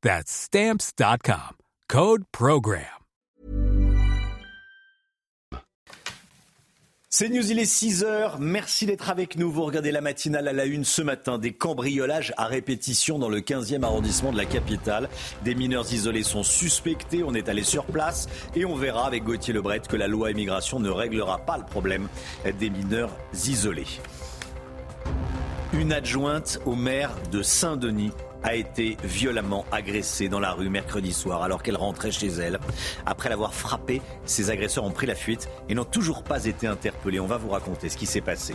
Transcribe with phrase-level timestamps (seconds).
[0.00, 0.48] That's.
[1.88, 2.84] Code Program.
[7.10, 8.38] C'est News, il est 6 heures.
[8.38, 9.50] Merci d'être avec nous.
[9.50, 11.38] Vous regardez la matinale à la une ce matin.
[11.38, 15.08] Des cambriolages à répétition dans le 15e arrondissement de la capitale.
[15.42, 17.24] Des mineurs isolés sont suspectés.
[17.24, 20.78] On est allé sur place et on verra avec Gauthier Lebret que la loi immigration
[20.78, 22.06] ne réglera pas le problème
[22.60, 23.10] des mineurs
[23.48, 23.98] isolés.
[25.72, 31.42] Une adjointe au maire de Saint-Denis a été violemment agressée dans la rue mercredi soir
[31.42, 32.58] alors qu'elle rentrait chez elle.
[33.06, 37.20] Après l'avoir frappée, ses agresseurs ont pris la fuite et n'ont toujours pas été interpellés.
[37.20, 38.54] On va vous raconter ce qui s'est passé.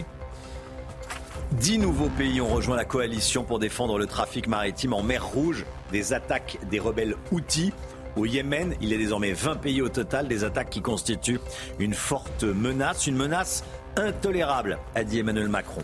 [1.53, 5.65] Dix nouveaux pays ont rejoint la coalition pour défendre le trafic maritime en mer Rouge
[5.91, 7.73] des attaques des rebelles Houthis.
[8.15, 11.39] Au Yémen, il est désormais 20 pays au total, des attaques qui constituent
[11.79, 13.63] une forte menace, une menace
[13.97, 15.81] intolérable, a dit Emmanuel Macron.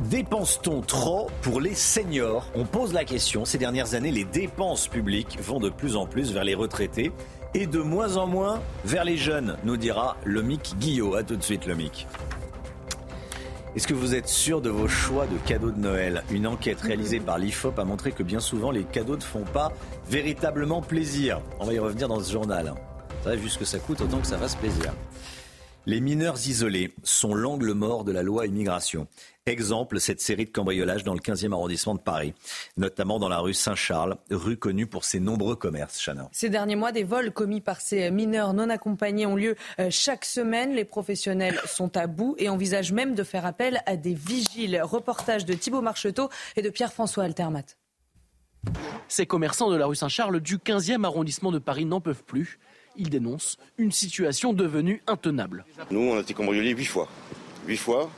[0.00, 2.46] Dépense-t-on trop pour les seniors?
[2.54, 3.44] On pose la question.
[3.44, 7.10] Ces dernières années, les dépenses publiques vont de plus en plus vers les retraités
[7.52, 11.16] et de moins en moins vers les jeunes, nous dira Lomic Guillot.
[11.16, 12.06] A tout de suite, Lomic.
[13.74, 16.22] Est-ce que vous êtes sûr de vos choix de cadeaux de Noël?
[16.30, 19.72] Une enquête réalisée par l'IFOP a montré que bien souvent les cadeaux ne font pas
[20.08, 21.40] véritablement plaisir.
[21.58, 22.72] On va y revenir dans ce journal.
[23.24, 24.94] Savez, vu ce que ça coûte, autant que ça fasse plaisir.
[25.86, 29.06] Les mineurs isolés sont l'angle mort de la loi immigration.
[29.48, 32.34] Exemple, cette série de cambriolages dans le 15e arrondissement de Paris,
[32.76, 35.98] notamment dans la rue Saint-Charles, rue connue pour ses nombreux commerces.
[36.04, 36.28] Chana.
[36.32, 40.26] Ces derniers mois, des vols commis par ces mineurs non accompagnés ont lieu euh, chaque
[40.26, 40.74] semaine.
[40.74, 44.82] Les professionnels sont à bout et envisagent même de faire appel à des vigiles.
[44.82, 47.64] Reportage de Thibault Marcheteau et de Pierre-François Altermat.
[49.08, 52.58] Ces commerçants de la rue Saint-Charles du 15e arrondissement de Paris n'en peuvent plus.
[52.96, 55.64] Ils dénoncent une situation devenue intenable.
[55.90, 57.08] Nous, on a été cambriolés huit fois.
[57.66, 58.10] Huit fois.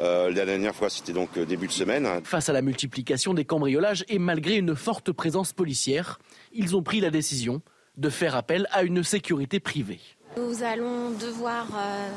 [0.00, 2.08] Euh, la dernière fois, c'était donc euh, début de semaine.
[2.24, 6.18] Face à la multiplication des cambriolages et malgré une forte présence policière,
[6.52, 7.62] ils ont pris la décision
[7.96, 10.00] de faire appel à une sécurité privée.
[10.36, 12.08] Nous allons devoir euh,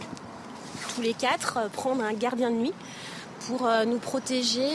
[0.94, 2.74] tous les quatre prendre un gardien de nuit
[3.48, 4.68] pour nous protéger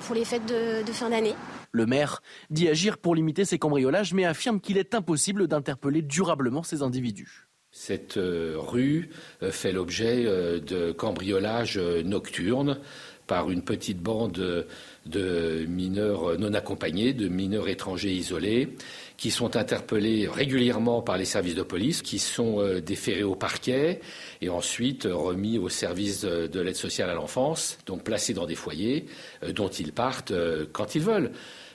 [0.00, 1.34] pour les fêtes de, de fin d'année.
[1.70, 6.62] Le maire dit agir pour limiter ces cambriolages, mais affirme qu'il est impossible d'interpeller durablement
[6.62, 7.45] ces individus.
[7.78, 9.10] Cette euh, rue
[9.42, 12.78] euh, fait l'objet euh, de cambriolages nocturnes
[13.26, 14.66] par une petite bande
[15.04, 18.70] de mineurs non accompagnés, de mineurs étrangers isolés,
[19.18, 24.00] qui sont interpellés régulièrement par les services de police, qui sont déférés au parquet
[24.40, 29.06] et ensuite remis au service de l'aide sociale à l'enfance, donc placés dans des foyers
[29.54, 30.32] dont ils partent
[30.72, 31.32] quand ils veulent.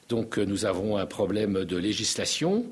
[0.07, 2.65] Donc nous avons un problème de législation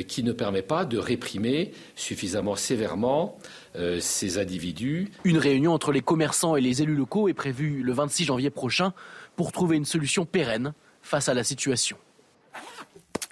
[0.00, 3.38] qui ne permet pas de réprimer suffisamment sévèrement
[3.76, 5.10] euh, ces individus.
[5.24, 8.94] Une réunion entre les commerçants et les élus locaux est prévue le 26 janvier prochain
[9.36, 11.96] pour trouver une solution pérenne face à la situation.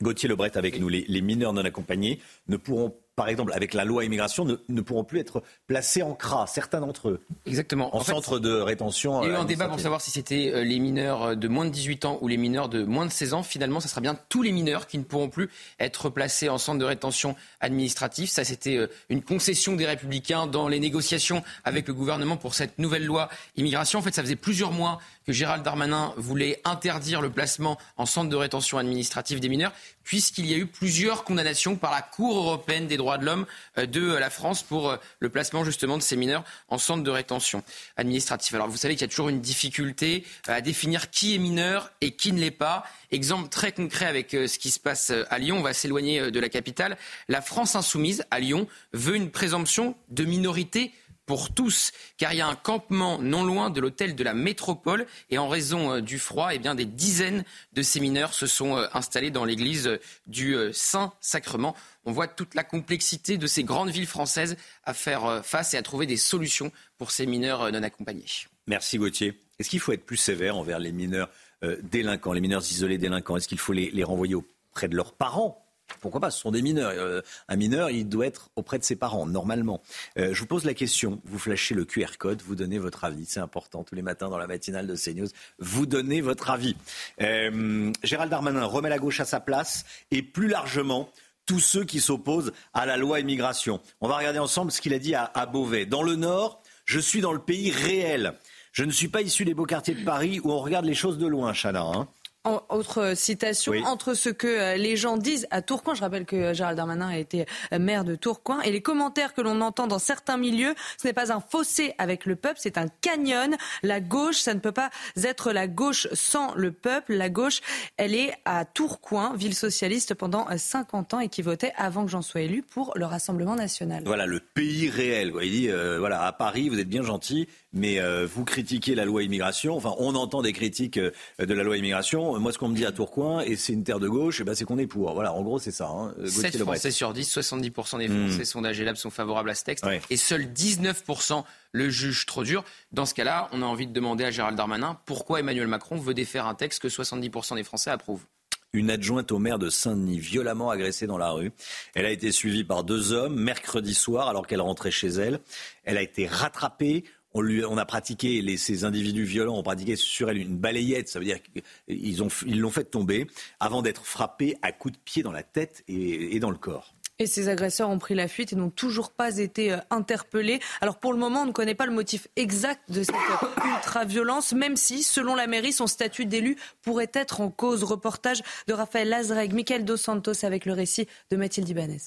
[0.03, 0.89] Gauthier Lebret avec nous.
[0.89, 5.21] Les, mineurs non accompagnés ne pourront par exemple, avec la loi immigration, ne, pourront plus
[5.21, 7.21] être placés en CRA, certains d'entre eux.
[7.45, 7.95] Exactement.
[7.95, 9.23] En, centre de rétention.
[9.23, 11.67] Il y a eu un débat pour savoir si c'était euh, les mineurs de moins
[11.67, 13.43] de 18 ans ou les mineurs de moins de 16 ans.
[13.43, 16.79] Finalement, ça sera bien tous les mineurs qui ne pourront plus être placés en centre
[16.79, 18.31] de rétention administratif.
[18.31, 22.79] Ça, c'était euh, une concession des Républicains dans les négociations avec le gouvernement pour cette
[22.79, 23.99] nouvelle loi immigration.
[23.99, 24.99] En fait, ça faisait plusieurs mois
[25.33, 29.73] Gérald Darmanin voulait interdire le placement en centre de rétention administrative des mineurs
[30.11, 33.47] puisqu'il y a eu plusieurs condamnations par la Cour européenne des droits de l'homme
[33.79, 37.11] euh, de la France pour euh, le placement justement de ces mineurs en centre de
[37.11, 37.63] rétention
[37.97, 38.57] administrative.
[38.57, 41.93] Alors vous savez qu'il y a toujours une difficulté euh, à définir qui est mineur
[42.01, 42.85] et qui ne l'est pas.
[43.13, 46.49] Exemple très concret avec ce qui se passe à Lyon, on va s'éloigner de la
[46.49, 46.97] capitale.
[47.29, 50.93] La France insoumise à Lyon veut une présomption de minorité
[51.31, 55.07] pour tous, car il y a un campement non loin de l'hôtel de la métropole
[55.31, 58.77] et en raison euh, du froid, eh bien, des dizaines de ces mineurs se sont
[58.77, 61.77] euh, installés dans l'église du Saint-Sacrement.
[62.05, 65.83] On voit toute la complexité de ces grandes villes françaises à faire face et à
[65.83, 68.25] trouver des solutions pour ces mineurs non accompagnés.
[68.67, 69.41] Merci Gauthier.
[69.61, 71.31] Est-ce qu'il faut être plus sévère envers les mineurs
[71.63, 73.37] délinquants, les mineurs isolés délinquants?
[73.37, 75.65] Est-ce qu'il faut les renvoyer auprès de leurs parents?
[76.01, 76.93] Pourquoi pas Ce sont des mineurs.
[76.95, 79.83] Euh, un mineur, il doit être auprès de ses parents, normalement.
[80.19, 81.21] Euh, je vous pose la question.
[81.25, 83.25] Vous flashez le QR code, vous donnez votre avis.
[83.27, 85.29] C'est important tous les matins dans la matinale de CNews.
[85.59, 86.77] Vous donnez votre avis.
[87.21, 91.11] Euh, Gérald Darmanin remet la gauche à sa place et plus largement
[91.47, 93.81] tous ceux qui s'opposent à la loi immigration.
[94.01, 95.87] On va regarder ensemble ce qu'il a dit à, Beauvais.
[95.87, 98.35] Dans le Nord, je suis dans le pays réel.
[98.73, 101.19] Je ne suis pas issu des beaux quartiers de Paris où on regarde les choses
[101.19, 101.83] de loin, Chana.
[101.83, 102.09] Hein
[102.45, 106.55] autre citation, entre ce que euh, les gens disent à Tourcoing, je rappelle que euh,
[106.55, 109.99] Gérald Darmanin a été euh, maire de Tourcoing, et les commentaires que l'on entend dans
[109.99, 113.57] certains milieux, ce n'est pas un fossé avec le peuple, c'est un canyon.
[113.83, 114.91] La gauche, ça ne peut pas
[115.23, 117.15] être la gauche sans le peuple.
[117.15, 117.61] La gauche,
[117.99, 122.23] elle est à Tourcoing, ville socialiste pendant 50 ans et qui votait avant que j'en
[122.23, 124.03] sois élu pour le Rassemblement national.
[124.07, 125.33] Voilà, le pays réel.
[125.43, 129.77] Il dit, voilà, à Paris, vous êtes bien gentil, mais vous critiquez la loi immigration.
[129.77, 131.91] Enfin, on entend des critiques de la loi immigration
[132.39, 134.55] moi, ce qu'on me dit à Tourcoing, et c'est une terre de gauche, et ben,
[134.55, 135.13] c'est qu'on est pour.
[135.13, 135.89] Voilà, en gros, c'est ça.
[135.89, 136.15] Hein.
[136.25, 138.29] 7 Français sur 10, 70% des hmm.
[138.29, 142.65] Français sondagés là sont favorables à ce texte, et seuls 19% le jugent trop dur.
[142.93, 146.15] Dans ce cas-là, on a envie de demander à Gérald Darmanin pourquoi Emmanuel Macron veut
[146.15, 148.25] défaire un texte que 70% des Français approuvent
[148.73, 151.51] une adjointe au maire de Saint-Denis, violemment agressée dans la rue.
[151.95, 155.41] Elle a été suivie par deux hommes mercredi soir alors qu'elle rentrait chez elle.
[155.83, 157.03] Elle a été rattrapée
[157.33, 161.39] on, a pratiqué, ces individus violents ont pratiqué sur elle une balayette, ça veut dire
[161.43, 163.27] qu'ils ils l'ont fait tomber
[163.61, 166.95] avant d'être frappés à coups de pied dans la tête et, dans le corps.
[167.19, 170.59] Et ces agresseurs ont pris la fuite et n'ont toujours pas été euh, interpellés.
[170.81, 173.15] Alors pour le moment, on ne connaît pas le motif exact de cette
[173.63, 177.85] ultra-violence, même si, selon la mairie, son statut d'élu pourrait être en cause.
[177.85, 182.01] Reportage de Raphaël Lazreg, Michael Dos Santos avec le récit de Mathilde Ibanez.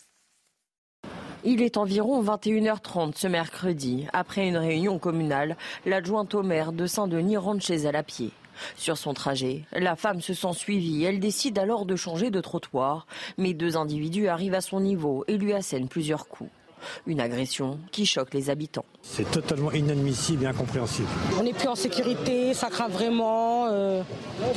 [1.45, 4.07] Il est environ 21h30 ce mercredi.
[4.13, 8.31] Après une réunion communale, l'adjointe au maire de Saint-Denis rentre chez elle à pied.
[8.77, 11.03] Sur son trajet, la femme se sent suivie.
[11.03, 13.07] Elle décide alors de changer de trottoir.
[13.37, 16.49] Mais deux individus arrivent à son niveau et lui assènent plusieurs coups.
[17.07, 18.85] Une agression qui choque les habitants.
[19.01, 21.07] C'est totalement inadmissible et incompréhensible.
[21.37, 23.67] On n'est plus en sécurité, ça craint vraiment.
[23.67, 24.01] Euh,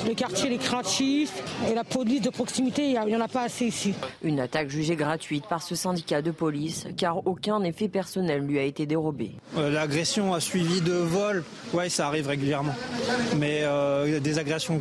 [0.06, 1.32] le quartier est craintif
[1.68, 3.94] et la police de proximité, il n'y en a pas assez ici.
[4.22, 8.62] Une attaque jugée gratuite par ce syndicat de police car aucun effet personnel lui a
[8.62, 9.32] été dérobé.
[9.56, 11.44] Euh, l'agression a suivi de vol,
[11.74, 12.74] ouais, ça arrive régulièrement.
[13.36, 14.80] Mais euh, des agressions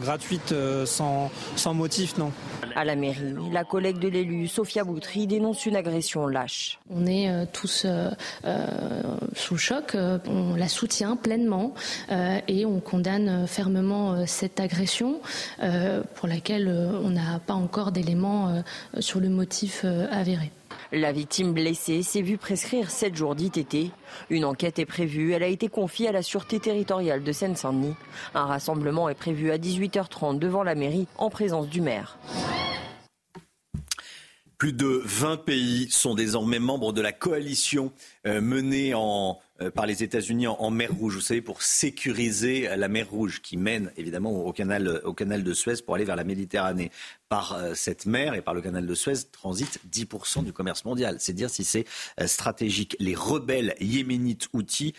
[0.00, 2.32] gratuites sans, sans motif, non.
[2.76, 6.47] À la mairie, la collègue de l'élu, Sophia Boutry, dénonce une agression lâche.
[6.90, 7.86] On est tous
[8.44, 9.02] euh,
[9.34, 9.94] sous choc.
[9.94, 11.74] Euh, on la soutient pleinement
[12.10, 15.20] euh, et on condamne fermement cette agression
[16.14, 18.62] pour laquelle on n'a pas encore d'éléments
[19.00, 20.50] sur le motif avéré.
[20.92, 23.92] La victime blessée s'est vue prescrire 7 jours d'ITT.
[24.30, 25.32] Une enquête est prévue.
[25.32, 27.94] Elle a été confiée à la Sûreté territoriale de Seine-Saint-Denis.
[28.34, 32.18] Un rassemblement est prévu à 18h30 devant la mairie en présence du maire.
[34.58, 37.92] Plus de 20 pays sont désormais membres de la coalition
[38.26, 41.14] euh, menée en, euh, par les États-Unis en, mer Rouge.
[41.14, 45.52] Vous savez, pour sécuriser la mer Rouge qui mène évidemment au canal, au canal de
[45.52, 46.90] Suez pour aller vers la Méditerranée.
[47.28, 51.18] Par euh, cette mer et par le canal de Suez transite 10% du commerce mondial.
[51.20, 51.84] C'est dire si c'est
[52.26, 52.96] stratégique.
[52.98, 54.92] Les rebelles yéménites outils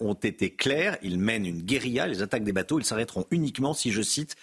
[0.00, 0.98] ont été clairs.
[1.02, 2.06] Ils mènent une guérilla.
[2.06, 4.36] Les attaques des bateaux, ils s'arrêteront uniquement si, je cite,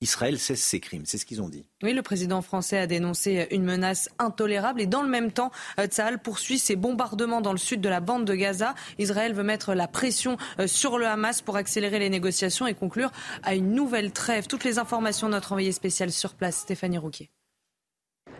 [0.00, 1.04] Israël cesse ses crimes.
[1.06, 1.66] C'est ce qu'ils ont dit.
[1.82, 5.86] Oui, le président français a dénoncé une menace intolérable et dans le même temps, euh,
[5.86, 8.74] Tsahal poursuit ses bombardements dans le sud de la bande de Gaza.
[8.98, 13.10] Israël veut mettre la pression euh, sur le Hamas pour accélérer les négociations et conclure
[13.42, 14.46] à une nouvelle trêve.
[14.46, 17.30] Toutes les informations de notre envoyé spécial sur place, Stéphanie Rouquier.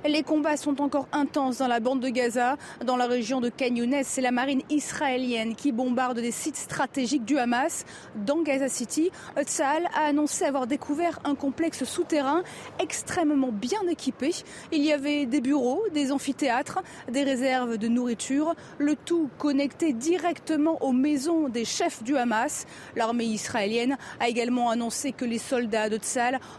[0.09, 2.57] Les combats sont encore intenses dans la bande de Gaza.
[2.85, 7.39] Dans la région de Khan c'est la marine israélienne qui bombarde des sites stratégiques du
[7.39, 7.85] Hamas.
[8.15, 9.11] Dans Gaza City,
[9.43, 12.43] Tzal a annoncé avoir découvert un complexe souterrain
[12.79, 14.31] extrêmement bien équipé.
[14.71, 20.83] Il y avait des bureaux, des amphithéâtres, des réserves de nourriture, le tout connecté directement
[20.83, 22.67] aux maisons des chefs du Hamas.
[22.95, 25.99] L'armée israélienne a également annoncé que les soldats de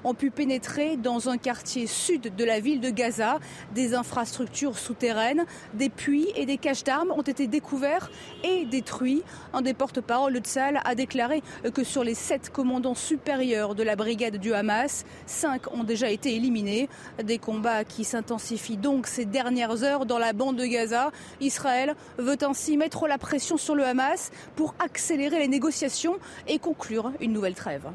[0.03, 3.36] ont pu pénétrer dans un quartier sud de la ville de Gaza
[3.73, 8.09] Des infrastructures souterraines, des puits et des caches d'armes ont été découverts
[8.43, 9.23] et détruits.
[9.53, 11.41] Un des porte-parole de Tzal a déclaré
[11.73, 16.35] que sur les sept commandants supérieurs de la brigade du Hamas, cinq ont déjà été
[16.35, 16.89] éliminés.
[17.23, 21.11] Des combats qui s'intensifient donc ces dernières heures dans la bande de Gaza.
[21.41, 26.17] Israël veut ainsi mettre la pression sur le Hamas pour accélérer les négociations
[26.47, 27.87] et conclure une nouvelle trêve.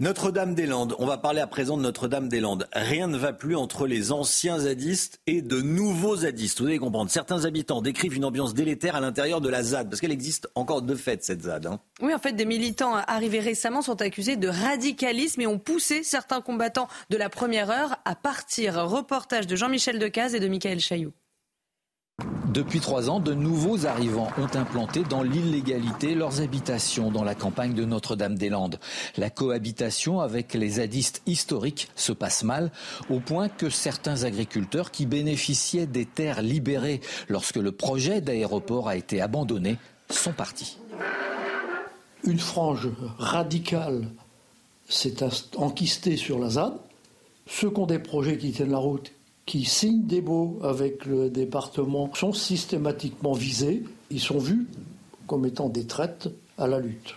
[0.00, 2.66] Notre-Dame-des-Landes, on va parler à présent de Notre-Dame-des-Landes.
[2.72, 6.60] Rien ne va plus entre les anciens zadistes et de nouveaux zadistes.
[6.60, 7.12] Vous allez comprendre.
[7.12, 10.82] Certains habitants décrivent une ambiance délétère à l'intérieur de la ZAD, parce qu'elle existe encore
[10.82, 11.66] de fait, cette ZAD.
[11.66, 11.78] Hein.
[12.02, 16.40] Oui, en fait, des militants arrivés récemment sont accusés de radicalisme et ont poussé certains
[16.40, 18.74] combattants de la première heure à partir.
[18.88, 21.12] Reportage de Jean-Michel Decaze et de Michael Chailloux.
[22.54, 27.74] Depuis trois ans, de nouveaux arrivants ont implanté dans l'illégalité leurs habitations dans la campagne
[27.74, 28.78] de Notre-Dame-des-Landes.
[29.16, 32.70] La cohabitation avec les zadistes historiques se passe mal,
[33.10, 38.94] au point que certains agriculteurs qui bénéficiaient des terres libérées lorsque le projet d'aéroport a
[38.94, 39.78] été abandonné
[40.08, 40.78] sont partis.
[42.22, 44.06] Une frange radicale
[44.88, 45.24] s'est
[45.56, 46.74] enquistée sur la ZAD.
[47.48, 49.10] Ceux qui ont des projets qui tiennent la route
[49.46, 53.84] qui signent des baux avec le département sont systématiquement visés.
[54.10, 54.66] Ils sont vus
[55.26, 57.14] comme étant des traites à la lutte.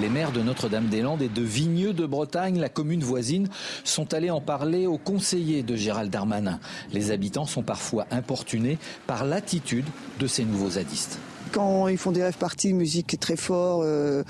[0.00, 3.48] Les maires de Notre-Dame-des-Landes et de Vigneux de Bretagne, la commune voisine,
[3.84, 6.58] sont allés en parler aux conseillers de Gérald Darmanin.
[6.92, 9.86] Les habitants sont parfois importunés par l'attitude
[10.18, 11.18] de ces nouveaux zadistes
[11.52, 14.22] quand ils font des rêves parties, musique très fort, euh,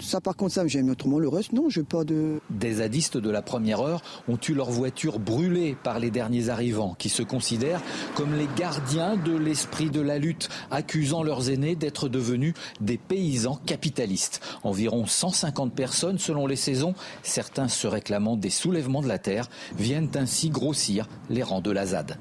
[0.00, 2.40] ça par contre ça j'aime autrement le reste non, je pas de.
[2.50, 6.94] Des zadistes de la première heure ont eu leur voiture brûlée par les derniers arrivants,
[6.98, 7.82] qui se considèrent
[8.14, 13.60] comme les gardiens de l'esprit de la lutte, accusant leurs aînés d'être devenus des paysans
[13.66, 14.40] capitalistes.
[14.62, 20.10] Environ 150 personnes selon les saisons, certains se réclamant des soulèvements de la terre, viennent
[20.14, 22.18] ainsi grossir les rangs de la ZAD.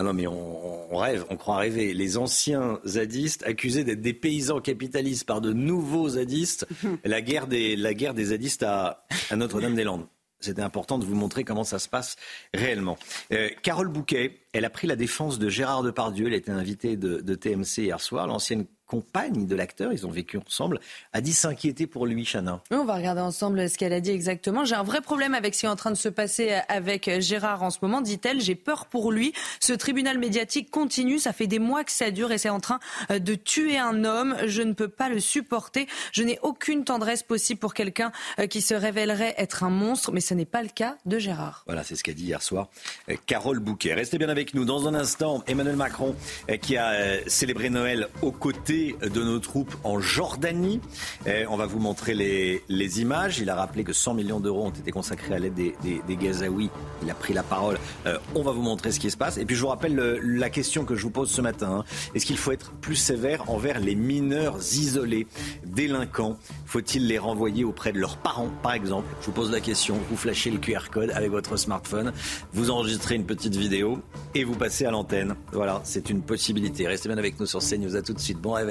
[0.00, 1.92] Ah non, mais on, rêve, on croit rêver.
[1.92, 6.68] Les anciens zadistes accusés d'être des paysans capitalistes par de nouveaux zadistes.
[7.04, 10.06] la, guerre des, la guerre des zadistes à, Notre-Dame-des-Landes.
[10.38, 12.14] C'était important de vous montrer comment ça se passe
[12.54, 12.96] réellement.
[13.32, 16.28] Euh, Carole Bouquet, elle a pris la défense de Gérard Depardieu.
[16.28, 18.28] Elle était invitée de, de TMC hier soir.
[18.28, 20.80] L'ancienne compagne de l'acteur, ils ont vécu ensemble,
[21.12, 22.62] a dit s'inquiéter pour lui, Chana.
[22.70, 24.64] on va regarder ensemble ce qu'elle a dit exactement.
[24.64, 27.62] J'ai un vrai problème avec ce qui est en train de se passer avec Gérard
[27.62, 28.40] en ce moment, dit-elle.
[28.40, 29.32] J'ai peur pour lui.
[29.60, 31.18] Ce tribunal médiatique continue.
[31.18, 32.80] Ça fait des mois que ça dure et c'est en train
[33.10, 34.36] euh, de tuer un homme.
[34.46, 35.86] Je ne peux pas le supporter.
[36.12, 40.20] Je n'ai aucune tendresse possible pour quelqu'un euh, qui se révélerait être un monstre, mais
[40.20, 41.64] ce n'est pas le cas de Gérard.
[41.66, 42.68] Voilà, c'est ce qu'a dit hier soir
[43.10, 43.92] euh, Carole Bouquet.
[43.92, 44.64] Restez bien avec nous.
[44.64, 46.14] Dans un instant, Emmanuel Macron
[46.62, 50.80] qui a célébré Noël aux côtés de nos troupes en Jordanie.
[51.26, 53.38] on va vous montrer les, images.
[53.38, 56.70] Il a rappelé que 100 millions d'euros ont été consacrés à l'aide des, Gazaouis.
[57.02, 57.78] Il a pris la parole.
[58.06, 59.38] Euh, on va vous montrer ce qui se passe.
[59.38, 61.78] Et puis je vous rappelle la question que je vous pose ce matin.
[61.80, 61.84] Hein.
[62.14, 65.26] Est-ce qu'il faut être plus sévère envers les mineurs isolés,
[65.64, 66.38] délinquants?
[66.66, 69.06] Faut-il les renvoyer auprès de leurs parents, par exemple?
[69.20, 69.98] Je vous pose la question.
[70.10, 72.12] Vous flashez le QR code avec votre smartphone.
[72.52, 74.00] Vous enregistrez une petite vidéo
[74.34, 75.34] et vous passez à l'antenne.
[75.52, 76.86] Voilà, c'est une possibilité.
[76.86, 77.96] Restez bien avec nous sur CNews.
[77.96, 78.38] À tout de suite.
[78.38, 78.67] Bon rêve.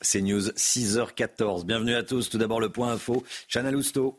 [0.00, 1.64] C'est News 6h14.
[1.64, 2.28] Bienvenue à tous.
[2.28, 3.24] Tout d'abord le point info.
[3.48, 4.18] Chana Lousteau.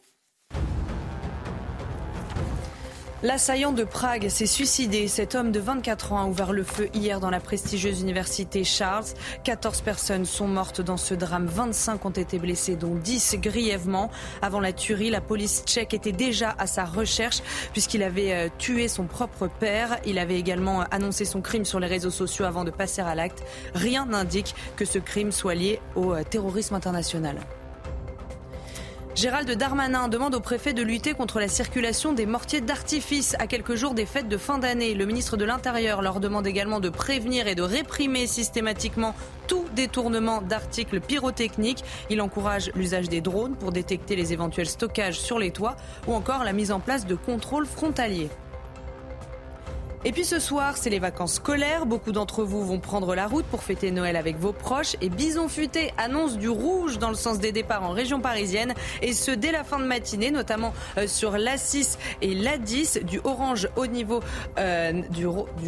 [3.23, 5.07] L'assaillant de Prague s'est suicidé.
[5.07, 9.05] Cet homme de 24 ans a ouvert le feu hier dans la prestigieuse université Charles.
[9.45, 11.45] 14 personnes sont mortes dans ce drame.
[11.45, 14.11] 25 ont été blessées, dont 10 grièvement.
[14.41, 18.89] Avant la tuerie, la police tchèque était déjà à sa recherche puisqu'il avait euh, tué
[18.89, 19.99] son propre père.
[20.05, 23.41] Il avait également annoncé son crime sur les réseaux sociaux avant de passer à l'acte.
[23.73, 27.37] Rien n'indique que ce crime soit lié au euh, terrorisme international.
[29.15, 33.75] Gérald Darmanin demande au préfet de lutter contre la circulation des mortiers d'artifice à quelques
[33.75, 34.95] jours des fêtes de fin d'année.
[34.95, 39.13] Le ministre de l'Intérieur leur demande également de prévenir et de réprimer systématiquement
[39.47, 41.83] tout détournement d'articles pyrotechniques.
[42.09, 45.75] Il encourage l'usage des drones pour détecter les éventuels stockages sur les toits
[46.07, 48.29] ou encore la mise en place de contrôles frontaliers.
[50.05, 51.85] Et puis ce soir, c'est les vacances scolaires.
[51.85, 54.97] Beaucoup d'entre vous vont prendre la route pour fêter Noël avec vos proches.
[54.99, 58.73] Et Bison Futé annonce du rouge dans le sens des départs en région parisienne.
[59.01, 63.69] Et ce, dès la fin de matinée, notamment euh, sur l'A6 et l'A10, du orange
[63.77, 64.19] au niveau,
[64.57, 64.91] euh,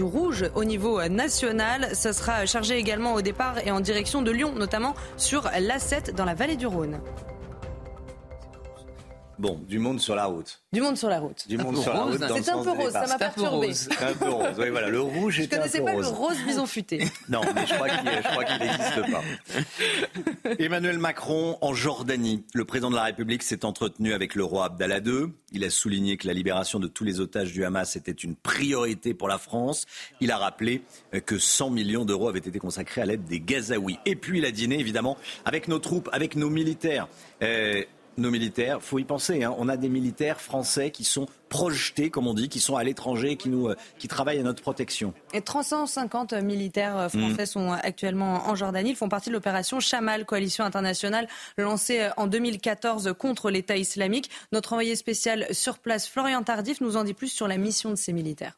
[0.01, 1.89] rouge au niveau euh, national.
[1.93, 6.25] Ça sera chargé également au départ et en direction de Lyon, notamment sur l'A7 dans
[6.25, 6.99] la vallée du Rhône.
[9.37, 10.61] Bon, du monde sur la route.
[10.71, 11.47] Du monde sur la route.
[11.47, 12.19] Du monde sur la route.
[12.19, 13.73] C'est un peu rose, ça m'a perturbé.
[13.73, 14.55] C'est un peu rose.
[14.57, 15.71] Oui, voilà, le rouge est un peu rose.
[15.71, 17.05] Je connaissais pas le rose bison futé.
[17.29, 20.51] Non, mais je crois qu'il n'existe pas.
[20.59, 22.43] Emmanuel Macron en Jordanie.
[22.53, 25.27] Le président de la République s'est entretenu avec le roi Abdallah II.
[25.51, 29.13] Il a souligné que la libération de tous les otages du Hamas était une priorité
[29.13, 29.85] pour la France.
[30.21, 30.83] Il a rappelé
[31.25, 33.99] que 100 millions d'euros avaient été consacrés à l'aide des Gazaouis.
[34.05, 37.07] Et puis il a dîné évidemment avec nos troupes, avec nos militaires.
[37.41, 37.83] Euh,
[38.17, 39.43] nos militaires, faut y penser.
[39.43, 39.53] Hein.
[39.57, 43.36] On a des militaires français qui sont projetés, comme on dit, qui sont à l'étranger,
[43.36, 45.13] qui nous, euh, qui travaillent à notre protection.
[45.34, 47.48] Et 350 militaires euh, français mmh.
[47.48, 48.91] sont actuellement en Jordanie.
[48.91, 54.29] Ils font partie de l'opération Chamal, coalition internationale lancée euh, en 2014 contre l'État islamique.
[54.51, 57.95] Notre envoyé spécial sur place, Florian Tardif, nous en dit plus sur la mission de
[57.95, 58.57] ces militaires.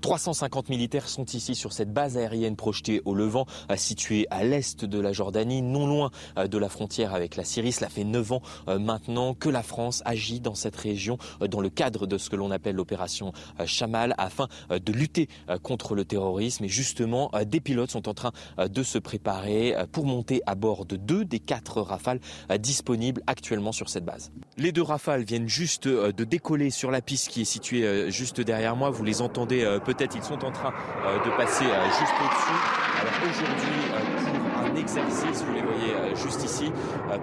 [0.00, 4.84] 350 militaires sont ici sur cette base aérienne projetée au Levant, euh, située à l'est
[4.84, 7.72] de la Jordanie, non loin euh, de la frontière avec la Syrie.
[7.72, 11.70] Cela fait 9 ans euh, maintenant que la France agit dans cette région dans le
[11.70, 13.32] cadre de ce que l'on appelle l'opération
[13.64, 15.28] Chamal afin de lutter
[15.62, 16.64] contre le terrorisme.
[16.64, 20.96] Et justement, des pilotes sont en train de se préparer pour monter à bord de
[20.96, 22.20] deux des quatre rafales
[22.58, 24.30] disponibles actuellement sur cette base.
[24.56, 28.76] Les deux rafales viennent juste de décoller sur la piste qui est située juste derrière
[28.76, 28.90] moi.
[28.90, 30.72] Vous les entendez peut-être ils sont en train
[31.04, 32.60] euh, de passer euh, juste au-dessus.
[33.00, 36.72] Alors aujourd'hui, euh, pour un exercice, vous les voyez juste ici,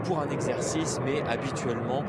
[0.05, 2.03] pour un exercice, mais habituellement,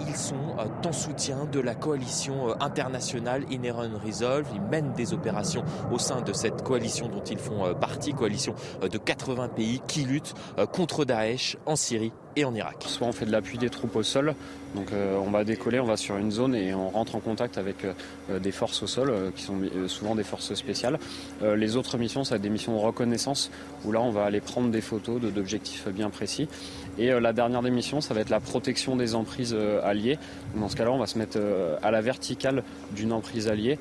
[0.00, 4.46] ils sont en soutien de la coalition internationale Inherent Resolve.
[4.54, 8.98] Ils mènent des opérations au sein de cette coalition dont ils font partie, coalition de
[8.98, 10.34] 80 pays qui luttent
[10.72, 12.84] contre Daesh en Syrie et en Irak.
[12.86, 14.34] Soit on fait de l'appui des troupes au sol,
[14.74, 17.58] donc euh, on va décoller, on va sur une zone et on rentre en contact
[17.58, 20.98] avec euh, des forces au sol, euh, qui sont souvent des forces spéciales.
[21.42, 23.50] les autres missions, ça va être des missions de reconnaissance,
[23.84, 26.48] où là on va aller prendre des photos d'objectifs bien précis.
[26.98, 30.18] Et la dernière des missions, ça va être la protection des emprises alliées.
[30.54, 31.38] Dans ce cas-là, on va se mettre
[31.82, 32.62] à la verticale
[32.92, 33.78] d'une emprise alliée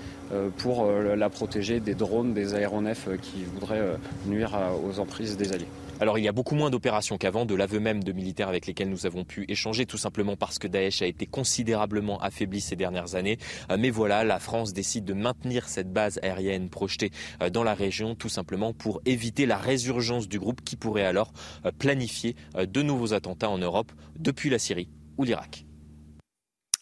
[0.58, 5.68] pour la protéger des drones, des aéronefs qui voudraient nuire aux emprises des alliés.
[6.04, 8.90] Alors il y a beaucoup moins d'opérations qu'avant, de l'aveu même de militaires avec lesquels
[8.90, 13.16] nous avons pu échanger, tout simplement parce que Daesh a été considérablement affaibli ces dernières
[13.16, 13.38] années.
[13.72, 17.74] Euh, mais voilà, la France décide de maintenir cette base aérienne projetée euh, dans la
[17.74, 21.32] région, tout simplement pour éviter la résurgence du groupe qui pourrait alors
[21.66, 25.66] euh, planifier de nouveaux attentats en Europe depuis la Syrie ou l'Irak.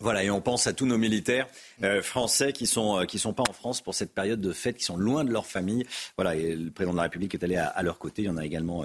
[0.01, 1.47] Voilà, et on pense à tous nos militaires
[1.83, 4.77] euh, français qui sont euh, qui sont pas en France pour cette période de fête,
[4.77, 5.85] qui sont loin de leur famille.
[6.17, 8.23] Voilà, et le président de la République est allé à, leur côté.
[8.23, 8.83] Il y en a également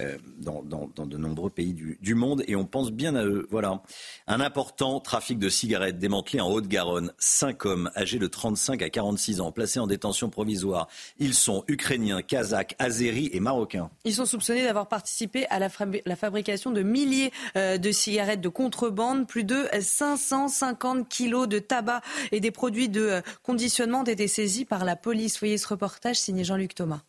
[0.00, 3.46] euh, dans, dans, de nombreux pays du, du, monde, et on pense bien à eux.
[3.50, 3.80] Voilà,
[4.26, 7.12] un important trafic de cigarettes démantelé en Haute-Garonne.
[7.18, 10.88] Cinq hommes âgés de 35 à 46 ans, placés en détention provisoire.
[11.18, 13.88] Ils sont ukrainiens, kazakhs, azéris et marocains.
[14.04, 15.70] Ils sont soupçonnés d'avoir participé à la,
[16.04, 22.02] la fabrication de milliers de cigarettes de contrebande, plus de 500 50 kilos de tabac
[22.32, 25.38] et des produits de euh, conditionnement ont été saisis par la police.
[25.38, 27.02] Voyez ce reportage signé Jean-Luc Thomas.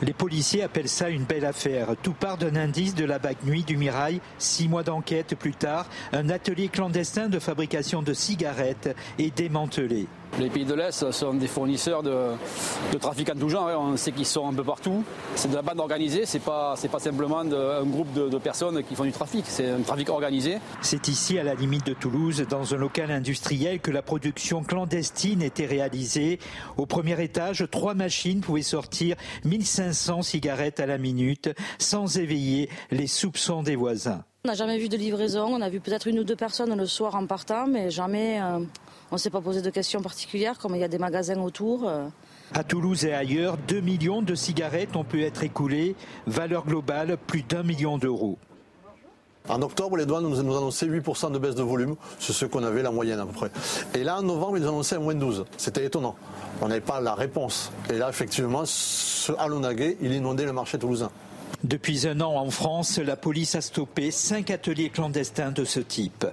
[0.00, 1.96] Les policiers appellent ça une belle affaire.
[2.02, 4.20] Tout part d'un indice de la bague nuit du Mirail.
[4.38, 10.06] Six mois d'enquête plus tard, un atelier clandestin de fabrication de cigarettes est démantelé.
[10.38, 12.14] Les pays de l'Est sont des fournisseurs de,
[12.92, 13.70] de trafic en tout genre.
[13.80, 15.02] On sait qu'ils sont un peu partout.
[15.34, 18.94] C'est de la bande organisée, c'est pas, pas simplement un groupe de, de, personnes qui
[18.94, 20.58] font du trafic, c'est un trafic organisé.
[20.80, 25.42] C'est ici, à la limite de Toulouse, dans un local industriel, que la production clandestine
[25.42, 26.38] était réalisée.
[26.76, 33.06] Au premier étage, trois machines pouvaient sortir 1500 cigarettes à la minute, sans éveiller les
[33.08, 34.22] soupçons des voisins.
[34.44, 36.86] On n'a jamais vu de livraison, on a vu peut-être une ou deux personnes le
[36.86, 38.60] soir en partant, mais jamais euh,
[39.10, 41.88] on ne s'est pas posé de questions particulières, comme il y a des magasins autour.
[41.88, 42.08] Euh.
[42.54, 47.42] À Toulouse et ailleurs, 2 millions de cigarettes ont pu être écoulées, valeur globale plus
[47.42, 48.38] d'un million d'euros.
[49.48, 52.82] En octobre, les douanes nous, annonçaient 8% de baisse de volume, c'est ce qu'on avait
[52.82, 53.50] la moyenne à peu près.
[53.94, 55.46] Et là, en novembre, ils annonçaient un moins 12.
[55.56, 56.16] C'était étonnant.
[56.60, 57.72] On n'avait pas la réponse.
[57.88, 61.10] Et là, effectivement, ce Alonaguet, il inondait le marché toulousain.
[61.64, 66.26] Depuis un an en France, la police a stoppé cinq ateliers clandestins de ce type.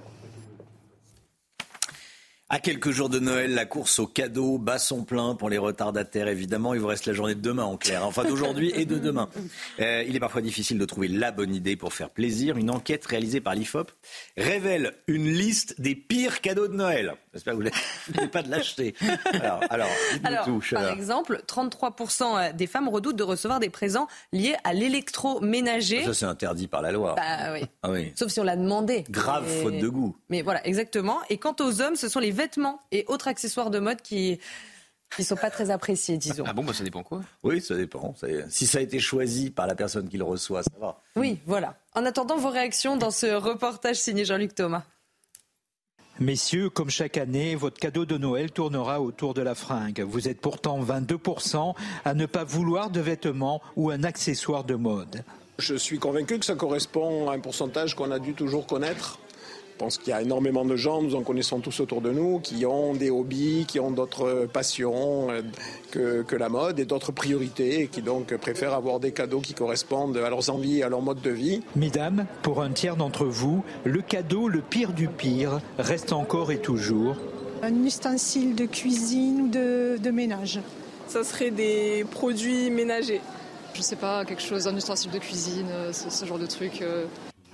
[2.48, 6.28] À quelques jours de Noël, la course au cadeau bat son plein pour les retardataires,
[6.28, 6.74] évidemment.
[6.74, 9.28] Il vous reste la journée de demain en clair, enfin d'aujourd'hui et de demain.
[9.80, 12.56] Euh, il est parfois difficile de trouver la bonne idée pour faire plaisir.
[12.56, 13.90] Une enquête réalisée par l'IFOP
[14.36, 17.14] révèle une liste des pires cadeaux de Noël.
[17.36, 18.94] J'espère que vous n'avez pas de l'acheter.
[19.32, 19.88] Alors, alors,
[20.72, 26.02] par exemple, 33% des femmes redoutent de recevoir des présents liés à l'électroménager.
[26.04, 27.14] Ça, c'est interdit par la loi.
[27.14, 27.66] Bah, oui.
[27.82, 28.12] Ah, oui.
[28.16, 29.04] Sauf si on l'a demandé.
[29.10, 30.16] Grave faute de goût.
[30.30, 31.18] Mais voilà, exactement.
[31.28, 34.40] Et quant aux hommes, ce sont les vêtements et autres accessoires de mode qui
[35.18, 36.44] Ils sont pas très appréciés, disons.
[36.46, 37.20] Ah bon, bah, ça dépend quoi?
[37.42, 38.14] Oui, ça dépend.
[38.48, 41.02] Si ça a été choisi par la personne qui le reçoit, ça va.
[41.16, 41.76] Oui, voilà.
[41.94, 44.84] En attendant vos réactions dans ce reportage signé Jean-Luc Thomas.
[46.18, 50.00] Messieurs, comme chaque année, votre cadeau de Noël tournera autour de la fringue.
[50.00, 51.74] Vous êtes pourtant 22%
[52.06, 55.24] à ne pas vouloir de vêtements ou un accessoire de mode.
[55.58, 59.18] Je suis convaincu que ça correspond à un pourcentage qu'on a dû toujours connaître
[59.76, 62.40] je pense qu'il y a énormément de gens, nous en connaissons tous autour de nous,
[62.40, 65.42] qui ont des hobbies, qui ont d'autres passions euh,
[65.90, 69.52] que, que, la mode et d'autres priorités, et qui donc préfèrent avoir des cadeaux qui
[69.52, 71.60] correspondent à leurs envies et à leur mode de vie.
[71.74, 76.58] Mesdames, pour un tiers d'entre vous, le cadeau le pire du pire reste encore et
[76.58, 77.16] toujours
[77.62, 80.60] un ustensile de cuisine ou de, de ménage.
[81.06, 83.20] Ça serait des produits ménagers.
[83.74, 86.82] Je sais pas, quelque chose, un ustensile de cuisine, euh, ce, ce genre de truc.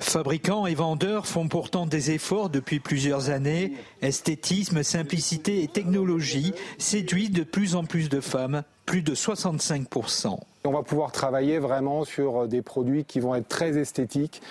[0.02, 3.72] Fabricants et vendeurs font pourtant des efforts depuis plusieurs années.
[4.02, 10.38] Esthétisme, simplicité et technologie séduisent de plus en plus de femmes, plus de 65%.
[10.64, 14.42] On va pouvoir travailler vraiment sur des produits qui vont être très esthétiques,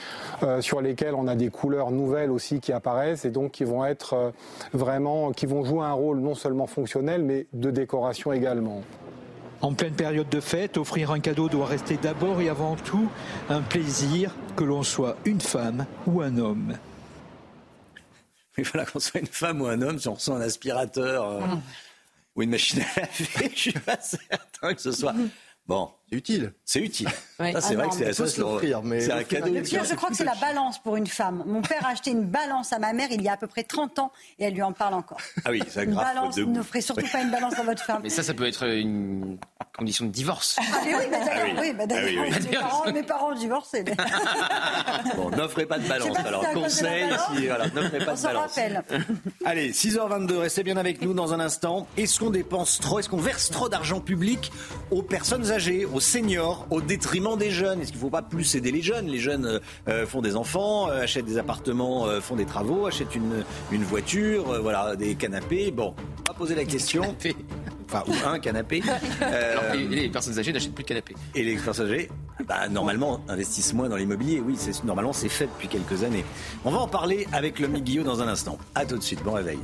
[0.42, 3.86] euh, sur lesquels on a des couleurs nouvelles aussi qui apparaissent et donc qui vont
[3.86, 4.32] être euh,
[4.74, 8.82] vraiment, qui vont jouer un rôle non seulement fonctionnel mais de décoration également.
[9.62, 13.10] En pleine période de fête, offrir un cadeau doit rester d'abord et avant tout
[13.48, 16.78] un plaisir, que l'on soit une femme ou un homme.
[18.58, 21.42] Mais voilà, qu'on soit une femme ou un homme, si on reçoit un aspirateur euh,
[21.44, 21.60] ah.
[22.36, 25.14] ou une machine à laver, je suis pas certain que ce soit.
[25.68, 26.54] Bon, c'est utile.
[26.66, 27.10] C'est utile.
[27.54, 29.54] Ça, c'est ah vrai que c'est C'est un cadeau.
[29.54, 31.44] Le pire, je crois que c'est la balance pour une femme.
[31.46, 33.64] Mon père a acheté une balance à ma mère il y a à peu près
[33.64, 35.20] 30 ans et elle lui en parle encore.
[35.46, 38.02] Ah oui, c'est Une balance, ne ferez surtout pas une balance à votre femme.
[38.04, 39.38] Mais ça, ça peut être une
[39.78, 40.58] condition de divorce.
[40.60, 41.52] Ah, oui, bah, ah oui.
[41.60, 42.30] oui, bah, ah oui, oui.
[42.30, 43.84] Mes, parents, mes parents ont divorcé.
[45.16, 46.18] bon, n'offrez pas de balance.
[46.18, 48.52] Alors, conseil, si, voilà, n'offrez pas On de balance.
[48.56, 48.84] Rappelle.
[49.46, 51.88] Allez, 6h22, restez bien avec nous dans un instant.
[51.98, 54.52] Est-ce qu'on dépense trop, est-ce qu'on verse trop d'argent public
[54.92, 58.56] aux personnes âgées, aux seniors, au détriment des jeunes Est-ce qu'il ne faut pas plus
[58.56, 59.08] aider les jeunes?
[59.08, 63.16] Les jeunes euh, font des enfants, euh, achètent des appartements, euh, font des travaux, achètent
[63.16, 65.72] une, une voiture, euh, voilà, des canapés.
[65.72, 67.16] Bon, on va poser la question.
[67.88, 68.82] Enfin, ou un canapé.
[69.22, 71.16] Euh, et les personnes âgées n'achètent plus de canapé.
[71.36, 72.10] Et les personnes âgées,
[72.48, 74.42] bah, normalement, investissent moins dans l'immobilier.
[74.46, 76.26] Oui, c'est, normalement, c'est fait depuis quelques années.
[76.66, 78.58] On va en parler avec le Guillot dans un instant.
[78.76, 79.24] A tout de suite.
[79.24, 79.60] Bon réveil.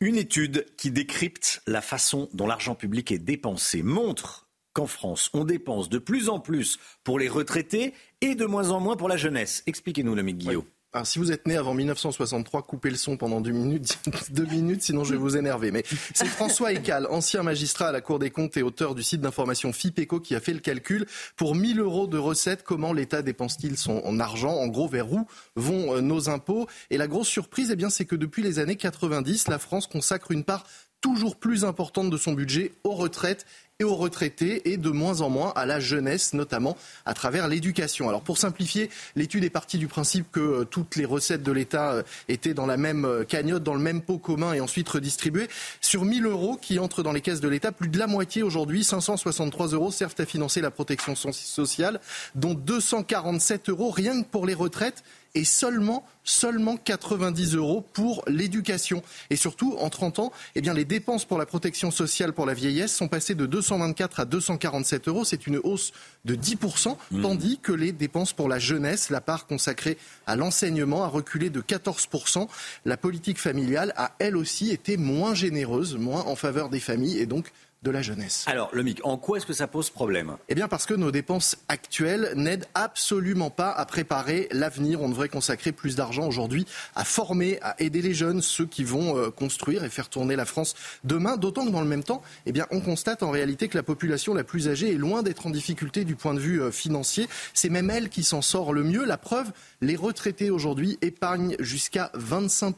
[0.00, 5.42] Une étude qui décrypte la façon dont l'argent public est dépensé montre qu'en France, on
[5.42, 9.16] dépense de plus en plus pour les retraités et de moins en moins pour la
[9.16, 9.64] jeunesse.
[9.66, 10.62] Expliquez-nous, le Guillaume.
[10.94, 15.12] Alors, si vous êtes né avant 1963, coupez le son pendant deux minutes, sinon je
[15.12, 15.70] vais vous énerver.
[15.70, 19.20] Mais c'est François Ecal, ancien magistrat à la Cour des comptes et auteur du site
[19.20, 21.04] d'information FIPECO, qui a fait le calcul.
[21.36, 24.54] Pour 1000 euros de recettes, comment l'État dépense-t-il son argent?
[24.54, 26.66] En gros, vers où vont euh, nos impôts?
[26.88, 30.30] Et la grosse surprise, eh bien, c'est que depuis les années 90, la France consacre
[30.30, 30.64] une part
[31.00, 33.46] toujours plus importante de son budget aux retraites
[33.80, 38.08] et aux retraités et de moins en moins à la jeunesse, notamment à travers l'éducation.
[38.08, 41.92] Alors pour simplifier, l'étude est partie du principe que euh, toutes les recettes de l'État
[41.92, 45.46] euh, étaient dans la même euh, cagnotte, dans le même pot commun et ensuite redistribuées.
[45.80, 48.82] Sur 1000 euros qui entrent dans les caisses de l'État, plus de la moitié aujourd'hui,
[48.82, 52.00] 563 euros, servent à financer la protection sociale,
[52.34, 59.02] dont 247 euros rien que pour les retraites et seulement, seulement 90 euros pour l'éducation.
[59.30, 62.54] Et surtout, en 30 ans, eh bien, les dépenses pour la protection sociale pour la
[62.54, 65.24] vieillesse sont passées de 224 à 247 euros.
[65.24, 65.92] C'est une hausse
[66.24, 67.22] de 10%, mmh.
[67.22, 71.60] tandis que les dépenses pour la jeunesse, la part consacrée à l'enseignement, a reculé de
[71.60, 72.48] 14%.
[72.84, 77.26] La politique familiale a, elle aussi, été moins généreuse, moins en faveur des familles et
[77.26, 78.44] donc de la jeunesse.
[78.46, 80.36] Alors, le MIC, en quoi est-ce que ça pose problème?
[80.48, 85.00] Eh bien, parce que nos dépenses actuelles n'aident absolument pas à préparer l'avenir.
[85.00, 89.16] On devrait consacrer plus d'argent aujourd'hui à former, à aider les jeunes, ceux qui vont
[89.16, 91.36] euh, construire et faire tourner la France demain.
[91.36, 94.34] D'autant que dans le même temps, eh bien, on constate en réalité que la population
[94.34, 97.28] la plus âgée est loin d'être en difficulté du point de vue euh, financier.
[97.54, 99.04] C'est même elle qui s'en sort le mieux.
[99.04, 102.74] La preuve, les retraités aujourd'hui épargnent jusqu'à 25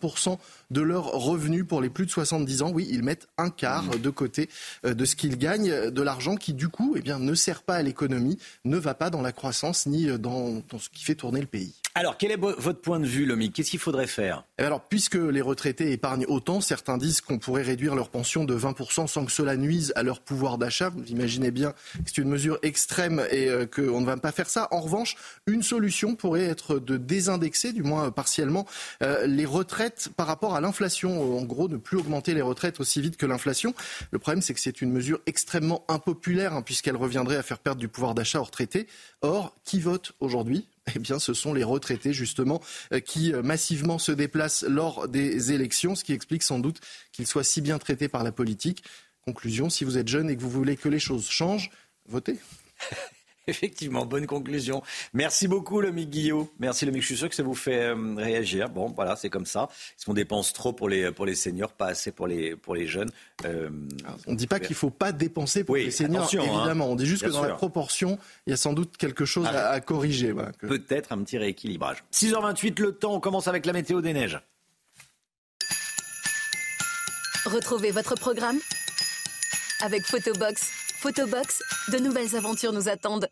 [0.70, 2.70] de leurs revenus pour les plus de 70 ans.
[2.72, 4.00] Oui, ils mettent un quart mmh.
[4.00, 4.48] de côté
[4.84, 7.76] euh, de ce qu'ils gagnent, de l'argent qui, du coup, eh bien, ne sert pas
[7.76, 11.14] à l'économie, ne va pas dans la croissance ni euh, dans, dans ce qui fait
[11.14, 11.74] tourner le pays.
[11.96, 13.50] Alors, quel est votre point de vue, Lomi?
[13.50, 14.44] Qu'est-ce qu'il faudrait faire?
[14.58, 18.56] Eh Alors, puisque les retraités épargnent autant, certains disent qu'on pourrait réduire leur pension de
[18.56, 20.90] 20% sans que cela nuise à leur pouvoir d'achat.
[20.90, 21.76] Vous imaginez bien que
[22.06, 24.68] c'est une mesure extrême et euh, qu'on ne va pas faire ça.
[24.70, 25.16] En revanche,
[25.48, 28.66] une solution pourrait être de désindexer, du moins partiellement,
[29.02, 31.36] euh, les retraites par rapport à l'inflation.
[31.38, 33.74] En gros, ne plus augmenter les retraites aussi vite que l'inflation.
[34.12, 37.80] Le problème, c'est que c'est une mesure extrêmement impopulaire, hein, puisqu'elle reviendrait à faire perdre
[37.80, 38.86] du pouvoir d'achat aux retraités.
[39.22, 40.68] Or, qui vote aujourd'hui?
[40.94, 42.60] Eh bien, ce sont les retraités, justement,
[42.92, 46.80] euh, qui euh, massivement se déplacent lors des élections, ce qui explique sans doute
[47.12, 48.82] qu'ils soient si bien traités par la politique.
[49.22, 51.70] Conclusion, si vous êtes jeune et que vous voulez que les choses changent,
[52.06, 52.38] votez.
[53.50, 54.82] Effectivement, bonne conclusion.
[55.12, 56.50] Merci beaucoup, le Guillot.
[56.58, 58.68] Merci, le Je suis sûr que ça vous fait euh, réagir.
[58.68, 59.68] Bon, voilà, c'est comme ça.
[59.96, 62.86] Est-ce qu'on dépense trop pour les, pour les seniors, pas assez pour les, pour les
[62.86, 63.10] jeunes
[63.44, 63.70] euh,
[64.26, 66.42] On ne dit pas qu'il ne faut pas dépenser pour les seniors, hein.
[66.42, 66.86] évidemment.
[66.90, 69.70] on dit juste que dans la proportion, il y a sans doute quelque chose à,
[69.70, 70.32] à, corriger.
[70.32, 72.04] Voilà, Peut-être un petit rééquilibrage.
[72.12, 74.40] 6h28, le temps, on commence avec la météo des neiges.
[77.46, 78.58] Retrouvez votre programme
[79.80, 80.70] avec Photobox.
[80.98, 83.28] Photobox, de nouvelles aventures nous attendent.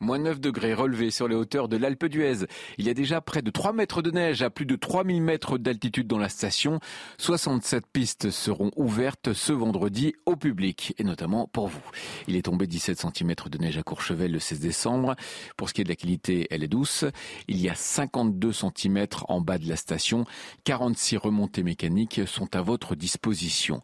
[0.00, 2.46] Moins 9 degrés relevés sur les hauteurs de l'Alpe d'Huez.
[2.78, 5.58] Il y a déjà près de 3 mètres de neige à plus de 3000 mètres
[5.58, 6.78] d'altitude dans la station.
[7.18, 11.82] 67 pistes seront ouvertes ce vendredi au public et notamment pour vous.
[12.28, 15.16] Il est tombé 17 cm de neige à Courchevel le 16 décembre.
[15.56, 17.04] Pour ce qui est de la qualité, elle est douce.
[17.48, 20.26] Il y a 52 cm en bas de la station.
[20.62, 23.82] 46 remontées mécaniques sont à votre disposition.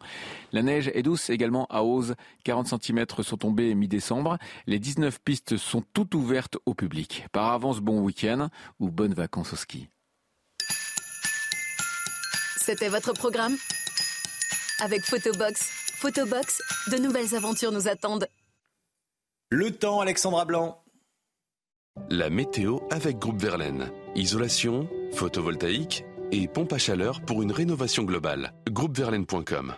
[0.53, 2.15] La neige est douce également à Ose.
[2.45, 4.37] 40 cm sont tombés mi-décembre.
[4.65, 7.25] Les 19 pistes sont toutes ouverte au public.
[7.31, 9.89] Par avance, bon week-end ou bonnes vacances au ski.
[12.57, 13.55] C'était votre programme
[14.81, 15.69] Avec Photobox.
[15.97, 18.27] Photobox, de nouvelles aventures nous attendent.
[19.51, 20.83] Le temps, Alexandra Blanc.
[22.09, 23.91] La météo avec Groupe Verlaine.
[24.15, 28.53] Isolation, photovoltaïque et pompe à chaleur pour une rénovation globale.
[28.69, 29.75] Groupeverlaine.com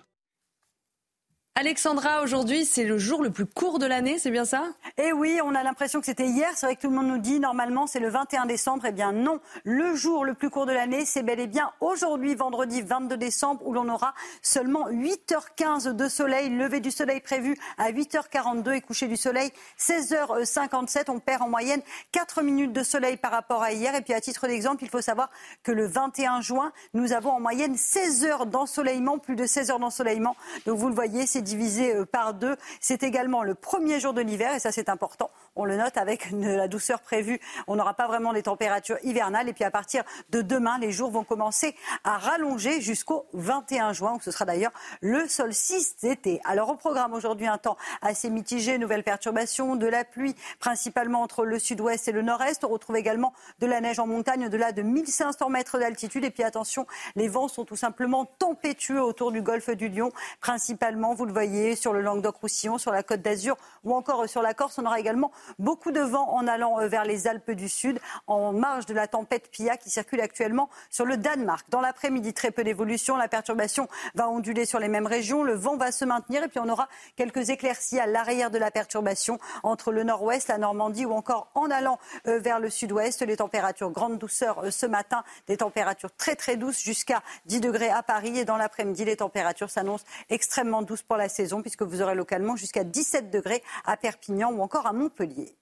[1.59, 4.63] Alexandra, aujourd'hui, c'est le jour le plus court de l'année, c'est bien ça?
[4.99, 6.51] Eh oui, on a l'impression que c'était hier.
[6.55, 8.83] C'est vrai que tout le monde nous dit normalement c'est le 21 décembre.
[8.85, 12.35] Eh bien non, le jour le plus court de l'année, c'est bel et bien aujourd'hui,
[12.35, 17.91] vendredi 22 décembre, où l'on aura seulement 8h15 de soleil, lever du soleil prévu à
[17.91, 21.05] 8h42 et coucher du soleil 16h57.
[21.07, 23.95] On perd en moyenne 4 minutes de soleil par rapport à hier.
[23.95, 25.31] Et puis à titre d'exemple, il faut savoir
[25.63, 29.79] que le 21 juin, nous avons en moyenne 16 heures d'ensoleillement, plus de 16 heures
[29.79, 30.35] d'ensoleillement.
[30.67, 32.55] Donc vous le voyez, c'est divisé euh, par deux.
[32.79, 35.31] C'est également le premier jour de l'hiver et ça c'est important.
[35.55, 37.39] On le note avec la douceur prévue.
[37.67, 41.09] On n'aura pas vraiment des températures hivernales et puis à partir de demain, les jours
[41.09, 46.41] vont commencer à rallonger jusqu'au 21 juin où ce sera d'ailleurs le solstice d'été.
[46.43, 51.45] Alors au programme aujourd'hui un temps assez mitigé, nouvelles perturbations, de la pluie principalement entre
[51.45, 52.63] le sud-ouest et le nord-est.
[52.63, 56.43] On retrouve également de la neige en montagne au-delà de 1500 mètres d'altitude et puis
[56.43, 61.33] attention, les vents sont tout simplement tempétueux autour du golfe du Lion, principalement, vous le
[61.75, 64.79] sur le Languedoc-Roussillon, sur la Côte d'Azur ou encore sur la Corse.
[64.79, 68.53] On aura également beaucoup de vent en allant euh, vers les Alpes du Sud, en
[68.53, 71.67] marge de la tempête Pia qui circule actuellement sur le Danemark.
[71.69, 73.17] Dans l'après-midi, très peu d'évolution.
[73.17, 75.43] La perturbation va onduler sur les mêmes régions.
[75.43, 78.71] Le vent va se maintenir et puis on aura quelques éclaircies à l'arrière de la
[78.71, 83.21] perturbation entre le nord-ouest, la Normandie ou encore en allant euh, vers le sud-ouest.
[83.21, 87.89] Les températures grande douceur euh, ce matin, des températures très très douces jusqu'à 10 degrés
[87.89, 92.01] à Paris et dans l'après-midi, les températures s'annoncent extrêmement douces pour la saison puisque vous
[92.01, 95.55] aurez localement jusqu'à 17 degrés à Perpignan ou encore à Montpellier.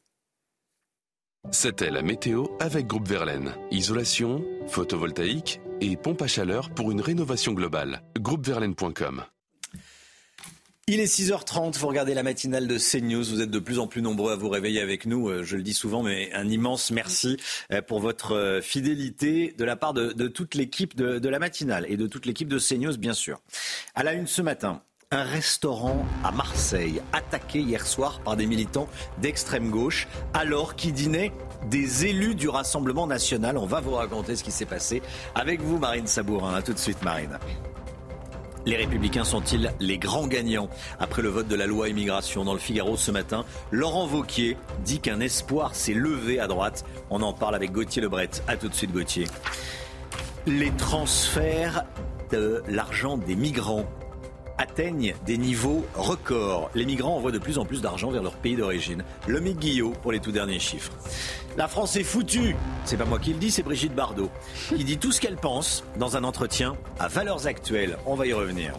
[1.52, 3.54] C'était la météo avec Groupe Verlaine.
[3.72, 8.02] Isolation, photovoltaïque et pompe à chaleur pour une rénovation globale.
[8.18, 9.26] Groupeverlaine.com
[10.88, 14.04] il est 6h30, vous regardez la matinale de CNews, vous êtes de plus en plus
[14.04, 17.38] nombreux à vous réveiller avec nous, euh, je le dis souvent, mais un immense merci
[17.72, 21.88] euh, pour votre euh, fidélité de la part de, toute l'équipe de, de, la matinale
[21.90, 23.42] et de toute l'équipe de CNews, bien sûr.
[23.96, 28.88] À la une ce matin, un restaurant à Marseille, attaqué hier soir par des militants
[29.22, 31.32] d'extrême gauche, alors qu'ils dînaient
[31.70, 33.58] des élus du Rassemblement national.
[33.58, 35.02] On va vous raconter ce qui s'est passé
[35.36, 36.56] avec vous, Marine Sabourin.
[36.56, 37.38] A tout de suite, Marine.
[38.66, 42.60] Les républicains sont-ils les grands gagnants après le vote de la loi immigration Dans le
[42.60, 46.84] Figaro ce matin, Laurent Vauquier dit qu'un espoir s'est levé à droite.
[47.12, 48.32] On en parle avec Gauthier Lebret.
[48.48, 49.28] A tout de suite, Gauthier.
[50.48, 51.86] Les transferts
[52.32, 53.86] de l'argent des migrants
[54.58, 56.70] atteignent des niveaux records.
[56.76, 59.04] Les migrants envoient de plus en plus d'argent vers leur pays d'origine.
[59.28, 60.92] Le Guillot pour les tout derniers chiffres.
[61.58, 62.56] La France est foutue.
[62.84, 64.30] C'est pas moi qui le dis, c'est Brigitte Bardot
[64.76, 67.98] qui dit tout ce qu'elle pense dans un entretien à valeurs actuelles.
[68.06, 68.74] On va y revenir.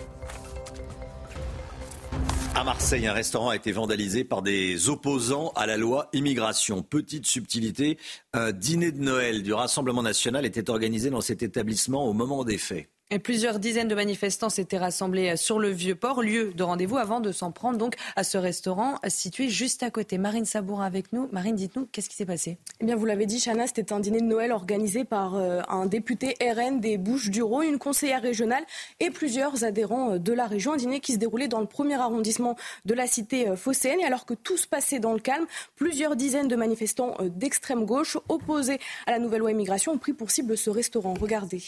[2.55, 6.83] À Marseille, un restaurant a été vandalisé par des opposants à la loi immigration.
[6.83, 7.99] Petite subtilité,
[8.33, 12.57] un dîner de Noël du Rassemblement national était organisé dans cet établissement au moment des
[12.57, 12.89] faits.
[13.23, 17.53] Plusieurs dizaines de manifestants s'étaient rassemblés sur le Vieux-Port, lieu de rendez-vous avant de s'en
[17.53, 20.19] prendre donc à ce restaurant situé juste à côté.
[20.19, 21.29] Marine Sabour avec nous.
[21.31, 22.59] Marine, dites-nous, qu'est-ce qui s'est passé?
[22.81, 25.87] Eh bien, vous l'avez dit, Chana, c'était un dîner de Noël organisé par euh, un
[25.87, 28.65] député RN des Bouches-du-Rhône, une conseillère régionale
[28.99, 30.73] et plusieurs adhérents euh, de la région.
[30.73, 34.01] Un dîner qui se déroulait dans le premier arrondissement de la cité euh, phocéenne.
[34.01, 38.19] Et alors que tout se passait dans le calme, plusieurs dizaines de manifestants d'extrême gauche
[38.29, 41.15] opposés à la nouvelle loi immigration ont pris pour cible ce restaurant.
[41.21, 41.63] Regardez.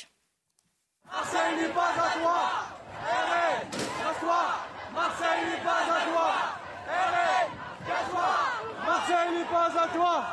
[1.12, 2.38] Marseille n'est pas à toi.
[3.09, 4.42] Allez, casse-toi.
[4.94, 6.31] Marseille n'est pas à toi.
[6.88, 7.51] Allez,
[7.87, 8.29] casse-toi.
[8.87, 10.25] Marseille n'est pas à toi.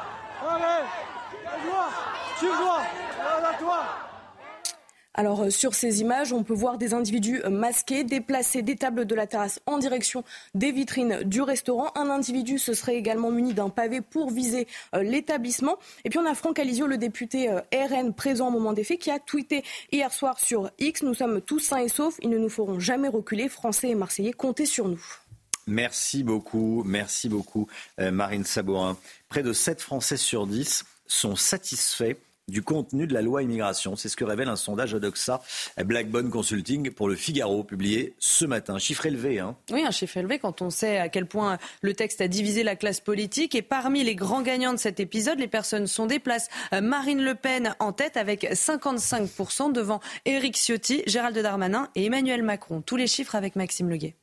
[0.50, 0.86] Allez,
[1.44, 1.86] casse-toi.
[2.40, 2.82] Tu vois,
[3.50, 4.05] à toi
[5.16, 9.06] alors euh, sur ces images, on peut voir des individus euh, masqués déplacer des tables
[9.06, 10.24] de la terrasse en direction
[10.54, 11.92] des vitrines du restaurant.
[11.96, 15.78] Un individu se serait également muni d'un pavé pour viser euh, l'établissement.
[16.04, 19.10] Et puis on a Franck Alizio, le député RN présent au moment des faits, qui
[19.10, 22.50] a tweeté hier soir sur X Nous sommes tous sains et saufs, ils ne nous
[22.50, 23.48] feront jamais reculer.
[23.48, 25.04] Français et Marseillais, comptez sur nous.
[25.68, 28.98] Merci beaucoup, merci beaucoup Marine Sabourin.
[29.30, 32.16] Près de 7 Français sur 10 sont satisfaits
[32.48, 33.96] du contenu de la loi immigration.
[33.96, 35.42] C'est ce que révèle un sondage Odoxa
[35.84, 38.78] Blackbone Consulting pour le Figaro, publié ce matin.
[38.78, 42.22] Chiffre élevé, hein Oui, un chiffre élevé quand on sait à quel point le texte
[42.22, 43.56] a divisé la classe politique.
[43.56, 46.50] Et parmi les grands gagnants de cet épisode, les personnes sont déplacées.
[46.74, 52.44] Euh, Marine Le Pen en tête avec 55% devant Éric Ciotti, Gérald Darmanin et Emmanuel
[52.44, 52.82] Macron.
[52.82, 54.16] Tous les chiffres avec Maxime Leguet.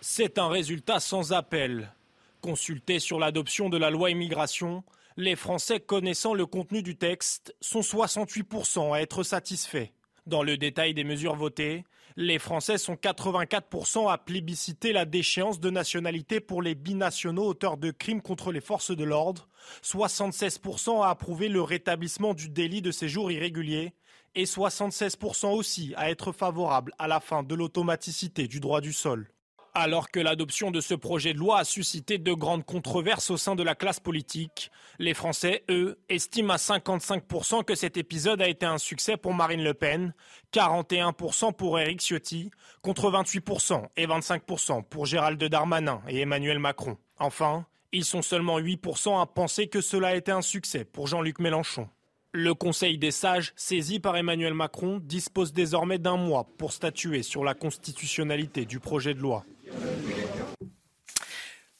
[0.00, 1.92] C'est un résultat sans appel.
[2.40, 4.82] Consulté sur l'adoption de la loi immigration,
[5.20, 9.90] les Français connaissant le contenu du texte sont 68% à être satisfaits.
[10.26, 11.84] Dans le détail des mesures votées,
[12.16, 17.90] les Français sont 84% à plébisciter la déchéance de nationalité pour les binationaux auteurs de
[17.90, 19.48] crimes contre les forces de l'ordre,
[19.82, 23.92] 76% à approuver le rétablissement du délit de séjour irrégulier
[24.34, 29.30] et 76% aussi à être favorables à la fin de l'automaticité du droit du sol.
[29.72, 33.54] Alors que l'adoption de ce projet de loi a suscité de grandes controverses au sein
[33.54, 38.66] de la classe politique, les Français, eux, estiment à 55% que cet épisode a été
[38.66, 40.12] un succès pour Marine Le Pen,
[40.52, 42.50] 41% pour Éric Ciotti,
[42.82, 46.96] contre 28% et 25% pour Gérald Darmanin et Emmanuel Macron.
[47.18, 51.38] Enfin, ils sont seulement 8% à penser que cela a été un succès pour Jean-Luc
[51.38, 51.88] Mélenchon.
[52.32, 57.42] Le Conseil des sages, saisi par Emmanuel Macron, dispose désormais d'un mois pour statuer sur
[57.42, 59.44] la constitutionnalité du projet de loi.
[59.78, 60.79] 되겠죠.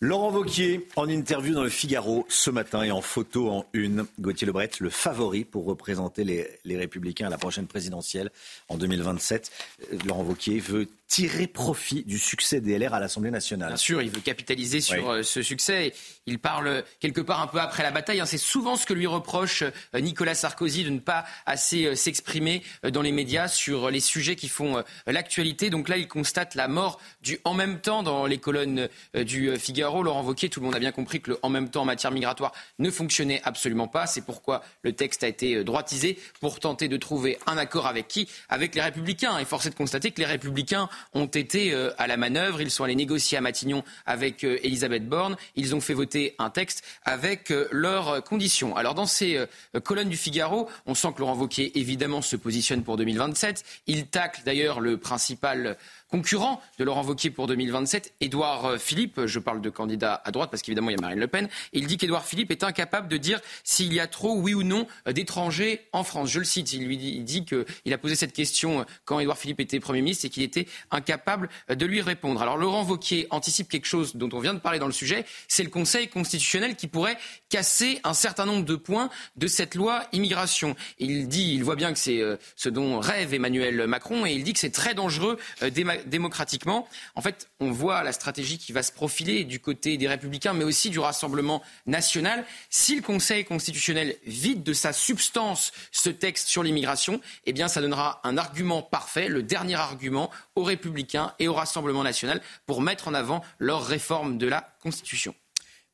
[0.02, 4.46] Laurent Vauquier, en interview dans le Figaro ce matin et en photo en une, Gauthier
[4.46, 8.30] Lebret, le favori pour représenter les, les Républicains à la prochaine présidentielle
[8.70, 9.50] en 2027.
[9.92, 13.68] Euh, Laurent Vauquier veut tirer profit du succès des LR à l'Assemblée nationale.
[13.70, 15.18] Bien sûr, il veut capitaliser sur Oui.
[15.18, 15.92] euh, ce succès.
[16.24, 18.20] Il parle quelque part un peu après la bataille.
[18.20, 18.26] hein.
[18.26, 23.02] C'est souvent ce que lui reproche euh, Nicolas Sarkozy de ne pas assez s'exprimer dans
[23.02, 25.68] les médias sur les sujets qui font l'actualité.
[25.68, 29.58] Donc là, il constate la mort du en même temps dans les colonnes du euh,
[29.98, 32.52] Laurent Wauquiez, tout le monde a bien compris que en même temps en matière migratoire
[32.78, 34.06] ne fonctionnait absolument pas.
[34.06, 38.08] C'est pourquoi le texte a été euh, droitisé pour tenter de trouver un accord avec
[38.08, 38.28] qui?
[38.48, 39.38] Avec les Républicains.
[39.38, 42.60] Et force est de constater que les Républicains ont été euh, à la manœuvre.
[42.60, 45.36] Ils sont allés négocier à Matignon avec euh, Elisabeth Borne.
[45.56, 48.76] Ils ont fait voter un texte avec leurs conditions.
[48.76, 49.44] Alors dans ces
[49.82, 53.64] colonnes du Figaro, on sent que Laurent Wauquiez évidemment se positionne pour 2027.
[53.86, 55.76] Il tacle d'ailleurs le principal
[56.10, 59.26] concurrent de Laurent Wauquiez pour 2027, Édouard euh, Philippe.
[59.26, 61.48] Je parle de candidat à droite parce qu'évidemment il y a Marine Le Pen.
[61.72, 64.86] Il dit qu'Édouard Philippe est incapable de dire s'il y a trop, oui ou non,
[65.08, 66.30] euh, d'étrangers en France.
[66.30, 66.72] Je le cite.
[66.72, 69.80] Il lui dit, il dit qu'il a posé cette question euh, quand Édouard Philippe était
[69.80, 72.42] Premier ministre et qu'il était incapable euh, de lui répondre.
[72.42, 75.62] Alors Laurent Wauquiez anticipe quelque chose dont on vient de parler dans le sujet, c'est
[75.62, 77.16] le Conseil constitutionnel qui pourrait
[77.48, 80.76] casser un certain nombre de points de cette loi immigration.
[80.98, 84.44] Il dit, il voit bien que c'est euh, ce dont rêve Emmanuel Macron et il
[84.44, 85.70] dit que c'est très dangereux euh,
[86.06, 86.88] démocratiquement.
[87.14, 90.64] En fait, on voit la stratégie qui va se profiler du côté des Républicains, mais
[90.64, 92.44] aussi du Rassemblement national.
[92.68, 97.80] Si le Conseil constitutionnel vide de sa substance ce texte sur l'immigration, eh bien, ça
[97.80, 103.08] donnera un argument parfait, le dernier argument aux Républicains et au Rassemblement national pour mettre
[103.08, 105.34] en avant leur réforme de la Constitution.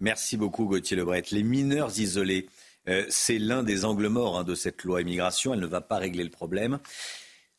[0.00, 1.24] Merci beaucoup Gauthier Lebret.
[1.30, 2.48] Les mineurs isolés,
[2.88, 5.54] euh, c'est l'un des angles morts hein, de cette loi immigration.
[5.54, 6.78] Elle ne va pas régler le problème.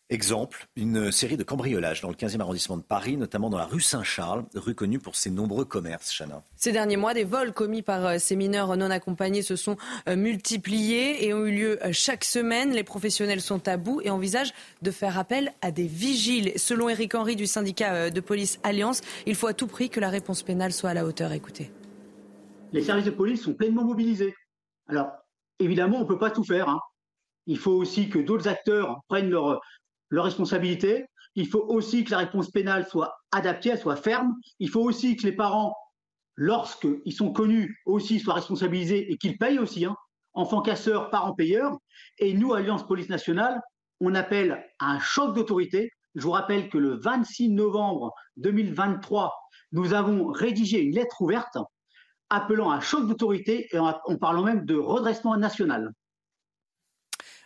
[0.09, 3.81] Exemple, une série de cambriolages dans le 15e arrondissement de Paris, notamment dans la rue
[3.81, 6.43] Saint-Charles, rue connue pour ses nombreux commerces, Chana.
[6.55, 9.75] Ces derniers mois, des vols commis par euh, ces mineurs non accompagnés se sont
[10.07, 12.71] euh, multipliés et ont eu lieu euh, chaque semaine.
[12.71, 16.53] Les professionnels sont à bout et envisagent de faire appel à des vigiles.
[16.55, 20.09] Selon Éric Henry du syndicat de police Alliance, il faut à tout prix que la
[20.09, 21.33] réponse pénale soit à la hauteur.
[21.33, 21.69] Écoutez.
[22.71, 24.33] les services de police sont pleinement mobilisés.
[24.87, 25.09] Alors,
[25.59, 26.69] évidemment, on ne peut pas tout faire.
[26.69, 26.79] hein.
[27.45, 29.59] Il faut aussi que d'autres acteurs prennent leur,
[30.09, 31.05] leurs responsabilités.
[31.35, 34.35] Il faut aussi que la réponse pénale soit adaptée, soit ferme.
[34.59, 35.75] Il faut aussi que les parents,
[36.35, 39.85] lorsqu'ils sont connus, aussi soient responsabilisés et qu'ils payent aussi.
[39.85, 39.95] Hein,
[40.33, 41.77] enfants casseurs, parents payeurs.
[42.19, 43.59] Et nous, Alliance Police Nationale,
[43.99, 45.91] on appelle à un choc d'autorité.
[46.15, 49.33] Je vous rappelle que le 26 novembre 2023,
[49.71, 51.57] nous avons rédigé une lettre ouverte
[52.29, 55.93] appelant à un choc d'autorité et en parlant même de redressement national.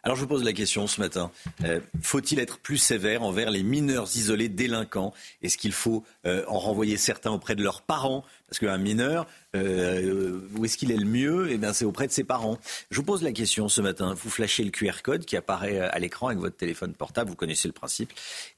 [0.03, 1.31] Alors je vous pose la question ce matin.
[1.63, 5.13] Euh, faut-il être plus sévère envers les mineurs isolés délinquants?
[5.43, 8.23] Est-ce qu'il faut euh, en renvoyer certains auprès de leurs parents?
[8.51, 11.47] Parce qu'un mineur, euh, où est-ce qu'il est le mieux?
[11.51, 12.59] Eh bien, c'est auprès de ses parents.
[12.89, 14.13] Je vous pose la question ce matin.
[14.21, 17.29] Vous flashez le QR code qui apparaît à l'écran avec votre téléphone portable.
[17.29, 18.11] Vous connaissez le principe.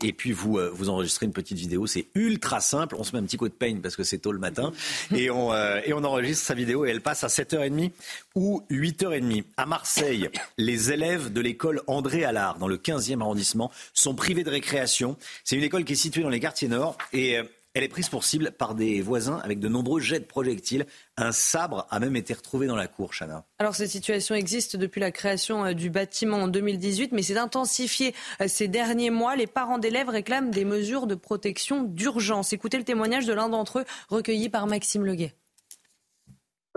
[0.04, 1.86] Et puis vous euh, vous enregistrez une petite vidéo.
[1.86, 2.96] C'est ultra simple.
[2.98, 4.74] On se met un petit coup de peigne parce que c'est tôt le matin
[5.16, 7.92] et on euh, et on enregistre sa vidéo et elle passe à 7h30
[8.34, 10.28] ou 8h30 à Marseille.
[10.58, 15.18] Les élèves de l'école André Allard dans le 15e arrondissement sont privés de récréation.
[15.44, 17.38] C'est une école qui est située dans les quartiers nord et
[17.74, 20.86] elle est prise pour cible par des voisins avec de nombreux jets de projectiles.
[21.18, 23.46] Un sabre a même été retrouvé dans la cour, Chana.
[23.58, 28.14] Alors cette situation existe depuis la création euh, du bâtiment en 2018, mais c'est intensifié
[28.42, 29.36] euh, ces derniers mois.
[29.36, 32.54] Les parents d'élèves réclament des mesures de protection d'urgence.
[32.54, 35.34] Écoutez le témoignage de l'un d'entre eux recueilli par Maxime Leguet.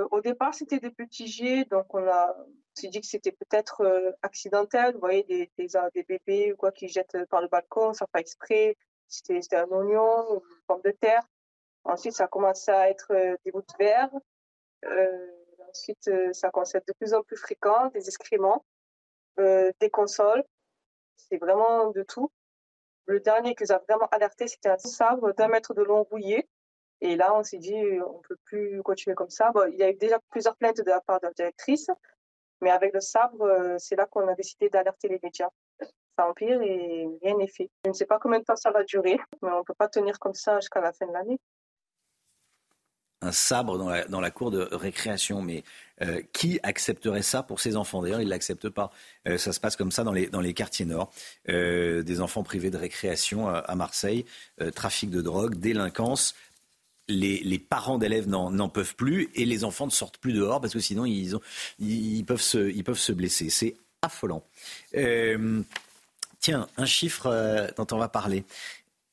[0.01, 2.34] Euh, au départ, c'était des petits jets, donc on a
[2.72, 4.92] s'est dit que c'était peut-être accidentel.
[4.92, 8.20] Vous voyez, des, des, des, bébés ou quoi qui jettent par le balcon, ça fait
[8.20, 8.76] exprès.
[9.09, 11.22] C'était un oignon, une pomme de terre.
[11.84, 14.12] Ensuite, ça a commencé à être euh, des gouttes vertes.
[14.84, 15.26] Euh,
[15.68, 18.64] ensuite, euh, ça commence à être de plus en plus fréquent, des excréments,
[19.38, 20.44] des consoles.
[21.16, 22.30] C'est vraiment de tout.
[23.06, 26.48] Le dernier qui nous a vraiment alerté, c'était un sabre d'un mètre de long rouillé.
[27.02, 29.52] Et là, on s'est dit, on peut plus continuer comme ça.
[29.70, 31.90] Il y a eu déjà plusieurs plaintes de la part de la directrice,
[32.62, 35.50] mais avec le sabre, c'est là qu'on a décidé d'alerter les médias
[36.16, 37.70] ça empire et rien n'est fait.
[37.84, 39.88] Je ne sais pas combien de temps ça va durer, mais on ne peut pas
[39.88, 41.38] tenir comme ça jusqu'à la fin de l'année.
[43.22, 45.64] Un sabre dans la, cour de récréation, mais
[46.02, 48.02] euh, qui accepterait ça pour ses enfants?
[48.02, 48.92] D'ailleurs, ils ne l'acceptent pas.
[49.26, 51.10] Euh, ça se passe comme ça dans les, quartiers nord.
[51.48, 54.26] Euh, des enfants privés de récréation à, Marseille,
[54.74, 56.34] trafic de drogue, délinquance.
[57.08, 60.80] Les, parents d'élèves n'en peuvent plus et les enfants ne sortent plus dehors parce que
[60.80, 63.48] sinon ils peuvent se blesser.
[63.48, 64.44] C'est affolant.
[66.47, 68.44] Tiens, un chiffre euh, dont on va parler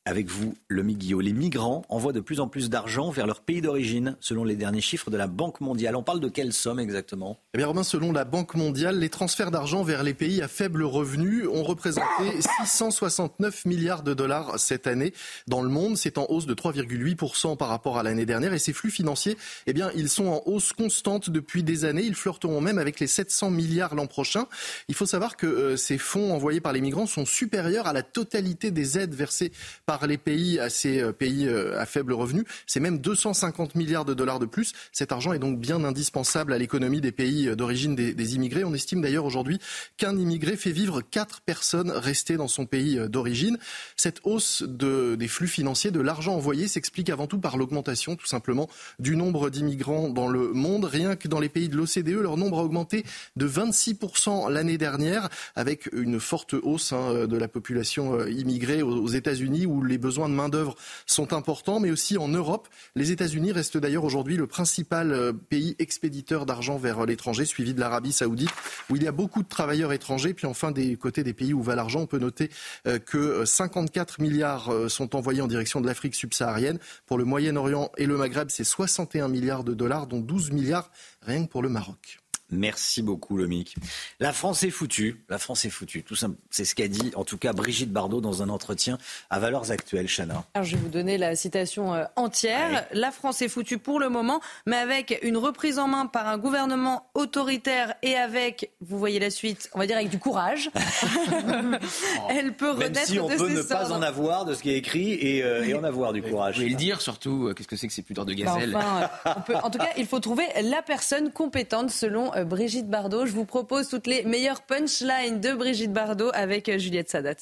[0.05, 1.21] avec vous, le Guillot.
[1.21, 4.81] Les migrants envoient de plus en plus d'argent vers leur pays d'origine, selon les derniers
[4.81, 5.95] chiffres de la Banque mondiale.
[5.95, 7.39] On parle de quelle somme exactement?
[7.53, 10.83] Eh bien, Robin, selon la Banque mondiale, les transferts d'argent vers les pays à faible
[10.83, 15.13] revenu ont représenté 669 milliards de dollars cette année
[15.47, 15.95] dans le monde.
[15.97, 18.53] C'est en hausse de 3,8% par rapport à l'année dernière.
[18.53, 19.37] Et ces flux financiers,
[19.67, 22.03] eh bien, ils sont en hausse constante depuis des années.
[22.03, 24.47] Ils flirteront même avec les 700 milliards l'an prochain.
[24.89, 28.03] Il faut savoir que euh, ces fonds envoyés par les migrants sont supérieurs à la
[28.03, 29.53] totalité des aides versées
[29.85, 32.45] par par les pays à ces euh, pays euh, à faible revenu.
[32.65, 34.73] C'est même 250 milliards de dollars de plus.
[34.91, 38.63] Cet argent est donc bien indispensable à l'économie des pays euh, d'origine des, immigrés.
[38.63, 39.59] On estime d'ailleurs aujourd'hui
[39.97, 43.59] qu'un immigré fait vivre quatre personnes restées dans son pays d'origine.
[43.95, 48.25] Cette hausse de, des flux financiers, de l'argent envoyé, s'explique avant tout par l'augmentation tout
[48.25, 48.67] simplement
[48.97, 50.85] du nombre d'immigrants dans le monde.
[50.85, 55.29] Rien que dans les pays de l'OCDE, leur nombre a augmenté de 26% l'année dernière,
[55.55, 60.34] avec une forte hausse hein, de la population immigrée aux États-Unis, où les besoins de
[60.34, 60.75] main-d'œuvre
[61.05, 62.67] sont importants, mais aussi en Europe.
[62.95, 67.73] Les États-Unis restent d'ailleurs aujourd'hui le principal euh, pays expéditeur d'argent vers euh, l'étranger, suivi
[67.73, 68.51] de l'Arabie Saoudite,
[68.89, 70.34] où il y a beaucoup de travailleurs étrangers.
[70.34, 72.49] Puis enfin, des côtés des pays où va l'argent, on peut noter
[72.88, 76.79] euh, que 54 milliards sont envoyés en direction de l'Afrique subsaharienne.
[77.05, 81.45] Pour le Moyen-Orient et le Maghreb, c'est 61 milliards de dollars, dont 12 milliards rien
[81.45, 82.22] que pour le Maroc.
[82.53, 83.75] Merci beaucoup, Lomic.
[84.19, 85.23] La France est foutue.
[85.29, 86.03] La France est foutue.
[86.03, 86.15] Tout
[86.49, 88.97] c'est ce qu'a dit, en tout cas, Brigitte Bardot dans un entretien
[89.29, 90.43] à Valeurs Actuelles, Chana.
[90.53, 92.85] Alors, je vais vous donner la citation euh, entière.
[92.93, 96.37] La France est foutue pour le moment, mais avec une reprise en main par un
[96.37, 100.69] gouvernement autoritaire et avec, vous voyez la suite, on va dire avec du courage,
[102.29, 104.61] elle peut Même renaître si on de peut ses ne pas en avoir de ce
[104.61, 106.55] qui est écrit et, euh, et en avoir du courage.
[106.55, 108.75] Vous pouvez le dire surtout, euh, qu'est-ce que c'est que ces pudeurs de Bah, gazelle
[108.75, 112.42] enfin, euh, on peut- en tout cas, il faut trouver la personne compétente selon euh,
[112.43, 113.25] Brigitte Bardot.
[113.25, 117.35] Je vous propose toutes les meilleures punchlines de Brigitte Bardot avec euh, Juliette Sadat.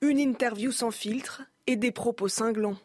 [0.00, 2.76] Une interview sans filtre et des propos cinglants.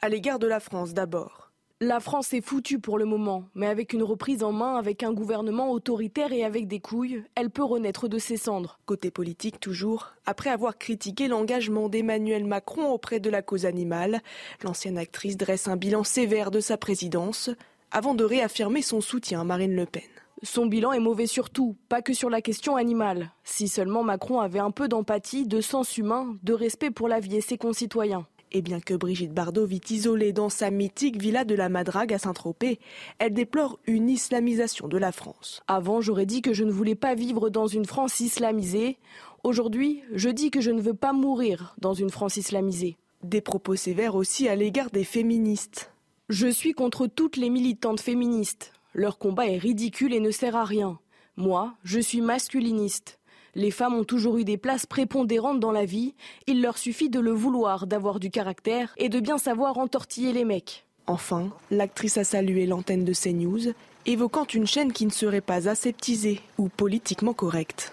[0.00, 1.46] À l'égard de la France d'abord.
[1.82, 5.12] La France est foutue pour le moment, mais avec une reprise en main, avec un
[5.12, 8.78] gouvernement autoritaire et avec des couilles, elle peut renaître de ses cendres.
[8.86, 14.22] Côté politique toujours, après avoir critiqué l'engagement d'Emmanuel Macron auprès de la cause animale,
[14.64, 17.50] l'ancienne actrice dresse un bilan sévère de sa présidence,
[17.90, 20.02] avant de réaffirmer son soutien à Marine Le Pen.
[20.42, 23.32] Son bilan est mauvais sur tout, pas que sur la question animale.
[23.42, 27.36] Si seulement Macron avait un peu d'empathie, de sens humain, de respect pour la vie
[27.36, 28.26] et ses concitoyens.
[28.52, 32.18] Et bien que Brigitte Bardot vit isolée dans sa mythique villa de la Madrague à
[32.18, 32.78] Saint-Tropez,
[33.18, 35.62] elle déplore une islamisation de la France.
[35.68, 38.98] Avant, j'aurais dit que je ne voulais pas vivre dans une France islamisée.
[39.42, 42.96] Aujourd'hui, je dis que je ne veux pas mourir dans une France islamisée.
[43.22, 45.92] Des propos sévères aussi à l'égard des féministes.
[46.28, 48.72] Je suis contre toutes les militantes féministes.
[48.98, 50.98] Leur combat est ridicule et ne sert à rien.
[51.36, 53.18] Moi, je suis masculiniste.
[53.54, 56.14] Les femmes ont toujours eu des places prépondérantes dans la vie.
[56.46, 60.46] Il leur suffit de le vouloir, d'avoir du caractère et de bien savoir entortiller les
[60.46, 60.86] mecs.
[61.06, 63.74] Enfin, l'actrice a salué l'antenne de CNews,
[64.06, 67.92] évoquant une chaîne qui ne serait pas aseptisée ou politiquement correcte.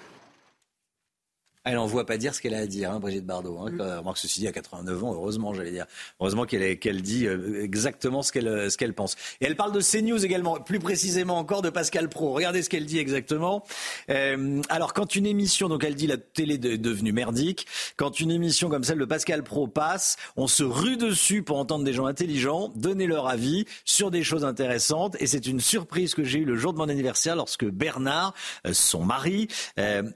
[1.66, 3.58] Elle n'en voit pas dire ce qu'elle a à dire, hein, Brigitte Bardot.
[3.58, 4.12] Hein, mm.
[4.16, 5.86] ceci dit, à 89 ans, heureusement, j'allais dire.
[6.20, 9.16] Heureusement qu'elle qu'elle dit euh, exactement ce qu'elle euh, ce qu'elle pense.
[9.40, 12.34] Et elle parle de CNews également, plus précisément encore de Pascal Pro.
[12.34, 13.64] Regardez ce qu'elle dit exactement.
[14.10, 18.32] Euh, alors, quand une émission, donc elle dit la télé est devenue merdique, quand une
[18.32, 22.08] émission comme celle de Pascal Pro passe, on se rue dessus pour entendre des gens
[22.08, 25.16] intelligents donner leur avis sur des choses intéressantes.
[25.22, 28.34] Et c'est une surprise que j'ai eue le jour de mon anniversaire lorsque Bernard,
[28.68, 29.48] euh, son mari,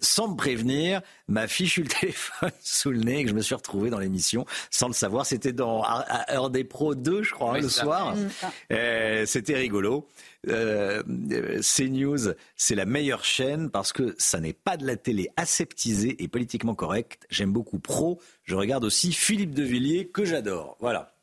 [0.02, 3.56] sans me prévenir, m'a fichu le téléphone sous le nez et que je me suis
[3.56, 5.26] retrouvé dans l'émission sans le savoir.
[5.26, 8.16] C'était dans à, Heure des Pros 2, je crois, hein, le soir.
[8.16, 8.30] Mm.
[8.74, 10.08] Euh, C'était rigolo.
[10.50, 11.04] Euh,
[11.62, 16.28] CNews, c'est la meilleure chaîne parce que ça n'est pas de la télé aseptisée et
[16.28, 17.26] politiquement correcte.
[17.30, 18.22] J'aime beaucoup Pro.
[18.44, 20.78] Je regarde aussi Philippe de Villiers que j'adore.
[20.80, 21.14] Voilà.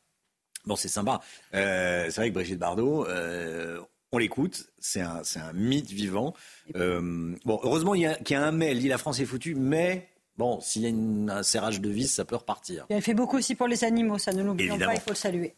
[0.65, 1.21] Bon, c'est sympa.
[1.53, 3.79] Euh, c'est vrai que Brigitte Bardot, euh,
[4.15, 6.33] on l'écoute, c'est un, un, mythe vivant.
[6.75, 9.55] Euh, bon, heureusement qu'il y, y, a un mais, elle dit la France est foutue,
[9.55, 10.07] mais
[10.37, 12.85] bon, s'il y a un serrage de vis, ça peut repartir.
[12.89, 15.53] elle fait beaucoup aussi pour les animaux, ça ne l'oublions pas, il faut le saluer.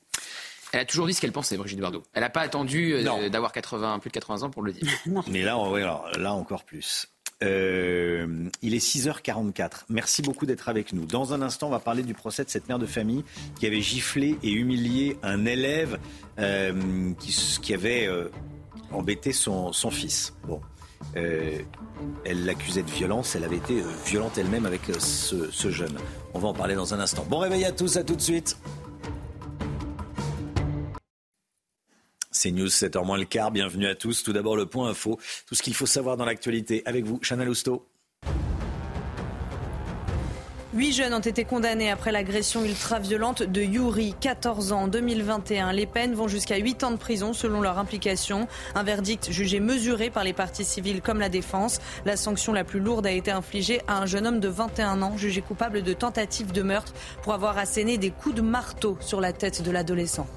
[0.73, 2.03] Elle a toujours dit ce qu'elle pensait, Brigitte Bardot.
[2.13, 4.91] Elle n'a pas attendu euh, d'avoir 80, plus de 80 ans pour le dire.
[5.27, 7.07] Mais là, alors, là encore plus.
[7.43, 9.83] Euh, il est 6h44.
[9.89, 11.05] Merci beaucoup d'être avec nous.
[11.05, 13.23] Dans un instant, on va parler du procès de cette mère de famille
[13.59, 15.99] qui avait giflé et humilié un élève
[16.39, 17.11] euh,
[17.61, 18.29] qui, avait euh,
[18.91, 20.33] embêté son, fils.
[20.47, 20.61] Bon.
[21.13, 25.95] Elle l'accusait de violence, elle avait été violente elle-même avec ce, ce jeune.
[26.33, 27.25] On va en parler dans un instant.
[27.29, 28.57] Bon réveil à tous, à tout de suite.
[32.37, 33.49] C'est News 7h moins le quart.
[33.49, 34.21] Bienvenue à tous.
[34.21, 35.17] Tout d'abord, le point info.
[35.47, 36.83] Tout ce qu'il faut savoir dans l'actualité.
[36.85, 37.87] Avec vous, Chana Lousteau.
[40.75, 45.73] Huit jeunes ont été condamnés après l'agression ultra-violente de Yuri, 14 ans, en 2021.
[45.73, 48.47] Les peines vont jusqu'à 8 ans de prison selon leur implication.
[48.75, 51.79] Un verdict jugé mesuré par les parties civiles comme la défense.
[52.05, 55.17] La sanction la plus lourde a été infligée à un jeune homme de 21 ans
[55.17, 59.33] jugé coupable de tentative de meurtre pour avoir asséné des coups de marteau sur la
[59.33, 60.27] tête de l'adolescent.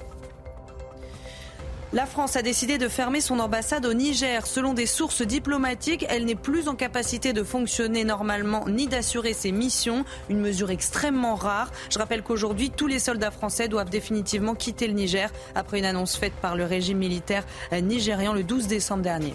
[1.93, 4.47] La France a décidé de fermer son ambassade au Niger.
[4.47, 9.51] Selon des sources diplomatiques, elle n'est plus en capacité de fonctionner normalement ni d'assurer ses
[9.51, 11.69] missions, une mesure extrêmement rare.
[11.89, 16.15] Je rappelle qu'aujourd'hui, tous les soldats français doivent définitivement quitter le Niger après une annonce
[16.15, 19.33] faite par le régime militaire nigérian le 12 décembre dernier.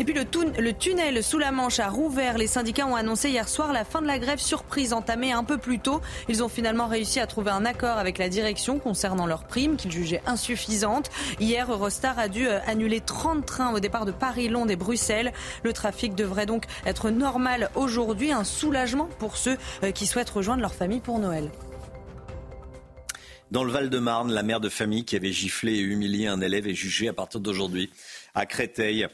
[0.00, 2.38] Et puis le, tunnel sous la Manche a rouvert.
[2.38, 5.58] Les syndicats ont annoncé hier soir la fin de la grève surprise entamée un peu
[5.58, 6.00] plus tôt.
[6.28, 9.90] Ils ont finalement réussi à trouver un accord avec la direction concernant leurs primes qu'ils
[9.90, 11.10] jugeaient insuffisantes.
[11.40, 15.32] Hier, Eurostar a dû euh, annuler 30 trains au départ de Paris, Londres et Bruxelles.
[15.64, 18.30] Le trafic devrait donc être normal aujourd'hui.
[18.30, 21.50] Un soulagement pour ceux euh, qui souhaitent rejoindre leur famille pour Noël.
[23.50, 26.74] Dans le Val-de-Marne, la mère de famille qui avait giflé et humilié un élève est
[26.74, 27.90] jugée à partir d'aujourd'hui
[28.34, 29.08] à Créteil.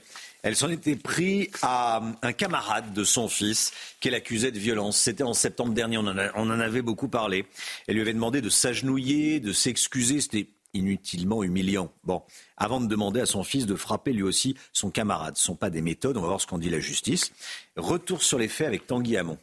[0.44, 4.98] Elle s'en était pris à un camarade de son fils qu'elle accusait de violence.
[4.98, 7.46] C'était en septembre dernier, on en, avait beaucoup parlé.
[7.88, 10.20] Elle lui avait demandé de s'agenouiller, de s'excuser.
[10.20, 11.90] C'était inutilement humiliant.
[12.04, 12.22] Bon,
[12.58, 15.38] avant de demander à son fils de frapper lui aussi son camarade.
[15.38, 17.32] Ce ne sont pas des méthodes, on va voir ce qu'en dit la justice.
[17.76, 19.38] Retour sur les faits avec Tanguy Hamon.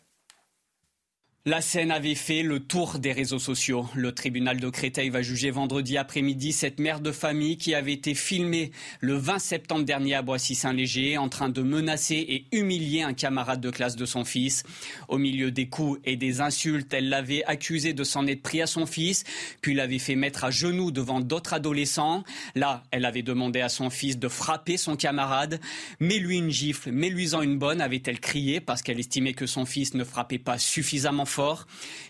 [1.48, 3.88] La scène avait fait le tour des réseaux sociaux.
[3.96, 8.14] Le tribunal de Créteil va juger vendredi après-midi cette mère de famille qui avait été
[8.14, 8.70] filmée
[9.00, 13.72] le 20 septembre dernier à Boissy-Saint-Léger en train de menacer et humilier un camarade de
[13.72, 14.62] classe de son fils.
[15.08, 18.68] Au milieu des coups et des insultes, elle l'avait accusé de s'en être pris à
[18.68, 19.24] son fils,
[19.62, 22.24] puis l'avait fait mettre à genoux devant d'autres adolescents.
[22.54, 25.60] Là, elle avait demandé à son fils de frapper son camarade.
[26.00, 30.04] Mets-lui une gifle, mets-lui-en une bonne, avait-elle crié parce qu'elle estimait que son fils ne
[30.04, 31.68] frappait pas suffisamment fort.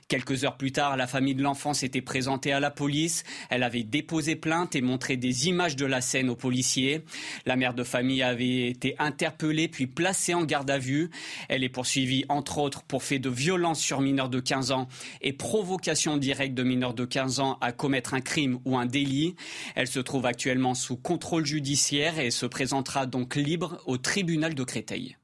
[0.07, 3.23] Quelques heures plus tard, la famille de l'enfant s'était présentée à la police.
[3.49, 7.05] Elle avait déposé plainte et montré des images de la scène aux policiers.
[7.45, 11.09] La mère de famille avait été interpellée puis placée en garde à vue.
[11.47, 14.89] Elle est poursuivie entre autres pour fait de violence sur mineurs de 15 ans
[15.21, 19.35] et provocation directe de mineurs de 15 ans à commettre un crime ou un délit.
[19.75, 24.63] Elle se trouve actuellement sous contrôle judiciaire et se présentera donc libre au tribunal de
[24.65, 25.15] Créteil.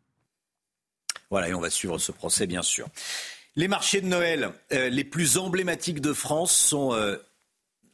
[1.29, 2.87] Voilà, et on va suivre ce procès, bien sûr.
[3.57, 7.15] Les marchés de Noël euh, les plus emblématiques de France sont euh,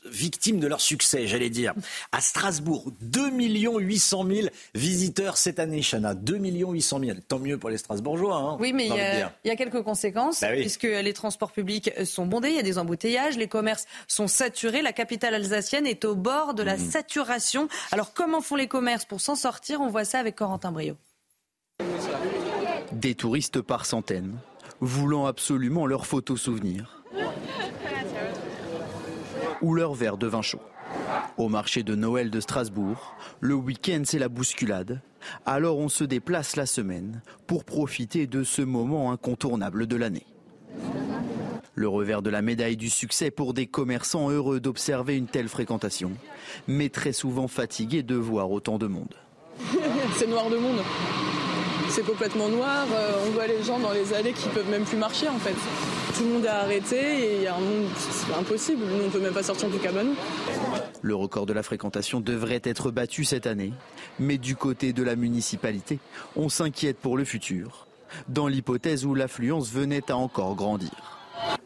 [0.03, 1.73] victimes de leur succès, j'allais dire.
[2.11, 6.15] À Strasbourg, 2 800 000 visiteurs cette année, Chana.
[6.15, 7.17] 2 800 000.
[7.25, 8.35] Tant mieux pour les Strasbourgeois.
[8.35, 8.95] Hein, oui, mais il
[9.45, 12.77] y, a, quelques conséquences, bah puisque les transports publics sont bondés, il y a des
[12.77, 14.81] embouteillages, les commerces sont saturés.
[14.81, 16.91] La capitale alsacienne est au bord de la mmh.
[16.91, 17.69] saturation.
[17.93, 19.79] Alors, comment font les commerces pour s'en sortir?
[19.79, 20.97] On voit ça avec Corentin Brio.
[22.91, 24.37] Des touristes par centaines,
[24.83, 27.03] voulant absolument leurs photos souvenirs
[29.61, 30.59] ou leur verre de vin chaud.
[31.37, 35.01] Au marché de Noël de Strasbourg, le week-end c'est la bousculade.
[35.45, 40.25] Alors on se déplace la semaine pour profiter de ce moment incontournable de l'année.
[41.75, 46.11] Le revers de la médaille du succès pour des commerçants heureux d'observer une telle fréquentation,
[46.67, 49.15] mais très souvent fatigués de voir autant de monde.
[50.17, 50.81] c'est noir de monde.
[51.93, 52.85] C'est complètement noir.
[52.91, 55.55] Euh, on voit les gens dans les allées qui peuvent même plus marcher en fait
[56.13, 58.83] tout le monde est arrêté et il y a un monde, c'est impossible.
[58.85, 60.13] Nous, on peut même pas sortir du cabanon.
[61.01, 63.73] Le record de la fréquentation devrait être battu cette année.
[64.19, 65.99] Mais du côté de la municipalité,
[66.35, 67.87] on s'inquiète pour le futur,
[68.27, 71.12] dans l'hypothèse où l'affluence venait à encore grandir.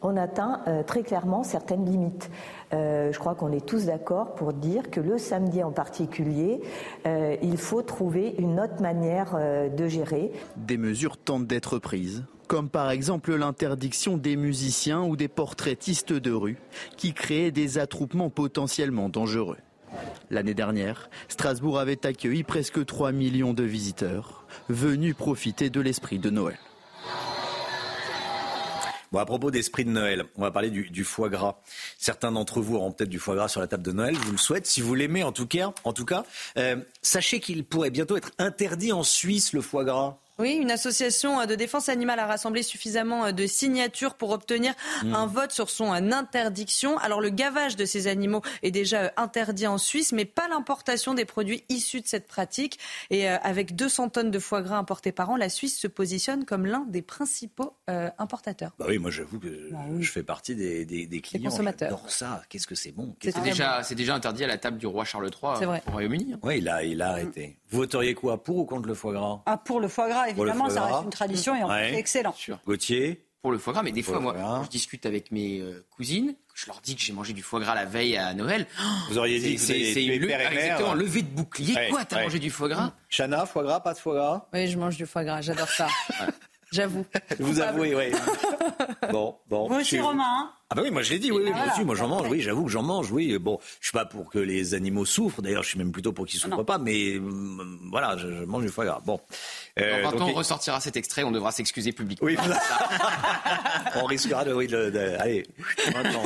[0.02, 2.30] On atteint euh, très clairement certaines limites.
[2.72, 6.60] Euh, je crois qu'on est tous d'accord pour dire que le samedi en particulier,
[7.06, 10.32] euh, il faut trouver une autre manière de gérer.
[10.56, 16.32] Des mesures tentent d'être prises comme par exemple l'interdiction des musiciens ou des portraitistes de
[16.32, 16.56] rue,
[16.96, 19.58] qui créaient des attroupements potentiellement dangereux.
[20.30, 26.30] L'année dernière, Strasbourg avait accueilli presque 3 millions de visiteurs, venus profiter de l'esprit de
[26.30, 26.58] Noël.
[29.10, 31.60] Bon, à propos d'esprit de Noël, on va parler du, foie gras.
[31.98, 34.14] Certains d'entre vous auront peut-être du foie gras sur la table de Noël.
[34.14, 34.66] Je vous le souhaite.
[34.66, 35.72] Si vous l'aimez, en tout cas,
[36.58, 40.18] euh, sachez qu'il pourrait bientôt être interdit en Suisse le foie gras.
[40.40, 44.72] Oui, une association de défense animale a rassemblé suffisamment de signatures pour obtenir
[45.02, 45.14] mmh.
[45.14, 46.96] un vote sur son interdiction.
[46.98, 51.24] Alors le gavage de ces animaux est déjà interdit en Suisse, mais pas l'importation des
[51.24, 52.78] produits issus de cette pratique.
[53.10, 56.44] Et euh, avec 200 tonnes de foie gras importés par an, la Suisse se positionne
[56.44, 58.72] comme l'un des principaux euh, importateurs.
[58.78, 61.50] Bah oui, moi j'avoue que bah je fais partie des, des, des clients.
[61.50, 62.42] J'adore ça.
[62.48, 63.16] Qu'est-ce que c'est bon?
[63.22, 66.34] C'est déjà, déjà interdit à la table du roi Charles III au Royaume-Uni.
[66.34, 66.38] Hein.
[66.42, 67.58] Oui, il a, il a arrêté.
[67.70, 68.42] Vous voteriez quoi?
[68.42, 69.42] Pour ou contre le foie gras?
[69.46, 72.34] Ah, Pour le foie gras évidemment, ça reste une tradition et c'est excellent.
[72.66, 76.34] Gauthier Pour le foie gras, mais des fois, moi, je discute avec mes euh, cousines,
[76.54, 78.66] je leur dis que j'ai mangé du foie gras la veille à Noël.
[79.10, 81.76] Vous auriez dit que c'est exactement levé de bouclier.
[81.90, 82.92] Quoi, t'as mangé du foie gras?
[83.08, 84.48] Chana, foie gras, pas de foie gras?
[84.52, 85.86] Oui, je mange du foie gras, j'adore ça.
[86.72, 87.06] J'avoue.
[87.38, 88.12] Vous avouez, oui.
[89.12, 89.68] bon, bon.
[89.68, 92.08] Vous aussi, Romain hein ah bah oui, moi je l'ai dit, oui, oui moi j'en
[92.08, 93.38] mange, oui, j'avoue que j'en mange, oui.
[93.38, 96.26] Bon, je suis pas pour que les animaux souffrent, d'ailleurs je suis même plutôt pour
[96.26, 97.22] qu'ils souffrent pas, mais euh,
[97.90, 99.00] voilà, je, mange du foie gras.
[99.02, 99.18] Bon.
[99.80, 102.26] Euh, quand on ressortira cet extrait, on devra s'excuser publiquement.
[102.26, 102.36] Oui,
[103.96, 105.46] on risquera de, oui, de, de allez,
[105.94, 106.24] maintenant.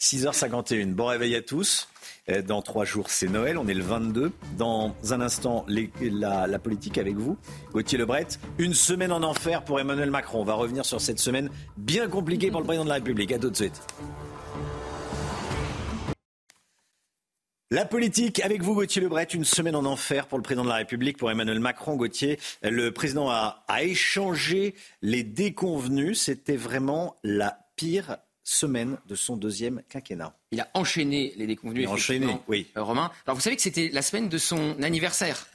[0.00, 1.86] 6h51, bon réveil à tous.
[2.30, 3.58] Euh, dans trois jours, c'est Noël.
[3.58, 4.32] On est le 22.
[4.56, 7.36] Dans un instant, la, politique avec vous.
[7.72, 8.26] Gauthier Lebret.
[8.58, 10.40] Une semaine en enfer pour Emmanuel Macron.
[10.40, 13.32] On va revenir sur cette semaine bien compliquée pour le président de la République.
[13.32, 13.80] À tout de suite.
[17.72, 20.74] La politique avec vous, Gauthier Lebret, une semaine en enfer pour le président de la
[20.74, 21.94] République, pour Emmanuel Macron.
[21.94, 26.20] Gauthier, le président a, a échangé les déconvenus.
[26.20, 28.18] C'était vraiment la pire
[28.50, 30.34] semaine de son deuxième quinquennat.
[30.50, 31.88] Il a enchaîné les déconvenus.
[31.88, 32.66] enchaîné, oui.
[32.76, 33.10] Euh, Romain.
[33.26, 35.46] Alors vous savez que c'était la semaine de son anniversaire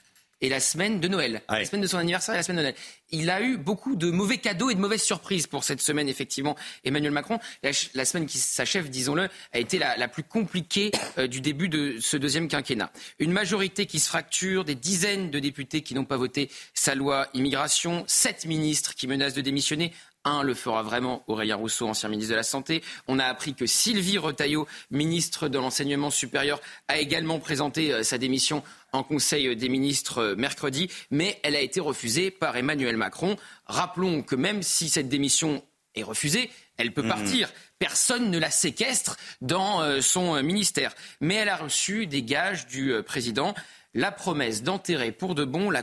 [0.41, 1.41] et la semaine de Noël.
[1.49, 2.75] La semaine de son anniversaire et la semaine de Noël.
[3.11, 6.55] Il a eu beaucoup de mauvais cadeaux et de mauvaises surprises pour cette semaine, effectivement,
[6.83, 7.39] Emmanuel Macron.
[7.63, 7.73] La,
[8.05, 12.47] semaine qui s'achève, disons-le, a été la, plus compliquée euh, du début de ce deuxième
[12.47, 12.91] quinquennat.
[13.19, 17.27] Une majorité qui se fracture, des dizaines de députés qui n'ont pas voté sa loi
[17.33, 19.93] immigration, sept ministres qui menacent de démissionner,
[20.25, 22.83] un le fera vraiment, Aurélien Rousseau, ancien ministre de la Santé.
[23.07, 28.17] On a appris que Sylvie Retailleau, ministre de l'Enseignement supérieur, a également présenté euh, sa
[28.17, 33.37] démission en Conseil des ministres euh, mercredi, mais elle a été refusée par Emmanuel Macron.
[33.67, 35.63] Rappelons que même si cette démission
[35.95, 37.09] est refusée, elle peut mmh.
[37.09, 37.53] partir.
[37.79, 40.93] Personne ne la séquestre dans euh, son ministère.
[41.21, 43.53] Mais elle a reçu des gages du président.
[43.95, 45.81] La promesse d'enterrer pour de bon la,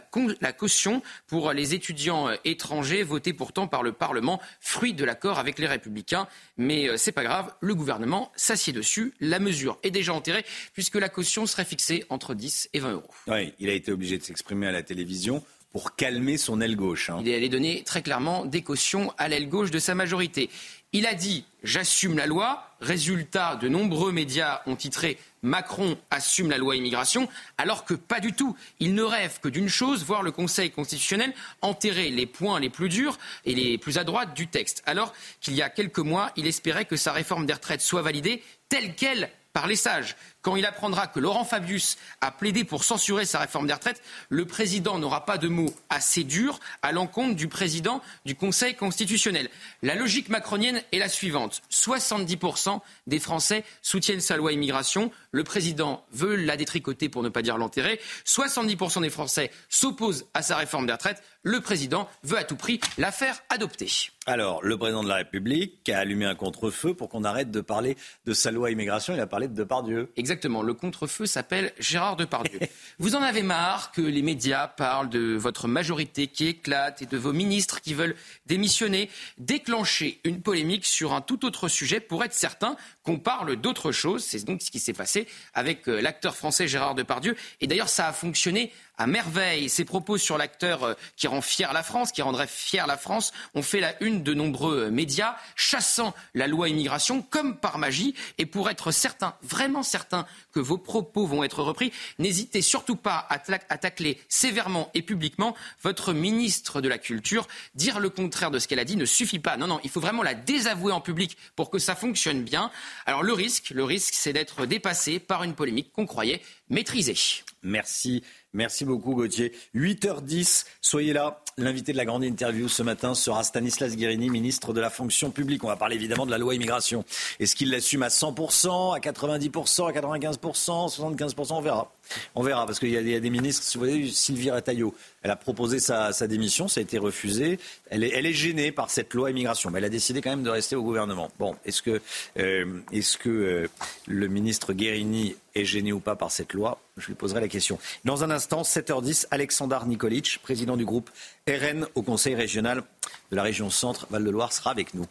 [0.52, 5.58] caution pour les étudiants euh, étrangers, votée pourtant par le Parlement, fruit de l'accord avec
[5.58, 6.28] les Républicains.
[6.56, 9.14] Mais euh, c'est pas grave, le gouvernement s'assied dessus.
[9.18, 10.44] La mesure est déjà enterrée
[10.74, 13.14] puisque la caution serait fixée entre 10 et 20 euros.
[13.26, 15.42] Oui, il a été obligé de s'exprimer à la télévision
[15.72, 17.08] pour calmer son aile gauche.
[17.08, 17.18] Hein.
[17.22, 20.50] Il est allé donner très clairement des cautions à l'aile gauche de sa majorité.
[20.92, 22.68] Il a dit J'assume la loi.
[22.80, 27.28] Résultat, de nombreux médias ont titré Macron assume la loi immigration,
[27.58, 28.56] alors que pas du tout.
[28.78, 32.88] Il ne rêve que d'une chose, voir le Conseil constitutionnel enterrer les points les plus
[32.88, 34.82] durs et les plus à droite du texte.
[34.86, 38.42] Alors qu'il y a quelques mois, il espérait que sa réforme des retraites soit validée
[38.68, 40.16] telle qu'elle par les sages.
[40.42, 44.44] Quand il apprendra que Laurent Fabius a plaidé pour censurer sa réforme des retraites, le
[44.44, 49.48] président n'aura pas de mots assez durs à l'encontre du président du Conseil constitutionnel.
[49.82, 51.62] La logique macronienne est la suivante.
[51.70, 55.12] 70% des Français soutiennent sa loi immigration.
[55.30, 58.00] Le président veut la détricoter pour ne pas dire l'enterrer.
[58.26, 61.22] 70% des Français s'opposent à sa réforme des retraites.
[61.44, 63.88] Le président veut à tout prix la faire adopter.
[64.26, 67.96] Alors, le président de la République a allumé un contre-feu pour qu'on arrête de parler
[68.24, 69.14] de sa loi immigration.
[69.14, 70.12] Il a parlé de Depardieu.
[70.16, 70.31] Exactement.
[70.32, 72.58] Le contre-feu s'appelle Gérard Depardieu.
[72.98, 77.18] Vous en avez marre que les médias parlent de votre majorité qui éclate et de
[77.18, 78.16] vos ministres qui veulent
[78.46, 79.10] démissionner.
[79.38, 84.24] Déclencher une polémique sur un tout autre sujet pour être certain qu'on parle d'autre chose.
[84.24, 87.36] C'est donc ce qui s'est passé avec euh, l'acteur français Gérard Depardieu.
[87.60, 89.68] Et d'ailleurs, ça a fonctionné à merveille.
[89.68, 93.32] Ses propos sur l'acteur euh, qui rend fier la France, qui rendrait fier la France,
[93.54, 98.14] ont fait la une de nombreux euh, médias, chassant la loi immigration comme par magie.
[98.38, 103.26] Et pour être certain, vraiment certain, que vos propos vont être repris, n'hésitez surtout pas
[103.28, 107.48] à, tacler sévèrement et publiquement votre ministre de la Culture.
[107.74, 109.56] Dire le contraire de ce qu'elle a dit ne suffit pas.
[109.56, 112.70] Non, non, il faut vraiment la désavouer en public pour que ça fonctionne bien.
[113.06, 116.42] Alors le risque, le risque, c'est d'être dépassé par une polémique qu'on croyait
[116.72, 117.16] maîtrisée.
[117.62, 118.22] Merci.
[118.54, 119.52] Merci beaucoup Gauthier.
[119.74, 121.40] 8h10, soyez là.
[121.58, 125.64] L'invité de la grande interview ce matin sera Stanislas Guérini, ministre de la fonction publique.
[125.64, 127.04] On va parler évidemment de la loi immigration.
[127.40, 131.92] Est-ce qu'il l'assume à 100%, à 90%, à 95%, 75% On verra.
[132.34, 135.36] On verra, parce qu'il y, a des ministres, si vous voyez, Sylvie Rataillot, elle a
[135.36, 137.58] proposé sa, démission, ça a été refusé.
[137.90, 140.74] Elle est, gênée par cette loi immigration, mais elle a décidé quand même de rester
[140.74, 141.30] au gouvernement.
[141.38, 142.00] Bon, est-ce que,
[142.38, 142.80] euh,
[143.26, 143.66] euh,
[144.06, 147.78] le ministre Guérini est gêné ou pas par cette loi Je lui poserai la question.
[148.04, 151.10] Dans un instant, 7h10, Alexandre Nikolic, président du groupe
[151.48, 152.82] RN au Conseil régional
[153.30, 155.06] de la région Centre, Val-de-Loire, sera avec nous.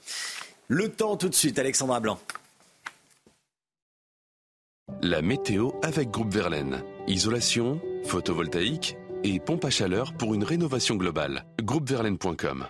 [0.68, 2.20] Le temps tout de suite, Alexandra Blanc.
[5.02, 6.84] La météo avec Groupe Verlaine.
[7.08, 11.46] Isolation, photovoltaïque et pompe à chaleur pour une rénovation globale.
[11.62, 12.68] Groupeverlaine.com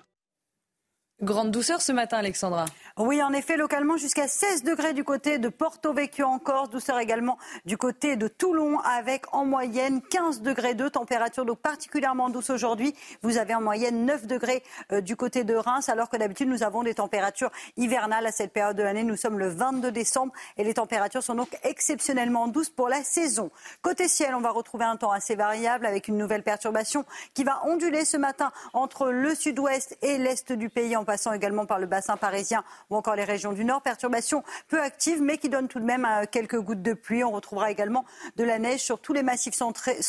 [1.21, 2.65] Grande douceur ce matin, Alexandra.
[2.97, 6.97] Oui, en effet, localement jusqu'à 16 degrés du côté de Porto Vecchio en Corse, douceur
[6.97, 12.49] également du côté de Toulon avec en moyenne 15 degrés de température, donc particulièrement douce
[12.49, 12.95] aujourd'hui.
[13.21, 16.63] Vous avez en moyenne 9 degrés euh, du côté de Reims, alors que d'habitude nous
[16.63, 19.03] avons des températures hivernales à cette période de l'année.
[19.03, 23.51] Nous sommes le 22 décembre et les températures sont donc exceptionnellement douces pour la saison.
[23.83, 27.05] Côté ciel, on va retrouver un temps assez variable avec une nouvelle perturbation
[27.35, 31.65] qui va onduler ce matin entre le sud-ouest et l'est du pays en passant également
[31.65, 33.81] par le bassin parisien ou encore les régions du nord.
[33.81, 37.21] Perturbations peu actives, mais qui donnent tout de même euh, quelques gouttes de pluie.
[37.25, 38.05] On retrouvera également
[38.37, 40.01] de la neige sur tous les massifs centrés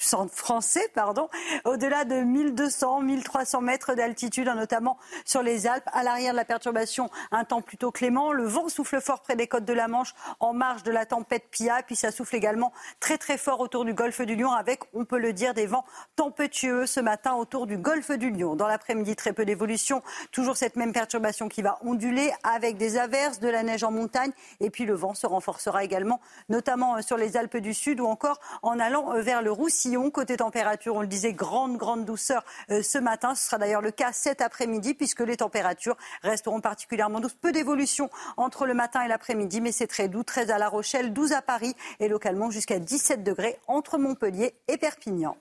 [0.00, 1.28] français, pardon,
[1.64, 5.88] au-delà de 1200, 1300 mètres d'altitude, hein, notamment sur les Alpes.
[5.92, 8.32] À l'arrière de la perturbation, un temps plutôt clément.
[8.32, 11.44] Le vent souffle fort près des côtes de la Manche, en marge de la tempête
[11.50, 11.82] Pia.
[11.82, 15.18] Puis ça souffle également très très fort autour du golfe du Lion, avec, on peut
[15.18, 15.84] le dire, des vents
[16.16, 18.56] tempétueux ce matin autour du golfe du Lion.
[18.56, 20.02] Dans l'après-midi, très peu d'évolution.
[20.32, 24.32] Toujours cette même perturbation qui va onduler avec des averses, de la neige en montagne.
[24.60, 28.06] Et puis le vent se renforcera également, notamment euh, sur les Alpes du Sud ou
[28.06, 32.44] encore en allant euh, vers le Roussillon Côté température, on le disait, grande, grande douceur
[32.70, 33.34] euh, ce matin.
[33.34, 37.34] Ce sera d'ailleurs le cas cet après-midi puisque les températures resteront particulièrement douces.
[37.34, 40.22] Peu d'évolution entre le matin et l'après-midi, mais c'est très doux.
[40.22, 44.76] 13 à La Rochelle, 12 à Paris et localement jusqu'à 17 degrés entre Montpellier et
[44.76, 45.36] Perpignan.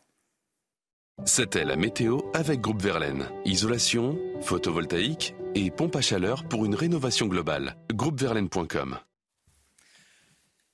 [1.26, 3.30] C'était la météo avec Groupe Verlaine.
[3.46, 7.76] Isolation, photovoltaïque et pompe à chaleur pour une rénovation globale.
[7.94, 9.00] Groupeverlaine.com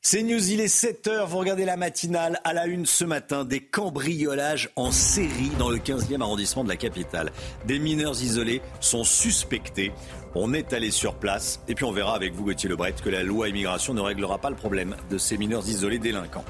[0.07, 3.59] c'est News, il est 7h, vous regardez la matinale à la une ce matin, des
[3.59, 7.31] cambriolages en série dans le 15e arrondissement de la capitale.
[7.65, 9.91] Des mineurs isolés sont suspectés.
[10.35, 13.23] On est allé sur place et puis on verra avec vous Gauthier Lebret que la
[13.23, 16.45] loi immigration ne réglera pas le problème de ces mineurs isolés délinquants.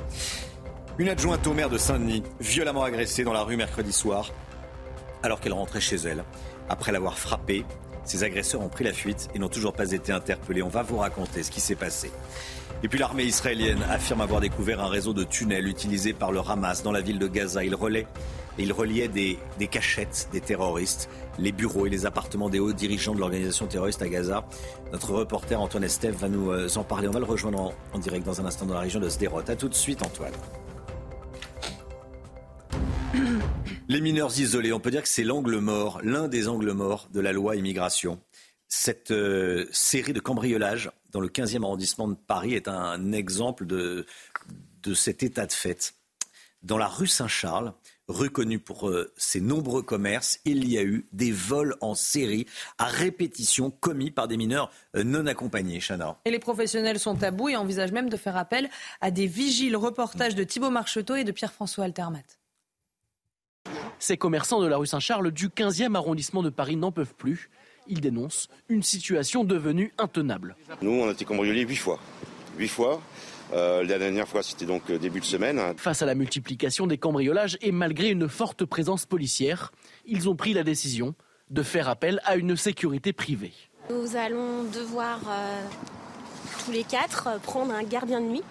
[0.98, 4.34] Une adjointe au maire de Saint-Denis, violemment agressée dans la rue mercredi soir
[5.24, 6.26] alors qu'elle rentrait chez elle
[6.68, 7.64] après l'avoir frappée
[8.06, 10.62] Ces agresseurs ont pris la fuite et n'ont toujours pas été interpellés.
[10.62, 12.12] On va vous raconter ce qui s'est passé.
[12.84, 16.84] Et puis l'armée israélienne affirme avoir découvert un réseau de tunnels utilisés par le Hamas
[16.84, 17.64] dans la ville de Gaza.
[17.64, 17.76] Il,
[18.58, 23.16] il reliait des, des cachettes des terroristes, les bureaux et les appartements des hauts dirigeants
[23.16, 24.46] de l'organisation terroriste à Gaza.
[24.92, 27.08] Notre reporter Antoine Estève va nous euh, en parler.
[27.08, 29.50] On va le rejoindre en, en direct dans un instant dans la région de Sderot.
[29.50, 30.34] A tout de suite Antoine.
[33.88, 37.20] Les mineurs isolés, on peut dire que c'est l'angle mort, l'un des angles morts de
[37.20, 38.20] la loi immigration.
[38.68, 44.08] Cette euh, série de cambriolages dans le 15e arrondissement de Paris est un exemple de,
[44.82, 45.94] de cet état de fait.
[46.64, 47.74] Dans la rue Saint-Charles,
[48.08, 52.48] rue connue pour euh, ses nombreux commerces, il y a eu des vols en série
[52.80, 55.80] à répétition commis par des mineurs euh, non accompagnés.
[55.80, 56.18] Chana.
[56.26, 58.68] Et les professionnels sont à bout et envisagent même de faire appel
[59.00, 59.78] à des vigiles.
[59.78, 62.24] Reportage de Thibault Marcheteau et de Pierre-François Altermat.
[64.00, 67.50] Ces commerçants de la rue Saint-Charles du 15e arrondissement de Paris n'en peuvent plus.
[67.88, 70.56] Ils dénoncent une situation devenue intenable.
[70.84, 72.00] Nous, on a été cambriolés huit fois.
[72.58, 73.02] Huit fois.
[73.54, 75.60] Euh, la dernière fois, c'était donc euh, début de semaine.
[75.78, 79.72] Face à la multiplication des cambriolages et malgré une forte présence policière,
[80.06, 81.16] ils ont pris la décision
[81.50, 83.54] de faire appel à une sécurité privée.
[83.90, 85.62] Nous allons devoir euh,
[86.64, 88.44] tous les quatre prendre un gardien de nuit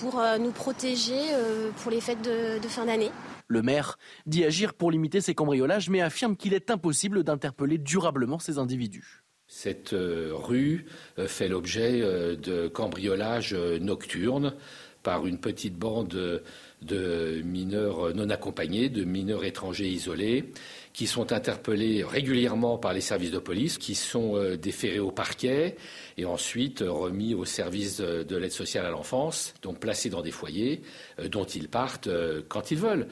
[0.00, 3.10] pour euh, nous protéger euh, pour les fêtes de, de fin d'année.
[3.48, 8.38] Le maire dit agir pour limiter ces cambriolages, mais affirme qu'il est impossible d'interpeller durablement
[8.38, 9.24] ces individus.
[9.50, 10.84] Cette euh, rue
[11.18, 14.54] euh, fait l'objet euh, de cambriolages nocturnes
[15.02, 16.42] par une petite bande
[16.82, 20.52] de mineurs non accompagnés, de mineurs étrangers isolés,
[20.92, 25.76] qui sont interpellés régulièrement par les services de police, qui sont déférés au parquet
[26.18, 30.32] et ensuite remis au service de, de l'aide sociale à l'enfance, donc placés dans des
[30.32, 30.82] foyers
[31.30, 32.10] dont ils partent
[32.48, 33.06] quand ils veulent.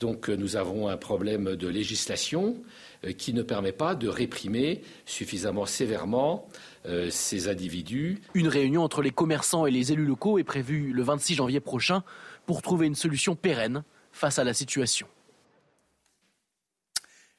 [0.00, 2.56] Donc euh, nous avons un problème de législation
[3.04, 6.48] euh, qui ne permet pas de réprimer suffisamment sévèrement
[6.86, 8.20] euh, ces individus.
[8.34, 12.04] Une réunion entre les commerçants et les élus locaux est prévue le 26 janvier prochain
[12.46, 13.82] pour trouver une solution pérenne
[14.12, 15.06] face à la situation.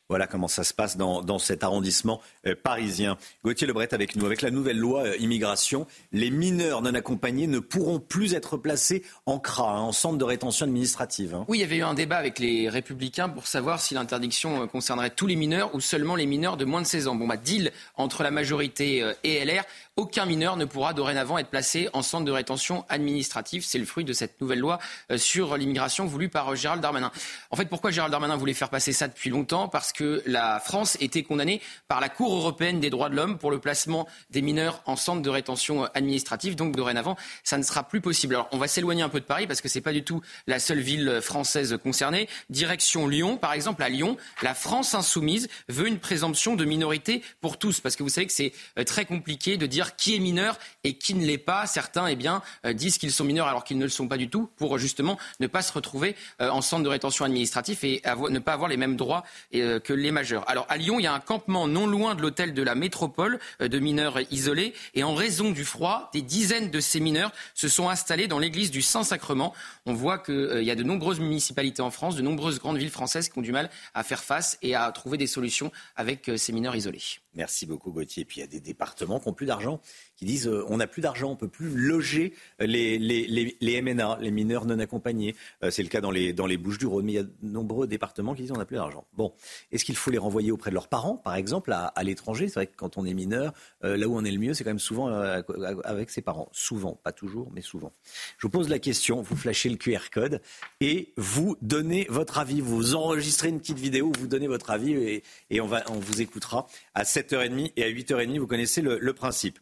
[0.10, 3.18] Voilà comment ça se passe dans, dans cet arrondissement euh, parisien.
[3.45, 4.26] Gauthier Lebret avec nous.
[4.26, 9.03] Avec la nouvelle loi euh, immigration, les mineurs non accompagnés ne pourront plus être placés
[9.28, 11.36] en CRA, hein, en centre de rétention administrative.
[11.36, 11.45] hein.
[11.47, 14.66] Oui, il y avait eu un débat avec les républicains pour savoir si l'interdiction euh,
[14.66, 17.16] concernerait tous les mineurs ou seulement les mineurs de moins de 16 ans.
[17.16, 19.64] Bon, bah, deal entre la majorité et LR.
[20.00, 23.66] Aucun mineur ne pourra dorénavant être placé en centre de rétention administrative.
[23.66, 24.80] C'est le fruit de cette nouvelle loi
[25.12, 27.12] euh, sur l'immigration voulue par euh, Gérald Darmanin.
[27.52, 29.68] En fait, pourquoi Gérald Darmanin voulait faire passer ça depuis longtemps?
[29.68, 33.52] Parce que la France était condamnée par la Cour européenne des droits de l'homme pour
[33.52, 36.56] le placement des mineurs en centre de rétention euh, administrative.
[36.56, 38.36] Donc dorénavant, ça ne sera plus possible.
[38.36, 40.60] Alors, on va s'éloigner un peu de Paris parce que c'est pas du tout la
[40.60, 42.30] seule ville française concernée.
[42.50, 47.60] Direction Lyon, par exemple, à Lyon, la France insoumise veut une présomption de minorité pour
[47.60, 48.54] tous, parce que vous savez que c'est
[48.86, 51.66] très compliqué de dire qui est mineur et qui ne l'est pas.
[51.66, 52.18] Certains, eh
[52.66, 54.78] euh, disent qu'ils sont mineurs alors qu'ils ne le sont pas du tout, pour euh,
[54.78, 58.70] justement ne pas se retrouver euh, en centre de rétention administratif et ne pas avoir
[58.70, 60.50] les mêmes droits que les majeurs.
[60.50, 63.40] Alors à Lyon, il y a un campement non loin de l'hôtel de la métropole
[63.60, 67.90] de mineurs isolés, et en raison du froid, des dizaines de ces mineurs se sont
[67.90, 69.54] installés dans l'église du Saint-Sacrement.
[69.86, 73.30] On voit qu'il y a de nombreuses municipalités en France, de nombreuses grandes villes françaises
[73.30, 76.76] qui ont du mal à faire face et à trouver des solutions avec ces mineurs
[76.76, 77.20] isolés.
[77.34, 78.24] Merci beaucoup Gauthier.
[78.24, 79.82] Et puis il y a des départements qui n'ont plus d'argent,
[80.20, 84.66] qui disent euh, on n'a plus d'argent, on peut plus loger les, MNA, les mineurs
[84.66, 85.34] non accompagnés.
[85.64, 87.24] Euh, c'est le cas dans les, dans les Bouches du Rhône, mais il y a
[87.24, 89.06] de nombreux départements qui disent on n'a plus d'argent.
[89.14, 89.34] Bon,
[89.72, 92.50] est-ce qu'il faut les renvoyer auprès de leurs parents, par exemple, à, l'étranger?
[92.50, 93.54] C'est vrai que quand on est mineur,
[93.86, 95.42] euh, là où on est le mieux, c'est quand même souvent euh,
[95.86, 96.50] avec ses parents.
[96.52, 97.94] Souvent, pas toujours, mais souvent.
[98.38, 100.42] Je vous pose la question, vous flashez le QR code
[100.82, 102.60] et vous donnez votre avis.
[102.60, 106.68] Vous enregistrez une petite vidéo, vous donnez votre avis et, on, va, on vous écoutera
[106.94, 108.38] à 7h30 et à 8h30.
[108.40, 109.60] Vous connaissez le principe.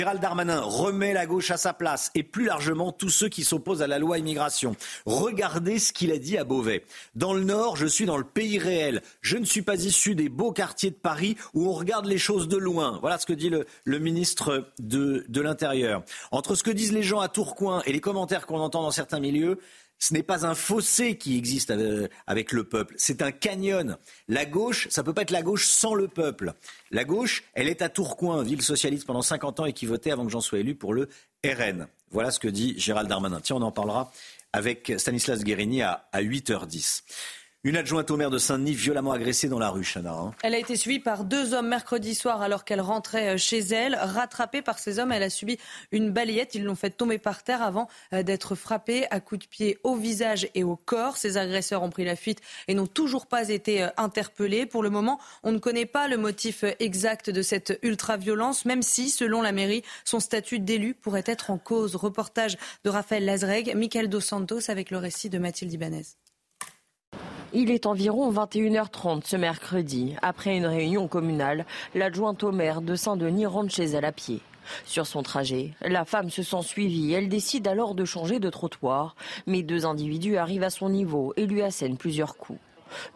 [0.00, 3.82] Gérald Darmanin remet la gauche à sa place et plus largement tous ceux qui s'opposent
[3.82, 4.74] à la loi immigration.
[5.04, 6.86] Regardez ce qu'il a dit à Beauvais.
[7.14, 9.02] Dans le Nord, je suis dans le pays réel.
[9.20, 12.48] Je ne suis pas issu des beaux quartiers de Paris où on regarde les choses
[12.48, 12.98] de loin.
[13.02, 16.02] Voilà ce que dit le, ministre de l'Intérieur.
[16.32, 19.20] Entre ce que disent les gens à Tourcoing et les commentaires qu'on entend dans certains
[19.20, 19.58] milieux,
[20.00, 23.96] ce n'est pas un fossé qui existe euh, avec le peuple, c'est un canyon.
[24.28, 26.54] La gauche, ça peut pas être la gauche sans le peuple.
[26.90, 30.24] La gauche, elle est à Tourcoing, ville socialiste pendant 50 ans et qui votait avant
[30.24, 31.08] que j'en sois élu pour le
[31.44, 31.86] RN.
[32.10, 33.40] Voilà ce que dit Gérald Darmanin.
[33.40, 34.10] Tiens, on en parlera
[34.52, 37.02] avec Stanislas Guérini à, à 8h10.
[37.62, 40.14] Une adjointe au maire de Saint-Denis violemment agressée dans la rue, Chana.
[40.14, 40.32] Hein.
[40.42, 43.96] Elle a été suivie par deux hommes mercredi soir alors qu'elle rentrait euh, chez elle.
[43.96, 45.58] Rattrapée par ces hommes, elle a subi
[45.92, 46.54] une balayette.
[46.54, 49.94] Ils l'ont fait tomber par terre avant euh, d'être frappée à coups de pied au
[49.94, 51.18] visage et au corps.
[51.18, 54.64] Ces agresseurs ont pris la fuite et n'ont toujours pas été euh, interpellés.
[54.64, 59.10] Pour le moment, on ne connaît pas le motif exact de cette ultra-violence, même si,
[59.10, 61.94] selon la mairie, son statut d'élu pourrait être en cause.
[61.94, 66.06] Reportage de Raphaël Lazreg, Michael Dos Santos avec le récit de Mathilde Ibanez.
[67.52, 70.14] Il est environ 21h30 ce mercredi.
[70.22, 74.40] Après une réunion communale, l'adjointe au maire de Saint-Denis rentre chez elle à pied.
[74.84, 77.12] Sur son trajet, la femme se sent suivie.
[77.12, 79.16] Elle décide alors de changer de trottoir.
[79.48, 82.60] Mais deux individus arrivent à son niveau et lui assènent plusieurs coups.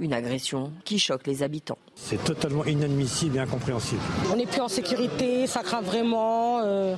[0.01, 1.79] Une agression qui choque les habitants.
[1.97, 4.01] C'est totalement inadmissible et incompréhensible.
[4.33, 6.61] On n'est plus en sécurité, ça craint vraiment.
[6.63, 6.97] Euh,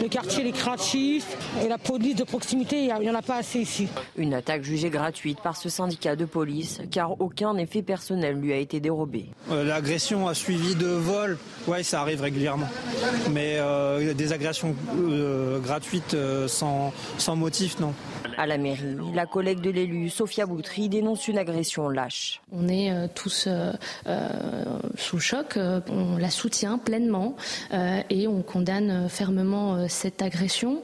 [0.00, 3.58] le quartier est craintif et la police de proximité, il n'y en a pas assez
[3.58, 3.88] ici.
[4.16, 8.56] Une attaque jugée gratuite par ce syndicat de police car aucun effet personnel lui a
[8.56, 9.26] été dérobé.
[9.50, 12.68] Euh, l'agression a suivi de vol, ouais, ça arrive régulièrement.
[13.32, 14.74] Mais euh, des agressions
[15.62, 16.16] gratuites
[16.46, 17.92] sans, sans motif, non.
[18.36, 21.88] À la mairie, la collègue de l'élu, Sophia Boutry, dénonce une agression
[22.52, 23.48] On est tous
[24.06, 24.64] euh,
[24.96, 25.56] sous choc.
[25.56, 27.36] Euh, on la soutient pleinement
[27.72, 30.82] euh, et on condamne fermement cette agression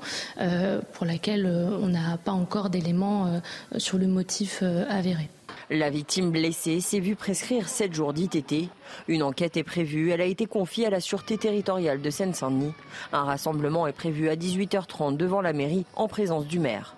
[0.93, 3.41] pour laquelle on n'a pas encore d'éléments
[3.77, 5.29] sur le motif avéré.
[5.71, 8.69] La victime blessée s'est vue prescrire 7 jours d'ITT.
[9.09, 10.11] Une enquête est prévue.
[10.11, 12.75] Elle a été confiée à la Sûreté territoriale de Seine-Saint-Denis.
[13.13, 16.97] Un rassemblement est prévu à 18h30 devant la mairie en présence du maire.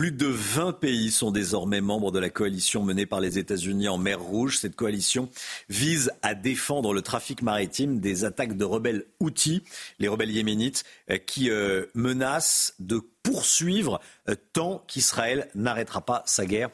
[0.00, 3.98] Plus de 20 pays sont désormais membres de la coalition menée par les États-Unis en
[3.98, 4.56] mer Rouge.
[4.56, 5.28] Cette coalition
[5.68, 9.62] vise à défendre le trafic maritime des attaques de rebelles Houthis,
[9.98, 16.46] les rebelles yéménites, euh, qui euh, menacent de poursuivre euh, tant qu'Israël n'arrêtera pas sa
[16.46, 16.70] guerre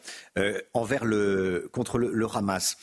[0.73, 1.03] envers
[1.73, 2.77] contre le Hamas.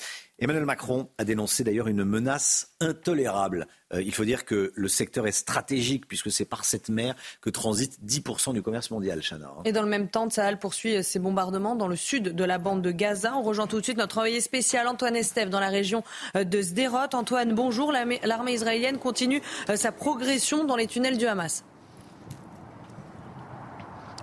[0.44, 3.66] Emmanuel Macron a dénoncé d'ailleurs une menace intolérable.
[3.94, 7.50] Euh, il faut dire que le secteur est stratégique puisque c'est par cette mer que
[7.50, 9.54] transite 10% du commerce mondial, Chana.
[9.64, 12.82] Et dans le même temps, Tsahal poursuit ses bombardements dans le sud de la bande
[12.82, 13.38] de Gaza.
[13.38, 16.04] On rejoint tout de suite notre envoyé spécial Antoine Estève dans la région
[16.36, 17.14] euh, de Sderot.
[17.14, 17.94] Antoine, bonjour.
[17.94, 21.64] L'armée israélienne continue euh, sa progression dans les tunnels du Hamas.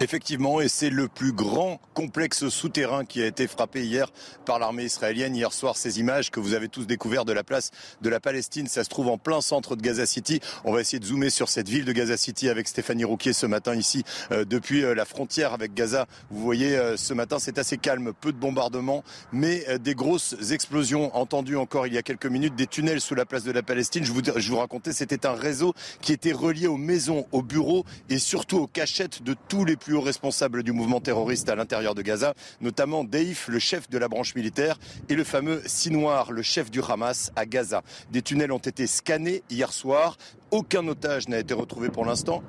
[0.03, 4.11] Effectivement, et c'est le plus grand complexe souterrain qui a été frappé hier
[4.47, 5.37] par l'armée israélienne.
[5.37, 7.71] Hier soir, ces images que vous avez tous découvertes de la place
[8.01, 10.41] de la Palestine, ça se trouve en plein centre de Gaza City.
[10.65, 13.45] On va essayer de zoomer sur cette ville de Gaza City avec Stéphanie Rouquier ce
[13.45, 16.07] matin ici, euh, depuis euh, la frontière avec Gaza.
[16.31, 21.15] Vous voyez, euh, ce matin, c'est assez calme, peu de bombardements, mais des grosses explosions
[21.15, 24.03] entendues encore il y a quelques minutes, des tunnels sous la place de la Palestine.
[24.03, 27.85] Je vous, je vous racontais, c'était un réseau qui était relié aux maisons, aux bureaux
[28.09, 31.97] et surtout aux cachettes de tous les plus plus responsable du mouvement terroriste à l'intérieur
[31.97, 34.79] de Gaza, notamment Deif, le chef de la branche militaire,
[35.09, 37.83] et le fameux Sinoir, le chef du Hamas à Gaza.
[38.13, 40.17] Des tunnels ont été scannés hier soir.
[40.53, 42.45] Aucun otage n'a été retrouvé pour l'instant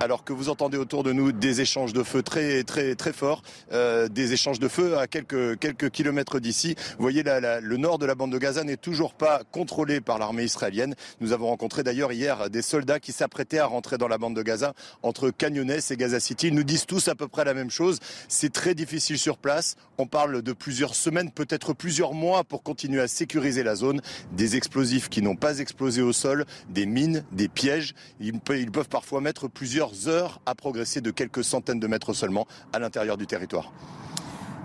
[0.00, 3.42] alors que vous entendez autour de nous des échanges de feu très très très forts,
[3.72, 6.74] euh, des échanges de feu à quelques quelques kilomètres d'ici.
[6.98, 10.44] Vous voyez le nord de la bande de Gaza n'est toujours pas contrôlé par l'armée
[10.44, 10.94] israélienne.
[11.20, 14.42] Nous avons rencontré d'ailleurs hier des soldats qui s'apprêtaient à rentrer dans la bande de
[14.42, 16.48] Gaza entre Canyonès et Gaza City.
[16.48, 17.98] Ils nous disent tous à peu près la même chose.
[18.28, 19.76] C'est très difficile sur place.
[19.98, 24.02] On parle de plusieurs semaines, peut-être plusieurs mois pour continuer à sécuriser la zone.
[24.32, 27.94] Des explosifs qui n'ont pas explosé au sol, des mines, des pièges.
[28.20, 32.78] Ils peuvent parfois mettre plusieurs heures à progresser de quelques centaines de mètres seulement à
[32.78, 33.72] l'intérieur du territoire.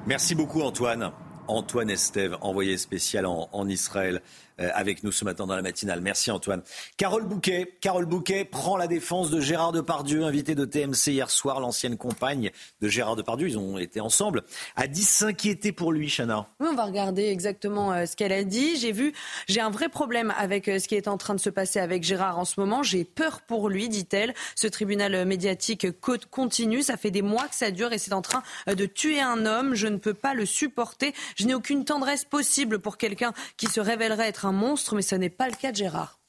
[0.08, 1.12] Merci beaucoup Antoine.
[1.48, 4.22] Antoine Estève, envoyé spécial en Israël.
[4.62, 6.02] Euh, avec nous ce matin dans la matinale.
[6.02, 6.62] Merci Antoine.
[6.98, 11.60] Carole Bouquet, Carole Bouquet prend la défense de Gérard Depardieu, invité de TMC hier soir,
[11.60, 12.52] l'ancienne compagne
[12.82, 14.44] de Gérard Depardieu, ils ont été ensemble,
[14.76, 16.48] a dit s'inquiéter pour lui, Chana.
[16.60, 18.76] Oui, on va regarder exactement euh, ce qu'elle a dit.
[18.78, 19.14] J'ai vu,
[19.48, 22.04] j'ai un vrai problème avec euh, ce qui est en train de se passer avec
[22.04, 22.84] Gérard en ce moment.
[22.84, 24.34] J'ai peur pour lui, dit-elle.
[24.56, 25.88] Ce tribunal médiatique
[26.30, 29.46] continue, ça fait des mois que ça dure et c'est en train de tuer un
[29.46, 29.76] homme.
[29.76, 31.14] Je ne peux pas le supporter.
[31.36, 35.16] Je n'ai aucune tendresse possible pour quelqu'un qui se révélerait être un monstre, mais ce
[35.16, 36.22] n'est pas le cas de Gérard.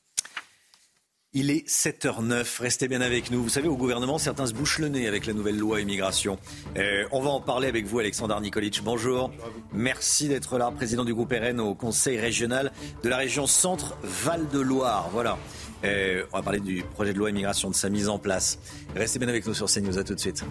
[1.35, 3.43] Il est 7h09, restez bien avec nous.
[3.43, 6.39] Vous savez, au gouvernement, certains se bouchent le nez avec la nouvelle loi immigration.
[6.77, 8.83] Euh, on va en parler avec vous, Alexandre Nikolic.
[8.85, 9.33] Bonjour.
[9.73, 12.71] Merci d'être là, président du groupe RN au Conseil régional
[13.03, 15.09] de la région Centre-Val de Loire.
[15.11, 15.39] Voilà.
[15.85, 18.59] Euh, on va parler du projet de loi immigration, de sa mise en place.
[18.95, 19.99] Restez bien avec nous sur CNews.
[19.99, 20.45] À tout de suite.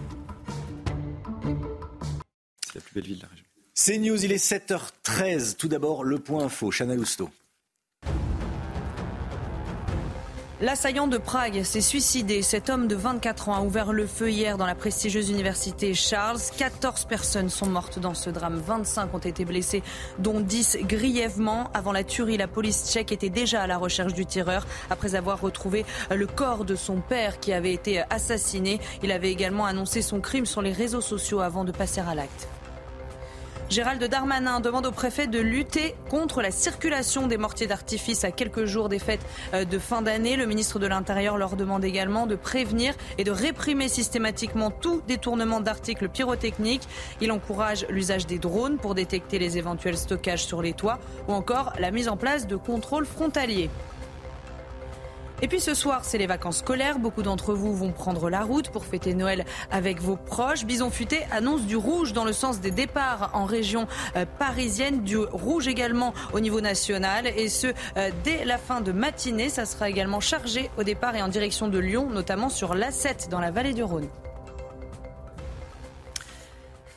[2.65, 3.45] C'est la plus belle ville de la région.
[3.75, 5.57] CNews, il est 7h13.
[5.57, 6.71] Tout d'abord, le point info.
[6.71, 7.29] Chana Lousteau.
[10.61, 12.43] L'assaillant de Prague s'est suicidé.
[12.43, 16.37] Cet homme de 24 ans a ouvert le feu hier dans la prestigieuse université Charles.
[16.55, 18.61] 14 personnes sont mortes dans ce drame.
[18.63, 19.81] 25 ont été blessées,
[20.19, 21.71] dont 10 grièvement.
[21.73, 25.41] Avant la tuerie, la police tchèque était déjà à la recherche du tireur après avoir
[25.41, 28.79] retrouvé le corps de son père qui avait été assassiné.
[29.01, 32.47] Il avait également annoncé son crime sur les réseaux sociaux avant de passer à l'acte.
[33.71, 38.65] Gérald Darmanin demande au préfet de lutter contre la circulation des mortiers d'artifice à quelques
[38.65, 40.35] jours des fêtes euh, de fin d'année.
[40.35, 45.61] Le ministre de l'Intérieur leur demande également de prévenir et de réprimer systématiquement tout détournement
[45.61, 46.85] d'articles pyrotechniques.
[47.21, 50.99] Il encourage l'usage des drones pour détecter les éventuels stockages sur les toits
[51.29, 53.69] ou encore la mise en place de contrôles frontaliers.
[55.43, 56.99] Et puis ce soir, c'est les vacances scolaires.
[56.99, 60.65] Beaucoup d'entre vous vont prendre la route pour fêter Noël avec vos proches.
[60.65, 65.17] Bison Futé annonce du rouge dans le sens des départs en région euh, parisienne, du
[65.17, 67.25] rouge également au niveau national.
[67.25, 67.67] Et ce,
[67.97, 71.67] euh, dès la fin de matinée, ça sera également chargé au départ et en direction
[71.67, 74.07] de Lyon, notamment sur l'A7 dans la vallée du Rhône.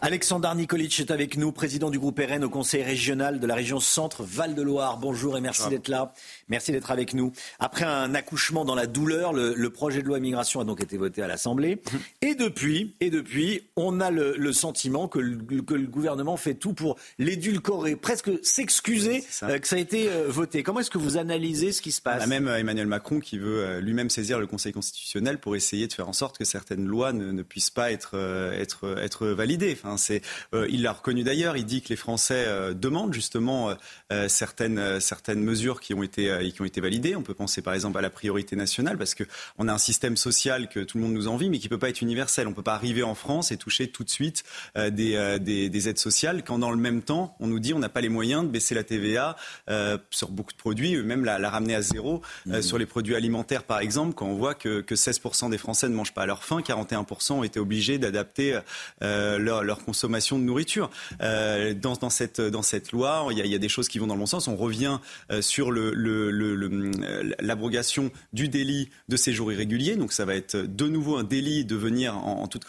[0.04, 3.80] Alexandre Nikolic est avec nous, président du groupe RN au Conseil régional de la région
[3.80, 4.98] Centre Val-de-Loire.
[4.98, 6.12] Bonjour et merci d'être là.
[6.48, 7.32] Merci d'être avec nous.
[7.58, 11.22] Après un accouchement dans la douleur, le, projet de loi immigration a donc été voté
[11.22, 11.80] à l'Assemblée.
[12.22, 17.96] Et depuis, et depuis, on a le, sentiment que le, gouvernement fait tout pour l'édulcorer,
[17.96, 20.62] presque s'excuser euh, que ça a été euh, voté.
[20.62, 22.20] Comment est-ce que vous analysez ce qui se passe?
[22.20, 25.86] On a même euh, Emmanuel Macron qui veut lui-même saisir le Conseil constitutionnel pour essayer
[25.86, 28.16] de faire en sorte que certaines lois ne, puissent pas être,
[28.58, 29.76] être, être validées.
[29.80, 30.22] Enfin, c'est,
[30.68, 31.56] il l'a reconnu d'ailleurs.
[31.56, 33.74] Il dit que les Français demandent justement
[34.28, 37.16] certaines, certaines mesures qui ont été euh, qui ont été validées.
[37.16, 40.68] On peut penser par exemple à la priorité nationale parce qu'on a un système social
[40.68, 42.46] que tout le monde nous envie mais qui ne peut pas être universel.
[42.46, 44.44] On ne peut pas arriver en France et toucher tout de suite
[44.76, 47.78] euh, euh, des, des, aides sociales quand dans le même temps on nous dit on
[47.78, 49.36] n'a pas les moyens de baisser la TVA
[50.10, 52.62] sur beaucoup de produits, même la, ramener à zéro mmh.
[52.62, 55.94] sur les produits alimentaires par exemple quand on voit que, que 16% des Français ne
[55.94, 58.58] mangent pas à leur faim, 41% ont été obligés d'adapter
[59.00, 60.90] leur, leur, consommation de nourriture.
[61.20, 63.98] dans, dans, cette, dans cette loi, il y, a, il y, a, des choses qui
[63.98, 64.48] vont dans le bon sens.
[64.48, 64.98] On revient
[65.40, 66.23] sur le, le
[67.40, 69.96] l'abrogation du délit de séjour irrégulier.
[69.96, 72.64] Donc ça va être de nouveau un délit de venir en, toute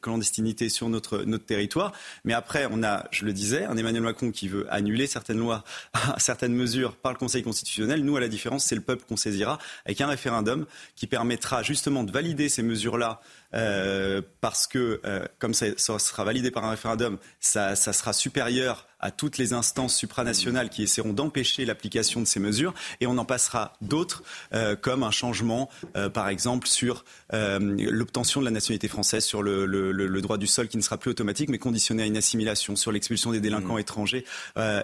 [0.00, 1.92] clandestinité sur notre, notre territoire.
[2.24, 5.64] Mais après, on a, je le disais, un Emmanuel Macron qui veut annuler certaines lois,
[6.18, 8.04] certaines mesures par le Conseil constitutionnel.
[8.04, 12.04] Nous, à la différence, c'est le peuple qu'on saisira avec un référendum qui permettra justement
[12.04, 13.20] de valider ces mesures-là
[13.54, 19.10] euh, parce que euh, comme ça, sera validé par un référendum, ça, sera supérieur à
[19.10, 23.74] toutes les instances supranationales qui essaieront d'empêcher l'application de ces mesures, et on en passera
[23.80, 25.70] d'autres, euh, comme un changement,
[26.12, 30.82] par exemple, sur l'obtention de la nationalité française, sur le, droit du sol qui ne
[30.82, 33.80] sera plus automatique, mais conditionné à une assimilation, sur l'expulsion des délinquants mmh.
[33.80, 34.24] étrangers,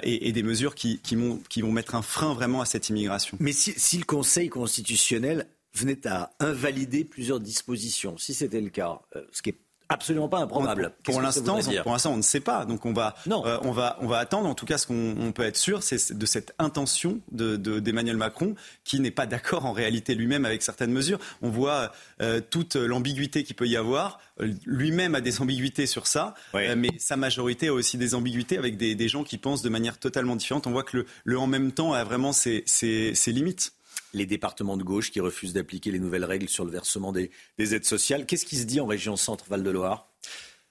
[0.02, 3.36] et, des mesures qui, vont, mettre un frein vraiment à cette immigration.
[3.40, 8.16] Mais si le Conseil constitutionnel venait à invalider plusieurs dispositions.
[8.18, 9.58] Si c'était le cas, euh, ce qui est
[9.88, 10.92] absolument pas improbable.
[11.02, 12.64] Pour l'instant, pour l'instant, on ne sait pas.
[12.64, 14.48] Donc on va, euh, on va, on va attendre.
[14.48, 18.54] En tout cas, ce qu'on peut être sûr, c'est de cette intention d'Emmanuel de, Macron
[18.84, 21.18] qui n'est pas d'accord en réalité lui-même avec certaines mesures.
[21.42, 24.20] On voit euh, toute l'ambiguïté qu'il peut y avoir.
[24.64, 28.94] Lui-même a des ambiguïtés sur ça, mais sa majorité a aussi des ambiguïtés avec des,
[28.94, 30.66] des, gens qui pensent de manière totalement différente.
[30.66, 33.74] On voit que le, le en même temps a vraiment ses, ses, ses limites
[34.14, 37.74] les départements de gauche qui refusent d'appliquer les nouvelles règles sur le versement des, des
[37.74, 38.24] aides sociales.
[38.26, 40.08] Qu'est-ce qui se dit en région Centre-Val de Loire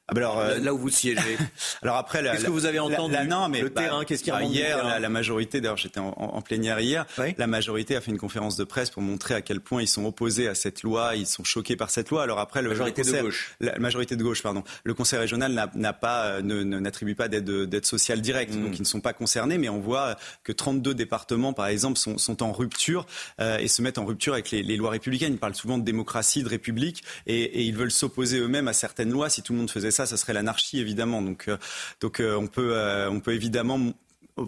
[0.09, 1.37] ah ben alors, euh, là où vous siégez.
[1.81, 4.43] alors après, qu'est-ce que vous avez entendu non, mais le bah, terrain, qu'est-ce qui bah,
[4.43, 7.05] hier la, majorité, d'ailleurs j'étais en, plénière hier,
[7.37, 10.03] la majorité a fait une conférence de presse pour montrer à quel point ils sont
[10.05, 12.23] opposés à cette loi, ils sont choqués par cette loi.
[12.23, 14.65] Alors après, le majorité de gauche, la majorité de gauche, pardon.
[14.83, 18.75] Le Conseil régional n'a pas, euh, n'attribue pas d'aide sociale directe, donc hmm.
[18.75, 22.43] ils ne sont pas concernés, mais on voit que 32 départements, par exemple, sont, sont
[22.43, 23.05] en rupture
[23.39, 25.31] euh, et se mettent en rupture avec les, les, lois républicaines.
[25.31, 29.11] Ils parlent souvent de démocratie, de république, et, et ils veulent s'opposer eux-mêmes à certaines
[29.11, 29.29] lois.
[29.29, 31.21] Si tout le monde faisait ça, ça serait l'anarchie évidemment.
[31.21, 31.57] Donc, euh,
[32.01, 33.93] donc euh, on peut, euh, on peut évidemment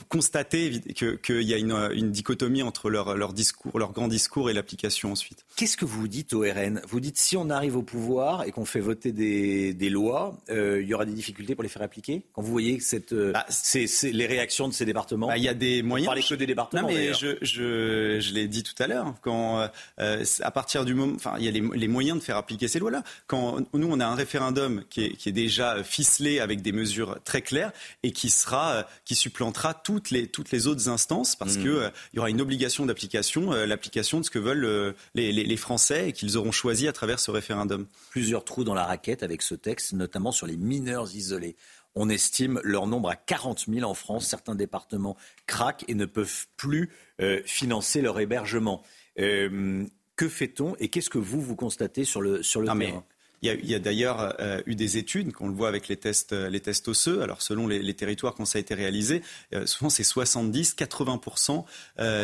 [0.10, 5.12] constater qu'il y a une, dichotomie entre leur, leur, discours, leur grand discours et l'application
[5.12, 5.46] ensuite.
[5.56, 8.66] Qu'est-ce que vous dites au RN Vous dites si on arrive au pouvoir et qu'on
[8.66, 12.24] fait voter des, des lois, euh, il y aura des difficultés pour les faire appliquer?
[12.34, 15.50] Quand vous voyez cette, euh, bah, c'est, les réactions de ces départements bah, Il y
[15.50, 16.14] a des moyens.
[16.16, 16.84] Vous que des départements.
[16.84, 19.14] Non, mais je, je, je l'ai dit tout à l'heure.
[19.22, 19.70] Quand
[20.00, 22.68] euh, à partir du moment, enfin, il y a les, les, moyens de faire appliquer
[22.68, 23.04] ces lois-là.
[23.28, 27.20] Quand nous on a un référendum qui est, qui est déjà ficelé avec des mesures
[27.24, 27.72] très claires
[28.04, 31.62] et qui sera, qui supplantera toutes les, toutes les autres instances parce mmh.
[31.62, 35.32] qu'il euh, y aura une obligation d'application, euh, l'application de ce que veulent euh, les,
[35.32, 37.88] les, Français et qu'ils auront choisi à travers ce référendum.
[38.10, 41.56] Plusieurs trous dans la raquette avec ce texte, notamment sur les mineurs isolés.
[41.96, 44.28] On estime leur nombre à 40 000 en France.
[44.28, 45.16] Certains départements
[45.48, 46.92] craquent et ne peuvent plus
[47.46, 48.84] financer leur hébergement.
[49.16, 53.06] Que fait-on et qu'est-ce que vous, vous constatez sur le, sur le terrain?
[53.54, 56.60] Il y a, d'ailleurs euh, eu des études, qu'on le voit avec les tests, euh,
[56.88, 57.22] osseux.
[57.22, 59.22] Alors, selon les, territoires quand ça a été réalisé,
[59.54, 61.64] euh, souvent c'est 70-80%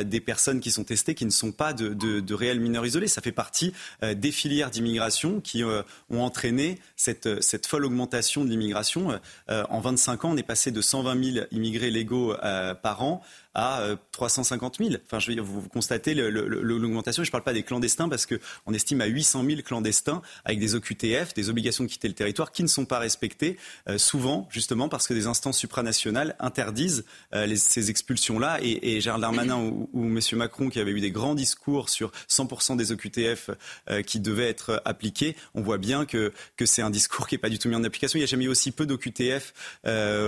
[0.03, 3.07] des personnes qui sont testées qui ne sont pas de, de, réels mineurs isolés.
[3.07, 9.19] Ça fait partie des filières d'immigration qui ont entraîné cette, cette folle augmentation de l'immigration.
[9.47, 12.35] en 25 ans, on est passé de 120 000 immigrés légaux
[12.81, 13.23] par an
[13.53, 14.91] à 350 000.
[15.05, 17.23] Enfin, je veux dire, vous, constatez l'augmentation.
[17.23, 20.75] Je ne parle pas des clandestins parce qu'on estime à 800 000 clandestins avec des
[20.75, 23.57] OQTF, des obligations de quitter le territoire, qui ne sont pas respectées,
[23.89, 28.59] euh, souvent justement parce que des instances supranationales interdisent euh, ces expulsions-là.
[28.61, 30.19] Et, et, Gérald Darmanin ou, ou M.
[30.33, 33.49] Macron, qui avait eu des grands discours sur 100% des OQTF
[33.89, 37.39] euh, qui devaient être appliqués, on voit bien que, que c'est un discours qui n'est
[37.39, 38.17] pas du tout mis en application.
[38.17, 39.53] Il n'y a jamais eu aussi peu d'OQTF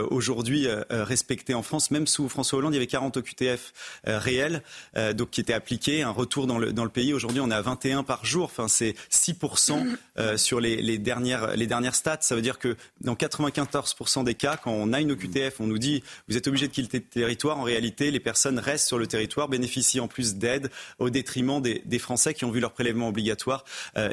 [0.09, 1.91] aujourd'hui respectés en France.
[1.91, 3.73] Même sous François Hollande, il y avait 40 au QTF
[4.07, 4.61] euh, réel,
[4.97, 7.13] euh, donc qui était appliqué, un retour dans le, dans le pays.
[7.13, 8.45] Aujourd'hui, on est à 21 par jour.
[8.45, 12.17] Enfin, c'est 6% euh, sur les, les, dernières, les dernières stats.
[12.21, 15.77] Ça veut dire que dans 94% des cas, quand on a une OQTF, on nous
[15.77, 17.57] dit vous êtes obligé de quitter le territoire.
[17.57, 20.69] En réalité, les personnes restent sur le territoire, bénéficient en plus d'aide
[20.99, 23.63] au détriment des, Français qui ont vu leur prélèvement obligatoire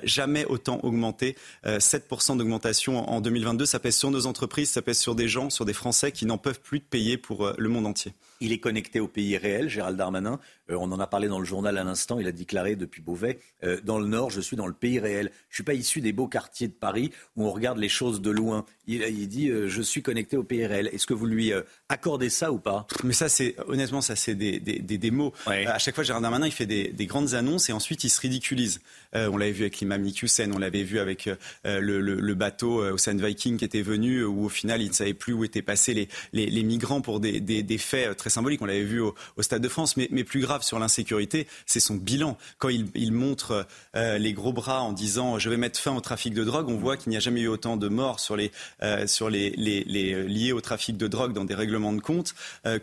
[0.05, 1.35] jamais autant augmenter.
[1.65, 5.65] 7% d'augmentation en 2022, ça pèse sur nos entreprises, ça pèse sur des gens, sur
[5.65, 8.13] des Français qui n'en peuvent plus de payer pour le monde entier.
[8.43, 10.41] Il est connecté au pays réel, Gérald Darmanin.
[10.71, 12.19] Euh, on en a parlé dans le journal à l'instant.
[12.19, 15.31] Il a déclaré depuis Beauvais, euh, dans le Nord, je suis dans le pays réel.
[15.49, 18.23] Je ne suis pas issu des beaux quartiers de Paris où on regarde les choses
[18.23, 18.65] de loin.
[18.87, 20.89] Il, dit, euh, je suis connecté au pays réel.
[20.93, 21.53] Est-ce que vous lui
[21.89, 22.87] accordez ça ou pas?
[23.05, 25.33] Mais ça, c'est honnêtement, ça, c'est des, des, des, mots.
[25.47, 28.81] À chaque fois, Gérald Darmanin, il fait des, grandes annonces et ensuite, il se ridiculise.
[29.15, 31.29] On l'avait vu avec l'imam Nikusen, on l'avait vu avec
[31.65, 35.33] le, le, bateau Ocean Viking qui était venu, où au final, il ne savait plus
[35.33, 38.63] où étaient passés les, migrants pour des, faits très symboliques.
[38.63, 39.97] On l'avait vu au, Stade de France.
[39.97, 42.37] Mais, plus grave, sur l'insécurité, c'est son bilan.
[42.59, 43.67] Quand il, montre
[43.97, 46.77] euh, les gros bras en disant je vais mettre fin au trafic de drogue, on
[46.77, 50.61] voit qu'il n'y a jamais eu autant de morts sur les, euh, euh, liés au
[50.61, 52.35] trafic de drogue dans des règlements de compte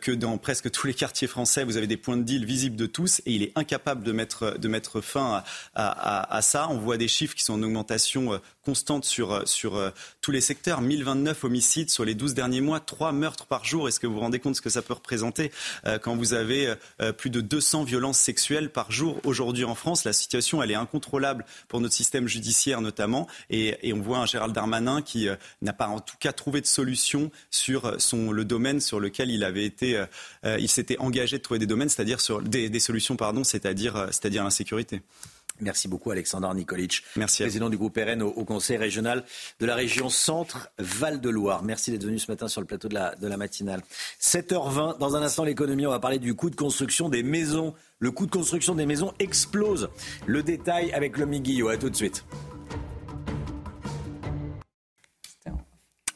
[0.01, 2.85] que dans presque tous les quartiers français, vous avez des points de deal visibles de
[2.85, 5.43] tous et il est incapable de mettre, fin
[5.75, 6.16] à,
[6.69, 10.81] On voit des chiffres qui sont en augmentation constante sur, sur tous les secteurs.
[10.81, 13.87] 1029 homicides sur les 12 derniers mois, 3 meurtres par jour.
[13.87, 15.51] Est-ce que vous vous rendez compte ce que ça peut représenter
[16.01, 16.73] quand vous avez
[17.17, 20.05] plus de 200 200 violences sexuelles par jour aujourd'hui en France?
[20.05, 23.27] La situation, elle est incontrôlable pour notre système judiciaire notamment.
[23.49, 26.65] Et, on voit un Gérald Darmanin qui euh, n'a pas en tout cas trouvé de
[26.65, 30.05] solution sur le domaine sur lequel il euh,
[30.45, 34.43] euh, s'était engagé de trouver des domaines, c'est-à-dire sur des, des solutions, pardon, c'est-à-dire, c'est-à-dire
[34.43, 35.01] l'insécurité.
[35.59, 37.03] Merci beaucoup, Alexandre Nikolic.
[37.15, 37.43] Merci.
[37.43, 39.23] Président du groupe RN au, Conseil régional
[39.59, 41.63] de la région Centre-Val-de-Loire.
[41.63, 43.81] Merci d'être venu ce matin sur le plateau de la, de la matinale.
[44.21, 47.73] 7h20, dans un instant, l'économie, on va parler du coût de construction des maisons.
[47.99, 49.89] Le coût de construction des maisons explose.
[50.25, 51.69] Le détail avec le Guillot.
[51.69, 52.23] À tout de suite.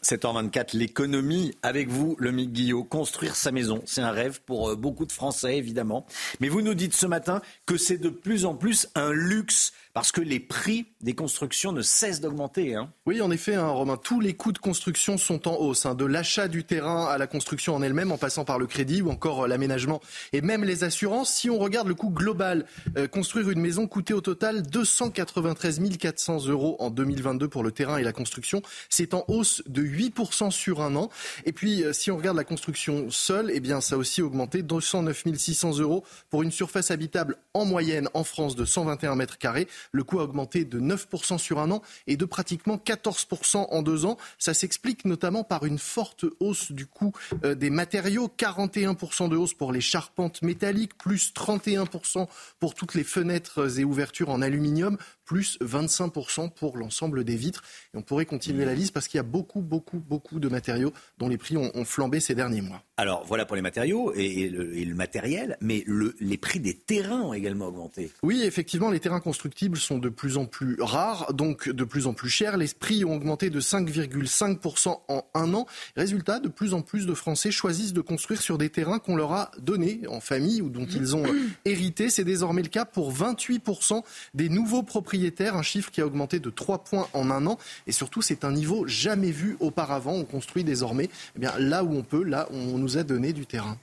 [0.04, 2.84] 7h24, l'économie avec vous, le Mick Guillot.
[2.84, 6.06] Construire sa maison, c'est un rêve pour euh, beaucoup de Français, évidemment.
[6.40, 10.12] Mais vous nous dites ce matin que c'est de plus en plus un luxe parce
[10.12, 12.76] que les prix des constructions ne cessent d'augmenter.
[12.76, 12.92] Hein.
[13.06, 16.06] Oui, en effet, hein, Romain, tous les coûts de construction sont en hausse, hein, de
[16.06, 19.44] l'achat du terrain à la construction en elle-même, en passant par le crédit ou encore
[19.44, 20.02] euh, l'aménagement
[20.34, 21.34] et même les assurances.
[21.34, 22.66] Si on regarde le coût global,
[22.98, 27.98] euh, construire une maison coûtait au total 293 400 euros en 2022 pour le terrain
[27.98, 28.62] et la construction.
[28.90, 31.10] C'est en hausse de 8% sur un an.
[31.46, 34.64] Et puis, euh, si on regarde la construction seule, eh bien, ça a aussi augmenté
[34.64, 39.68] 209 600 euros pour une surface habitable en moyenne en France de 121 mètres carrés.
[39.92, 44.06] Le coût a augmenté de 9% sur un an et de pratiquement 14% en deux
[44.06, 44.18] ans.
[44.40, 47.12] Ça s'explique notamment par une forte hausse du coût
[47.44, 52.28] euh, des matériaux, 41% de hausse pour les charpentes métalliques, plus 31%
[52.60, 54.98] pour toutes les fenêtres et ouvertures en aluminium,
[55.32, 57.64] plus 25% pour l'ensemble des vitres.
[57.94, 60.92] Et on pourrait continuer la liste parce qu'il y a beaucoup, beaucoup, beaucoup de matériaux
[61.20, 62.84] dont les prix ont, flambé ces derniers mois.
[63.02, 65.84] Alors voilà pour les matériaux et, le, matériel, mais
[66.20, 68.12] les prix des terrains ont également augmenté.
[68.22, 72.14] Oui, effectivement, les terrains constructibles sont de plus en plus rares, donc de plus en
[72.14, 72.58] plus chers.
[72.58, 75.66] Les prix ont augmenté de 5,5% en un an.
[75.96, 79.34] Résultat, de plus en plus de Français choisissent de construire sur des terrains qu'on leur
[79.34, 81.24] a donnés en famille ou dont ils ont
[81.66, 82.12] hérité.
[82.12, 84.04] C'est désormais le cas pour 28%
[84.36, 87.58] des nouveaux propriétaires un chiffre qui a augmenté de 3 points en un an.
[87.88, 90.14] Et surtout, c'est un niveau jamais vu auparavant.
[90.14, 93.34] On construit désormais eh bien, là où on peut, là où on nous a donné
[93.34, 93.78] du terrain.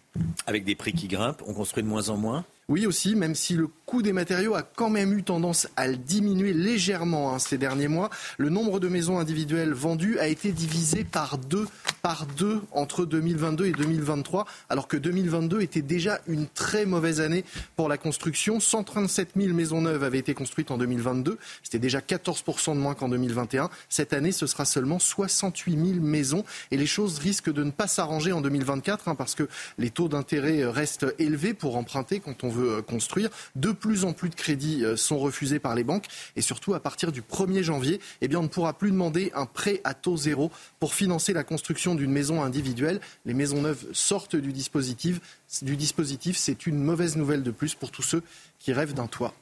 [0.46, 3.54] Avec des prix qui grimpent, on construit de moins en moins oui aussi, même si
[3.54, 7.56] le coût des matériaux a quand même eu tendance à le diminuer légèrement hein, ces
[7.56, 11.66] derniers mois, le nombre de maisons individuelles vendues a été divisé par deux,
[12.02, 17.46] par deux entre 2022 et 2023, alors que 2022 était déjà une très mauvaise année
[17.76, 18.60] pour la construction.
[18.60, 23.08] 137 000 maisons neuves avaient été construites en 2022, c'était déjà 14% de moins qu'en
[23.08, 23.70] 2021.
[23.88, 27.86] Cette année, ce sera seulement 68 000 maisons et les choses risquent de ne pas
[27.86, 32.48] s'arranger en 2024 hein, parce que les taux d'intérêt restent élevés pour emprunter quand on
[32.50, 33.30] veut euh, construire.
[33.56, 36.06] De plus en plus de crédits euh, sont refusés par les banques
[36.36, 39.46] et surtout à partir du 1er janvier, eh bien, on ne pourra plus demander un
[39.46, 43.00] prêt à taux zéro pour financer la construction d'une maison individuelle.
[43.24, 45.20] Les maisons neuves sortent du dispositif.
[45.62, 48.22] Du dispositif, c'est une mauvaise nouvelle de plus pour tous ceux
[48.58, 49.34] qui rêvent d'un toit.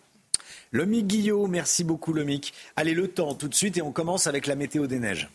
[0.72, 2.52] Lomic Guillot, merci beaucoup Lomic.
[2.76, 5.28] Allez, le temps tout de suite et on commence avec la météo des neiges.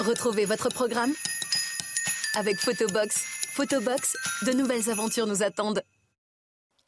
[0.00, 1.12] Retrouvez votre programme
[2.34, 5.80] avec Photobox Photobox, de nouvelles aventures nous attendent.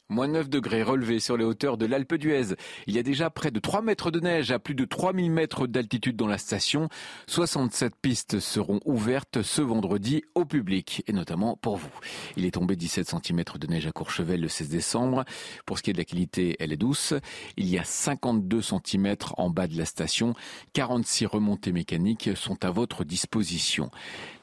[0.09, 2.55] Moins 9 degrés relevés sur les hauteurs de l'Alpe d'Huez.
[2.87, 5.67] Il y a déjà près de 3 mètres de neige à plus de 3000 mètres
[5.67, 6.87] d'altitude dans la station.
[7.27, 11.91] 67 pistes seront ouvertes ce vendredi au public et notamment pour vous.
[12.37, 15.25] Il est tombé 17 cm de neige à Courchevel le 16 décembre.
[15.65, 17.13] Pour ce qui est de la qualité, elle est douce.
[17.57, 20.35] Il y a 52 cm en bas de la station.
[20.71, 23.91] 46 remontées mécaniques sont à votre disposition.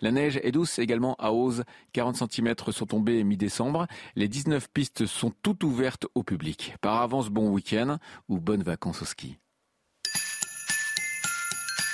[0.03, 1.65] La neige est douce également à Ose.
[1.95, 3.87] 40 cm sont tombés mi-décembre.
[4.15, 6.75] Les 19 pistes sont toutes ouverte au public.
[6.81, 7.99] Par avance, bon week-end
[8.29, 9.39] ou bonnes vacances au ski.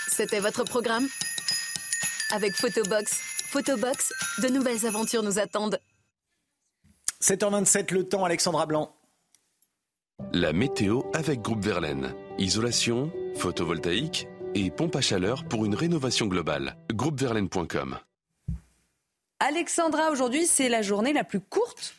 [0.08, 1.06] C'était votre programme?
[2.32, 3.20] Avec Photobox.
[3.46, 4.12] Photobox,
[4.42, 5.80] de nouvelles aventures nous attendent.
[7.22, 8.94] 7h27, le temps, Alexandra Blanc.
[10.32, 12.14] La météo avec Groupe Verlaine.
[12.38, 16.76] Isolation, photovoltaïque et pompe à chaleur pour une rénovation globale.
[16.92, 17.98] Groupeverlaine.com.
[19.40, 21.94] Alexandra, aujourd'hui, c'est la journée la plus courte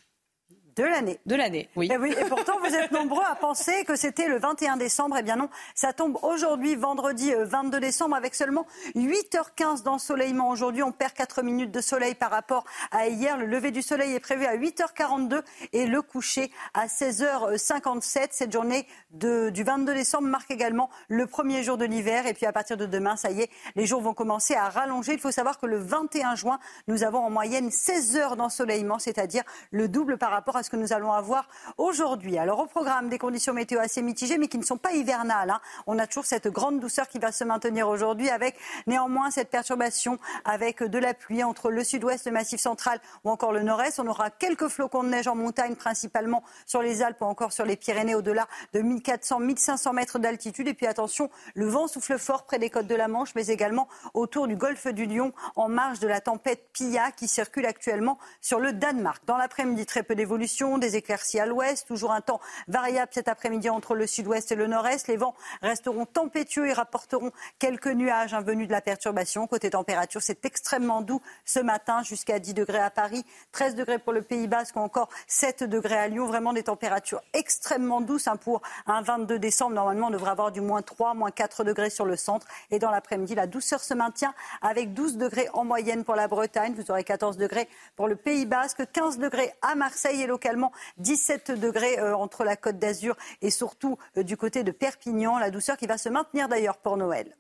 [0.82, 1.20] de l'année.
[1.28, 1.88] De l'année, oui.
[1.88, 2.16] Et, eh oui.
[2.20, 5.16] et pourtant, vous êtes nombreux à penser que c'était le 21 décembre.
[5.20, 10.49] Eh bien non, ça tombe aujourd'hui, vendredi 22 euh, décembre, avec seulement 8h15 d'ensoleillement.
[10.49, 13.38] Aujourd'hui, on perd 4 minutes de soleil par rapport à hier.
[13.38, 18.30] Le lever du soleil est prévu à 8h42 et le coucher à 16h57.
[18.32, 22.26] Cette journée de, du 22 décembre marque également le premier jour de l'hiver.
[22.26, 25.14] Et puis à partir de demain, ça y est, les jours vont commencer à rallonger.
[25.14, 29.44] Il faut savoir que le 21 juin, nous avons en moyenne 16 heures d'ensoleillement, c'est-à-dire
[29.70, 32.38] le double par rapport à ce que nous allons avoir aujourd'hui.
[32.38, 35.49] Alors au programme des conditions météo assez mitigées, mais qui ne sont pas hivernales.
[35.49, 35.60] Hein.
[35.85, 38.56] On a toujours cette grande douceur qui va se maintenir aujourd'hui, avec
[38.88, 43.52] néanmoins cette perturbation avec de la pluie entre le sud-ouest, le massif central ou encore
[43.52, 43.99] le nord-est.
[43.99, 47.65] On aura quelques flocons de neige en montagne, principalement sur les Alpes ou encore sur
[47.65, 50.69] les Pyrénées, au-delà de 1400-1500 mètres d'altitude.
[50.69, 53.89] Et puis attention, le vent souffle fort près des côtes de la Manche, mais également
[54.14, 58.60] autour du golfe du Lion, en marge de la tempête Pia qui circule actuellement sur
[58.60, 59.23] le Danemark.
[59.26, 63.69] Dans l'après-midi, très peu d'évolution des éclaircies à l'ouest, toujours un temps variable cet après-midi
[63.69, 65.07] entre le sud-ouest et le nord-est.
[65.07, 69.48] Les vents resteront tempétueux et rapporteront quelques nuages venus de la perturbation.
[69.48, 74.14] Côté température, c'est extrêmement doux ce matin, jusqu'à 10 degrés à Paris, 13 degrés pour
[74.14, 76.26] le Pays Basque ou encore 7 degrés à Lyon.
[76.26, 79.76] Vraiment des températures extrêmement douces hein, pour un 22 décembre.
[79.76, 82.45] Normalement, on devrait avoir du moins 3, moins 4 degrés sur le centre.
[82.72, 86.73] Et dans l'après-midi, la douceur se maintient avec 12 degrés en moyenne pour la Bretagne.
[86.76, 91.51] Vous aurez 14 degrés pour le Pays Basque, 15 degrés à Marseille et localement 17
[91.51, 95.38] degrés euh, entre la Côte d'Azur et surtout euh, du côté de Perpignan.
[95.38, 97.35] La douceur qui va se maintenir d'ailleurs pour Noël.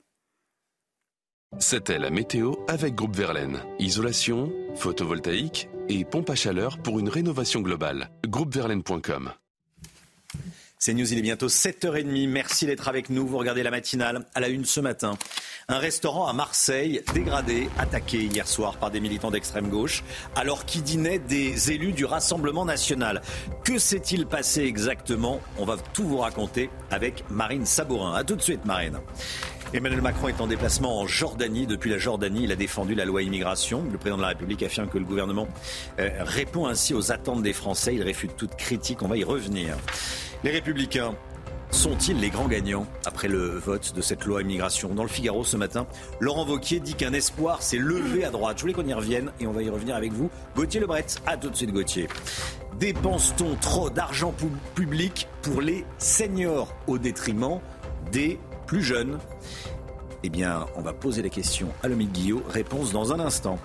[1.59, 3.59] C'était la météo avec Groupe Verlaine.
[3.79, 8.09] Isolation, photovoltaïque et pompe à chaleur pour une rénovation globale.
[8.25, 9.33] Groupeverlaine.com
[10.83, 12.27] c'est News, il est bientôt 7h30.
[12.27, 13.27] Merci d'être avec nous.
[13.27, 15.15] Vous regardez la matinale à la une ce matin.
[15.67, 20.03] Un restaurant à Marseille dégradé, attaqué hier soir par des militants d'extrême gauche,
[20.35, 23.21] alors qu'il dînait des élus du Rassemblement national.
[23.63, 25.39] Que s'est-il passé exactement?
[25.59, 28.15] On va tout vous raconter avec Marine Sabourin.
[28.15, 28.97] A tout de suite, Marine.
[29.73, 31.65] Emmanuel Macron est en déplacement en Jordanie.
[31.65, 33.85] Depuis la Jordanie, il a défendu la loi immigration.
[33.89, 35.47] Le président de la République affirme que le gouvernement
[35.97, 37.95] euh, répond ainsi aux attentes des Français.
[37.95, 39.01] Il réfute toute critique.
[39.01, 39.77] On va y revenir.
[40.43, 41.15] Les Républicains
[41.69, 44.93] sont-ils les grands gagnants après le vote de cette loi immigration?
[44.93, 45.87] Dans le Figaro ce matin,
[46.19, 48.57] Laurent Vauquier dit qu'un espoir s'est levé à droite.
[48.57, 50.29] Je voulais qu'on y revienne et on va y revenir avec vous.
[50.53, 52.09] Gauthier Lebret, à tout de suite Gauthier.
[52.77, 54.33] Dépense-t-on trop d'argent
[54.75, 57.61] public pour les seniors au détriment
[58.11, 58.37] des
[58.71, 59.19] plus jeunes
[60.23, 62.41] eh bien, on va poser la question à Lomique Guillot.
[62.47, 63.59] Réponse dans un instant.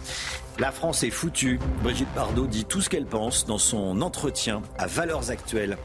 [0.58, 1.60] La France est foutue.
[1.84, 5.76] Brigitte Bardot dit tout ce qu'elle pense dans son entretien à Valeurs Actuelles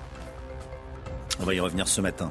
[1.41, 2.29] on va y revenir ce matin.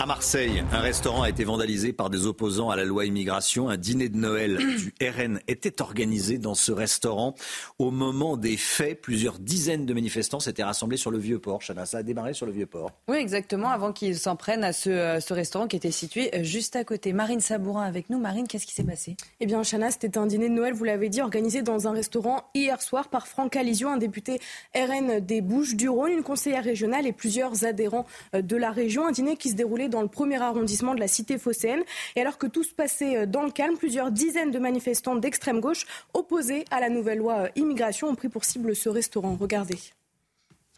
[0.00, 3.68] À Marseille, un restaurant a été vandalisé par des opposants à la loi immigration.
[3.68, 7.34] Un dîner de Noël du RN était organisé dans ce restaurant.
[7.78, 11.60] Au moment des faits, plusieurs dizaines de manifestants s'étaient rassemblés sur le Vieux-Port.
[11.62, 12.92] Ça a démarré sur le Vieux-Port.
[13.08, 16.44] Oui, exactement, avant qu'ils s'en prennent à ce, euh, ce, restaurant qui était situé euh,
[16.44, 17.12] juste à côté.
[17.12, 18.18] Marine Sabourin avec nous.
[18.18, 19.18] Marine, qu'est-ce qui s'est passé?
[19.40, 22.44] Eh bien, Chana, c'était un dîner de Noël, vous l'avez dit, organisé dans un restaurant
[22.54, 24.40] hier soir par Franck Alizio, un député
[24.74, 29.06] RN des Bouches du Rhône, une conseillère régionale et plusieurs adhérents euh, de la région.
[29.06, 31.82] Un dîner qui se déroulait dans le premier arrondissement de la cité phocéenne.
[32.16, 35.60] Et alors que tout se passait euh, dans le calme, plusieurs dizaines de manifestants d'extrême
[35.60, 39.36] gauche opposés à la nouvelle loi euh, immigration ont pris pour cible ce restaurant.
[39.38, 39.78] Regardez.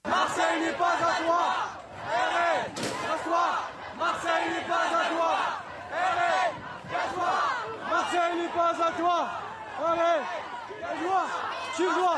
[0.04, 1.72] Marseille n'est pas à toi
[7.14, 7.32] toi
[7.90, 9.28] Marseille n'est pas à toi
[11.76, 12.11] Tu vois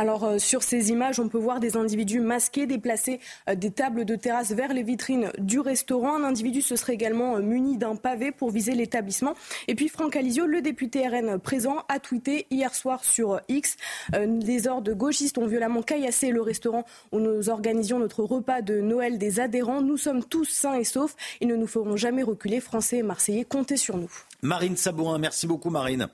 [0.00, 3.20] alors euh, sur ces images, on peut voir des individus masqués déplacer
[3.50, 6.16] euh, des tables de terrasse vers les vitrines du restaurant.
[6.16, 9.34] Un individu se serait également euh, muni d'un pavé pour viser l'établissement.
[9.68, 13.76] Et puis Franck Alizio, le député RN présent, a tweeté hier soir sur X
[14.12, 19.18] des ordres gauchistes ont violemment caillassé le restaurant où nous organisions notre repas de Noël
[19.18, 19.82] des adhérents.
[19.82, 21.14] Nous sommes tous sains et saufs.
[21.42, 22.60] Ils ne nous feront jamais reculer.
[22.60, 24.10] Français et Marseillais, comptez sur nous.
[24.42, 26.08] Marine Sabourin, merci beaucoup Marine.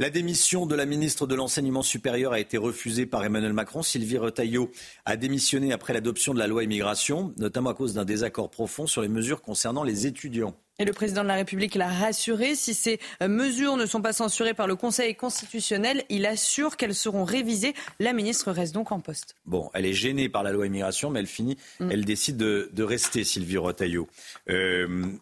[0.00, 3.82] La démission de la ministre de l'Enseignement supérieur a été refusée par Emmanuel Macron.
[3.82, 4.70] Sylvie Retailleau
[5.04, 9.02] a démissionné après l'adoption de la loi immigration, notamment à cause d'un désaccord profond sur
[9.02, 10.56] les mesures concernant les étudiants.
[10.78, 12.54] Et le président de la République l'a rassuré.
[12.54, 17.24] Si ces mesures ne sont pas censurées par le Conseil constitutionnel, il assure qu'elles seront
[17.24, 17.74] révisées.
[17.98, 19.36] La ministre reste donc en poste.
[19.44, 21.90] Bon, elle est gênée par la loi immigration, mais elle finit, mm.
[21.90, 24.08] elle décide de, rester, Sylvie Retailleau.
[24.48, 25.12] Euh,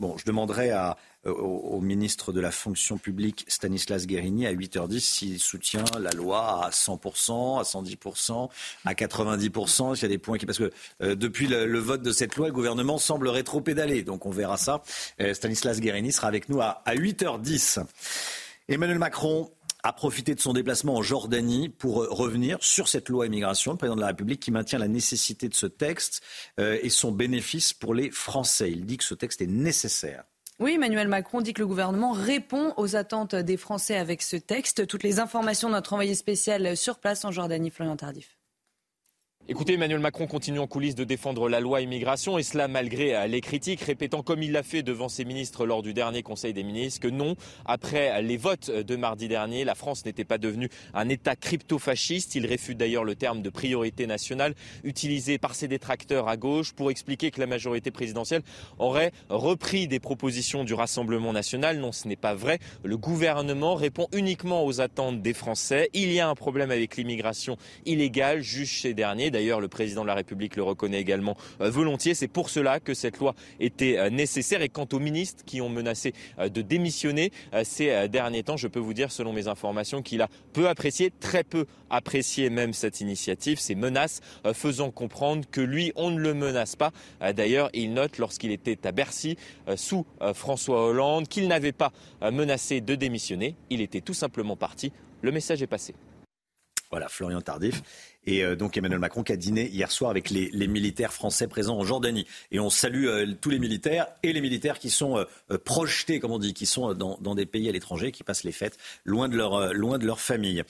[0.00, 0.96] bon, je demanderai à,
[1.26, 6.66] euh, au, ministre de la fonction publique Stanislas Guérini à 8h10 s'il soutient la loi
[6.66, 8.48] à 100%, à 110%,
[8.84, 9.96] à 90%.
[9.96, 10.46] Il y a des points qui...
[10.46, 10.70] Parce que
[11.02, 14.02] euh, depuis le, vote de cette loi, le gouvernement semble rétro-pédaler.
[14.02, 14.82] Donc on verra ça.
[15.20, 17.84] Euh, Stanislas Guérini sera avec nous à, 8h10.
[18.68, 19.50] Emmanuel Macron
[19.82, 23.72] a profité de son déplacement en Jordanie pour revenir sur cette loi immigration.
[23.72, 26.22] Le président de la République qui maintient la nécessité de ce texte
[26.58, 28.70] et son bénéfice pour les Français.
[28.70, 30.24] Il dit que ce texte est nécessaire.
[30.60, 34.86] Oui, Emmanuel Macron dit que le gouvernement répond aux attentes des Français avec ce texte.
[34.86, 38.33] Toutes les informations de notre envoyé spécial sur place en Jordanie, Florian Tardif.
[39.46, 43.26] Écoutez, Emmanuel Macron continue en coulisses de défendre la loi immigration et cela malgré euh,
[43.26, 46.62] les critiques, répétant comme il l'a fait devant ses ministres lors du dernier Conseil des
[46.62, 51.10] ministres que non, après les votes de mardi dernier, la France n'était pas devenue un
[51.10, 52.34] État crypto-fasciste.
[52.36, 56.90] Il réfute d'ailleurs le terme de priorité nationale utilisé par ses détracteurs à gauche pour
[56.90, 58.42] expliquer que la majorité présidentielle
[58.78, 61.80] aurait repris des propositions du Rassemblement national.
[61.80, 62.60] Non, ce n'est pas vrai.
[62.82, 65.90] Le gouvernement répond uniquement aux attentes des Français.
[65.92, 69.33] Il y a un problème avec l'immigration illégale, juge ces derniers.
[69.34, 72.14] D'ailleurs, le président de la République le reconnaît également euh, volontiers.
[72.14, 74.62] C'est pour cela que cette loi était euh, nécessaire.
[74.62, 77.32] Et quant aux ministres qui ont menacé euh, de démissionner
[77.64, 81.42] ces derniers temps, je peux vous dire, selon mes informations, qu'il a peu apprécié, très
[81.42, 84.20] peu apprécié même cette initiative, ces menaces
[84.52, 86.92] faisant comprendre que lui, on ne le menace pas.
[87.34, 89.36] D'ailleurs, il note lorsqu'il était à Bercy
[89.76, 93.56] sous François Hollande qu'il n'avait pas menacé de démissionner.
[93.70, 94.92] Il était tout simplement parti.
[95.22, 95.94] Le message est passé.
[96.90, 97.82] Voilà, Florian Tardif.
[98.26, 101.78] Et euh, donc Emmanuel Macron qui a dîné hier soir avec les, militaires français présents
[101.78, 102.26] en Jordanie.
[102.50, 106.32] Et on salue euh, tous les militaires et les militaires qui sont euh, projetés, comme
[106.32, 109.36] on dit, qui sont dans, des pays à l'étranger, qui passent les fêtes loin de
[109.36, 110.62] leur, loin de leur famille.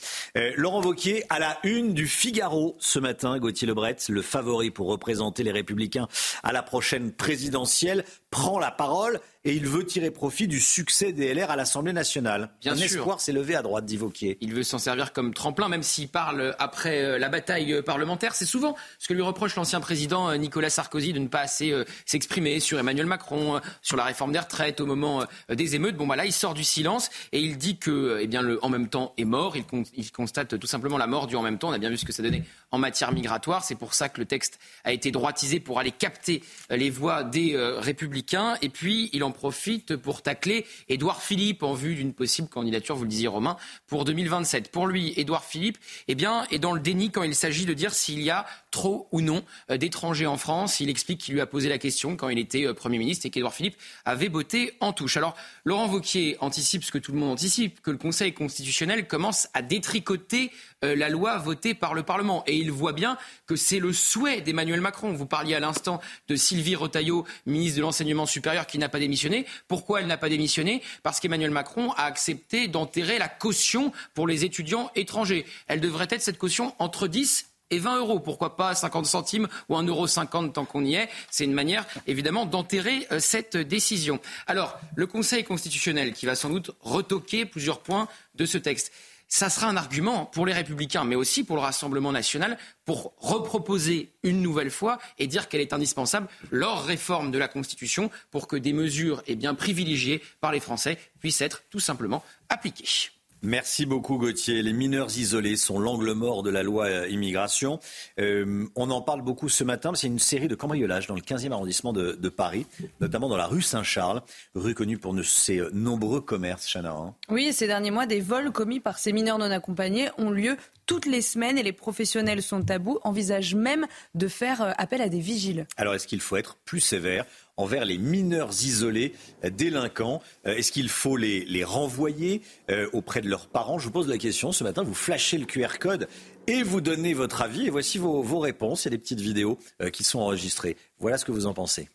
[0.57, 5.43] Laurent Wauquiez à la une du Figaro ce matin, Gauthier Lebret, le favori pour représenter
[5.43, 6.09] les Républicains
[6.43, 11.35] à la prochaine présidentielle, prend la parole et il veut tirer profit du succès des
[11.35, 12.51] LR à l'Assemblée nationale.
[12.63, 14.39] Bien Un espoir s'est levé à droite d'Ivoquier.
[14.41, 18.35] Il veut s'en servir comme tremplin, même s'il parle après la bataille bataille parlementaire.
[18.35, 21.73] C'est souvent ce que lui reproche l'ancien président euh, Nicolas Sarkozy de ne pas assez
[21.73, 25.95] euh, s'exprimer sur Emmanuel Macron, euh, sur la réforme des retraites au moment des émeutes.
[25.95, 28.71] Bon, bah là, il sort du silence et il dit que, eh bien, le en
[28.71, 29.59] même temps est mort.
[29.59, 29.65] Il,
[29.95, 31.69] il constate tout simplement la mort du en même temps.
[31.69, 33.63] On a bien vu ce que ça donnait en matière migratoire.
[33.63, 37.57] C'est pour ça que le texte a été droitisé pour aller capter les voix des
[37.57, 38.57] républicains.
[38.63, 43.05] Et puis, il en profite pour tacler Édouard Philippe en vue d'une possible candidature, vous
[43.05, 43.57] le disiez Romain,
[43.87, 44.71] pour 2027.
[44.71, 47.75] Pour lui, Édouard Philippe, eh bien, est dans le déni quand il il s'agit de
[47.75, 50.79] dire s'il y a trop ou non euh, d'étrangers en France.
[50.79, 53.31] Il explique qu'il lui a posé la question quand il était euh, Premier ministre et
[53.31, 55.17] qu'Édouard Philippe avait voté en touche.
[55.17, 55.35] Alors,
[55.65, 59.63] Laurent Vauquier anticipe ce que tout le monde anticipe, que le Conseil constitutionnel commence à
[59.63, 60.53] détricoter
[60.95, 62.45] la loi votée par le Parlement.
[62.47, 63.17] Et il voit bien
[63.47, 65.13] que c'est le souhait d'Emmanuel Macron.
[65.13, 69.47] Vous parliez à l'instant de Sylvie Retailleau, ministre de l'Enseignement supérieur, qui n'a pas démissionné.
[69.69, 70.83] Pourquoi elle n'a pas démissionné?
[71.03, 75.47] Parce qu'Emmanuel Macron a accepté d'enterrer la caution pour les étudiants étrangers.
[75.67, 78.21] Elle devrait être cette caution entre 10 et 20 euros.
[78.21, 81.09] Pourquoi pas 50 centimes ou 1,50 euro tant qu'on y est?
[81.31, 84.21] C'est une manière, évidemment, d'enterrer euh, cette décision.
[84.47, 88.93] Alors, le Conseil constitutionnel qui va sans doute retoquer plusieurs points de ce texte.
[89.37, 94.13] Ça sera un argument pour les républicains, mais aussi pour le Rassemblement national, pour reproposer
[94.23, 98.55] une nouvelle fois et dire qu'elle est indispensable leur réforme de la Constitution pour que
[98.55, 103.11] des mesures eh bien, privilégiées par les Français puissent être tout simplement appliquées.
[103.45, 104.63] Merci beaucoup Gauthier.
[104.63, 107.79] Les mineurs isolés sont l'angle mort de la loi euh, immigration.
[108.19, 109.93] Euh, on en parle beaucoup ce matin.
[109.95, 112.65] C'est une série de cambriolages dans le 15e arrondissement de, Paris,
[113.01, 114.23] notamment dans la rue Saint-Charles,
[114.55, 116.93] rue connue pour ses euh, nombreux commerces, Chana.
[116.93, 117.15] Hein.
[117.29, 120.57] Oui, ces derniers mois, des vols commis par ces mineurs non accompagnés ont lieu
[120.87, 125.11] toutes les semaines et les professionnels sont à bout, envisagent même de faire appel à
[125.11, 125.67] des vigiles.
[125.77, 127.27] Alors est-ce qu'il faut être plus sévère?
[127.57, 129.15] Envers les mineurs isolés
[129.45, 133.79] euh, délinquants euh, Est-ce qu'il faut les, renvoyer euh, auprès de leurs parents?
[133.79, 136.09] Je vous pose la question ce matin, vous flashez le QR code
[136.47, 137.67] et vous donnez votre avis.
[137.67, 138.85] Et voici vos, vos réponses.
[138.85, 139.59] Il y a des petites vidéos
[139.93, 140.77] qui sont enregistrées.
[140.99, 141.89] Voilà ce que vous en pensez.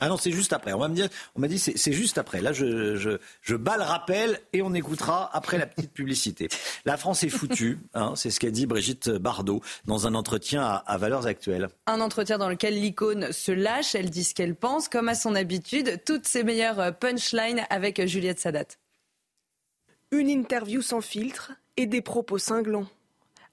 [0.00, 0.72] Ah non, c'est juste après.
[0.74, 1.02] On m'a dit,
[1.34, 2.42] on m'a dit c'est juste après.
[2.42, 6.48] Là, je, je, je, bats le rappel et on écoutera après la petite publicité.
[6.84, 10.74] La France est foutue, hein, c'est ce qu'a dit Brigitte Bardot dans un entretien à,
[10.86, 11.68] à, Valeurs Actuelles.
[11.86, 15.34] Un entretien dans lequel l'icône se lâche, elle dit ce qu'elle pense, comme à son
[15.34, 18.76] habitude, toutes ses meilleures punchlines avec Juliette Sadat.
[20.10, 22.86] Une interview sans filtre et des propos cinglants.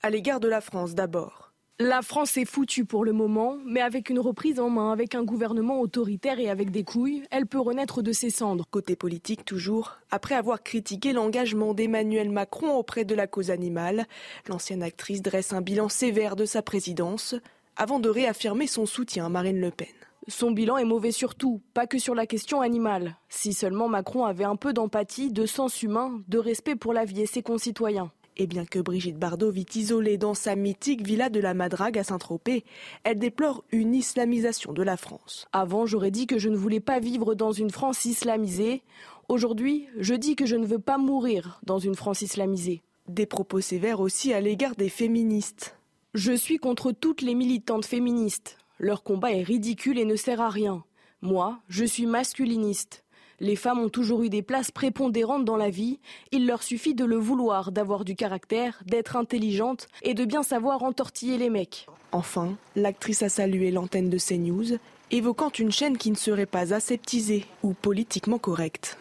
[0.02, 1.43] À l'égard de la France d'abord.
[1.86, 5.24] La France est foutue pour le moment, mais avec une reprise en main, avec un
[5.26, 8.66] gouvernement autoritaire et avec des couilles, elle peut renaître de ses cendres.
[8.72, 14.08] Côté politique toujours, après avoir critiqué l'engagement d'Emmanuel Macron auprès de la cause animale,
[14.48, 17.36] l'ancienne actrice dresse un bilan sévère de sa présidence,
[17.76, 19.88] avant de réaffirmer son soutien à Marine Le Pen.
[20.30, 23.18] Son bilan est mauvais surtout, pas que sur la question animale.
[23.28, 27.24] Si seulement Macron avait un peu d'empathie, de sens humain, de respect pour la vie
[27.24, 28.10] et ses concitoyens.
[28.36, 32.04] Et bien que Brigitte Bardot vit isolée dans sa mythique villa de la Madrague à
[32.04, 32.64] Saint-Tropez,
[33.04, 35.48] elle déplore une islamisation de la France.
[35.52, 38.82] Avant, j'aurais dit que je ne voulais pas vivre dans une France islamisée.
[39.30, 42.82] Aujourd'hui, je dis que je ne veux pas mourir dans une France islamisée.
[43.08, 45.78] Des propos sévères aussi à l'égard des féministes.
[46.14, 48.58] Je suis contre toutes les militantes féministes.
[48.80, 50.84] Leur combat est ridicule et ne sert à rien.
[51.22, 53.03] Moi, je suis masculiniste.
[53.40, 56.00] Les femmes ont toujours eu des places prépondérantes dans la vie.
[56.32, 60.84] Il leur suffit de le vouloir, d'avoir du caractère, d'être intelligente et de bien savoir
[60.84, 61.88] entortiller les mecs.
[62.12, 64.78] Enfin, l'actrice a salué l'antenne de CNews,
[65.12, 68.98] évoquant une chaîne qui ne serait pas aseptisée ou politiquement correcte.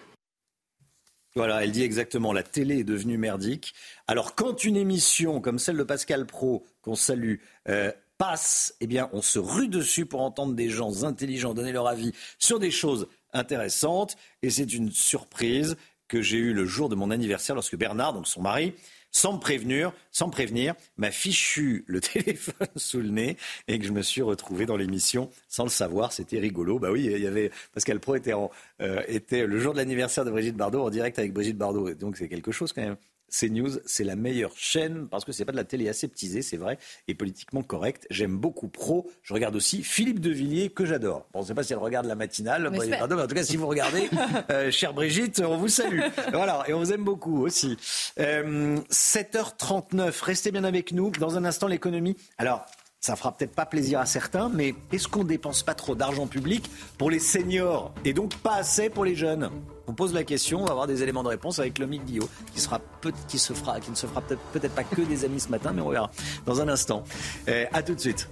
[1.35, 3.73] Voilà, elle dit exactement, la télé est devenue merdique.
[4.07, 7.37] Alors quand une émission comme celle de Pascal Pro, qu'on salue,
[7.69, 11.87] euh, passe, eh bien on se rue dessus pour entendre des gens intelligents donner leur
[11.87, 14.17] avis sur des choses intéressante.
[14.43, 15.77] Et c'est une surprise
[16.09, 18.75] que j'ai eue le jour de mon anniversaire lorsque Bernard, donc son mari,
[19.13, 23.37] sans me prévenir, sans prévenir, m'a fichu le téléphone sous le nez
[23.69, 26.13] et que je me suis retrouvé dans l'émission sans le savoir.
[26.13, 26.79] C'était rigolo.
[26.79, 28.33] Bah oui, il y avait Pascal Pro était,
[28.81, 31.95] euh, était le jour de l'anniversaire de Brigitte Bardot en direct avec Brigitte Bardot.
[31.95, 32.97] Donc c'est quelque chose quand même.
[33.33, 36.79] CNews, c'est la meilleure chaîne parce que c'est pas de la télé aseptisée, c'est vrai,
[37.09, 38.07] et politiquement correcte.
[38.11, 39.11] J'aime beaucoup Pro.
[39.23, 41.27] Je regarde aussi Philippe Devilliers, que j'adore.
[41.33, 43.57] Bon, on ne sait pas si elle regarde la matinale, mais, en tout cas, si
[43.57, 44.09] vous regardez,
[44.51, 46.01] euh, chère Brigitte, on vous salue.
[46.33, 47.77] voilà, et on vous aime beaucoup aussi.
[48.21, 51.11] Euh, 7h39, restez bien avec nous.
[51.11, 52.17] Dans un instant, l'économie.
[52.39, 52.67] Alors,
[53.03, 56.71] ça fera peut-être pas plaisir à certains, mais est-ce qu'on dépense pas trop d'argent public
[56.99, 59.51] pour les seniors et donc pas assez pour les jeunes?
[59.89, 62.61] On pose la question, on va avoir des éléments de réponse avec Lomique Dio, qui,
[62.61, 64.21] sera qui, qui ne se fera
[64.53, 66.13] peut-être pas que des amis ce matin, mais on verra
[66.47, 67.03] dans un instant.
[67.49, 68.29] Euh, à tout de suite.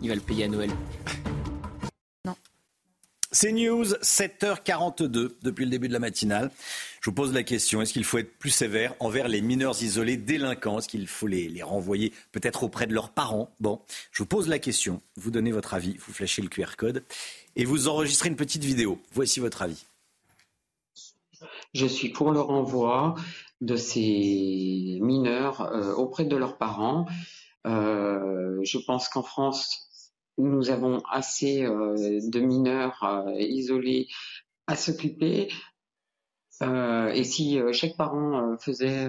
[0.00, 0.70] Il va le payer à Noël.
[3.30, 6.50] C'est News, 7h42 depuis le début de la matinale.
[7.02, 10.16] Je vous pose la question, est-ce qu'il faut être plus sévère envers les mineurs isolés
[10.16, 10.78] délinquants?
[10.78, 13.50] Est-ce qu'il faut les, renvoyer peut-être auprès de leurs parents?
[13.60, 13.82] Bon,
[14.12, 17.04] je vous pose la question, vous donnez votre avis, vous flashez le QR code
[17.54, 18.98] et vous enregistrez une petite vidéo.
[19.12, 19.84] Voici votre avis.
[21.74, 23.14] Je suis pour le renvoi
[23.60, 27.04] de ces mineurs euh, auprès de leurs parents.
[27.66, 29.87] Euh, je pense qu'en France,
[30.38, 34.08] nous avons assez euh, de mineurs euh, isolés
[34.66, 35.50] à s'occuper.
[36.62, 39.06] Euh, et si chaque parent faisait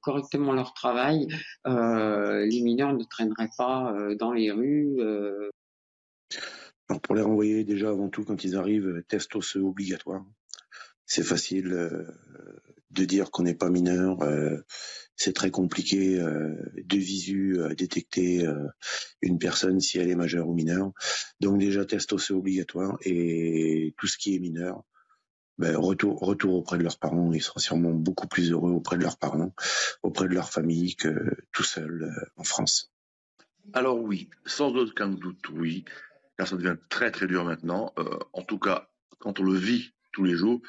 [0.00, 1.28] correctement leur travail,
[1.66, 4.96] les mineurs ne traîneraient pas dans les rues.
[6.88, 10.24] Alors pour les renvoyer, déjà avant tout, quand ils arrivent, test osseux obligatoire.
[11.04, 12.06] C'est facile
[12.96, 14.18] de dire qu'on n'est pas mineur
[15.16, 18.68] c'est très compliqué euh, de visu à détecter euh,
[19.22, 20.92] une personne si elle est majeure ou mineure.
[21.40, 24.82] Donc déjà test osseux obligatoire et tout ce qui est mineur,
[25.58, 27.32] ben, retour, retour auprès de leurs parents.
[27.32, 29.54] Ils seront sûrement beaucoup plus heureux auprès de leurs parents,
[30.02, 31.14] auprès de leur famille que
[31.52, 32.92] tout seul euh, en France.
[33.72, 35.84] Alors oui, sans aucun doute oui,
[36.36, 37.92] car ça devient très très dur maintenant.
[37.98, 40.60] Euh, en tout cas, quand on le vit tous les jours,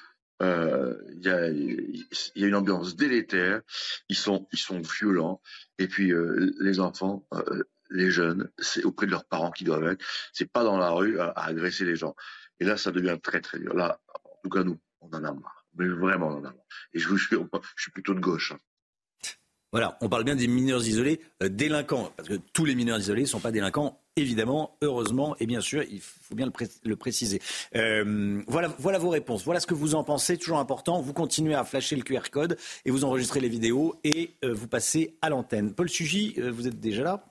[0.41, 3.61] euh, il y, a, y, a, une ambiance délétère.
[4.09, 5.41] Ils sont, ils sont violents.
[5.79, 9.87] Et puis euh, les enfants, euh, les jeunes, c'est auprès de leurs parents qui doivent
[9.87, 10.05] être.
[10.33, 12.15] C'est pas dans la rue à, agresser les gens.
[12.59, 13.73] Et là, ça devient très très dur.
[13.73, 15.65] Là, en tout cas nous, on en a marre.
[15.75, 16.65] Mais vraiment, on en a marre.
[16.93, 17.37] Et je, je, suis,
[17.75, 18.51] je suis plutôt de gauche.
[18.51, 18.59] Hein.
[19.73, 23.23] Voilà, on parle bien des mineurs isolés euh, délinquants, parce que tous les mineurs isolés
[23.23, 26.95] ne sont pas délinquants, évidemment, heureusement, et bien sûr, il faut bien le, pré le
[26.95, 27.41] préciser.
[27.75, 31.01] Euh, voilà, vos réponses, voilà ce que vous en pensez, toujours important.
[31.01, 34.67] Vous continuez à flasher le QR code et vous enregistrez les vidéos et euh, vous
[34.67, 35.73] passez à l'antenne.
[35.73, 37.25] Paul Sugy, vous êtes déjà là?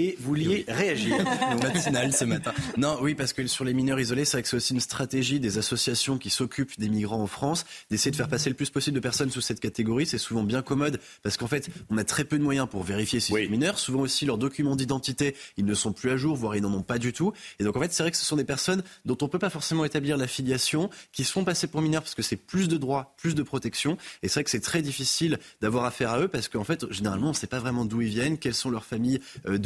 [0.00, 0.64] Et vous vouliez oui.
[0.68, 1.16] réagir.
[1.62, 2.52] matinal ce matin.
[2.76, 5.40] Non, oui, parce que sur les mineurs isolés, c'est vrai que c'est aussi une stratégie
[5.40, 8.94] des associations qui s'occupent des migrants en France, d'essayer de faire passer le plus possible
[8.94, 10.06] de personnes sous cette catégorie.
[10.06, 13.20] C'est souvent bien commode, parce qu'en fait, on a très peu de moyens pour vérifier
[13.20, 13.42] si oui.
[13.44, 13.78] c'est mineurs.
[13.78, 16.82] Souvent aussi, leurs documents d'identité, ils ne sont plus à jour, voire ils n'en ont
[16.82, 17.32] pas du tout.
[17.58, 19.50] Et donc, en fait, c'est vrai que ce sont des personnes dont on peut pas
[19.50, 22.76] forcément établir la filiation, qui se font passer pour mineurs parce que c'est plus de
[22.76, 23.96] droits, plus de protection.
[24.22, 27.28] Et c'est vrai que c'est très difficile d'avoir affaire à eux, parce qu'en fait, généralement,
[27.28, 29.58] on ne sait pas vraiment d'où ils viennent, quelles sont leurs familles euh,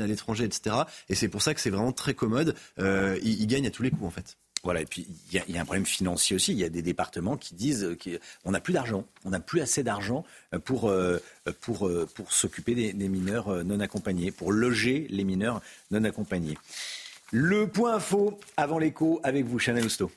[0.00, 0.76] à l'étranger, etc.
[1.08, 2.54] Et c'est pour ça que c'est vraiment très commode.
[2.78, 4.36] Euh, ils, gagnent à tous les coups, en fait.
[4.64, 6.52] Voilà, et puis il y, a un problème financier aussi.
[6.52, 9.84] Il y a des départements qui disent qu'on n'a plus d'argent, on n'a plus assez
[9.84, 10.24] d'argent
[10.64, 10.92] pour,
[11.60, 16.58] pour, pour s'occuper des, des, mineurs non accompagnés, pour loger les mineurs non accompagnés.
[17.30, 20.10] Le point info avant l'écho avec vous, Chanel Housteau.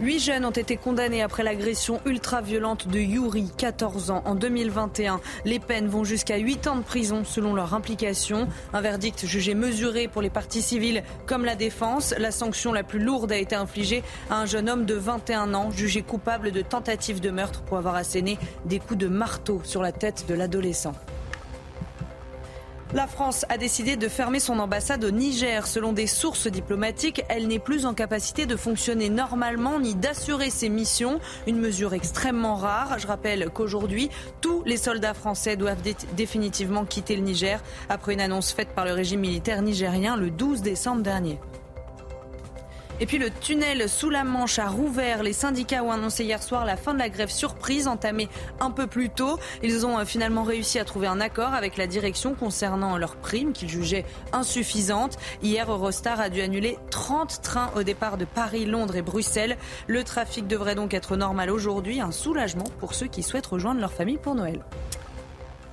[0.00, 5.20] Huit jeunes ont été condamnés après l'agression ultra-violente de Yuri, 14 ans, en 2021.
[5.44, 8.48] Les peines vont jusqu'à 8 ans de prison selon leur implication.
[8.72, 12.14] Un verdict jugé mesuré pour les parties civiles comme la défense.
[12.16, 15.70] La sanction la plus lourde a été infligée à un jeune homme de 21 ans
[15.70, 19.92] jugé coupable de tentative de meurtre pour avoir asséné des coups de marteau sur la
[19.92, 20.94] tête de l'adolescent.
[22.92, 25.68] La France a décidé de fermer son ambassade au Niger.
[25.68, 30.68] Selon des sources diplomatiques, elle n'est plus en capacité de fonctionner normalement ni d'assurer ses
[30.68, 31.20] missions.
[31.46, 32.98] Une mesure extrêmement rare.
[32.98, 34.10] Je rappelle qu'aujourd'hui,
[34.40, 38.84] tous les soldats français doivent dé définitivement quitter le Niger après une annonce faite par
[38.84, 41.38] le régime militaire nigérien le 12 décembre dernier.
[43.02, 45.22] Et puis le tunnel sous la Manche a rouvert.
[45.22, 48.28] Les syndicats ont annoncé hier soir la fin de la grève surprise entamée
[48.60, 49.38] un peu plus tôt.
[49.62, 53.70] Ils ont finalement réussi à trouver un accord avec la direction concernant leurs primes qu'ils
[53.70, 54.04] jugeaient
[54.34, 55.16] insuffisantes.
[55.42, 59.56] Hier, Eurostar a dû annuler 30 trains au départ de Paris, Londres et Bruxelles.
[59.86, 62.02] Le trafic devrait donc être normal aujourd'hui.
[62.02, 64.62] Un soulagement pour ceux qui souhaitent rejoindre leur famille pour Noël.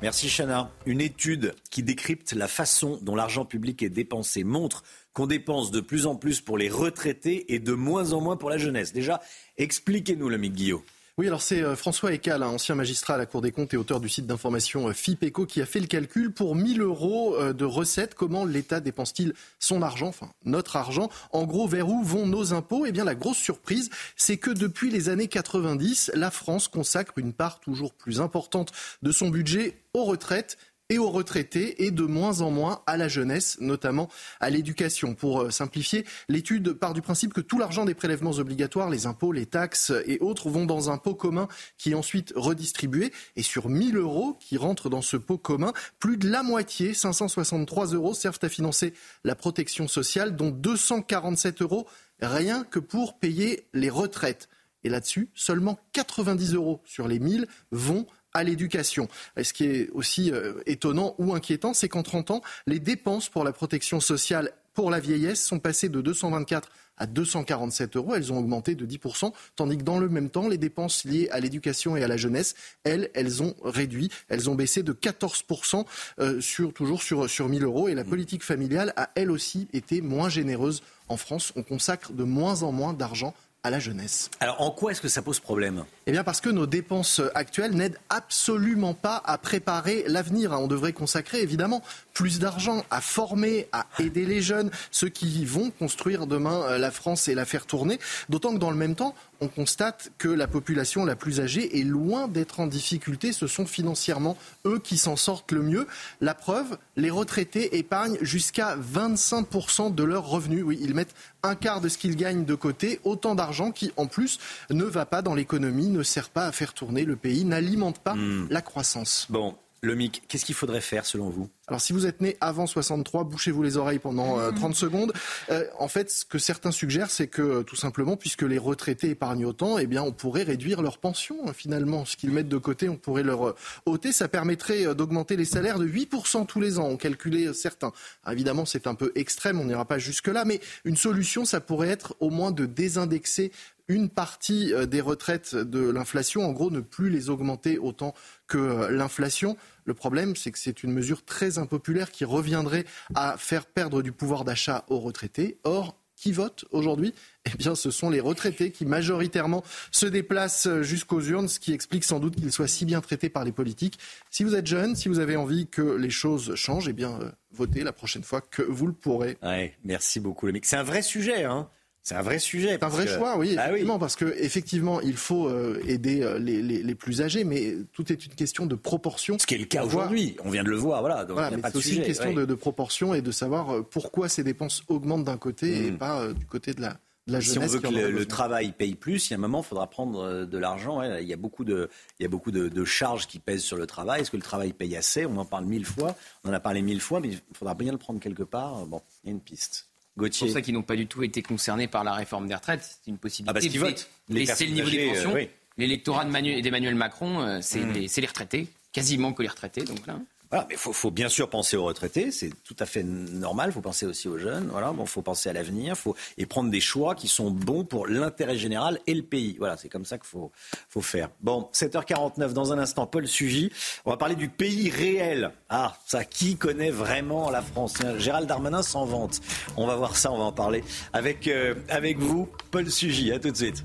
[0.02, 0.70] Merci Chana.
[0.86, 4.84] Une étude qui décrypte la façon dont l'argent public est dépensé montre
[5.18, 8.52] qu'on dépense de plus en plus pour les retraités et de moins en moins pour
[8.52, 8.94] la jeunesse.
[8.94, 9.20] Déjà,
[9.58, 10.84] expliquez-nous, l'ami Guillaume.
[11.18, 14.10] Oui, alors c'est François Ecal, ancien magistrat à la Cour des comptes et auteur du
[14.10, 18.14] site d'information FIPECO, qui a fait le calcul pour 1000 euros de recettes.
[18.14, 21.10] Comment l'État dépense-t-il son argent, enfin notre argent?
[21.32, 22.86] En gros, vers où vont nos impôts?
[22.86, 27.34] Eh bien, la grosse surprise, c'est que depuis les années 90, la France consacre une
[27.34, 28.72] part toujours plus importante
[29.02, 30.60] de son budget aux retraites
[30.90, 34.08] et aux retraités et de moins en moins à la jeunesse, notamment
[34.40, 35.16] à l'éducation.
[35.16, 39.46] Pour simplifier, l'étude part du principe que tout l'argent des prélèvements obligatoires, les impôts, les
[39.46, 43.12] taxes et autres vont dans un pot commun qui est ensuite redistribué.
[43.36, 47.88] Et sur 1000 euros qui rentrent dans ce pot commun, plus de la moitié, 563
[47.88, 48.94] euros, servent à financer
[49.26, 51.86] la protection sociale, dont 247 euros
[52.22, 54.48] rien que pour payer les retraites.
[54.86, 58.08] Et là-dessus, seulement 90 euros sur les 1000 vont
[58.38, 59.10] à l'éducation.
[59.42, 63.44] Ce qui est aussi euh, étonnant ou inquiétant, c'est qu'en 30 ans, les dépenses pour
[63.44, 66.70] la protection sociale pour la vieillesse sont passées de 224
[67.00, 68.14] à 247 euros.
[68.14, 71.40] Elles ont augmenté de 10%, tandis que dans le même temps, les dépenses liées à
[71.40, 72.54] l'éducation et à la jeunesse,
[72.84, 74.12] elles, elles ont réduit.
[74.30, 75.84] Elles ont baissé de 14%
[76.20, 77.88] euh, sur, toujours sur, sur 1000 euros.
[77.88, 81.54] Et la politique familiale a, elle aussi, été moins généreuse en France.
[81.56, 83.34] On consacre de moins en moins d'argent
[83.68, 84.30] à la jeunesse.
[84.40, 85.84] Alors en quoi est-ce que ça pose problème?
[86.06, 90.52] Eh bien parce que nos dépenses actuelles n'aident absolument pas à préparer l'avenir.
[90.54, 91.84] On devrait consacrer évidemment
[92.18, 97.28] plus d'argent à former, à aider les jeunes, ceux qui vont construire demain la France
[97.28, 98.00] et la faire tourner.
[98.28, 101.84] D'autant que dans le même temps, on constate que la population la plus âgée est
[101.84, 103.34] loin d'être en difficulté.
[103.34, 104.36] Ce sont financièrement
[104.66, 105.86] eux qui s'en sortent le mieux.
[106.20, 110.64] La preuve, les retraités épargnent jusqu'à 25% de leurs revenus.
[110.64, 111.14] Oui, ils mettent
[111.44, 114.40] un quart de ce qu'ils gagnent de côté, autant d'argent qui, en plus,
[114.72, 118.16] ne va pas dans l'économie, ne sert pas à faire tourner le pays, n'alimente pas
[118.16, 118.48] mmh.
[118.50, 119.28] la croissance.
[119.30, 122.66] Bon, Le MIC, qu'est-ce qu'il faudrait faire selon vous alors si vous êtes né avant
[122.66, 125.14] 63, bouchez-vous les oreilles pendant 30 euh, secondes.
[125.50, 129.46] Euh, en fait, ce que certains suggèrent, c'est que tout simplement, puisque les retraités épargnent
[129.46, 132.06] autant, eh bien, on pourrait réduire leur pension hein, finalement.
[132.06, 133.56] Ce qu'ils mettent de côté, on pourrait leur euh,
[133.86, 134.14] ôter.
[134.14, 137.92] Ça permettrait d'augmenter les salaires de 8% tous les ans, ont calculé certains.
[138.32, 142.16] évidemment, c'est un peu extrême, on n'ira pas jusque-là, mais une solution, ça pourrait être
[142.22, 143.52] au moins de désindexer
[143.88, 148.14] une partie des retraites de l'inflation, en gros, ne plus les augmenter autant
[148.48, 149.58] que l'inflation.
[149.86, 152.86] Le problème, c'est que c'est une mesure très impopulaire qui reviendrait
[153.16, 155.58] à faire perdre du pouvoir d'achat aux retraités.
[155.64, 157.14] Or, qui vote aujourd'hui?
[157.46, 162.04] Eh bien, ce sont les retraités qui majoritairement se déplacent jusqu'aux urnes, ce qui explique
[162.04, 163.98] sans doute qu'ils soient si bien traités par les politiques.
[164.32, 167.32] Si vous êtes jeune, si vous avez envie que les choses changent, eh bien, euh,
[167.52, 169.38] votez la prochaine fois que vous le pourrez.
[169.86, 171.70] merci beaucoup, C'est un vrai sujet, hein
[172.08, 172.70] c'est un vrai sujet.
[172.70, 176.40] C'est un vrai choix, oui, ah effectivement, parce que effectivement, il faut euh, aider euh,
[176.40, 179.38] les, les, plus âgés, mais tout est une question de proportion.
[179.38, 181.26] Ce qui est le cas aujourd'hui, on vient de le voir, voilà.
[181.26, 184.46] Donc voilà, c'est aussi une question de, de, proportion et de savoir euh, pourquoi ces
[184.46, 185.98] dépenses augmentent d'un côté et hmm.
[185.98, 186.98] pas du côté de la,
[187.28, 187.72] la jeunesse.
[187.72, 189.90] Si on veut que le, travail paye plus, il y a un moment, il faudra
[189.90, 191.02] prendre de l'argent.
[191.02, 191.90] il y a beaucoup, de,
[192.22, 194.22] il y a beaucoup de, de, charges qui pèsent sur le travail.
[194.22, 195.26] Est-ce que le travail paye assez?
[195.26, 196.16] On en parle mille fois,
[196.46, 198.86] on en a parlé mille fois, mais il faudra bien le prendre quelque part.
[198.86, 199.87] Bon, il y a une piste.
[200.20, 203.00] C'est pour ça qu'ils n'ont pas du tout été concernés par la réforme des retraites.
[203.04, 203.50] C'est une possibilité.
[203.50, 204.10] Ah parce qu'ils votent.
[204.30, 205.36] Laisser le niveau des pensions.
[205.36, 205.46] Euh,
[205.78, 208.08] L'électorat d'Emmanuel Macron, euh, mmh.
[208.08, 209.84] c'est les retraités, quasiment que les retraités.
[209.84, 210.20] Donc là.
[210.50, 213.70] Voilà, mais il faut, bien sûr penser aux retraités, c'est tout à fait normal.
[213.70, 214.70] Il faut penser aussi aux jeunes.
[214.72, 218.08] Voilà, bon, faut penser à l'avenir, faut et prendre des choix qui sont bons pour
[218.08, 219.56] l'intérêt général et le pays.
[219.60, 220.52] Voilà, c'est comme ça qu'il faut,
[220.90, 221.30] faut faire.
[221.42, 223.72] Bon, 7h49 dans un instant, Paul Sugy.
[224.06, 225.52] On va parler du pays réel.
[225.70, 227.96] Ah, ça, qui connaît vraiment la France?
[228.18, 229.42] Gérald Darmanin s'en vante.
[229.76, 230.84] On va voir ça, on va en parler
[231.14, 233.32] avec euh, avec vous, Paul Sugy.
[233.32, 233.84] À tout de suite.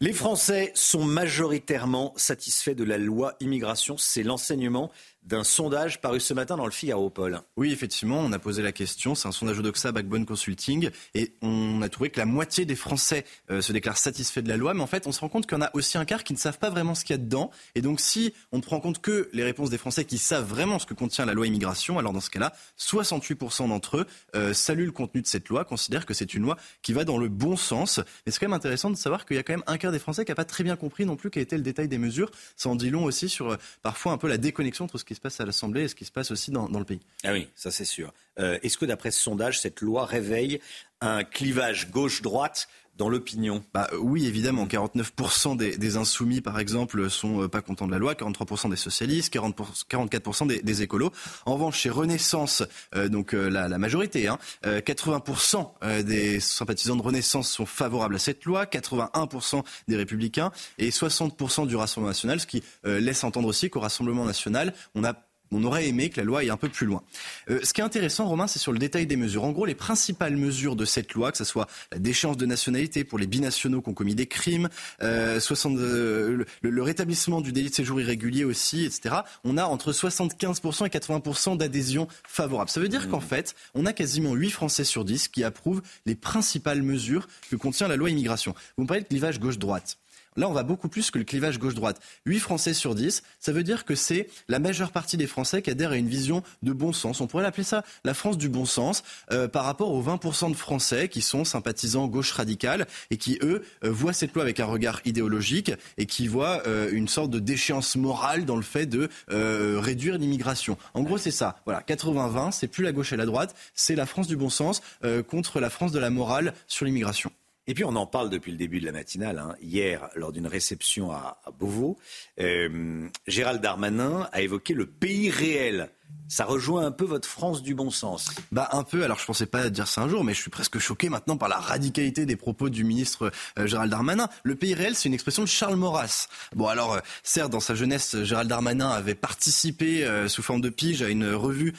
[0.00, 3.96] Les Français sont majoritairement satisfaits de la loi immigration.
[3.98, 4.90] C'est l'enseignement
[5.24, 7.40] d'un sondage paru ce matin dans le Figaro, Paul.
[7.56, 9.14] Oui, effectivement, on a posé la question.
[9.14, 10.90] C'est un sondage Odoxa Backbone Consulting.
[11.14, 14.56] Et on a trouvé que la moitié des Français euh, se déclarent satisfaits de la
[14.56, 14.74] loi.
[14.74, 16.34] Mais en fait, on se rend compte qu'il y en a aussi un quart qui
[16.34, 17.50] ne savent pas vraiment ce qu'il y a dedans.
[17.74, 20.78] Et donc, si on ne prend compte que les réponses des Français qui savent vraiment
[20.78, 24.86] ce que contient la loi immigration, alors dans ce cas-là, 68% d'entre eux euh, saluent
[24.86, 27.56] le contenu de cette loi, considèrent que c'est une loi qui va dans le bon
[27.56, 27.98] sens.
[28.26, 29.98] Mais c'est quand même intéressant de savoir qu'il y a quand même un quart des
[29.98, 32.30] Français qui n'a pas très bien compris non plus quel était le détail des mesures.
[32.56, 35.13] Ça en dit long aussi sur euh, parfois un peu la déconnexion entre ce qui
[35.14, 37.00] qui se passe à l'Assemblée et ce qui se passe aussi dans, le pays.
[37.22, 38.12] Ah oui, ça c'est sûr.
[38.40, 40.60] Euh, est-ce que d'après ce sondage, cette loi réveille
[41.00, 43.62] un clivage gauche-droite dans l'opinion?
[43.72, 44.66] Bah, euh, Oui, évidemment.
[44.66, 49.32] 49% des, insoumis, par exemple, sont euh, pas contents de la loi, 43% des socialistes,
[49.32, 49.54] 40
[49.88, 51.12] 44% des, des, écolos.
[51.46, 52.62] En revanche, chez Renaissance,
[53.10, 59.62] donc la, majorité, hein, 80% des sympathisants de Renaissance sont favorables à cette loi, 81%
[59.88, 64.74] des républicains et 60% du Rassemblement national, ce qui laisse entendre aussi qu'au Rassemblement national,
[64.94, 65.14] on a
[65.54, 67.02] on aurait aimé que la loi aille un peu plus loin.
[67.50, 69.44] Euh, ce qui est intéressant, Romain, c'est sur le détail des mesures.
[69.44, 73.04] En gros, les principales mesures de cette loi, que ce soit la déchéance de nationalité
[73.04, 74.68] pour les binationaux qui ont commis des crimes,
[75.02, 80.86] euh, euh, le, rétablissement du délit de séjour irrégulier aussi, etc., on a entre 75%
[80.86, 82.70] et 80% d'adhésion favorable.
[82.70, 83.22] Ça veut dire qu'en mmh.
[83.22, 87.88] fait, on a quasiment 8 Français sur 10 qui approuvent les principales mesures que contient
[87.88, 88.54] la loi immigration.
[88.76, 89.98] Vous me parlez de clivage gauche-droite.
[90.36, 92.00] Là, on va beaucoup plus que le clivage gauche-droite.
[92.26, 95.70] 8 Français sur 10, ça veut dire que c'est la majeure partie des Français qui
[95.70, 97.20] adhèrent à une vision de bon sens.
[97.20, 100.56] On pourrait l'appeler ça la France du bon sens euh, par rapport aux 20% de
[100.56, 104.64] Français qui sont sympathisants gauche radicale et qui, eux, euh, voient cette loi avec un
[104.64, 109.08] regard idéologique et qui voient euh, une sorte de déchéance morale dans le fait de
[109.28, 110.76] réduire l'immigration.
[110.94, 111.56] En gros, c'est ça.
[111.64, 114.82] Voilà, 80-20, c'est plus la gauche et la droite, c'est la France du bon sens
[115.28, 117.30] contre la France de la morale sur l'immigration.
[117.66, 119.38] Et puis on en parle depuis le début de la matinale.
[119.38, 119.56] Hein.
[119.60, 121.98] Hier, lors d'une réception à, Beauvau,
[122.40, 125.90] euh, Gérald Darmanin a évoqué le pays réel
[126.28, 128.30] ça rejoint un peu votre France du bon sens.
[128.50, 129.04] Bah un peu.
[129.04, 131.48] Alors je pensais pas dire ça un jour, mais je suis presque choqué maintenant par
[131.48, 134.28] la radicalité des propos du ministre euh, Gérald Darmanin.
[134.42, 136.26] Le pays réel, c'est une expression de Charles Maurras.
[136.54, 140.70] Bon alors, euh, certes, dans sa jeunesse, Gérald Darmanin avait participé euh, sous forme de
[140.70, 141.74] pige à une revue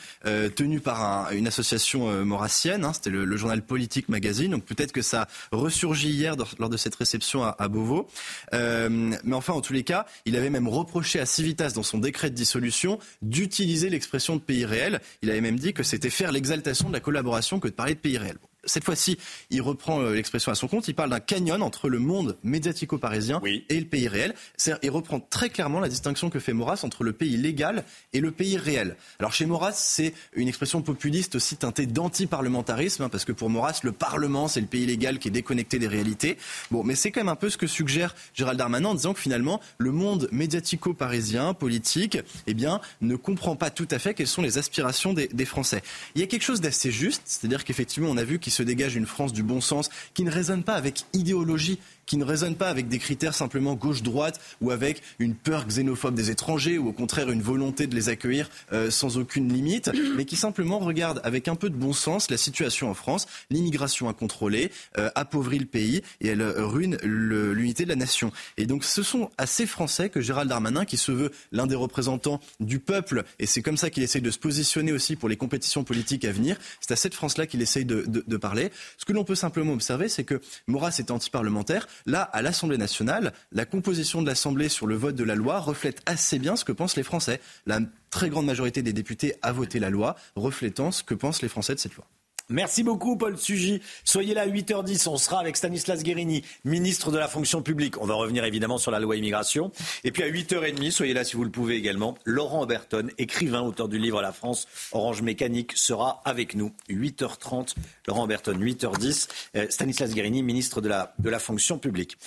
[0.55, 2.83] tenue par une association maurassienne.
[2.83, 4.51] Hein, C'était le, journal Politique Magazine.
[4.51, 8.07] Donc peut-être que ça ressurgit hier lors de cette réception à, à Beauvau.
[8.53, 12.29] mais enfin, en tous les cas, il avait même reproché à Civitas dans son décret
[12.29, 14.99] de dissolution d'utiliser l'expression de pays réel.
[15.21, 17.99] Il avait même dit que c'était faire l'exaltation de la collaboration que de parler de
[17.99, 18.37] pays réel.
[18.65, 19.17] Cette fois-ci,
[19.49, 20.87] il reprend euh, l'expression à son compte.
[20.87, 24.33] Il parle d'un canyon entre le monde médiatico-parisien et le pays réel.
[24.57, 27.83] C'est-à-dire, il reprend très clairement la distinction que fait Maurras entre le pays légal
[28.13, 28.95] et le pays réel.
[29.19, 33.79] Alors chez Maurras, c'est une expression populiste aussi teintée d'anti-parlementarisme, hein, parce que pour Maurras,
[33.83, 36.37] le Parlement, c'est le pays légal qui est déconnecté des réalités.
[36.71, 39.19] Bon, mais c'est quand même un peu ce que suggère Gérald Darmanin en disant que
[39.19, 42.17] finalement, le monde médiatico-parisien, politique,
[42.47, 45.81] eh bien, ne comprend pas tout à fait quelles sont les aspirations des, des Français.
[46.15, 48.95] Il y a quelque chose d'assez juste, c'est-à-dire qu'effectivement, on a vu qu'il se dégage
[48.95, 52.69] une France du bon sens qui ne résonne pas avec idéologie qui ne résonne pas
[52.69, 57.29] avec des critères simplement gauche-droite ou avec une peur xénophobe des étrangers ou au contraire
[57.29, 61.55] une volonté de les accueillir euh, sans aucune limite, mais qui simplement regarde avec un
[61.55, 66.27] peu de bon sens la situation en France, l'immigration incontrôlée euh, appauvrit le pays et
[66.27, 68.31] elle euh, ruine l'unité de la nation.
[68.57, 71.75] Et donc ce sont à ces Français que Gérald Darmanin, qui se veut l'un des
[71.75, 75.37] représentants du peuple, et c'est comme ça qu'il essaye de se positionner aussi pour les
[75.37, 78.71] compétitions politiques à venir, c'est à cette France-là qu'il essaye de, de, de parler.
[78.97, 83.33] Ce que l'on peut simplement observer, c'est que Maurras est anti-parlementaire, Là, à l'Assemblée nationale,
[83.51, 86.71] la composition de l'Assemblée sur le vote de la loi reflète assez bien ce que
[86.71, 87.39] pensent les Français.
[87.65, 91.49] La très grande majorité des députés a voté la loi, reflétant ce que pensent les
[91.49, 92.05] Français de cette loi.
[92.49, 93.81] Merci beaucoup, Paul Sugy.
[94.03, 95.09] Soyez là à 8h10.
[95.09, 97.99] On sera avec Stanislas Guérini, ministre de la fonction publique.
[97.99, 99.71] On va revenir évidemment sur la loi immigration.
[100.03, 102.15] Et puis à 8h30, soyez là si vous le pouvez également.
[102.23, 106.71] Laurent Oberton, écrivain, auteur du livre La France, Orange Mécanique, sera avec nous.
[106.89, 107.73] 8h30,
[108.07, 109.27] Laurent Oberton, 8h10.
[109.55, 112.17] Euh, Stanislas Guérini, ministre de la, de la fonction publique.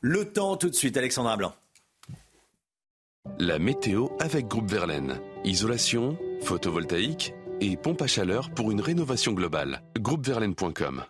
[0.00, 1.54] Le temps tout de suite, Alexandra Blanc.
[3.38, 5.20] La météo avec Groupe Verlaine.
[5.44, 9.82] Isolation, photovoltaïque et pompe à chaleur pour une rénovation globale.
[9.98, 11.04] Groupeverlaine.com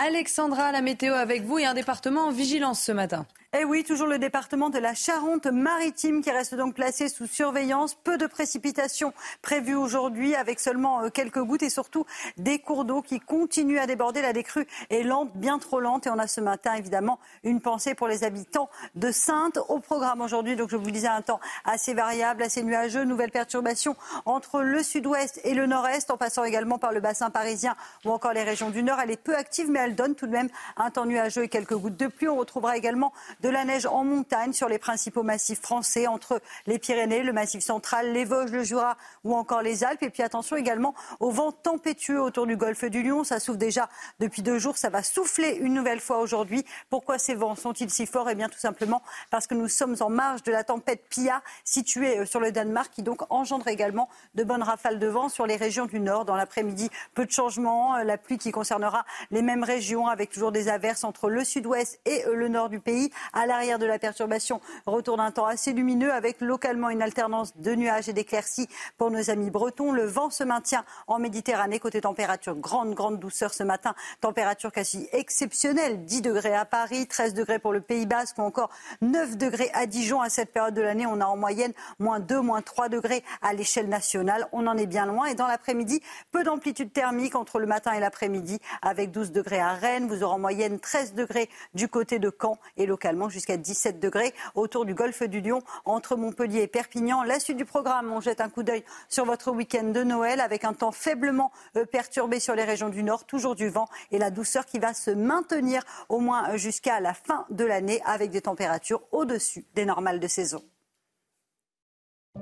[0.00, 3.26] Alexandra, la météo avec vous et un département en vigilance ce matin.
[3.54, 7.94] Et eh oui, toujours le département de la Charente-Maritime qui reste donc placé sous surveillance.
[7.94, 12.04] Peu de précipitations prévues aujourd'hui avec seulement euh, quelques gouttes et surtout
[12.36, 14.20] des cours d'eau qui continuent à déborder.
[14.20, 17.94] La décrue est lente, bien trop lente et on a ce matin évidemment une pensée
[17.94, 19.58] pour les habitants de Sainte.
[19.70, 23.96] Au programme aujourd'hui, donc je vous disais un temps assez variable, assez nuageux, nouvelles perturbations
[24.26, 28.34] entre le sud-ouest et le nord-est en passant également par le bassin parisien ou encore
[28.34, 28.98] les régions du nord.
[29.02, 31.76] Elle est peu active mais elle donne tout de même un temps nuageux et quelques
[31.76, 32.28] gouttes de pluie.
[32.28, 36.78] On retrouvera également de la neige en montagne sur les principaux massifs français, entre les
[36.78, 40.02] Pyrénées, le Massif central, les Vosges, le Jura ou encore les Alpes.
[40.02, 43.24] Et puis attention également au vent tempétueux autour du golfe du Lion.
[43.24, 43.88] Ça souffle déjà
[44.18, 44.76] depuis deux jours.
[44.76, 46.64] Ça va souffler une nouvelle fois aujourd'hui.
[46.90, 48.30] Pourquoi ces vents sont-ils si forts?
[48.30, 52.18] Eh bien tout simplement parce que nous sommes en marge de la tempête Pia située
[52.18, 55.56] euh, sur le Danemark qui donc engendre également de bonnes rafales de vent sur les
[55.56, 56.24] régions du nord.
[56.24, 57.96] Dans l'après-midi, peu de changements.
[57.96, 62.00] Euh, la pluie qui concernera les mêmes régions avec toujours des averses entre le sud-ouest
[62.06, 63.10] et euh, le nord du pays.
[63.32, 67.74] À l'arrière de la perturbation, retour d'un temps assez lumineux avec localement une alternance de
[67.74, 69.92] nuages et d'éclaircies pour nos amis bretons.
[69.92, 71.78] Le vent se maintient en Méditerranée.
[71.78, 73.94] Côté température, grande, grande douceur ce matin.
[74.20, 76.04] Température quasi exceptionnelle.
[76.04, 78.70] 10 degrés à Paris, 13 degrés pour le Pays Basque ou encore
[79.02, 80.20] 9 degrés à Dijon.
[80.20, 83.52] À cette période de l'année, on a en moyenne moins 2, moins 3 degrés à
[83.52, 84.48] l'échelle nationale.
[84.52, 85.26] On en est bien loin.
[85.26, 86.00] Et dans l'après-midi,
[86.30, 90.06] peu d'amplitude thermique entre le matin et l'après-midi avec 12 degrés à Rennes.
[90.08, 94.34] Vous aurez en moyenne 13 degrés du côté de Caen et localement jusqu'à 17 degrés
[94.54, 97.22] autour du golfe du Lion, entre Montpellier et Perpignan.
[97.22, 100.64] La suite du programme, on jette un coup d'œil sur votre week-end de Noël avec
[100.64, 104.30] un temps faiblement euh, perturbé sur les régions du Nord, toujours du vent et la
[104.30, 109.02] douceur qui va se maintenir au moins jusqu'à la fin de l'année avec des températures
[109.10, 110.62] au-dessus des normales de saison.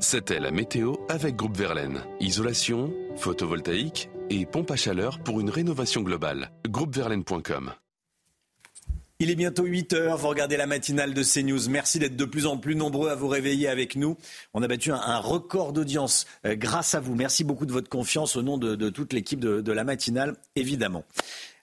[0.00, 2.04] C'était la météo avec Groupe Verlaine.
[2.20, 6.50] Isolation, photovoltaïque et pompe à chaleur pour une rénovation globale.
[6.68, 7.72] Groupeverlaine.com
[9.18, 11.70] il est bientôt 8 heures, vous regardez la matinale de CNews.
[11.70, 14.18] Merci d'être de plus en plus nombreux à vous réveiller avec nous.
[14.52, 17.14] On a battu un, record d'audience euh, grâce à vous.
[17.14, 21.04] Merci beaucoup de votre confiance au nom de, toute l'équipe de, la matinale, évidemment.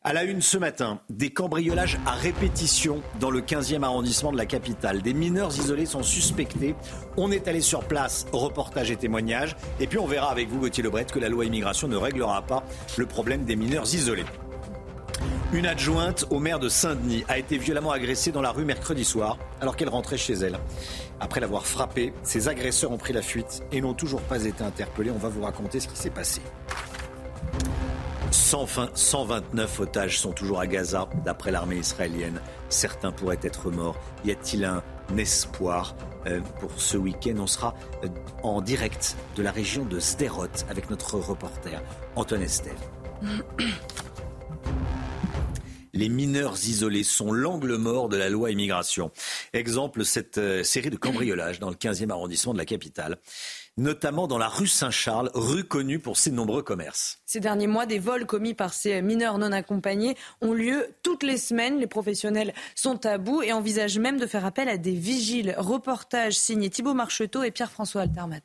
[0.04, 4.48] À la une ce matin, des cambriolages à répétition dans le 15e arrondissement de la
[4.48, 5.04] capitale.
[5.04, 6.74] Des mineurs isolés sont suspectés.
[7.18, 9.56] On est allé sur place, reportage et témoignages.
[9.80, 12.66] Et puis on verra avec vous, Gauthier Lebret, que la loi immigration ne réglera pas
[12.98, 14.26] le problème des mineurs isolés.
[15.53, 19.38] Une adjointe au maire de Saint-Denis a été violemment agressée dans la rue mercredi soir
[19.61, 20.57] alors qu'elle rentrait chez elle.
[21.19, 25.11] Après l'avoir frappée, ses agresseurs ont pris la fuite et n'ont toujours pas été interpellés.
[25.11, 26.41] On va vous raconter ce qui s'est passé.
[28.31, 32.40] 129 otages sont toujours à Gaza, d'après l'armée israélienne.
[32.69, 33.95] Certains pourraient être morts.
[34.26, 34.84] Y a-t-il un
[35.18, 35.95] espoir
[36.27, 37.35] euh, pour ce week-end?
[37.38, 38.07] On sera euh,
[38.44, 41.81] en direct de la région de Sderot avec notre reporter
[42.15, 42.73] Antoine Estelle.
[45.95, 49.11] Les mineurs isolés sont l'angle mort de la loi immigration.
[49.53, 53.19] Exemple, cette euh, série de cambriolages dans le 15e arrondissement de la capitale
[53.77, 57.19] notamment dans la rue Saint-Charles, rue connue pour ses nombreux commerces.
[57.26, 61.38] Ces derniers mois, des vols commis par ces mineurs non accompagnés ont lieu toutes les
[61.38, 61.80] semaines.
[61.80, 65.56] Les professionnels sont à bout et envisagent même de faire appel à des vigiles.
[65.57, 68.41] Reportage signé Thibault Marcheteau et Pierre-François Altermat.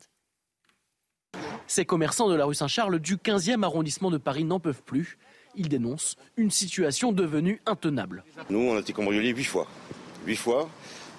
[1.67, 5.19] Ces commerçants de la rue Saint-Charles du 15e arrondissement de Paris n'en peuvent plus.
[5.55, 8.23] Ils dénoncent une situation devenue intenable.
[8.49, 9.67] Nous, on a été cambriolés huit fois.
[10.25, 10.69] Huit fois.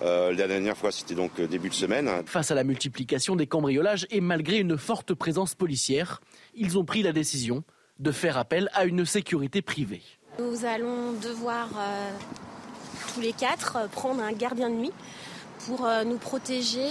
[0.02, 2.09] Euh, la dernière fois, c'était donc euh, début de semaine.
[2.27, 6.20] Face à la multiplication des cambriolages et malgré une forte présence policière,
[6.55, 7.65] ils ont pris la décision
[7.98, 10.02] de faire appel à une sécurité privée.
[10.39, 12.11] Nous allons devoir euh,
[13.12, 14.93] tous les quatre prendre un gardien de nuit
[15.66, 16.86] pour nous protéger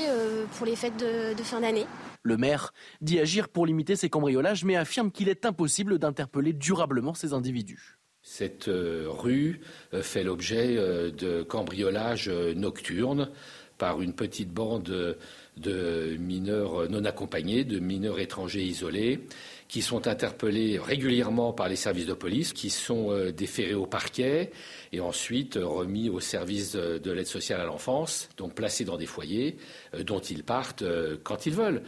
[0.56, 1.88] pour les fêtes de, de fin d'année.
[2.22, 7.14] Le maire dit agir pour limiter ces cambriolages, mais affirme qu'il est impossible d'interpeller durablement
[7.14, 8.00] ces individus.
[8.22, 9.62] Cette euh, rue
[9.94, 13.30] euh, fait l'objet euh, de cambriolages nocturnes
[13.78, 15.18] par une petite bande
[15.56, 19.22] de mineurs non accompagnés, de mineurs étrangers isolés,
[19.70, 24.52] qui sont interpellés régulièrement par les services de police, qui sont déférés au parquet
[24.92, 29.56] et ensuite remis au service de l'aide sociale à l'enfance, donc placés dans des foyers
[30.06, 30.84] dont ils partent
[31.24, 31.84] quand ils veulent.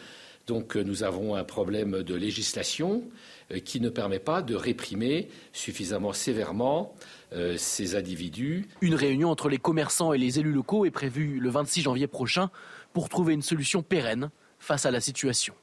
[0.47, 3.03] Donc nous avons un problème de législation
[3.51, 6.93] euh, qui ne permet pas de réprimer suffisamment sévèrement
[7.33, 8.67] euh, ces individus.
[8.81, 12.49] Une réunion entre les commerçants et les élus locaux est prévue le 26 janvier prochain
[12.93, 15.53] pour trouver une solution pérenne face à la situation.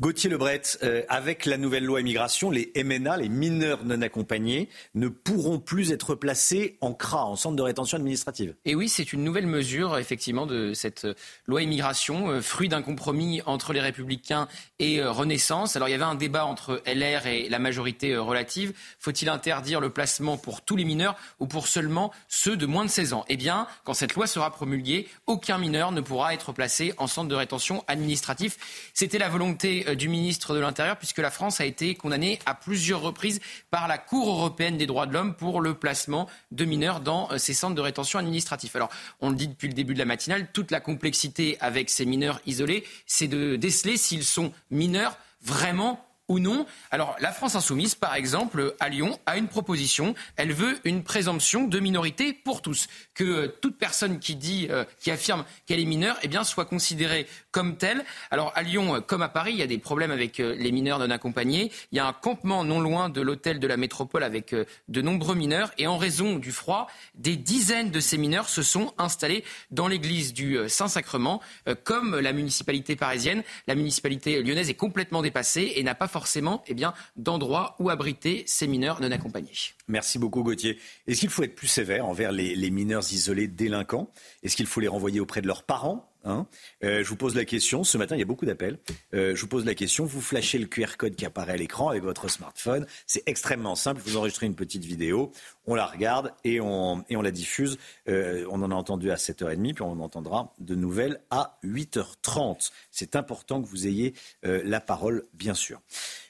[0.00, 5.06] Gauthier Lebret, euh, avec la nouvelle loi immigration, les MNA, les mineurs non accompagnés, ne
[5.06, 8.56] pourront plus être placés en CRA, en centre de rétention administrative.
[8.64, 11.14] Et oui, c'est une nouvelle mesure, effectivement, de cette euh,
[11.46, 14.48] loi immigration, euh, fruit d'un compromis entre les Républicains
[14.80, 15.76] et Renaissance.
[15.76, 18.72] Alors, il y avait un débat entre LR et la majorité relative.
[18.98, 22.90] Faut-il interdire le placement pour tous les mineurs ou pour seulement ceux de moins de
[22.90, 23.24] 16 ans?
[23.28, 27.28] Eh bien, quand cette loi sera promulguée, aucun mineur ne pourra être placé en centre
[27.28, 28.90] de rétention administratif.
[28.92, 32.54] C'était la volonté euh, du ministre de l'Intérieur, puisque la France a été condamnée à
[32.54, 33.40] plusieurs reprises
[33.70, 37.38] par la Cour européenne des droits de l'homme pour le placement de mineurs dans euh,
[37.38, 38.76] ces centres de rétention administratif.
[38.76, 38.90] Alors,
[39.20, 42.40] on le dit depuis le début de la matinale, toute la complexité avec ces mineurs
[42.46, 46.64] isolés, c'est de déceler s'ils sont mineurs vraiment ou non.
[46.90, 50.14] Alors, la France insoumise, par exemple, à Lyon, a une proposition.
[50.36, 52.86] Elle veut une présomption de minorité pour tous.
[53.14, 54.68] Que euh, toute personne qui dit,
[55.00, 58.04] qui affirme qu'elle est mineure, eh soit considérée comme telle.
[58.32, 60.98] Alors, à Lyon, euh, comme à Paris, il y a des problèmes avec les mineurs
[60.98, 61.70] non accompagnés.
[61.92, 64.54] Il y a un campement non loin de l'hôtel de la métropole avec
[64.88, 65.70] de nombreux mineurs.
[65.78, 70.32] Et en raison du froid, des dizaines de ces mineurs se sont installés dans l'église
[70.32, 71.40] du Saint-Sacrement.
[71.84, 76.74] Comme la municipalité parisienne, la municipalité lyonnaise est complètement dépassée et n'a pas forcément eh
[76.74, 79.52] bien, d'endroits où abriter ces mineurs non accompagnés.
[79.86, 80.78] Merci beaucoup Gauthier.
[81.06, 84.10] Est-ce qu'il faut être plus sévère envers les, les mineurs isolés délinquants?
[84.42, 86.10] Est-ce qu'il faut les renvoyer auprès de leurs parents?
[86.24, 86.46] Hein.
[86.82, 87.84] Euh, je vous pose la question.
[87.84, 88.78] Ce matin, il y a beaucoup d'appels.
[89.14, 90.04] Euh, je vous pose la question.
[90.04, 92.86] Vous flashez le QR code qui apparaît à l'écran avec votre smartphone.
[93.06, 94.00] C'est extrêmement simple.
[94.04, 95.32] Vous enregistrez une petite vidéo,
[95.66, 97.78] on la regarde et on, et on la diffuse.
[98.08, 102.70] Euh, on en a entendu à 7h30, puis on en entendra de nouvelles à 8h30.
[102.90, 105.80] C'est important que vous ayez la parole, bien sûr.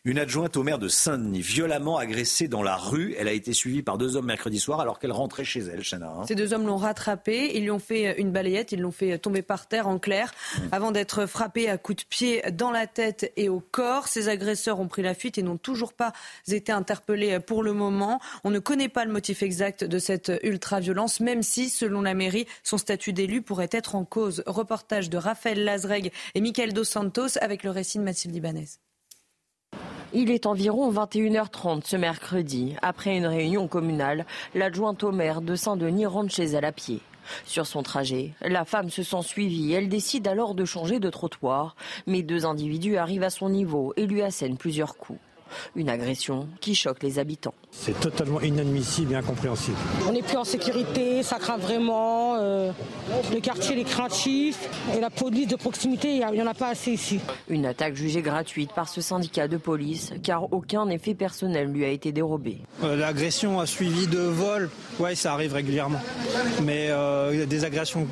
[0.06, 3.14] Une adjointe au maire de Saint-Denis, violemment agressée dans la rue.
[3.18, 6.10] Elle a été suivie par deux hommes mercredi soir alors qu'elle rentrait chez elle, Chana.
[6.10, 6.26] Hein.
[6.28, 7.52] Ces deux hommes l'ont rattrapée.
[7.54, 8.72] Ils lui ont fait une balayette.
[8.72, 10.62] Ils l'ont fait tomber par terre en clair mmh.
[10.72, 14.06] avant d'être frappés à coups de pied dans la tête et au corps.
[14.06, 16.12] Ces agresseurs ont pris la fuite et n'ont toujours pas
[16.48, 18.20] été interpellés pour le moment.
[18.44, 22.46] On ne connaît pas le motif exact de cette ultra-violence, même si, selon la mairie,
[22.62, 24.42] son statut d'élu pourrait être en cause.
[24.46, 28.68] Reportage de Raphaël Lazreg et Michael Dos Santos avec le récit de Mathilde Ibanez.
[30.12, 32.76] Il est environ 21h30 ce mercredi.
[32.82, 37.00] Après une réunion communale, l'adjointe au maire de Saint-Denis rentre chez elle à pied.
[37.44, 39.72] Sur son trajet, la femme se sent suivie.
[39.72, 41.74] Elle décide alors de changer de trottoir.
[42.06, 45.18] Mais deux individus arrivent à son niveau et lui assènent plusieurs coups.
[45.74, 47.54] Une agression qui choque les habitants.
[47.76, 49.76] C'est totalement inadmissible et incompréhensible.
[50.08, 52.36] On n'est plus en sécurité, ça craint vraiment.
[52.36, 52.70] Euh,
[53.32, 56.92] le quartier est craintif et la police de proximité, il n'y en a pas assez
[56.92, 57.20] ici.
[57.48, 61.88] Une attaque jugée gratuite par ce syndicat de police car aucun effet personnel lui a
[61.88, 62.58] été dérobé.
[62.84, 66.00] Euh, l'agression a suivi de vol, ouais, ça arrive régulièrement.
[66.62, 68.06] Mais euh, des agressions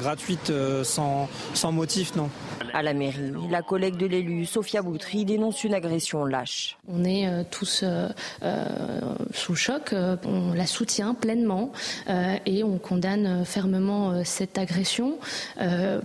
[0.00, 0.52] gratuites
[0.84, 2.30] sans, sans motif, non.
[2.72, 6.76] À la mairie, la collègue de l'élu, Sophia Boutry, dénonce une agression lâche.
[6.86, 7.82] On est tous
[9.32, 9.94] sous choc.
[10.24, 11.72] On la soutient pleinement
[12.46, 15.18] et on condamne fermement cette agression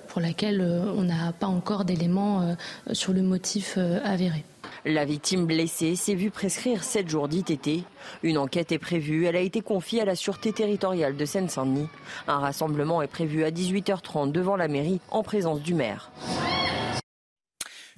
[0.08, 0.62] pour laquelle
[0.96, 2.56] on n'a pas encore d'éléments
[2.92, 4.44] sur le motif avéré.
[4.86, 7.86] La victime blessée s'est vue prescrire 7 jours d'ITT.
[8.22, 9.26] Une enquête est prévue.
[9.26, 11.88] Elle a été confiée à la Sûreté territoriale de Seine-Saint-Denis.
[12.28, 16.12] Un rassemblement est prévu à 18h30 devant la mairie en présence du maire.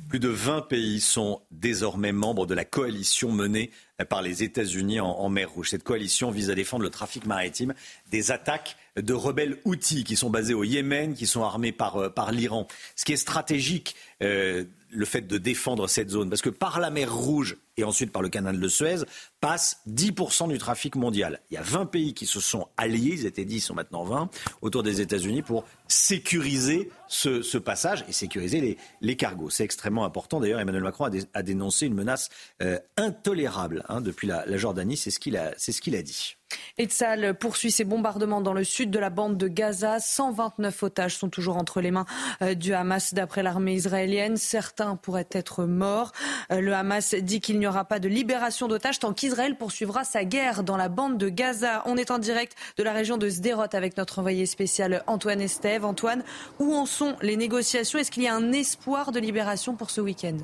[0.08, 3.72] Plus de 20 pays sont désormais membres de la coalition menée
[4.10, 5.70] par les États-Unis en, mer Rouge.
[5.70, 7.74] Cette coalition vise à défendre le trafic maritime
[8.12, 12.10] des attaques de rebelles outils qui sont basés au Yémen, qui sont armés par, euh,
[12.10, 12.68] par l'Iran.
[12.96, 14.64] Ce qui est stratégique, euh,
[14.96, 18.22] le fait de défendre cette zone, parce que par la mer Rouge et ensuite par
[18.22, 19.04] le canal de Suez,
[19.42, 21.42] passe 10% du trafic mondial.
[21.52, 24.04] Il y a 20 pays qui se sont alliés, ils étaient 10, ils sont maintenant
[24.04, 24.30] 20,
[24.62, 29.50] autour des États-Unis pour sécuriser ce, passage et sécuriser les, cargos.
[29.50, 30.40] C'est extrêmement important.
[30.40, 32.30] D'ailleurs, Emmanuel Macron a, dénoncé une menace
[32.62, 36.38] euh, intolérable hein, depuis la, Jordanie, c'est ce qu'il a dit.
[36.78, 40.00] Etzal poursuit ses bombardements dans le sud de la bande de Gaza.
[40.00, 42.06] 129 otages sont toujours entre les mains
[42.42, 44.36] euh, du Hamas d'après l'armée israélienne.
[44.36, 46.12] Certains pourraient être morts.
[46.52, 50.26] Euh, le Hamas dit qu'il n'y aura pas de libération d'otages tant qu'Israël poursuivra sa
[50.26, 51.82] guerre dans la bande de Gaza.
[51.86, 55.86] On est en direct de la région de Sderot avec notre envoyé spécial Antoine Estève.
[55.86, 56.24] Antoine,
[56.60, 58.00] où en sont les négociations?
[58.00, 60.38] Est-ce qu'il y a un espoir de libération pour ce week-end?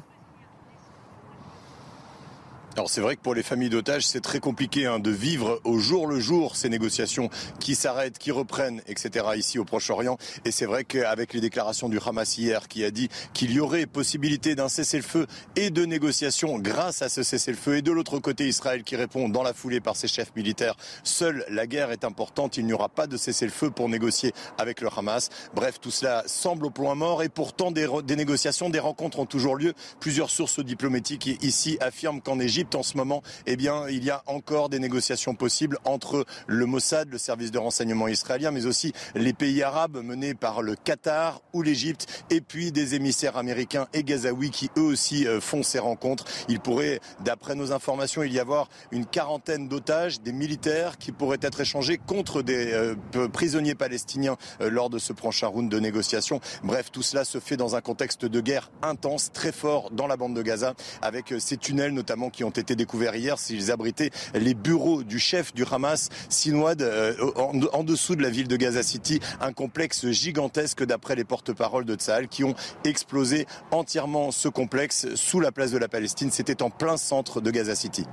[2.77, 5.77] Alors c'est vrai que pour les familles d'otages, c'est très compliqué hein, de vivre au
[5.77, 7.29] jour le jour ces négociations
[7.59, 9.25] qui s'arrêtent, qui reprennent, etc.
[9.35, 10.17] ici au Proche-Orient.
[10.45, 13.87] Et c'est vrai qu'avec les déclarations du Hamas hier qui a dit qu'il y aurait
[13.87, 15.27] possibilité d'un cessez-le-feu
[15.57, 19.43] et de négociations grâce à ce cessez-le-feu, et de l'autre côté Israël qui répond dans
[19.43, 23.05] la foulée par ses chefs militaires, seule la guerre est importante, il n'y aura pas
[23.05, 25.27] de cessez-le-feu pour négocier avec le Hamas.
[25.53, 29.25] Bref, tout cela semble au point mort et pourtant des, des négociations, des rencontres ont
[29.25, 29.73] toujours lieu.
[29.99, 34.23] Plusieurs sources diplomatiques ici affirment qu'en Égypte, en ce moment, eh bien, il y a
[34.27, 39.33] encore des négociations possibles entre le Mossad, le service de renseignement israélien, mais aussi les
[39.33, 44.51] pays arabes menés par le Qatar ou l'Égypte, et puis des émissaires américains et gazaouis
[44.51, 46.25] qui eux aussi euh, font ces rencontres.
[46.47, 51.39] Il pourrait, d'après nos informations, il y avoir une quarantaine d'otages, des militaires qui pourraient
[51.41, 52.95] être échangés contre des euh,
[53.31, 56.39] prisonniers palestiniens euh, lors de ce prochain round de négociations.
[56.63, 60.17] Bref, tout cela se fait dans un contexte de guerre intense, très fort dans la
[60.17, 64.53] bande de Gaza, avec ces tunnels notamment qui ont été découverts hier, s'ils abritaient les
[64.53, 69.19] bureaux du chef du Hamas, Sinwad, euh, en, dessous de la ville de Gaza City,
[69.39, 75.39] un complexe gigantesque d'après les porte-paroles de Tsahal qui ont explosé entièrement ce complexe sous
[75.39, 76.31] la place de la Palestine.
[76.31, 78.05] C'était en plein centre de Gaza City.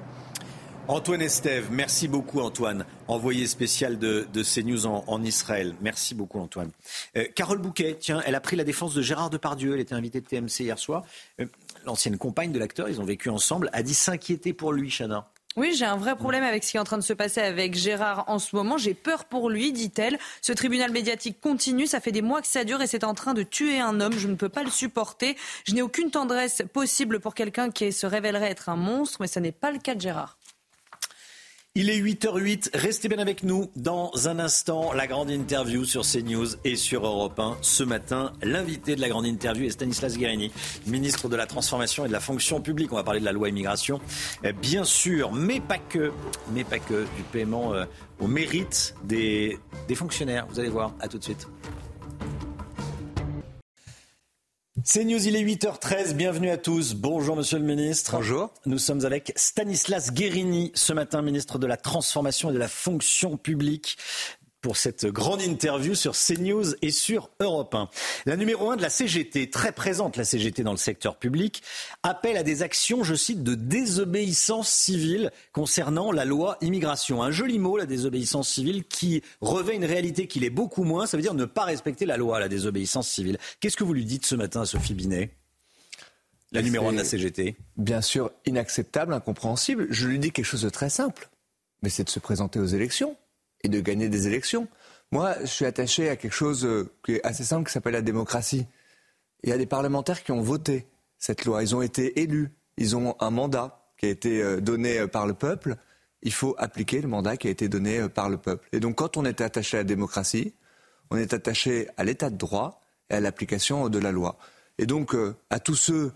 [0.91, 5.75] Antoine Estève, merci beaucoup Antoine, envoyé spécial de, CNews en, Israël.
[5.83, 6.71] Merci beaucoup Antoine.
[7.15, 10.23] Euh, Carole Bouquet, tiens, elle a pris la défense de Gérard Depardieu, elle était invitée
[10.23, 11.05] de TMC hier soir.
[11.41, 11.47] Euh,
[11.85, 15.29] l'ancienne compagne de l'acteur, ils ont vécu ensemble, a dit s'inquiéter pour lui, Chana.
[15.59, 17.75] Oui, j'ai un vrai problème avec ce qui est en train de se passer avec
[17.75, 18.79] Gérard en ce moment.
[18.79, 20.17] J'ai peur pour lui, dit-elle.
[20.41, 21.89] Ce tribunal médiatique continue.
[21.89, 24.17] Ça fait des mois que ça dure et c'est en train de tuer un homme.
[24.17, 25.37] Je ne peux pas le supporter.
[25.65, 29.41] Je n'ai aucune tendresse possible pour quelqu'un qui se révélerait être un monstre, mais ce
[29.41, 30.38] n'est pas le cas de Gérard.
[31.75, 33.71] Il est 8h08, restez bien avec nous.
[33.77, 37.59] Dans un instant, la grande interview sur CNews et sur Europe 1.
[37.63, 40.51] Ce matin, l'invité de la grande interview est Stanislas Guérini,
[40.87, 42.93] ministre de la Transformation et de la Fonction publique.
[42.93, 44.01] On va parler de la loi immigration,
[44.43, 46.11] eh, bien sûr, mais pas que,
[46.53, 47.85] mais pas que, du paiement euh,
[48.19, 50.49] au mérite des, des fonctionnaires.
[50.51, 51.47] Vous allez voir, à tout de suite.
[54.85, 56.95] C'est News, il est 8h13, bienvenue à tous.
[56.95, 58.13] Bonjour Monsieur le Ministre.
[58.17, 58.51] Bonjour.
[58.67, 63.37] Nous sommes avec Stanislas Guérini, ce matin ministre de la Transformation et de la Fonction
[63.37, 63.97] publique
[64.61, 67.89] pour cette grande interview sur CNews et sur Europe 1.
[68.27, 71.63] La numéro 1 de la CGT, très présente la CGT dans le secteur public,
[72.03, 77.23] appelle à des actions, je cite, de désobéissance civile concernant la loi immigration.
[77.23, 81.17] Un joli mot, la désobéissance civile, qui revêt une réalité qu'il est beaucoup moins, ça
[81.17, 83.39] veut dire ne pas respecter la loi, la désobéissance civile.
[83.61, 85.31] Qu'est-ce que vous lui dites ce matin à Sophie Binet?
[86.51, 89.87] La numéro 1 de la CGT Bien sûr, inacceptable, incompréhensible.
[89.91, 91.29] Je lui dis quelque chose de très simple,
[91.83, 93.17] mais c'est de se présenter aux élections
[93.63, 94.69] et de gagner des élections.
[95.11, 98.03] Moi, je suis attaché à quelque chose euh, qui est assez simple, qui s'appelle la
[98.03, 98.67] démocratie.
[99.43, 100.87] Il y a des parlementaires qui ont voté
[101.19, 101.63] cette loi.
[101.63, 102.51] Ils ont été élus.
[102.77, 105.77] Ils ont un mandat qui a été euh, donné euh, par le peuple.
[106.23, 108.69] Il faut appliquer le mandat qui a été donné par le peuple.
[108.73, 110.53] Et donc, quand on est attaché à la démocratie,
[111.11, 114.37] on est attaché à l'état de droit et à l'application de la loi.
[114.79, 115.15] Et donc,
[115.49, 116.13] à tous ceux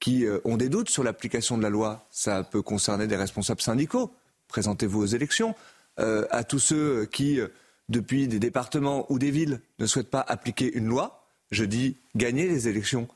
[0.00, 4.12] qui ont des doutes sur l'application de la loi, ça peut concerner des responsables syndicaux.
[4.48, 5.54] Présentez-vous aux élections.
[6.00, 7.48] Euh, à tous ceux qui, euh,
[7.88, 11.28] depuis des départements ou des villes, ne souhaitent pas appliquer une loi.
[11.50, 13.08] Je dis gagner les élections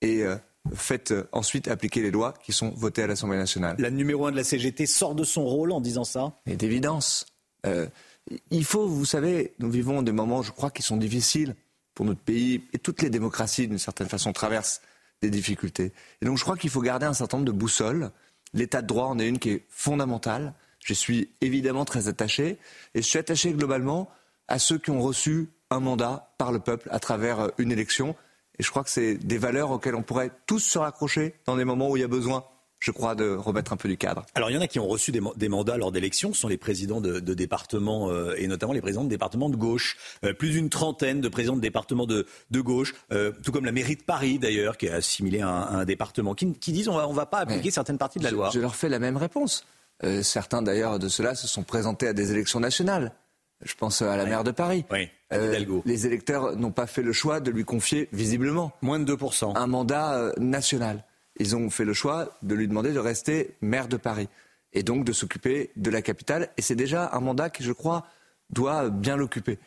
[0.00, 0.36] et euh,
[0.74, 3.76] faites ensuite appliquer les lois qui sont votées à l'Assemblée nationale.
[3.78, 6.32] La numéro un de la CGT sort de son rôle en disant ça?
[6.46, 7.26] Et d'évidence.
[7.66, 7.86] Euh,
[8.50, 11.54] il faut, vous savez, nous vivons des moments, je crois, qui sont difficiles
[11.94, 14.80] pour notre pays et toutes les démocraties, d'une certaine façon, traversent
[15.22, 15.92] des difficultés.
[16.20, 18.10] Et donc, je crois qu'il faut garder un certain nombre de boussoles.
[18.52, 20.54] L'état de droit en est une qui est fondamentale.
[20.84, 22.58] Je suis évidemment très attaché
[22.94, 24.10] et je suis attaché globalement
[24.48, 28.14] à ceux qui ont reçu un mandat par le peuple à travers euh, une élection.
[28.58, 31.64] Et je crois que c'est des valeurs auxquelles on pourrait tous se raccrocher dans des
[31.64, 32.44] moments où il y a besoin
[32.80, 34.26] je crois, de remettre un peu du cadre.
[34.34, 36.58] Alors, il y en a qui ont reçu des, mandats lors d'élections, ce sont les
[36.58, 39.96] présidents de, départements, euh, et notamment les présidents de départements de gauche.
[40.22, 42.92] Euh, plus d'une trentaine de présidents de départements de, gauche,
[43.42, 46.88] tout comme la mairie de Paris, d'ailleurs, qui est assimilée à un, département, qui, disent
[46.88, 48.50] on va, on va pas appliquer certaines parties de la loi.
[48.52, 49.64] Je leur fais la même réponse.
[50.22, 53.12] Certains, d'ailleurs, de ceux-là se sont présentés à des élections nationales.
[53.62, 54.84] Je pense à la maire de Paris.
[55.32, 59.56] Euh, les électeurs n'ont pas fait le choix de lui confier, visiblement, moins de 2%,
[59.56, 61.04] un mandat euh, national.
[61.38, 64.28] Ils ont fait le choix de lui demander de rester maire de Paris
[64.72, 66.50] et donc de s'occuper de la capitale.
[66.56, 68.06] Et c'est déjà un mandat qui, je crois,
[68.50, 69.58] doit bien l'occuper.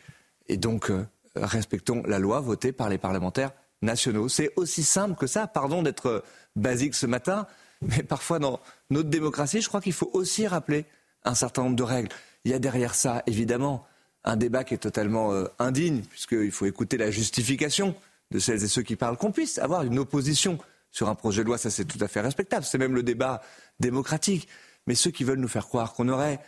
[0.48, 1.04] Et donc, euh,
[1.34, 3.50] respectons la loi votée par les parlementaires
[3.82, 4.28] nationaux.
[4.28, 5.46] C'est aussi simple que ça.
[5.46, 6.24] Pardon d'être
[6.56, 7.46] basique ce matin,
[7.82, 8.60] mais parfois dans
[8.90, 10.84] notre démocratie, je crois qu'il faut aussi rappeler
[11.24, 12.08] un certain nombre de règles.
[12.44, 13.86] Il y a derrière ça, évidemment,
[14.24, 17.94] un débat qui est totalement euh, indigne, puisqu'il faut écouter la justification
[18.30, 20.58] de celles et ceux qui parlent, qu'on puisse avoir une opposition
[20.90, 23.42] sur un projet de loi, ça c'est tout à fait respectable, c'est même le débat
[23.80, 24.48] démocratique.
[24.86, 26.40] Mais ceux qui veulent nous faire croire qu'on aurait,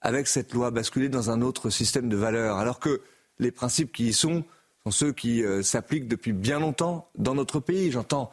[0.00, 3.00] avec cette loi, basculé dans un autre système de valeurs, alors que
[3.38, 4.44] les principes qui y sont
[4.84, 7.90] sont ceux qui euh, s'appliquent depuis bien longtemps dans notre pays.
[7.90, 8.30] J'entends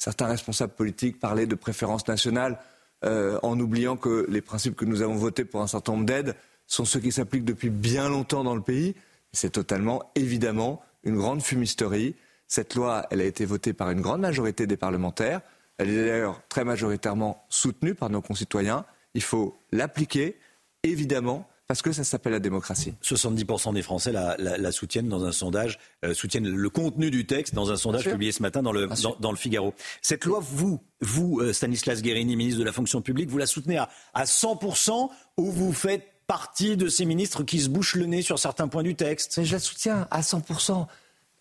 [0.00, 2.58] certains responsables politiques parler de préférence nationale
[3.04, 6.34] euh, en oubliant que les principes que nous avons votés pour un certain nombre d'aides
[6.66, 8.94] sont ceux qui s'appliquent depuis bien longtemps dans le pays.
[9.32, 12.16] C'est totalement, évidemment, une grande fumisterie.
[12.46, 15.42] Cette loi, a été votée par une grande majorité des parlementaires.
[15.76, 18.84] Elle est d'ailleurs très majoritairement soutenue par nos concitoyens.
[19.14, 20.38] Il faut l'appliquer,
[20.82, 22.94] évidemment, parce que ça s'appelle la démocratie.
[23.00, 27.70] 70% des Français la, soutiennent dans un sondage, euh, soutiennent le contenu du texte dans
[27.70, 28.88] un sondage publié ce matin dans le,
[29.20, 29.72] dans, le Figaro.
[30.02, 33.78] Cette loi, vous, vous, euh, Stanislas Guérini, ministre de la fonction publique, vous la soutenez
[33.78, 38.22] à, à 100% ou vous faites partie de ces ministres qui se bouchent le nez
[38.22, 39.38] sur certains points du texte?
[39.38, 40.88] Mais je la soutiens à 100%.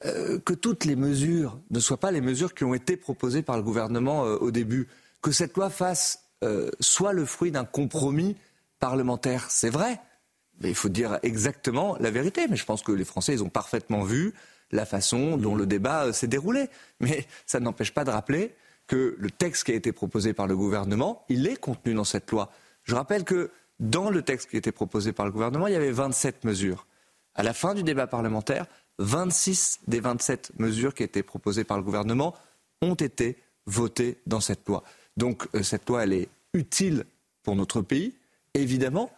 [0.05, 3.57] Euh, que toutes les mesures ne soient pas les mesures qui ont été proposées par
[3.57, 4.89] le gouvernement euh, au début.
[5.23, 6.25] Que cette loi fasse
[6.79, 8.37] soit le fruit d'un compromis
[8.79, 9.99] parlementaire, c'est vrai.
[10.63, 12.47] Il faut dire exactement la vérité.
[12.49, 14.33] Mais je pense que les Français, ont parfaitement vu
[14.71, 16.67] la façon dont le débat s'est déroulé.
[16.99, 18.53] Mais ça n'empêche pas de rappeler
[18.87, 22.31] que le texte qui a été proposé par le gouvernement, il est contenu dans cette
[22.31, 22.51] loi.
[22.83, 25.91] Je rappelle que dans le texte qui était proposé par le gouvernement, il y avait
[25.91, 26.87] 27 mesures.
[27.35, 28.65] À la fin du débat parlementaire,
[28.97, 32.35] 26 des 27 mesures qui étaient proposées par le gouvernement
[32.81, 34.83] ont été votées dans cette loi.
[35.15, 37.05] Donc euh, cette loi, elle est utile
[37.43, 38.13] pour notre pays,
[38.53, 39.11] évidemment,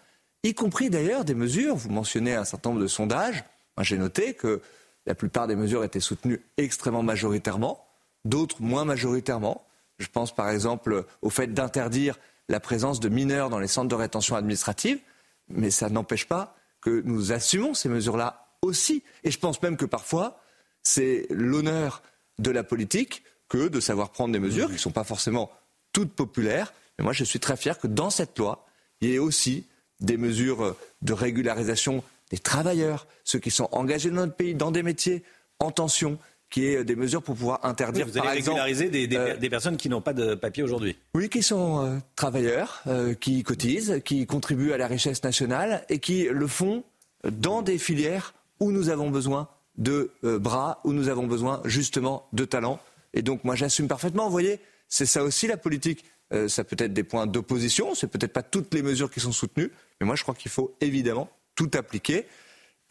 [0.43, 1.75] y compris d'ailleurs des mesures.
[1.75, 3.43] Vous mentionnez un certain nombre de sondages.
[3.81, 4.61] J'ai noté que
[5.05, 7.85] la plupart des mesures étaient soutenues extrêmement majoritairement,
[8.25, 9.65] d'autres moins majoritairement.
[9.97, 12.19] Je pense par exemple au fait d'interdire
[12.49, 14.99] la présence de mineurs dans les centres de rétention administrative,
[15.47, 19.03] mais ça n'empêche pas que nous assumons ces mesures-là aussi.
[19.23, 20.39] Et je pense même que parfois,
[20.83, 22.01] c'est l'honneur
[22.39, 25.51] de la politique que de savoir prendre des mesures qui ne sont pas forcément
[25.93, 26.73] toutes populaires.
[26.97, 28.65] Mais moi, je suis très fier que dans cette loi,
[29.01, 29.65] il y ait aussi
[30.01, 34.83] des mesures de régularisation des travailleurs, ceux qui sont engagés dans notre pays, dans des
[34.83, 35.23] métiers
[35.59, 36.17] en tension,
[36.49, 38.07] qui est des mesures pour pouvoir interdire.
[38.07, 40.97] vous allez régulariser euh, des, personnes qui n'ont pas de papier aujourd'hui.
[41.13, 45.99] Oui, qui sont euh, travailleurs, euh, qui cotisent, qui contribuent à la richesse nationale et
[45.99, 46.83] qui le font
[47.23, 49.47] dans des filières où nous avons besoin
[49.77, 52.79] de bras, où nous avons besoin justement de talents.
[53.13, 54.25] Et donc moi j'assume parfaitement.
[54.25, 54.59] Vous voyez,
[54.89, 56.03] c'est ça aussi la politique.
[56.47, 59.71] Ça peut être des points d'opposition, c'est peut-être pas toutes les mesures qui sont soutenues,
[59.99, 62.25] mais moi je crois qu'il faut évidemment tout appliquer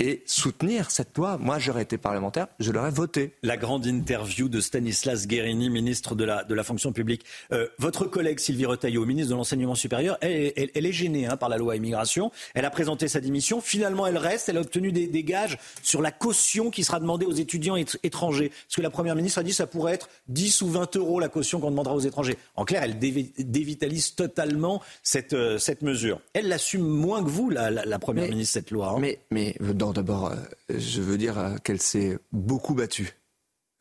[0.00, 1.38] et soutenir cette loi.
[1.38, 3.34] Moi, j'aurais été parlementaire, je l'aurais voté.
[3.42, 7.24] La grande interview de Stanislas Guérini, ministre de la, de la fonction publique.
[7.52, 11.50] Euh, votre collègue Sylvie Retailleau, ministre de l'enseignement supérieur, elle, elle, est gênée hein, par
[11.50, 12.32] la loi immigration.
[12.54, 13.60] Elle a présenté sa démission.
[13.60, 14.48] Finalement, elle reste.
[14.48, 18.48] Elle a obtenu des, des gages sur la caution qui sera demandée aux étudiants étrangers.
[18.48, 21.20] Parce que la première ministre a dit que ça pourrait être 10 ou 20 euros
[21.20, 22.38] la caution qu'on demandera aux étrangers.
[22.56, 26.20] En clair, elle dévitalise totalement cette, euh, cette mesure.
[26.32, 28.94] Elle l'assume moins que vous, la, la, première ministre, cette loi.
[28.96, 28.98] Hein.
[29.00, 30.36] Mais, mais dans d'abord, euh,
[30.68, 33.16] je veux dire euh, qu'elle s'est beaucoup battue.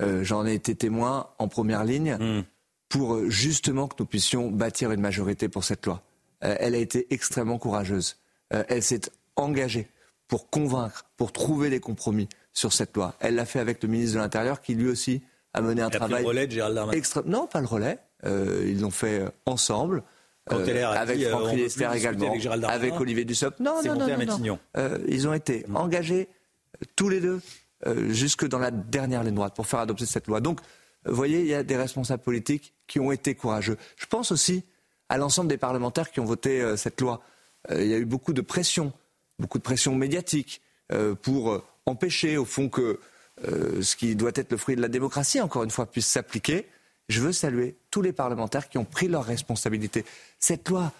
[0.01, 2.43] Euh, j'en ai été témoin en première ligne hmm.
[2.87, 6.01] pour justement que nous puissions bâtir une majorité pour cette loi.
[6.39, 8.17] elle a été extrêmement courageuse.
[8.49, 9.01] elle s'est
[9.35, 9.89] engagée
[10.29, 13.15] pour convaincre, pour trouver des compromis sur cette loi.
[13.19, 15.21] Elle l'a fait avec le ministre de l'Intérieur qui lui aussi
[15.53, 16.97] a mené un Il a pris travail le relais de Gérald Darmanin.
[16.97, 17.99] extra- Non, pas le relais.
[18.25, 20.03] Euh, ils l'ont fait ensemble.
[20.49, 23.59] Quand LR a avec dit, euh, Franck Riester également, avec Gérald Darmanin, avec Olivier Dussopt.
[23.59, 24.59] Non, non, non, non.
[24.77, 26.27] Euh, ils ont été engagés
[26.81, 27.41] euh, tous les deux
[27.87, 30.41] euh, jusque dans la dernière ligne droite pour faire adopter cette loi.
[30.41, 30.59] Donc,
[31.05, 33.77] vous voyez, il y a des responsables politiques qui ont été courageux.
[33.95, 34.63] Je pense aussi
[35.07, 37.21] à l'ensemble des parlementaires qui ont voté euh, cette loi.
[37.71, 38.91] Euh, il y a eu beaucoup de pression,
[39.39, 40.61] beaucoup de pression médiatique
[40.91, 42.99] euh, pour empêcher, au fond, que
[43.47, 46.67] euh, ce qui doit être le fruit de la démocratie, encore une fois, puisse s'appliquer.
[47.07, 50.05] Je veux saluer tous les parlementaires qui ont pris leurs responsabilités.
[50.39, 50.93] Cette loi,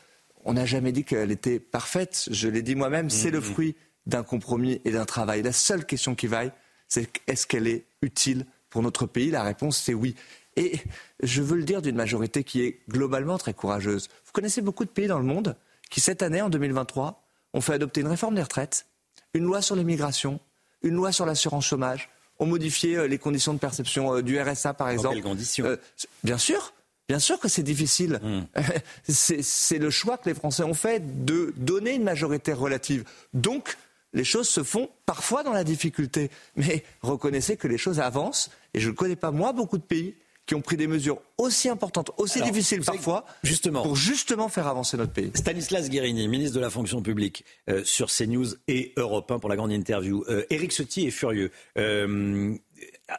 [0.45, 2.27] on n'a jamais dit qu'elle était parfaite.
[2.31, 3.75] Je l'ai dit moi-même, c'est le fruit
[4.05, 5.41] d'un compromis et d'un travail.
[5.41, 6.51] La seule question qui vaille,
[6.87, 9.31] c'est est-ce qu'elle est utile pour notre pays?
[9.31, 10.15] La réponse, c'est oui.
[10.55, 10.79] Et
[11.23, 14.09] je veux le dire d'une majorité qui est globalement très courageuse.
[14.25, 15.55] Vous connaissez beaucoup de pays dans le monde
[15.89, 18.85] qui, cette année, en 2023, ont fait adopter une réforme des retraites,
[19.33, 20.39] une loi sur l'immigration,
[20.83, 22.09] une loi sur l'assurance chômage,
[22.39, 25.15] ont modifié euh, les conditions de perception euh, du RSA, par exemple.
[25.15, 25.65] quelles conditions?
[25.65, 25.75] Euh,
[26.23, 26.73] Bien sûr.
[27.09, 28.19] Bien sûr que c'est difficile.
[28.21, 28.43] Hmm.
[29.03, 33.03] C'est le choix que les Français ont fait de donner une majorité relative.
[33.33, 33.77] Donc,
[34.13, 36.29] les choses se font parfois dans la difficulté.
[36.55, 38.51] Mais reconnaissez que les choses avancent.
[38.75, 40.13] Et je ne connais pas, moi, beaucoup de pays
[40.45, 43.83] qui ont pris des mesures aussi importantes, aussi Alors, difficiles parfois, justement.
[43.83, 45.29] pour justement faire avancer notre pays.
[45.35, 49.55] Stanislas Guérini, ministre de la fonction publique, euh, sur CNews et Europe 1 pour la
[49.55, 50.25] grande interview.
[50.27, 51.51] Euh, Éric Ciotti est furieux.
[51.77, 52.55] Euh,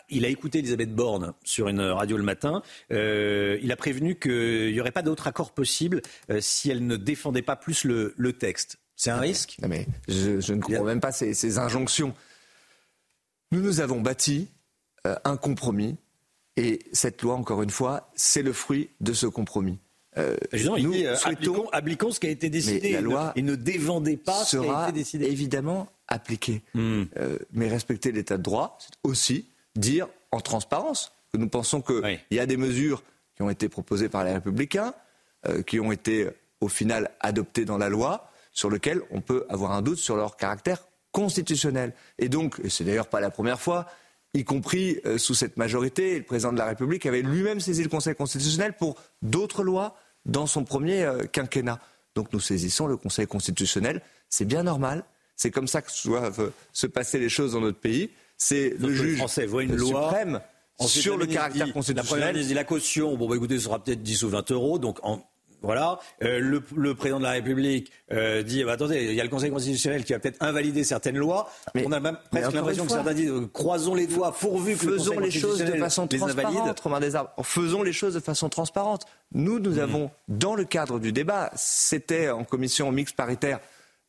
[0.08, 2.62] il a écouté Elisabeth Borne sur une radio le matin.
[2.92, 6.96] Euh, il a prévenu qu'il n'y aurait pas d'autre accord possible euh, si elle ne
[6.96, 8.78] défendait pas plus le, le texte.
[8.96, 9.56] C'est un risque?
[9.62, 12.14] Non mais je, je ne comprends même pas ces, ces injonctions.
[13.52, 14.48] Nous nous avons bâti
[15.06, 15.96] euh, un compromis
[16.56, 19.78] et cette loi, encore une fois, c'est le fruit de ce compromis.
[20.18, 23.00] Euh, Justement, il nous dit, euh, souhaitons- appliquons, appliquons ce qui a été décidé et
[23.00, 25.26] ne- et ne dévendez pas ce qui a été décidé.
[25.26, 26.62] évidemment appliquée.
[26.74, 27.04] Hmm.
[27.16, 32.20] Euh, mais respecter l'état de droit, c'est aussi dire en transparence que nous pensons qu'il
[32.30, 33.02] y a des mesures
[33.36, 34.94] qui ont été proposées par les républicains,
[35.46, 36.28] euh, qui ont été
[36.60, 40.36] au final adoptées dans la loi, sur lesquelles on peut avoir un doute sur leur
[40.36, 41.94] caractère constitutionnel.
[42.18, 43.86] Et donc, et c'est d'ailleurs pas la première fois,
[44.34, 47.88] y compris euh, sous cette majorité, le président de la République avait lui-même saisi le
[47.88, 51.80] Conseil constitutionnel pour d'autres lois dans son premier euh, quinquennat.
[52.14, 55.04] Donc nous saisissons le Conseil constitutionnel, c'est bien normal,
[55.36, 58.10] c'est comme ça que doivent se passer les choses dans notre pays.
[58.42, 60.40] C'est le juge Français voient une loi, suprême
[60.78, 62.28] Ensuite, sur la le caractère dit- La première constitutionnel.
[62.34, 64.98] ministre dit la caution, bon bah écoutez, ce sera peut-être 10 ou 20 euros, donc
[65.02, 65.22] en-
[65.60, 65.98] voilà.
[66.22, 69.28] Euh, le, le président de la République euh, dit, bah, attendez, il y a le
[69.28, 71.50] Conseil constitutionnel qui va peut-être invalider certaines lois.
[71.84, 74.92] On a même presque l'impression que certains disent, euh, croisons les doigts pourvu que le
[74.96, 76.82] Faisons Conseil les choses de façon les transparente.
[77.42, 79.04] Faisons les choses de façon transparente.
[79.32, 79.80] Nous, nous Mmh.
[79.80, 83.60] avons, dans le cadre du débat, c'était en commission mixte paritaire,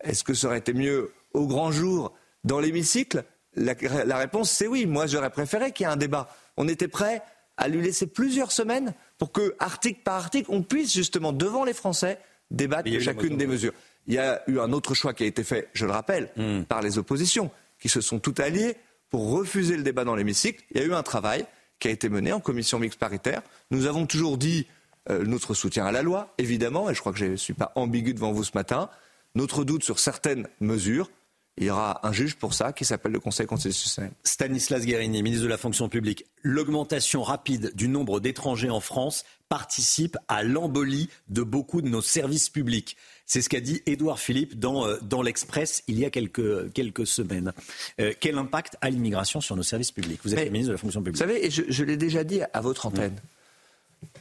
[0.02, 2.14] est-ce que ça aurait été mieux au grand jour,
[2.45, 3.26] dans l'hémicycle?
[3.56, 3.73] La,
[4.06, 4.86] la réponse, c'est oui.
[4.86, 6.30] Moi, j'aurais préféré qu'il y ait un débat.
[6.57, 7.22] On était prêt
[7.57, 11.73] à lui laisser plusieurs semaines pour que, article par article, on puisse justement, devant les
[11.73, 12.18] Français,
[12.49, 13.73] débattre de chacune des de- mesures.
[14.07, 16.64] Il y a eu un autre choix qui a été fait, je le rappelle, Mmh.
[16.64, 18.76] par les oppositions, qui se sont toutes alliées
[19.10, 20.64] pour refuser le débat dans l'hémicycle.
[20.72, 21.45] Il y a eu un travail
[21.80, 23.41] qui a été mené en commission mixte paritaire.
[23.69, 24.65] Nous avons toujours dit
[25.10, 27.72] euh, notre soutien à la loi, évidemment, et je crois que je ne suis pas
[27.76, 28.90] ambigu devant vous ce matin.
[29.36, 31.10] Notre doute sur certaines mesures,
[31.57, 34.11] il y aura un juge pour ça qui s'appelle le Conseil constitutionnel.
[34.23, 36.26] Stanislas Guérini, ministre de la fonction publique.
[36.44, 42.49] L'augmentation rapide du nombre d'étrangers en France participe à l'embolie de beaucoup de nos services
[42.49, 42.95] publics.
[43.26, 47.06] C'est ce qu'a dit Édouard Philippe dans, euh, dans l'Express il y a quelques, quelques
[47.06, 47.53] semaines.
[47.99, 50.22] Euh, quel impact a l'immigration sur nos services publics?
[50.23, 51.19] Vous êtes Mais, le ministre de la fonction Vous publique.
[51.19, 53.15] savez, et je, je l'ai déjà dit à votre antenne,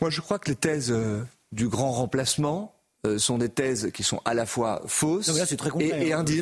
[0.00, 2.74] moi je crois que les thèses euh, du grand remplacement
[3.06, 5.44] euh, sont des thèses qui sont à la fois fausses là,
[5.80, 6.24] et, et hein.
[6.26, 6.36] C'est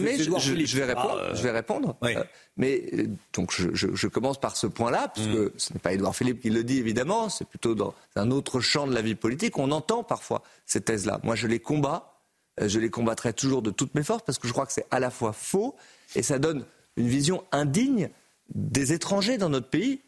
[0.66, 1.16] Je, vais répondre.
[1.16, 1.96] euh, je vais répondre.
[2.02, 2.16] ouais.
[2.16, 2.24] Euh,
[2.56, 5.50] mais euh, donc je, commence par ce point-là, puisque Mm.
[5.56, 8.86] ce n'est pas Édouard Philippe qui le dit évidemment, c'est plutôt dans un autre champ
[8.88, 9.56] de la vie politique.
[9.58, 11.20] On entend parfois ces thèses-là.
[11.22, 12.14] Moi, je les combats.
[12.60, 14.98] Je les combattrai toujours de toutes mes forces parce que je crois que c'est à
[14.98, 15.76] la fois faux
[16.16, 16.64] et ça donne
[16.96, 18.10] une vision indigne
[18.52, 20.00] des étrangers dans notre pays.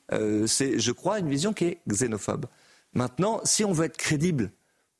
[0.47, 2.47] C'est, je crois, une vision qui est xénophobe.
[2.93, 4.51] Maintenant, si on veut être crédible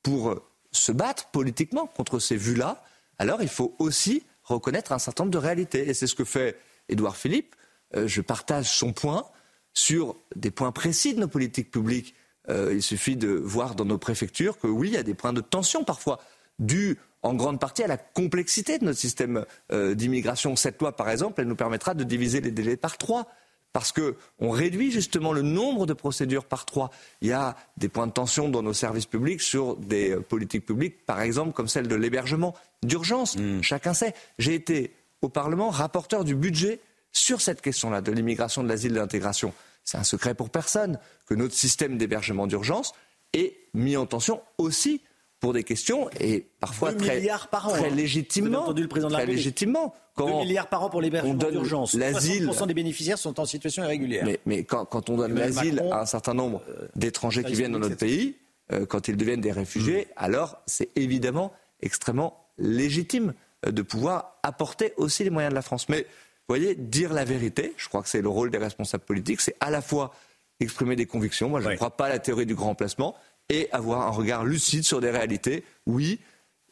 [0.05, 0.41] pour
[0.73, 2.83] se battre politiquement contre ces vues-là,
[3.19, 5.89] alors il faut aussi reconnaître un certain nombre de réalités.
[5.89, 7.55] Et c'est ce que fait Édouard Philippe.
[7.97, 9.25] Euh, je partage son point
[9.73, 12.15] sur des points précis de nos politiques publiques.
[12.49, 15.33] Euh, il suffit de voir dans nos préfectures que oui, il y a des points
[15.33, 16.21] de tension parfois,
[16.59, 20.57] dus en grande partie à la complexité de notre système euh, d'immigration.
[20.57, 23.29] Cette loi, par exemple, elle nous permettra de diviser les délais par trois.
[23.73, 26.91] Parce qu'on réduit justement le nombre de procédures par trois.
[27.21, 30.67] Il y a des points de tension dans nos services publics sur des euh, politiques
[30.67, 33.37] publiques, par exemple comme celle de l'hébergement d'urgence.
[33.63, 34.15] Chacun sait.
[34.39, 34.93] J'ai été
[35.23, 36.81] au Parlement rapporteur du budget
[37.13, 39.53] sur cette question-là, de l'immigration, de l'asile, de l'intégration.
[39.85, 42.93] c'est un secret pour personne que notre système d'hébergement d'urgence
[43.33, 45.03] est mis en tension aussi
[45.41, 47.95] pour des questions et parfois très, par an, très hein.
[47.95, 48.51] légitimement.
[48.51, 49.95] Vous avez entendu le président de la très légitimement.
[50.19, 51.95] 2 Quand milliards par an pour l'hébergement on donne d'urgence.
[51.95, 52.47] l'asile.
[52.47, 54.25] 60% des bénéficiaires sont en situation irrégulière.
[54.27, 56.63] Mais, mais quand, quand on donne l'asile à un certain nombre
[56.95, 58.37] d'étrangers qui viennent dans notre pays,
[58.73, 60.13] euh, quand ils deviennent des réfugiés, Mm.
[60.17, 63.33] alors c'est évidemment extrêmement légitime
[63.67, 65.89] euh, de pouvoir apporter aussi les moyens de la France.
[65.89, 69.41] Mais vous voyez, dire la vérité, je crois que c'est le rôle des responsables politiques,
[69.41, 70.13] c'est à la fois
[70.61, 73.17] exprimer des convictions, moi je ne crois pas à la théorie du grand remplacement,
[73.51, 75.65] et avoir un regard lucide sur des réalités.
[75.87, 76.19] Oui,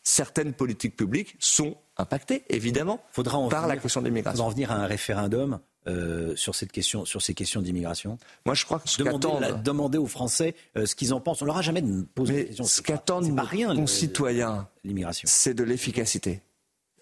[0.03, 4.45] certaines politiques publiques sont impactées, évidemment, Faudra en par la question de faudra l'immigration.
[4.47, 8.65] en venir à un référendum euh, sur, cette question, sur ces questions d'immigration Moi, je
[8.65, 11.43] crois que ce demander, la- demander aux Français euh, ce qu'ils en pensent.
[11.43, 11.83] On leur a jamais
[12.15, 12.65] posé Mais la question.
[12.65, 15.27] ce qu'attendent nos rien, concitoyens, l'immigration.
[15.31, 16.43] c'est de l'efficacité.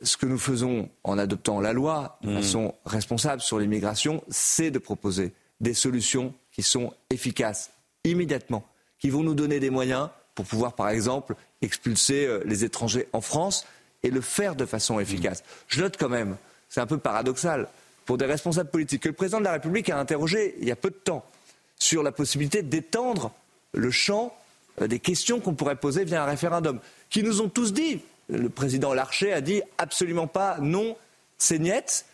[0.03, 2.37] Ce que nous faisons en adoptant la loi de Mmh.
[2.43, 7.71] façon responsable sur l'immigration, c'est de proposer des solutions qui sont efficaces
[8.05, 8.65] immédiatement,
[9.07, 13.21] qui vont nous donner des moyens pour pouvoir, par exemple, expulser euh, les étrangers en
[13.21, 13.65] France
[14.03, 15.45] et le faire de façon efficace.
[15.69, 16.37] Je note quand même,
[16.69, 17.69] c'est un peu paradoxal,
[18.05, 20.77] pour des responsables politiques, que le président de la République a interrogé il y a
[20.77, 21.25] peu de temps
[21.79, 23.31] sur la possibilité d'étendre
[23.75, 24.37] le champ
[24.83, 28.49] euh, des questions qu'on pourrait poser via un référendum, qui nous ont tous dit, le
[28.49, 30.97] président Larcher a dit absolument pas non,
[31.39, 32.05] c'est niet,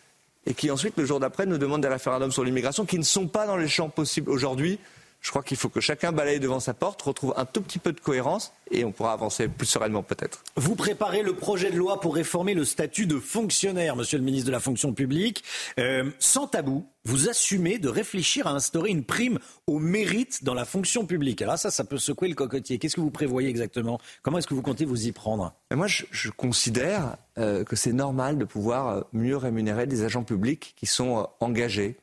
[0.45, 3.27] et qui ensuite, le jour d'après, nous demande des référendums sur l'immigration qui ne sont
[3.27, 4.77] pas dans les champs possibles aujourd'hui.
[5.23, 7.93] Je crois qu'il faut que chacun balaye devant sa porte, retrouve un tout petit peu
[7.93, 10.43] de cohérence, et on pourra avancer plus sereinement peut-être.
[10.57, 14.47] Vous préparez le projet de loi pour réformer le statut de fonctionnaire, monsieur le ministre
[14.47, 15.43] de la fonction publique.
[15.79, 20.65] Euh, sans tabou, vous assumez de réfléchir à instaurer une prime au mérite dans la
[20.65, 21.41] fonction publique.
[21.41, 22.77] Alors ça, ça peut secouer le cocotier.
[22.77, 24.01] Qu'est-ce que vous prévoyez exactement?
[24.23, 25.53] Comment est-ce que vous comptez vous y prendre?
[25.71, 30.03] Mais moi, je, je considère euh, que c'est normal de pouvoir euh, mieux rémunérer des
[30.03, 31.95] agents publics qui sont euh, engagés.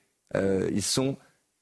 [0.73, 1.17] Ils sont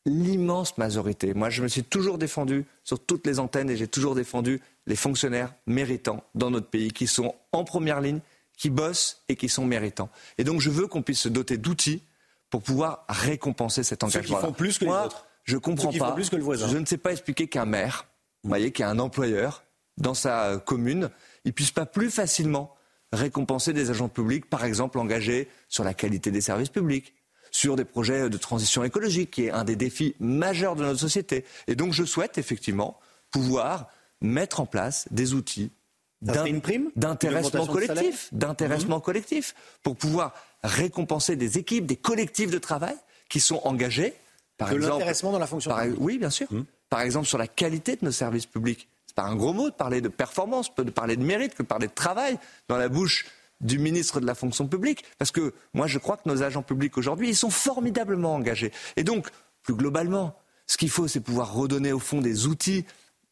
[0.08, 1.34] l'immense majorité.
[1.34, 4.96] Moi, je me suis toujours défendu sur toutes les antennes et j'ai toujours défendu les
[4.96, 8.20] fonctionnaires méritants dans notre pays, qui sont en première ligne,
[8.56, 10.10] qui bossent et qui sont méritants.
[10.38, 12.02] Et donc, je veux qu'on puisse se doter d'outils
[12.50, 14.40] pour pouvoir récompenser cet Ceux qui engagement.
[14.40, 15.26] font plus que les Moi, autres.
[15.44, 16.12] Je comprends Ceux qui font pas.
[16.12, 16.68] plus que le voisin.
[16.68, 18.06] Je ne sais pas expliquer qu'un maire,
[18.42, 19.64] vous voyez, qui a un employeur
[19.96, 21.10] dans sa euh, commune,
[21.44, 22.74] il puisse pas plus facilement
[23.12, 27.14] récompenser des agents publics, par exemple engagés sur la qualité des services publics,
[27.50, 31.44] sur des projets de transition écologique, qui est un des défis majeurs de notre société.
[31.66, 32.98] Et donc, je souhaite effectivement
[33.30, 33.88] pouvoir
[34.20, 35.70] mettre en place des outils
[36.96, 40.34] d'intéressement collectif, d'intéressement collectif, pour pouvoir
[40.64, 42.96] récompenser des équipes, des collectifs de travail
[43.28, 44.14] qui sont engagés.
[44.56, 45.98] Par De exemple, l'intéressement dans la fonction par- publique.
[46.00, 46.48] Oui, bien sûr.
[46.90, 48.88] Par exemple, sur la qualité de nos services publics.
[49.06, 51.68] C'est pas un gros mot de parler de performance, de parler de mérite, que de
[51.68, 52.38] parler de travail
[52.68, 53.26] dans la bouche
[53.60, 55.04] du ministre de la fonction publique.
[55.18, 58.72] Parce que moi, je crois que nos agents publics aujourd'hui, sont formidablement engagés.
[58.96, 59.28] Et donc,
[59.62, 60.36] plus globalement,
[60.66, 62.84] ce qu'il faut, c'est pouvoir redonner au fond des outils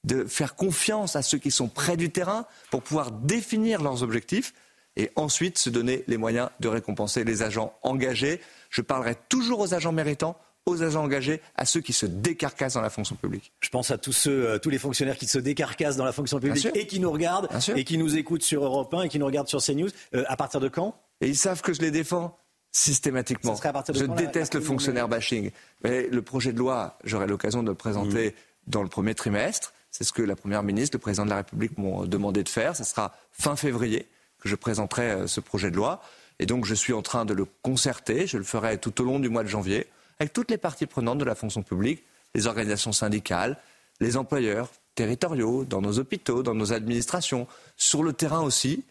[0.04, 4.54] de faire confiance à ceux qui sont près du terrain pour pouvoir définir leurs objectifs
[4.96, 8.40] et ensuite se donner les moyens de récompenser les agents engagés.
[8.70, 12.80] Je parlerai toujours aux agents méritants, aux agents engagés, à ceux qui se décarcassent dans
[12.80, 13.52] la fonction publique.
[13.60, 16.40] Je pense à tous ceux, euh, tous les fonctionnaires qui se décarcassent dans la fonction
[16.40, 19.26] publique et qui nous regardent et qui nous écoutent sur Europe 1 et qui nous
[19.26, 19.88] regardent sur CNews.
[20.14, 20.98] Euh, à partir de quand?
[21.20, 22.36] Et ils savent que je les défends
[22.72, 23.54] systématiquement.
[23.62, 25.50] À partir de je quand, déteste la le fonctionnaire bashing.
[25.84, 28.34] Mais le projet de loi, j'aurai l'occasion de le présenter
[28.66, 29.72] dans le premier trimestre.
[29.92, 32.76] C'est ce que la Première ministre, le Président de la République m'ont demandé de faire.
[32.76, 34.08] Ce sera fin février
[34.40, 36.02] que je présenterai euh, ce projet de loi.
[36.38, 38.26] Et donc je suis en train de le concerter.
[38.26, 39.86] Je le ferai tout au long du mois de janvier
[40.18, 43.58] avec toutes les parties prenantes de la fonction publique, les organisations syndicales,
[44.00, 48.84] les employeurs territoriaux, dans nos hôpitaux, dans nos administrations, sur le terrain aussi.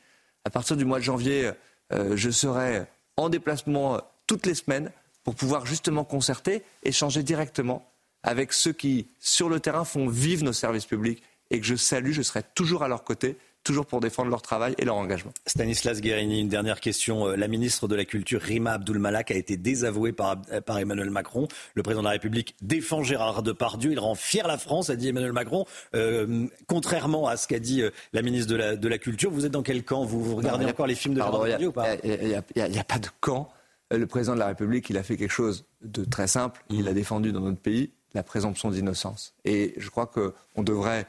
[0.44, 1.52] À partir du mois de janvier,
[1.94, 2.86] euh, je serai
[3.18, 4.92] en déplacement toutes les semaines
[5.24, 7.90] pour pouvoir justement concerter, échanger directement
[8.24, 12.12] avec ceux qui, sur le terrain, font vivre nos services publics et que je salue,
[12.12, 15.34] je serai toujours à leur côté, toujours pour défendre leur travail et leur engagement.
[15.46, 17.28] Stanislas Guérini, une dernière question.
[17.28, 21.10] Euh, La ministre de la Culture, Rima Abdul-Malak, a été désavouée par, euh, par Emmanuel
[21.10, 21.50] Macron.
[21.74, 23.92] Le président de la République défend Gérard Depardieu.
[23.92, 25.66] Il rend fier la France, a dit Emmanuel Macron.
[25.96, 27.84] Euh, contrairement à ce qu'a dit
[28.14, 30.06] la ministre de la, de la Culture, vous êtes dans quel camp?
[30.06, 32.28] Vous, vous regardez Non, a- encore les films de Pardon, Gérard Depardieu ou pas Il
[32.28, 32.36] n'y
[32.78, 33.50] a, a- pas de camp.
[33.92, 36.64] Le président de la République, il a fait quelque chose de très simple.
[36.70, 39.34] Il a défendu dans notre pays la présomption d'innocence.
[39.44, 41.06] Et je crois qu'on devrait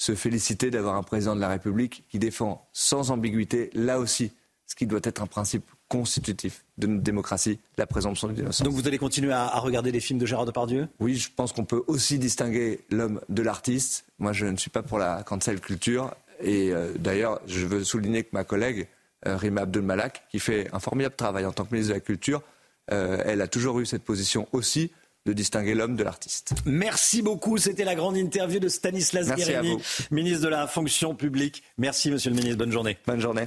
[0.00, 4.32] se féliciter d'avoir un président de la République qui défend sans ambiguïté, là aussi,
[4.66, 8.64] ce qui doit être un principe constitutif de notre démocratie, la présomption d'innocence.
[8.64, 10.88] Donc vous allez continuer à, à regarder les films de Gérard Depardieu?
[11.00, 14.06] Oui, je pense qu'on peut aussi distinguer l'homme de l'artiste.
[14.18, 16.14] Moi, je ne suis pas pour la cancel culture.
[16.40, 18.88] Et euh, d'ailleurs, je veux souligner que ma collègue,
[19.26, 22.40] euh, Rima Abdul-Malak, qui fait un formidable travail en tant que ministre de la Culture,
[22.90, 24.92] euh, elle a toujours eu cette position aussi
[25.26, 26.54] de distinguer l'homme de l'artiste.
[26.64, 27.58] Merci beaucoup.
[27.58, 29.76] C'était la grande interview de Stanislas Guérini,
[30.10, 31.62] ministre de la fonction publique.
[31.78, 32.58] Merci, monsieur le ministre.
[32.58, 32.96] Bonne journée.
[33.06, 33.46] Bonne journée.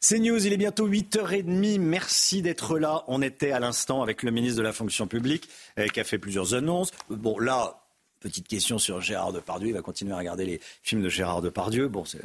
[0.00, 1.78] C'est News, il est bientôt 8h30.
[1.78, 3.04] Merci d'être là.
[3.08, 5.48] On était à l'instant avec le ministre de la fonction publique
[5.78, 6.90] euh, qui a fait plusieurs annonces.
[7.08, 7.80] Bon, là,
[8.20, 9.68] petite question sur Gérard Depardieu.
[9.68, 11.88] Il va continuer à regarder les films de Gérard Depardieu.
[11.88, 12.20] Bon, c'est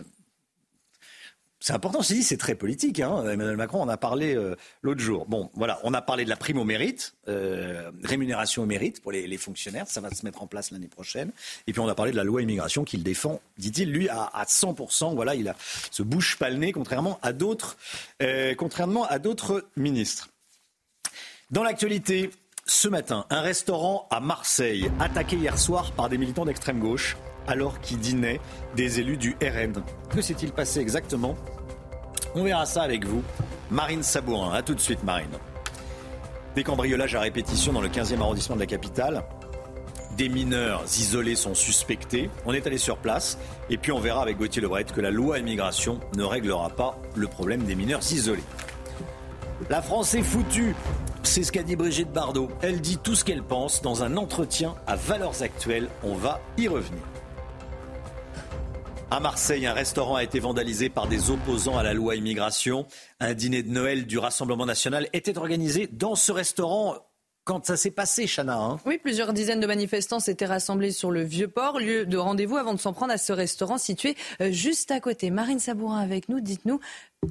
[1.61, 3.02] c'est important, je c'est très politique.
[3.02, 3.30] Hein.
[3.30, 5.26] Emmanuel Macron en a parlé euh, l'autre jour.
[5.26, 9.11] Bon, voilà, on a parlé de la prime au mérite, euh, rémunération au mérite pour
[9.11, 11.31] les, fonctionnaires, ça va se mettre en place l'année prochaine.
[11.68, 14.45] Et puis on a parlé de la loi immigration qu'il défend, dit-il, lui, à, à
[14.45, 15.15] 100%.
[15.15, 15.56] Voilà, il a,
[15.91, 17.77] se bouge pas le nez, contrairement à d'autres,
[18.22, 20.30] euh, contrairement à d'autres ministres.
[21.52, 22.30] Dans l'actualité,
[22.65, 27.18] ce matin, un restaurant à Marseille, attaqué hier soir par des militants d'extrême gauche
[27.49, 28.39] alors qu'il dînait
[28.76, 29.73] des élus du RN.
[30.09, 31.35] Que s'est-il passé exactement?
[32.35, 33.23] On verra ça avec vous.
[33.71, 35.31] Marine Sabourin, a tout de suite Marine.
[36.55, 39.23] Des cambriolages à répétition dans le 15e arrondissement de la capitale.
[40.15, 42.30] Des mineurs isolés sont suspectés.
[42.45, 43.38] On est allé sur place
[43.69, 47.27] et puis on verra avec Gauthier Lebret que la loi immigration ne réglera pas le
[47.27, 48.43] problème des mineurs isolés.
[49.69, 50.76] La France est foutue.
[51.23, 52.49] C'est ce qu'a dit Brigitte Bardot.
[52.61, 55.89] Elle dit tout ce qu'elle pense dans un entretien à valeurs actuelles.
[56.03, 57.01] On va y revenir.
[59.11, 62.86] À Marseille, un restaurant a été vandalisé par des opposants à la loi immigration.
[63.19, 66.95] Un dîner de Noël du Rassemblement national était organisé dans ce restaurant
[67.44, 68.60] quand ça s'est passé, Chana.
[68.60, 68.80] Hein.
[68.86, 72.80] oui, plusieurs dizaines de manifestants s'étaient rassemblés sur le Vieux-Port, lieu de rendez-vous avant de
[72.80, 75.31] s'en prendre à ce restaurant situé euh, juste à côté.
[75.31, 76.80] Marine Sabourin avec nous, dites-nous,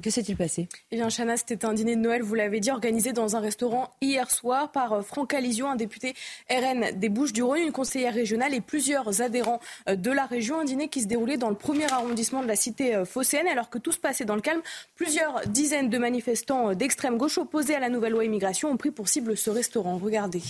[0.01, 0.69] que s'est-il passé?
[0.91, 3.95] Eh bien, Chana, c'était un dîner de Noël, vous l'avez dit, organisé dans un restaurant
[4.01, 6.13] hier soir par euh, Franck Alizio, un député
[6.49, 9.59] RN des Bouches-du-Rhône, une conseillère régionale et plusieurs adhérents
[9.89, 10.59] euh, de la région.
[10.59, 13.69] Un dîner qui se déroulait dans le premier arrondissement de la cité euh, phocéenne, alors
[13.69, 14.61] que tout se passait dans le calme.
[14.95, 19.09] Plusieurs dizaines de manifestants d'extrême gauche opposés à la nouvelle loi immigration ont pris pour
[19.09, 19.97] cible ce restaurant.
[19.97, 20.41] Regardez.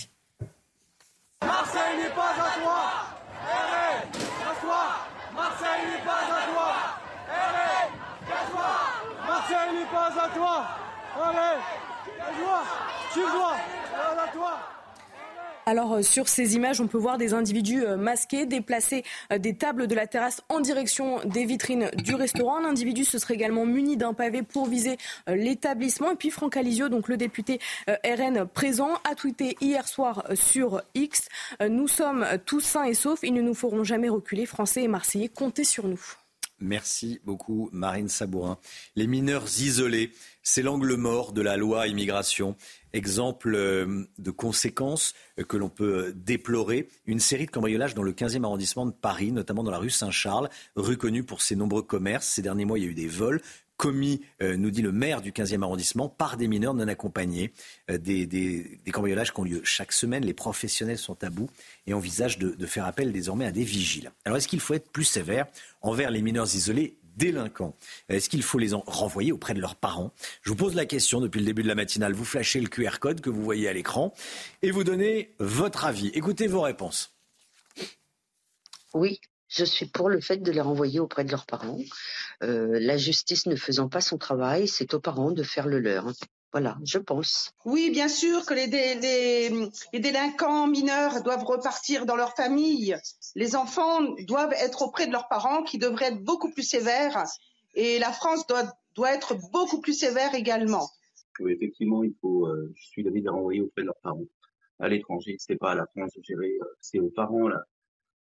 [1.42, 2.82] Marseille n'est pas à toi
[3.48, 4.10] RN,
[4.46, 4.82] à toi
[5.34, 6.74] Marseille n'est pas à toi
[7.30, 7.94] RN,
[8.28, 9.00] à toi
[9.30, 10.66] Marseille n'est pas à toi.
[11.16, 11.62] Allez,
[13.14, 14.60] tu vois, à toi.
[15.70, 19.56] Alors euh, sur ces images, on peut voir des individus euh, masqués déplacer euh, des
[19.56, 22.60] tables de la terrasse en direction des vitrines du restaurant.
[22.60, 26.12] L'individu se serait également muni d'un pavé pour viser l'établissement.
[26.12, 31.28] Et puis Franck Alizio, donc le député RN présent, a tweeté hier soir sur X
[31.68, 34.48] Nous sommes tous sains et saufs, ils ne nous feront jamais reculer.
[34.48, 36.02] Français et Marseillais, comptez sur nous.
[36.62, 38.58] Merci beaucoup, Marine Sabourin.
[38.96, 40.12] Les mineurs isolés,
[40.44, 42.56] c'est l'angle mort de la loi immigration.
[42.94, 46.88] Exemple euh, de conséquences euh, que l'on peut déplorer.
[47.06, 50.50] Une série de cambriolages dans le 15e arrondissement de Paris, notamment dans la rue Saint-Charles,
[50.76, 52.28] rue connue pour ses nombreux commerces.
[52.28, 53.42] Ces derniers mois, il y a eu des vols
[53.78, 57.54] commis, euh, nous dit le maire du 15e arrondissement, par des mineurs non accompagnés.
[57.88, 60.26] des, cambriolages qui ont lieu chaque semaine.
[60.26, 61.50] Les professionnels sont à bout
[61.88, 64.12] et envisagent de, de faire appel désormais à des vigiles.
[64.26, 65.46] Alors est-ce qu'il faut être plus sévère
[65.82, 67.76] envers les mineurs isolés délinquants
[68.08, 70.12] Est-ce qu'il faut les renvoyer auprès de leurs parents?
[70.42, 72.14] Je vous pose la question depuis le début de la matinale.
[72.14, 74.14] Vous flashez le QR code que vous voyez à l'écran
[74.64, 76.08] et vous donnez votre avis.
[76.16, 77.14] Écoutez vos réponses.
[78.94, 79.20] Oui,
[79.50, 81.80] je suis pour le fait de les renvoyer auprès de leurs parents.
[82.42, 86.08] Euh, la justice ne faisant pas son travail, c'est aux parents de faire le leur.
[86.52, 87.54] Voilà, je pense.
[87.64, 92.96] Oui, bien sûr que les, les, délinquants mineurs doivent repartir dans leur famille.
[93.36, 97.24] Les enfants doivent être auprès de leurs parents qui devraient être beaucoup plus sévères.
[97.76, 100.90] Et la France doit, doit être beaucoup plus sévère également.
[101.40, 104.26] Oui, effectivement, il faut, euh, je suis d'avis de les renvoyer auprès de leurs parents.
[104.80, 107.64] À l'étranger, c'est pas à la France de gérer, euh, c'est aux parents là,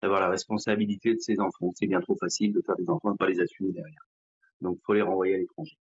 [0.01, 1.73] d'avoir la responsabilité de ces enfants.
[1.75, 4.07] C'est bien trop facile de faire des enfants et de pas les assumer derrière.
[4.61, 5.77] Donc, il faut les renvoyer à l'étranger.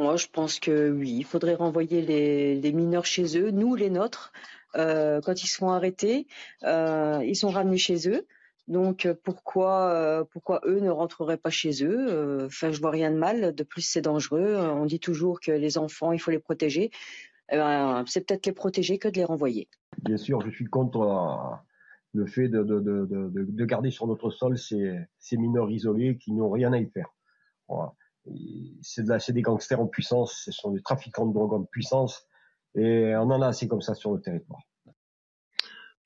[0.00, 4.32] Moi, je pense que oui, il faudrait renvoyer les, mineurs chez eux, nous les nôtres.
[4.74, 6.26] Euh, quand ils sont arrêtés,
[6.64, 8.26] euh, ils sont ramenés chez eux.
[8.66, 12.46] Donc pourquoi euh, pourquoi eux ne rentreraient pas chez eux?
[12.46, 13.54] Enfin, je vois rien de mal.
[13.54, 14.56] De plus, c'est dangereux.
[14.56, 16.90] On dit toujours que les enfants, il faut les protéger.
[17.52, 19.68] Eh ben, c'est peut-être les protéger que de les renvoyer.
[20.02, 21.60] Bien sûr, je suis contre
[22.14, 26.72] le fait de, de, garder sur notre sol ces, ces mineurs isolés qui n'ont rien
[26.72, 27.12] à y faire.
[27.68, 27.92] Voilà
[28.82, 32.26] c'est de des gangsters en puissance, ce sont des trafiquants de drogue en puissance,
[32.76, 34.60] et on en a assez comme ça sur le territoire.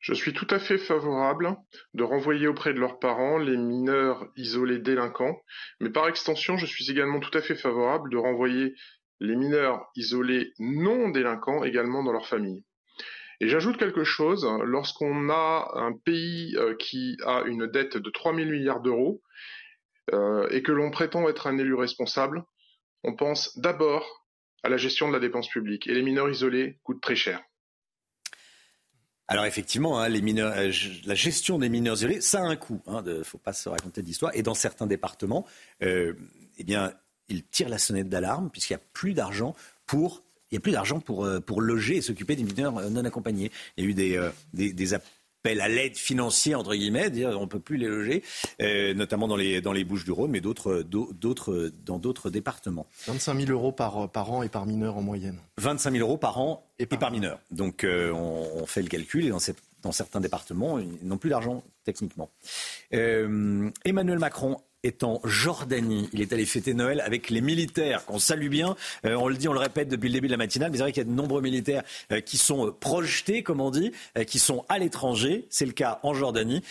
[0.05, 1.57] Je suis tout à fait favorable
[1.95, 5.41] de renvoyer auprès de leurs parents les mineurs isolés délinquants,
[5.81, 8.75] mais par extension, je suis également tout à fait favorable de renvoyer
[9.21, 12.65] les mineurs isolés non délinquants également dans leur famille.
[13.41, 18.35] Et j'ajoute quelque chose, lorsqu'on a un pays euh, qui a une dette de 3
[18.35, 19.23] 000 milliards d'euros,
[20.13, 22.45] euh, et que l'on prétend être un élu responsable,
[23.03, 24.27] on pense d'abord
[24.63, 25.87] à la gestion de la dépense publique.
[25.87, 27.41] Et les mineurs isolés coûtent très cher.
[29.27, 30.73] Alors effectivement, hein, euh,
[31.07, 32.83] la gestion des mineurs isolés, ça a un coût.
[32.87, 34.33] Il hein, ne faut pas se raconter d'histoire.
[34.35, 35.47] Et dans certains départements,
[35.83, 36.15] euh,
[36.59, 36.93] eh bien,
[37.29, 39.55] ils tirent la sonnette d'alarme puisqu'il n'y a plus d'argent
[39.87, 43.51] pour il y a plus d'argent pour, pour loger et s'occuper des mineurs non accompagnés.
[43.77, 44.95] Il y a eu des, des,
[45.47, 48.23] à l'aide financière, entre guillemets, dire on ne peut plus les loger,
[48.63, 52.87] euh, notamment dans les, dans les Bouches du Rhône, mais d'autres, d'autres, dans d'autres départements.
[53.07, 55.39] 25 000 euros par, par an et par mineur en moyenne.
[55.59, 57.39] 25 000 euros par an et par, mineur.
[57.51, 59.39] Donc euh, on, fait le calcul et dans,
[59.83, 62.31] dans certains départements, ils n'ont plus d'argent techniquement.
[62.95, 66.09] Euh, Emmanuel Macron est en Jordanie.
[66.13, 68.77] Il est allé fêter Noël avec les militaires, qu'on salue bien.
[69.05, 70.83] Euh, on le dit, on le répète depuis le début de la matinale, mais c'est
[70.83, 71.83] vrai qu'il y a de nombreux militaires
[72.13, 73.93] euh, qui sont euh, projetés, comme on dit,
[74.27, 75.47] qui sont à l'étranger.
[75.51, 76.63] C'est le cas en Jordanie.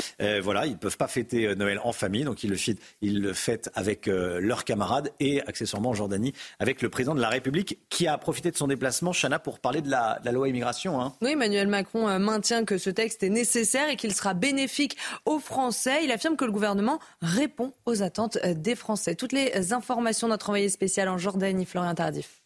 [0.42, 3.34] voilà, ils ne peuvent pas fêter Noël en famille, donc ils le, fêtent, ils le
[3.34, 8.08] fêtent avec leurs camarades et accessoirement en Jordanie avec le président de la République qui
[8.08, 11.02] a profité de son déplacement, Chana, pour parler de la, loi immigration.
[11.02, 11.14] Hein.
[11.22, 16.02] Oui, Emmanuel Macron maintient que ce texte est nécessaire et qu'il sera bénéfique aux Français.
[16.04, 19.16] Il affirme que le gouvernement répond aux attentes euh, des Français.
[19.16, 22.43] Toutes les informations, notre envoyé spécial en Jordanie, Florian Tardif.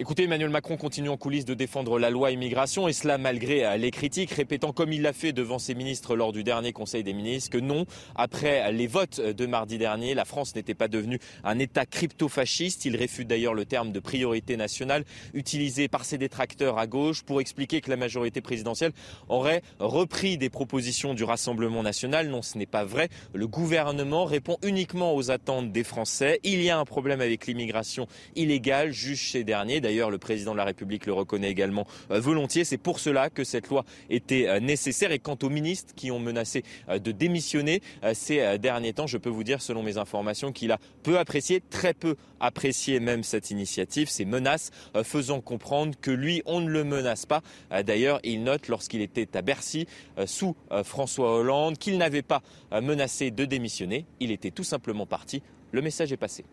[0.00, 3.76] Écoutez, Emmanuel Macron continue en coulisses de défendre la loi immigration et cela malgré euh,
[3.76, 7.12] les critiques, répétant comme il l'a fait devant ses ministres lors du dernier Conseil des
[7.12, 11.58] ministres que non, après les votes de mardi dernier, la France n'était pas devenue un
[11.58, 12.86] État crypto-fasciste.
[12.86, 15.04] Il réfute d'ailleurs le terme de priorité nationale
[15.34, 18.92] utilisé par ses détracteurs à gauche pour expliquer que la majorité présidentielle
[19.28, 22.28] aurait repris des propositions du Rassemblement national.
[22.28, 23.10] Non, ce n'est pas vrai.
[23.34, 26.40] Le gouvernement répond uniquement aux attentes des Français.
[26.42, 29.82] Il y a un problème avec l'immigration illégale, juge ces derniers.
[29.90, 32.62] D'ailleurs, le président de la République le reconnaît également euh, volontiers.
[32.62, 35.10] C'est pour cela que cette loi était euh, nécessaire.
[35.10, 37.82] Et quant aux ministres qui ont menacé euh, de démissionner
[38.14, 41.92] ces derniers temps, je peux vous dire, selon mes informations, qu'il a peu apprécié, très
[41.92, 44.70] peu apprécié même cette initiative, ces menaces
[45.02, 47.42] faisant comprendre que lui, on ne le menace pas.
[47.84, 49.86] D'ailleurs, il note lorsqu'il était à Bercy
[50.26, 54.06] sous François Hollande qu'il n'avait pas menacé de démissionner.
[54.20, 55.42] Il était tout simplement parti.
[55.72, 56.44] Le message est passé.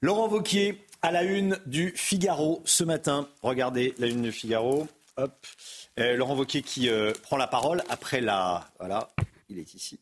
[0.00, 3.28] Laurent Vauquier, à la une du Figaro ce matin.
[3.42, 4.86] Regardez la une du Figaro.
[5.16, 5.44] Hop.
[5.98, 8.70] Euh, Laurent Wauquiez qui euh, prend la parole après la.
[8.78, 9.08] Voilà,
[9.48, 9.98] il est ici.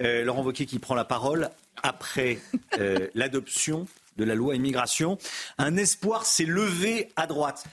[0.00, 1.50] Euh, Laurent Wauquiez qui prend la parole
[1.82, 2.38] après
[3.14, 3.86] l'adoption
[4.16, 5.18] de la loi immigration.
[5.58, 7.64] Un espoir s'est levé à droite.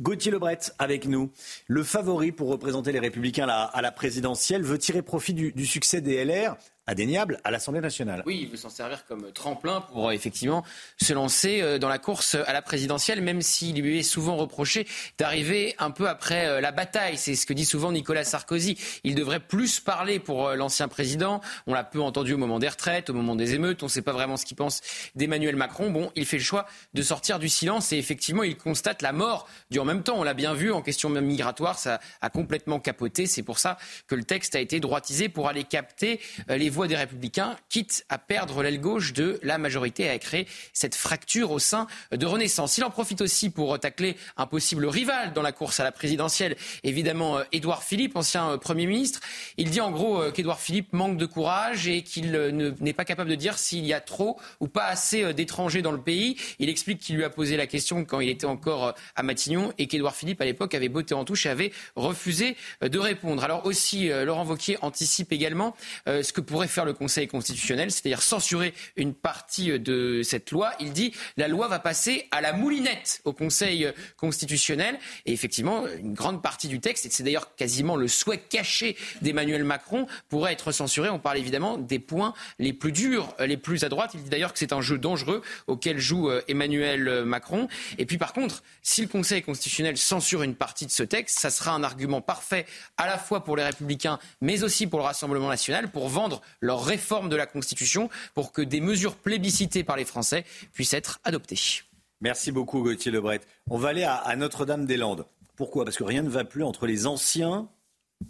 [0.00, 1.30] Gauthier Lebret avec nous.
[1.66, 6.24] Le favori pour représenter les Républicains à la, présidentielle veut tirer profit du succès des
[6.24, 6.56] LR
[6.88, 8.22] indéniable à l'Assemblée nationale.
[8.26, 10.64] Oui, il veut s'en servir comme tremplin pour euh, effectivement
[11.00, 14.86] se lancer euh, dans la course à la présidentielle, même s'il lui est souvent reproché
[15.18, 17.18] d'arriver un peu après euh, la bataille.
[17.18, 18.78] C'est ce que dit souvent Nicolas Sarkozy.
[19.04, 21.42] Il devrait plus parler pour l'ancien président.
[21.66, 23.82] On l'a peu entendu au moment des retraites, au moment des émeutes.
[23.82, 24.80] On ne sait pas vraiment ce qu'il pense
[25.14, 25.90] d'Emmanuel Macron.
[25.90, 29.46] Bon, il fait le choix de sortir du silence et effectivement, il constate la mort
[29.70, 30.16] du en même temps.
[30.16, 33.26] On l'a bien vu en question migratoire, ça a complètement capoté.
[33.26, 37.56] C'est pour ça que le texte a été droitisé pour aller capter les des Républicains,
[37.68, 42.26] quitte à perdre l'aile gauche de la majorité à créer cette fracture au sein de
[42.26, 42.78] Renaissance.
[42.78, 46.56] Il en profite aussi pour tacler un possible rival dans la course à la présidentielle,
[46.84, 49.20] évidemment euh, Édouard Philippe, ancien euh, Premier ministre.
[49.56, 52.32] Il dit en gros euh, qu'Édouard Philippe manque de courage et qu'il
[52.80, 56.00] n'est pas capable de dire s'il y a trop ou pas assez d'étrangers dans le
[56.00, 56.36] pays.
[56.58, 59.86] Il explique qu'il lui a posé la question quand il était encore à Matignon et
[59.86, 63.42] qu'Édouard Philippe, à l'époque, avait botté en touche et avait refusé de répondre.
[63.44, 65.74] Alors aussi, Laurent Wauquiez anticipe également
[66.06, 70.72] ce que pourrait faire le Conseil constitutionnel, c'est-à-dire censurer une partie de cette loi.
[70.80, 74.98] Il dit la loi va passer à la moulinette au Conseil constitutionnel.
[75.26, 79.64] Et effectivement, une grande partie du texte, et c'est d'ailleurs quasiment le souhait caché d'Emmanuel
[79.64, 81.08] Macron, pourrait être censuré.
[81.08, 84.12] On parle évidemment des points les plus durs, les plus à droite.
[84.14, 87.68] Il dit d'ailleurs que c'est un jeu dangereux auquel joue euh, Emmanuel Macron.
[87.98, 91.50] Et puis par contre, si le Conseil constitutionnel censure une partie de ce texte, ça
[91.50, 92.66] sera un argument parfait
[92.96, 96.84] à la fois pour les républicains, mais aussi pour le Rassemblement national, pour vendre leur
[96.84, 101.82] réforme de la Constitution pour que des mesures plébiscitées par les Français puissent être adoptées.
[102.20, 103.40] Merci beaucoup Gauthier Lebret.
[103.70, 105.26] On va aller à, Notre-Dame-des-Landes.
[105.56, 105.84] Pourquoi?
[105.84, 107.68] Parce que rien ne va plus entre les anciens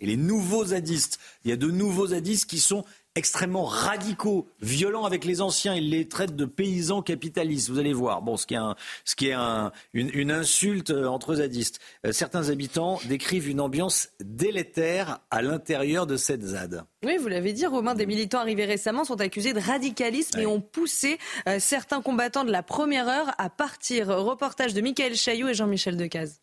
[0.00, 1.18] et les nouveaux zadistes.
[1.44, 5.74] Il y a de nouveaux zadistes qui sont extrêmement radicaux, violents avec les anciens.
[5.74, 7.68] Ils les traitent de paysans capitalistes.
[7.68, 8.22] Vous allez voir.
[8.22, 8.58] Bon, ce qui est,
[9.04, 9.36] ce qui est
[9.92, 11.80] une, insulte euh, entre zadistes.
[12.06, 16.84] Euh, certains habitants décrivent une ambiance délétère à l'intérieur de cette ZAD.
[17.04, 20.60] Oui, vous l'avez dit, Romain, des militants arrivés récemment sont accusés de radicalisme et ont
[20.60, 21.18] poussé
[21.48, 24.08] euh, certains combattants de la première heure à partir.
[24.08, 26.40] Reportage de Michael Chailloux et Jean-Michel Decaze.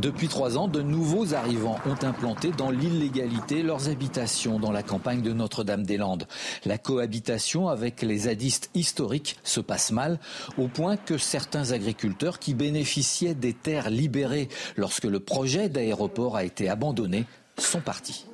[0.00, 5.22] Depuis trois ans, de nouveaux arrivants ont implanté dans l'illégalité leurs habitations dans la campagne
[5.22, 6.28] de Notre-Dame-des-Landes.
[6.64, 10.20] La cohabitation avec les zadistes historiques se passe mal,
[10.56, 16.44] au point que certains agriculteurs qui bénéficiaient des terres libérées lorsque le projet d'aéroport a
[16.44, 17.24] été abandonné
[17.58, 18.26] sont partis.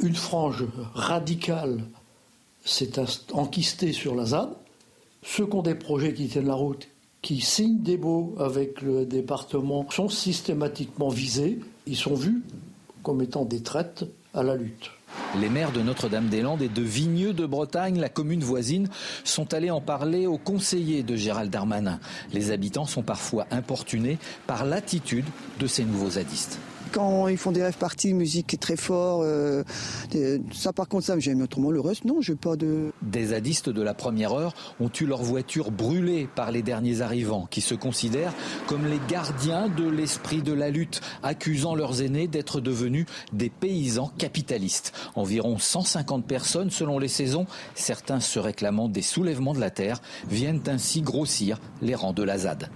[0.00, 0.64] Une frange
[0.94, 1.84] radicale
[2.64, 2.94] s'est
[3.32, 4.50] enquistée sur la ZAD.
[5.22, 6.88] Ceux qui ont des projets qui tiennent la route
[7.26, 11.58] qui signent des baux avec le département sont systématiquement visés.
[11.88, 12.44] Ils sont vus
[13.02, 14.92] comme étant des traites à la lutte.
[15.40, 18.88] Les maires de Notre-Dame-des-Landes et de Vigneux de Bretagne, la commune voisine,
[19.24, 21.98] sont allés en parler aux conseillers de Gérald Darmanin.
[22.32, 25.26] Les habitants sont parfois importunés par l'attitude
[25.58, 26.60] de ces nouveaux zadistes
[26.92, 29.62] quand ils font des rêves parties, musique très fort, euh,
[30.52, 32.92] ça par contre ça j'aime autrement le reste non, j'ai pas de.
[33.02, 37.46] Des zadistes de la première heure ont eu leur voiture brûlée par les derniers arrivants,
[37.50, 38.32] qui se considèrent
[38.66, 44.12] comme les gardiens de l'esprit de la lutte, accusant leurs aînés d'être devenus des paysans
[44.18, 44.92] capitalistes.
[45.14, 50.62] Environ 150 personnes selon les saisons, certains se réclamant des soulèvements de la terre, viennent
[50.66, 52.70] ainsi grossir les rangs de la ZAD.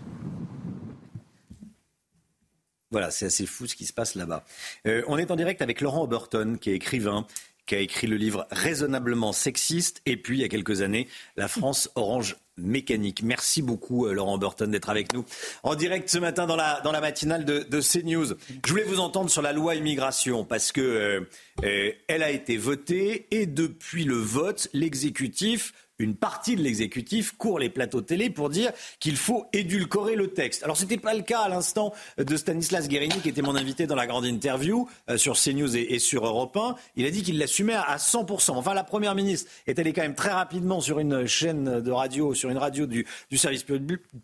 [2.90, 4.44] Voilà, c'est assez fou ce qui se passe là-bas.
[4.86, 7.24] Euh, on est en direct avec Laurent Oberton, qui est écrivain,
[7.66, 11.46] qui a écrit le livre Raisonnablement sexiste, et puis il y a quelques années, La
[11.46, 13.22] France Orange Mécanique.
[13.22, 15.24] Merci beaucoup, euh, Laurent Burton, d'être avec nous
[15.62, 18.34] en direct ce matin dans la, matinale de, de CNews.
[18.66, 21.26] Je voulais vous entendre sur la loi immigration parce que
[21.64, 27.58] euh, elle a été votée et depuis le vote, l'exécutif une partie de l'exécutif court
[27.58, 30.62] les plateaux télé pour dire qu'il faut édulcorer le texte.
[30.64, 33.86] Alors ce n'était pas le cas à l'instant de Stanislas Guérini, qui était mon invité
[33.86, 36.74] dans la grande interview euh, sur CNews et, sur Europe 1.
[36.96, 38.52] Il a dit qu'il l'assumait à, 100%.
[38.52, 42.34] Enfin, la Première ministre est allée quand même très rapidement sur une chaîne de radio,
[42.34, 43.06] sur une radio du,
[43.36, 43.64] service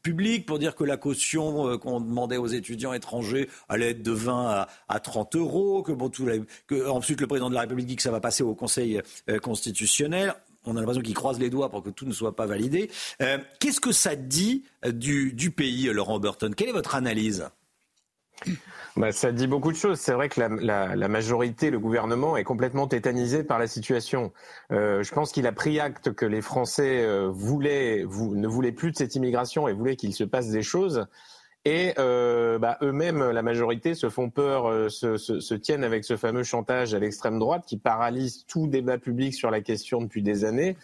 [0.03, 4.13] public pour dire que la caution euh, qu'on demandait aux étudiants étrangers allait être de
[4.13, 6.27] 20 à, 30 euros, que, bon, tout
[6.89, 10.35] ensuite le président de la République dit que ça va passer au Conseil euh, constitutionnel
[10.67, 12.91] on a l'impression qu'ils croisent les doigts pour que tout ne soit pas validé.
[13.23, 16.55] Euh, qu'est-ce que ça dit euh, du, pays, Laurent Burton?
[16.55, 17.49] Quelle est votre analyse?
[18.97, 19.99] Bah, ça dit beaucoup de choses.
[19.99, 24.33] C'est vrai que la, majorité, le gouvernement est complètement tétanisé par la situation.
[24.73, 28.97] Euh, je pense qu'il a pris acte que les Français voulaient, ne voulaient plus de
[28.97, 31.07] cette immigration et voulaient qu'il se passe des choses.
[31.67, 36.45] Et euh, bah, eux-mêmes, la majorité, se font peur, euh, se, tiennent avec ce fameux
[36.45, 40.77] chantage à l'extrême droite qui paralyse tout débat public sur la question depuis des années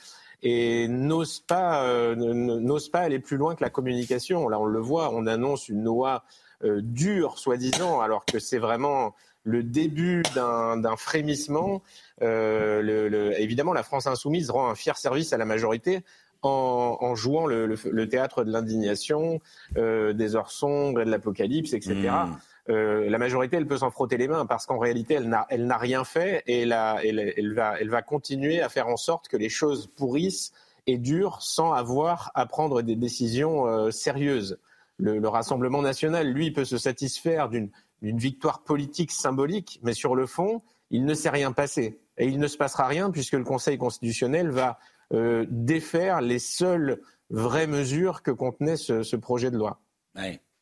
[0.43, 4.49] et n'ose pas, euh, n'ose pas aller plus loin que la communication.
[4.49, 6.25] Là, on le voit, on annonce une loi
[6.65, 11.83] dure, soi-disant, alors que c'est vraiment le début d'un frémissement.
[12.20, 16.02] évidemment, la France insoumise rend un fier service à la majorité
[16.43, 19.41] en, jouant le, théâtre de l'indignation,
[19.77, 21.95] euh, des heures sombres et de l'apocalypse, etc.
[21.95, 22.37] Hmm.
[22.69, 25.67] Euh, la majorité, elle peut s'en frotter les mains parce qu'en réalité, elle n'a, elle
[25.67, 26.73] n'a rien fait et elle,
[27.03, 30.53] elle, va, elle va continuer à faire en sorte que les choses pourrissent
[30.87, 34.59] et durent sans avoir à prendre des décisions euh, sérieuses.
[34.99, 37.71] Le, le, Rassemblement national, lui, peut se satisfaire d'une,
[38.03, 42.01] d'une victoire politique symbolique, mais sur le fond, il ne s'est rien passé.
[42.19, 44.79] Et il ne se passera rien puisque le Conseil constitutionnel va
[45.12, 47.00] euh, défaire les seules
[47.31, 49.81] vraies mesures que contenait ce, projet de loi.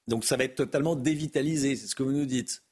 [0.08, 2.62] Donc ça va être totalement dévitalisé, c'est ce que vous nous dites.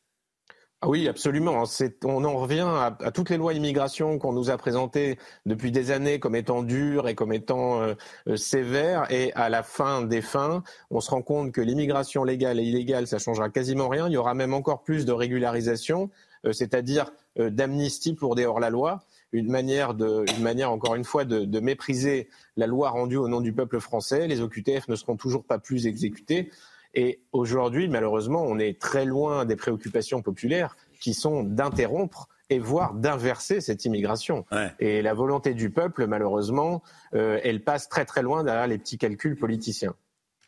[0.81, 1.65] Ah oui, absolument.
[2.05, 6.21] On en revient à, toutes les lois immigration qu'on nous a présentées depuis des années
[6.21, 7.95] comme étant dures et comme étant euh,
[8.29, 9.11] euh, sévères.
[9.11, 13.09] Et à la fin des fins, on se rend compte que l'immigration légale et illégale,
[13.09, 14.07] ça changera quasiment rien.
[14.09, 16.11] Il y aura même encore plus de régularisation,
[16.53, 19.01] c'est-à-dire d'amnistie pour des hors-la-loi
[19.33, 23.29] une manière, de, une manière encore une fois, de, de, mépriser la loi rendue au
[23.29, 24.27] nom du peuple français.
[24.27, 26.51] Les OQTF ne seront toujours pas plus exécutés.
[26.95, 32.95] Et aujourd'hui, malheureusement, on est très loin des préoccupations populaires qui sont d'interrompre et voire
[32.95, 34.47] d'inverser cette immigration.
[34.81, 36.83] Et la volonté du peuple, malheureusement,
[37.15, 39.95] euh, elle passe très très loin derrière les petits calculs politiciens.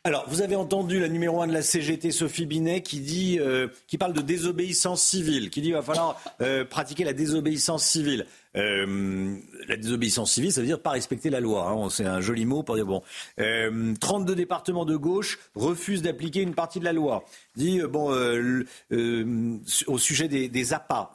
[0.03, 3.67] Alors, vous avez entendu la numéro un de la CGT, Sophie Binet, qui dit, euh,
[3.85, 8.25] qui parle de désobéissance civile, qui dit qu'il va falloir euh, pratiquer la désobéissance civile.
[8.57, 11.69] Euh, la désobéissance civile, ça veut dire pas respecter la loi.
[11.69, 11.89] Hein.
[11.89, 13.01] C'est un joli mot pour dire bon.
[13.39, 17.23] Euh, 32 départements de gauche refusent d'appliquer une partie de la loi.
[17.55, 19.57] Dit euh, bon euh, euh,
[19.87, 20.63] au sujet des, des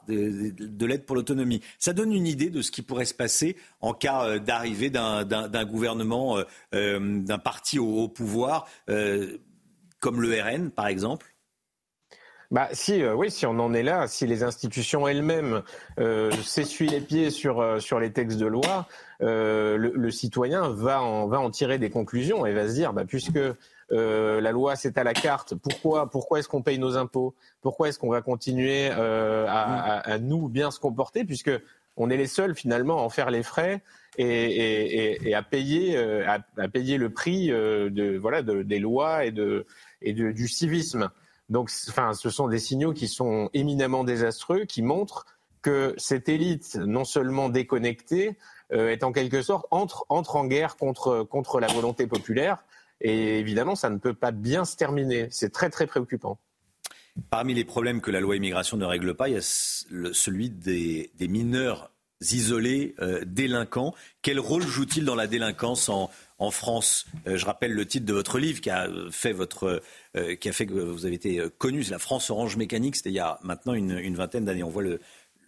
[0.08, 1.60] de, de l'aide pour l'autonomie.
[1.78, 6.38] Ça donne une idée de ce qui pourrait se passer en cas d'arrivée d'un gouvernement,
[6.72, 11.35] d'un parti au pouvoir, comme le RN par exemple.
[12.52, 15.62] Bah si, euh, oui, si on en est là, si les institutions elles-mêmes
[15.98, 18.86] euh, s'essuient les pieds sur euh, sur les textes de loi,
[19.20, 22.92] euh, le, le, citoyen va en va en tirer des conclusions et va se dire,
[22.92, 23.40] bah puisque
[23.92, 25.54] euh, la loi c'est à la carte.
[25.56, 27.34] Pourquoi Pourquoi est-ce qu'on paye nos impôts?
[27.62, 31.50] Pourquoi est-ce qu'on va continuer euh, à, à, nous bien se comporter puisque
[31.96, 33.82] on est les seuls finalement à en faire les frais
[34.18, 39.24] et, et, et à payer à, à, payer le prix de voilà de, des lois
[39.24, 39.66] et de
[40.00, 41.10] et de, du civisme.
[41.48, 45.26] Donc, enfin, ce sont des signaux qui sont éminemment désastreux, qui montrent
[45.62, 48.36] que cette élite, non seulement déconnectée,
[48.72, 52.64] euh, est en quelque sorte entre, entre en guerre contre, contre la volonté populaire.
[53.00, 55.28] Et évidemment, ça ne peut pas bien se terminer.
[55.30, 56.38] C'est très très préoccupant.
[57.30, 61.10] Parmi les problèmes que la loi immigration ne règle pas, il y a celui des,
[61.14, 63.94] des mineurs isolés, euh, délinquants.
[64.22, 68.12] Quel rôle joue-t-il dans la délinquance en, en France euh, Je rappelle le titre de
[68.12, 69.82] votre livre qui a fait, votre,
[70.16, 73.10] euh, qui a fait que vous avez été connu, c'est La France Orange Mécanique, c'était
[73.10, 74.62] il y a maintenant une, vingtaine d'années.
[74.62, 74.84] On voit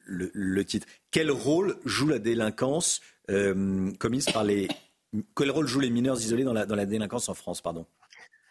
[0.07, 0.87] le, titre.
[1.11, 3.01] Quel rôle joue la délinquance
[3.31, 4.69] euh, commise par les.
[5.37, 7.87] Quel rôle jouent les mineurs isolés dans la, dans la délinquance en France pardon?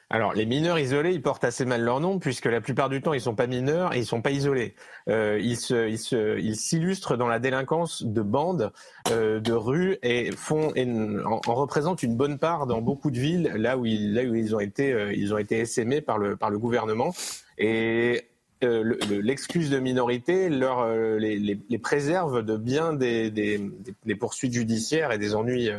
[0.10, 3.12] Alors, les mineurs isolés, ils portent assez mal leur nom, puisque la plupart du temps,
[3.12, 4.74] ils sont pas mineurs et ils sont pas isolés.
[5.10, 8.72] Euh, ils se, ils s'illustrent dans la délinquance de bandes,
[9.12, 10.72] euh, de rues et font,
[11.26, 14.56] en, représentent une bonne part dans beaucoup de villes, là où ils, là où ils
[14.56, 17.14] ont été, euh, ils ont été essaimés par le, par le gouvernement.
[17.58, 18.30] Et
[18.64, 23.62] euh, l'excuse de minorité leur, euh, les, les, les, préserve de bien des,
[24.20, 25.70] poursuites judiciaires et des ennuis.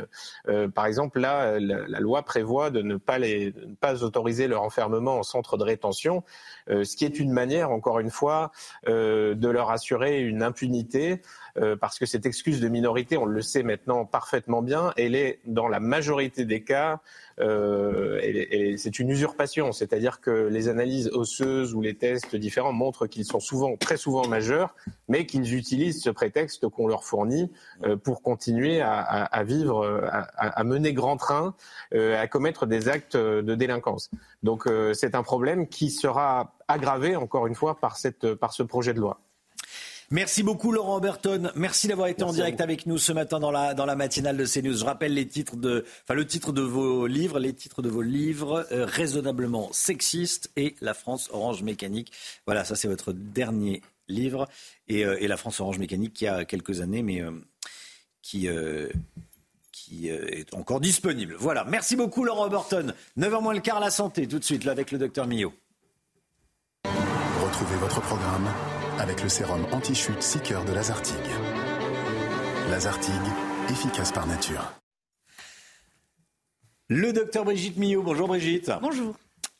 [0.48, 4.62] Euh, par exemple, là, la, loi prévoit de ne pas, les, ne pas autoriser leur
[4.62, 6.22] enfermement en centre de rétention,
[6.68, 8.52] ce qui est une manière, encore une fois,
[8.86, 11.20] de leur assurer une impunité
[11.60, 15.40] euh, parce que cette excuse de minorité, on le sait maintenant parfaitement bien, elle est
[15.44, 17.00] dans la majorité des cas,
[17.40, 18.20] euh,
[18.76, 23.40] c'est une usurpation, c'est-à-dire que les analyses osseuses ou les tests différents montrent qu'ils sont
[23.40, 24.74] souvent, très souvent majeurs,
[25.08, 27.50] mais qu'ils utilisent ce prétexte qu'on leur fournit
[27.84, 31.54] euh, pour continuer à, vivre, à, mener grand train,
[31.92, 34.10] à commettre des actes de délinquance.
[34.42, 38.94] Donc c'est un problème qui sera aggravé, encore une fois, par, cette, par ce projet
[38.94, 39.20] de loi.
[40.10, 41.50] Merci beaucoup Laurent Berton.
[41.54, 44.46] Merci d'avoir été en direct avec nous ce matin dans la, dans la matinale de
[44.46, 44.78] CNews.
[44.78, 48.00] Je rappelle les titres de, enfin, le titre de vos livres, les titres de vos
[48.00, 52.10] livres, euh, raisonnablement sexiste et La France Orange Mécanique.
[52.46, 54.48] Voilà, ça c'est votre dernier livre.
[54.88, 57.32] Et, euh, et, La France Orange Mécanique qui a quelques années, mais euh,
[58.22, 58.48] qui,
[59.72, 61.36] qui est encore disponible.
[61.38, 62.94] Voilà, merci beaucoup Laurent Burton.
[63.18, 65.52] 9h moins le quart, la santé, tout de suite, là avec le docteur Millot.
[66.84, 68.48] Retrouvez votre programme
[68.98, 71.16] avec le sérum anti-chute Seeker de Lazartigue.
[72.70, 73.14] Lazartigue,
[73.70, 74.72] efficace par nature.
[76.88, 78.02] Le docteur Brigitte Millot.
[78.02, 78.72] Bonjour Brigitte.
[78.82, 79.14] Bonjour.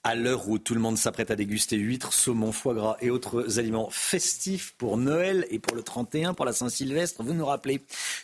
[0.04, 3.58] À l'heure où tout le monde s'apprête à déguster huîtres, saumon, foie gras et autres
[3.58, 7.82] aliments festifs pour Noël et pour le 31, pour la Saint-Sylvestre, vous nous rappelez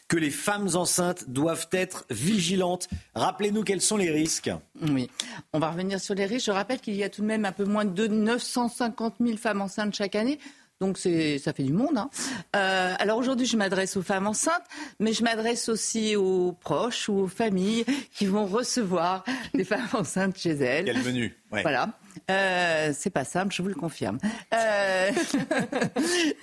[0.08, 2.88] que les femmes enceintes doivent être vigilantes.
[3.14, 4.50] Rappelez-nous quels sont les risques.
[4.80, 5.10] Oui,
[5.52, 6.46] on va revenir sur les risques.
[6.46, 9.60] Je rappelle qu'il y a tout de même un peu moins de 950 000 femmes
[9.60, 10.38] enceintes chaque année.
[10.80, 11.96] Donc ça fait du monde.
[11.96, 12.10] Hein.
[12.56, 14.64] Euh, alors aujourd'hui, je m'adresse aux femmes enceintes,
[14.98, 20.36] mais je m'adresse aussi aux proches ou aux familles qui vont recevoir des femmes enceintes
[20.36, 20.86] chez elles.
[20.86, 21.90] Quel menu Voilà.
[22.30, 24.18] Euh, c'est pas simple, je vous le confirme.
[24.52, 25.10] Euh...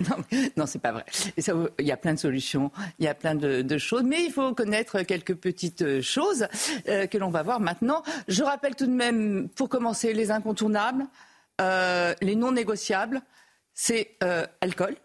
[0.00, 0.16] non,
[0.56, 1.04] non c'est pas vrai.
[1.78, 4.54] il y a plein de solutions, il y a plein de, choses, mais il faut
[4.54, 6.46] connaître quelques petites choses
[6.88, 8.02] euh, que l'on va voir maintenant.
[8.28, 11.06] Je rappelle tout de même, pour commencer, les incontournables,
[11.58, 13.22] les non négociables
[13.74, 14.96] c'est euh, alcool,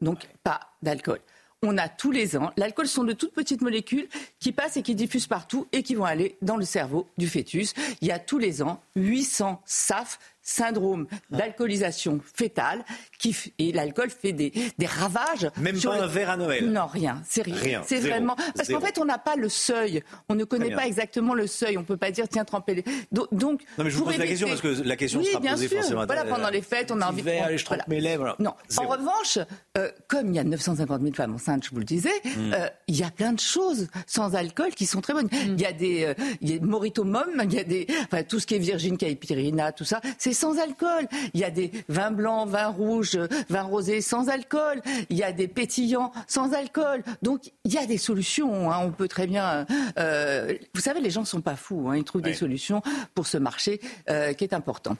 [0.00, 1.20] donc pas d'alcool.
[1.62, 4.08] On a tous les ans, l'alcool sont de toutes petites molécules
[4.38, 7.74] qui passent et qui diffusent partout et qui vont aller dans le cerveau du fœtus.
[8.00, 12.84] Il y a tous les ans 800 SAF, syndrome d'alcoolisation fétale,
[13.18, 15.50] qui et l'alcool fait des, des ravages.
[15.58, 16.70] Même pas un verre à Noël.
[16.70, 17.22] Non, rien.
[17.28, 17.82] C'est rien.
[17.86, 20.02] C'est vraiment parce qu'en fait, on n'a pas le seuil.
[20.28, 21.76] On ne connaît pas exactement le seuil.
[21.76, 22.84] On peut pas dire tiens tremper les.
[23.12, 23.62] Donc.
[23.76, 25.68] Non, mais je vous pose la question parce que la question oui, sera bien posée
[25.68, 25.78] sûr.
[25.78, 26.06] forcément.
[26.06, 27.22] Voilà, pendant les fêtes, on a envie.
[27.22, 28.34] Verre, allez, je trempe mes lèvres.
[28.38, 28.54] Non.
[28.78, 29.38] En revanche,
[29.76, 32.52] euh, comme il y a 950 000 femmes enceintes, je vous le disais, hmm.
[32.54, 35.26] euh, il y a plein de choses sans alcool qui sont très bonnes.
[35.26, 35.54] Hmm.
[35.54, 38.22] Il y a des, euh, il y a Morito Mom, il y a des, enfin
[38.22, 41.06] tout ce qui est Virgin Caipirina, tout ça, c'est sans alcool.
[41.34, 43.18] Il y a des vins blancs, vins rouges,
[43.48, 44.80] vins rosés sans alcool.
[45.10, 47.02] Il y a des pétillants sans alcool.
[47.22, 48.70] Donc il y a des solutions.
[48.70, 48.78] Hein.
[48.82, 49.66] On peut très bien.
[49.98, 51.88] Euh, vous savez, les gens ne sont pas fous.
[51.88, 51.96] Hein.
[51.96, 52.82] Ils trouvent des solutions
[53.14, 54.96] pour ce marché euh, qui est important.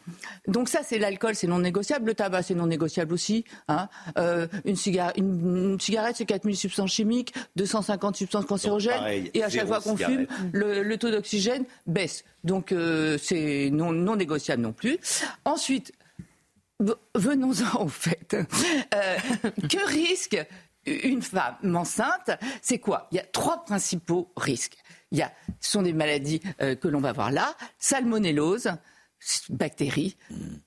[0.46, 2.06] Donc ça, c'est l'alcool, c'est non négociable.
[2.08, 3.44] Le tabac, c'est non négociable aussi.
[3.68, 3.88] Hein.
[4.18, 4.76] Euh, une,
[5.16, 9.28] une, cigarette, c'est 4000 substances chimiques, 250 substances cancérogènes.
[9.32, 12.24] et à chaque fois qu'on fume, le, le taux d'oxygène baisse.
[12.48, 12.74] Donc
[13.18, 14.98] c'est non, négociable non plus.
[15.44, 15.92] Ensuite,
[17.14, 18.36] venons-en au fait.
[18.94, 19.16] Euh,
[19.68, 20.38] que risque
[20.86, 22.30] une femme enceinte?
[22.62, 23.06] C'est quoi?
[23.12, 24.78] Il y a trois principaux risques.
[25.12, 25.28] il
[25.60, 28.70] ce sont des maladies euh, que l'on va voir là, salmonellose,
[29.50, 30.16] bactérie,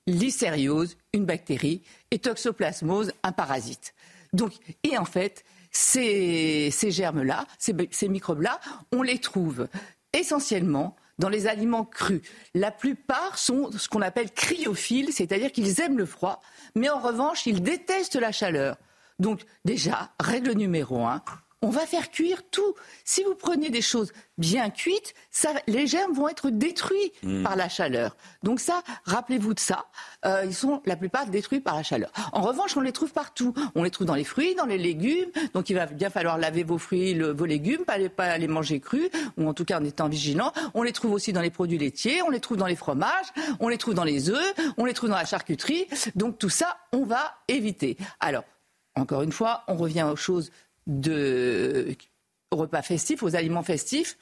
[0.06, 3.92] lysériose, une bactérie, et toxoplasmose, un parasite.
[4.32, 4.52] Donc,
[4.84, 8.60] et en fait, ces, germes-là, ces microbes-là,
[8.92, 9.66] on les trouve
[10.12, 12.20] essentiellement dans les aliments crus.
[12.52, 16.42] La plupart sont ce qu'on appelle cryophiles, c'est-à-dire qu'ils aiment le froid,
[16.74, 18.76] mais en revanche, ils détestent la chaleur.
[19.20, 21.22] Donc déjà, règle numéro un,
[21.62, 22.74] on va faire cuire tout.
[23.04, 27.42] Si vous prenez des choses bien cuites, ça, les germes vont être détruits Hmm.
[27.44, 28.16] par la chaleur.
[28.42, 29.86] Donc ça, rappelez-vous de ça.
[30.24, 32.10] Euh, ils sont la plupart détruits par la chaleur.
[32.32, 33.54] En revanche, on les trouve partout.
[33.74, 35.30] On les trouve dans les fruits, dans les légumes.
[35.54, 38.48] Donc il va bien falloir laver vos fruits, le- vos légumes, pas les, pas les
[38.48, 40.52] manger crus, ou en tout cas en étant vigilant.
[40.74, 43.26] On les trouve aussi dans les produits laitiers, on les trouve dans les fromages,
[43.60, 45.86] on les trouve dans les œufs, on les trouve dans la charcuterie.
[46.16, 47.96] Donc tout ça, on va éviter.
[48.18, 48.44] Alors,
[48.96, 50.50] encore une fois, on revient aux choses
[50.86, 51.94] de
[52.50, 54.16] repas festifs, aux aliments festifs.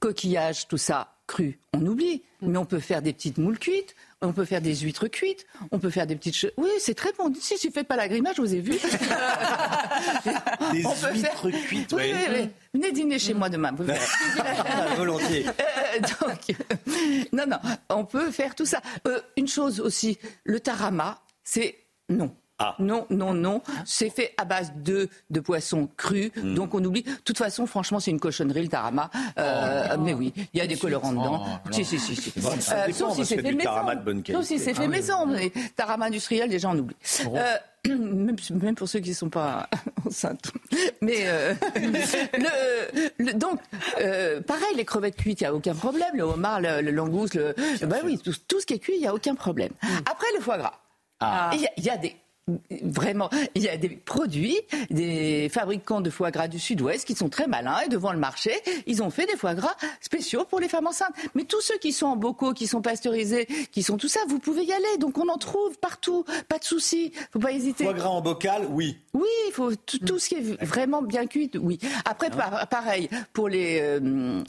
[0.00, 2.22] Coquillages, tout ça, cru, on oublie.
[2.40, 5.80] Mais on peut faire des petites moules cuites, on peut faire des huîtres cuites, on
[5.80, 6.52] peut faire des petites choses.
[6.56, 7.34] Oui, c'est très bon.
[7.40, 8.74] Si, si, faites pas la grimace, je vous ai vu.
[10.72, 12.48] Des On peut huîtres faire- cuites, Oui, oui.
[12.74, 13.72] Venez dîner chez moi demain.
[13.76, 13.98] verrez.
[14.96, 15.46] Volontiers.
[15.48, 16.76] Euh, donc, euh,
[17.32, 17.58] non, non,
[17.88, 18.80] on peut faire tout ça.
[19.08, 21.76] Euh, une chose aussi, le tarama, c'est
[22.08, 22.36] non.
[22.58, 22.74] Ah.
[22.80, 23.62] Non, non, non.
[23.84, 26.30] C'est fait à base de, de poissons crus.
[26.36, 26.54] Hmm.
[26.54, 27.02] Donc on oublie.
[27.04, 29.10] De toute façon, franchement, c'est une cochonnerie, le tarama.
[29.38, 31.44] Euh, Mais oui, il y a des colorants dedans.
[31.46, 32.16] Oh, si, si, si.
[32.16, 32.40] si.
[32.40, 33.70] Bon, ça Euh, dépend, sauf si parce c'est fait maison.
[34.04, 35.26] bonne Sauf si c'est fait Ah maison.
[35.26, 36.96] Mais tarama industriel, déjà, on oublie.
[37.34, 37.56] Euh,
[37.88, 39.68] même, même pour ceux qui ne sont pas
[40.06, 40.50] enceintes.
[41.00, 41.54] Mais euh,
[42.38, 43.60] le- le- donc,
[44.00, 46.10] euh, pareil, les crevettes cuites, il n'y a aucun problème.
[46.14, 47.54] Le homard, le, le langouste, le,
[47.86, 49.70] bah oui, tout, tout ce qui est cuit, il n'y a aucun problème.
[50.10, 50.74] Après, le foie gras.
[51.20, 51.50] Ah.
[51.52, 52.14] Y il y, a des
[52.82, 54.58] Vraiment, il y a des produits,
[54.90, 58.52] des fabricants de foie gras du Sud-Ouest qui sont très malins et devant le marché,
[58.86, 61.12] ils ont fait des foie gras spéciaux pour les femmes enceintes.
[61.34, 64.38] Mais tous ceux qui sont en bocaux, qui sont pasteurisés, qui sont tout ça, vous
[64.38, 64.98] pouvez y aller.
[64.98, 67.84] Donc on en trouve partout, pas de souci, faut pas hésiter.
[67.84, 68.96] Foie gras en bocal, oui.
[69.14, 71.78] Oui, il faut tout, ce qui est vraiment bien cuit, oui.
[72.04, 74.42] Après, par- pareil, pour les, euh,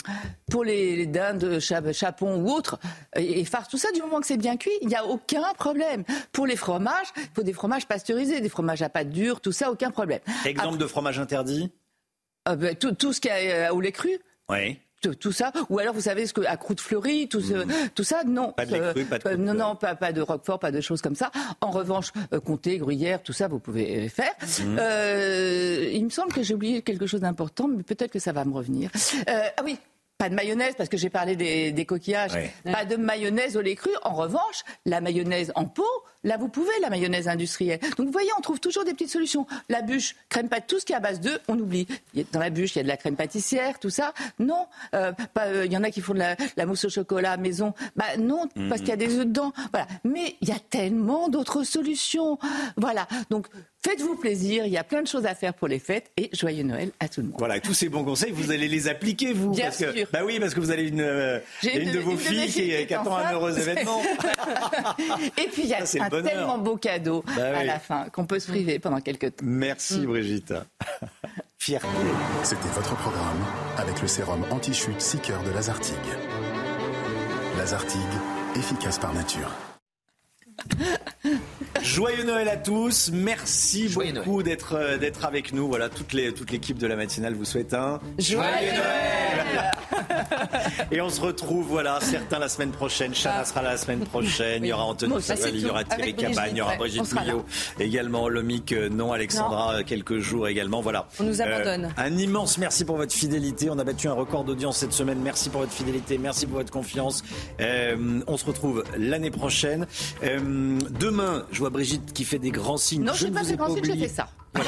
[0.52, 2.80] pour les dindes, cha- chapons ou autres,
[3.16, 5.42] et, et farces, tout ça, du moment que c'est bien cuit, il n'y a aucun
[5.58, 6.03] problème.
[6.32, 9.69] Pour les fromages, il faut des fromages pasteurisés, des fromages à pâte dure, tout ça,
[9.72, 10.22] aucun problème.
[10.45, 11.72] Exemple de fromage interdit
[12.48, 14.18] Euh, ben, tout, tout ce qui est au lait cru
[14.50, 14.80] Oui.
[15.01, 18.03] tout, tout ça, ou alors vous savez ce que à croûte fleurie, tout, ce- tout
[18.03, 18.50] ça, non.
[18.50, 18.53] Hmm.
[18.56, 20.72] Pas de Euh, cru, pas de euh, croûte non, non, pas, pas de roquefort, pas
[20.72, 21.32] de choses comme ça.
[21.61, 24.34] En revanche, euh, comté, gruyère, tout ça, vous pouvez faire.
[24.61, 24.77] Hmm.
[24.80, 28.45] Euh, il me semble que j'ai oublié quelque chose d'important, mais peut-être que ça va
[28.45, 28.90] me revenir.
[29.30, 29.77] Euh, ah oui.
[30.18, 32.34] Pas de mayonnaise, parce que j'ai parlé des, des coquillages.
[32.34, 32.51] Ouais.
[32.66, 33.92] Pas de mayonnaise au lait cru.
[34.03, 35.85] En revanche, la mayonnaise en pot,
[36.23, 37.80] là, vous pouvez, la mayonnaise industrielle.
[37.98, 39.48] Donc, vous voyez, on trouve toujours des petites solutions.
[39.69, 41.88] La bûche, crème pâte, tout ce qui est à base d'œufs, on oublie.
[42.31, 44.14] Dans la bûche, il y a de la crème pâtissière, tout ça.
[44.39, 44.67] Non.
[44.95, 47.38] Euh, pas, euh, Il y en a qui font de la, la mousse au chocolat
[47.38, 47.73] maison.
[47.95, 49.53] Bah, non, parce qu'il y a des œufs dedans.
[49.72, 49.88] Voilà.
[50.03, 52.38] Mais il y a tellement d'autres solutions.
[52.77, 53.07] Voilà.
[53.30, 53.48] Donc,
[53.83, 54.65] faites-vous plaisir.
[54.65, 56.11] Il y a plein de choses à faire pour les fêtes.
[56.17, 57.35] Et joyeux Noël à tout le monde.
[57.39, 60.07] Voilà, tous ces bons conseils, vous allez les appliquer, vous Bien parce que, sûr.
[60.11, 63.15] Bah oui, parce que vous avez une, euh, une, de vos une filles qui, attend
[63.15, 64.01] un heureux événement.
[65.38, 66.32] Et puis, il y a Ça, un bonheur.
[66.34, 67.66] tellement beau cadeau Bah à oui.
[67.68, 69.46] la fin qu'on peut se priver pendant quelques temps.
[69.46, 70.54] Merci Brigitte.
[71.58, 71.88] Fierté.
[72.44, 73.44] C'était votre programme
[73.78, 75.96] avec le sérum anti-chute Seeker de Lazartigue.
[77.58, 78.00] Lazartigue,
[78.56, 79.50] efficace par nature.
[81.82, 83.12] Joyeux Noël à tous.
[83.14, 85.68] Merci Joyeux beaucoup d'être euh, d'être avec nous.
[85.68, 89.72] Voilà, toute les toute l'équipe de la matinale vous souhaite un Joyeux Noël.
[90.92, 94.64] Et on se retrouve voilà, certains la semaine prochaine, Chana sera là la semaine prochaine,
[94.64, 95.84] il y aura Anthony c'est il y aura.
[95.84, 97.14] Thierry Cabagne, il y aura Brigitte.
[97.14, 97.46] Millot
[97.80, 100.82] également, Lomic euh, non, Alexandra euh, quelques jours également.
[100.82, 101.08] Voilà.
[101.20, 101.86] On nous abandonne.
[101.86, 103.70] Euh, un immense merci pour votre fidélité.
[103.70, 105.20] On a battu un record d'audience cette semaine.
[105.24, 107.24] Merci pour votre fidélité, merci pour votre confiance.
[107.60, 109.88] Euh, on se retrouve l'année prochaine.
[110.24, 113.03] Euh, demain, je vois Brigitte qui fait des grands signes.
[113.03, 114.28] Non, je n'ai pas fait penser que j'ai fait ça.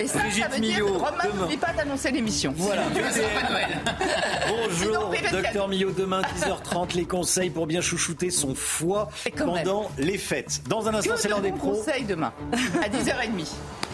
[0.00, 2.54] Et ça, Brigitte ça veut dire Millot, que Romain n'oublie pas d'annoncer l'émission.
[2.56, 2.82] Voilà.
[4.48, 5.68] Bonjour, docteur.
[5.68, 9.34] Millot, demain 10h30, les conseils pour bien chouchouter son foie même.
[9.34, 10.62] pendant les fêtes.
[10.68, 11.72] Dans un instant, c'est l'heure de des bons pros.
[11.72, 12.32] conseils demain,
[12.82, 13.46] à 10h30.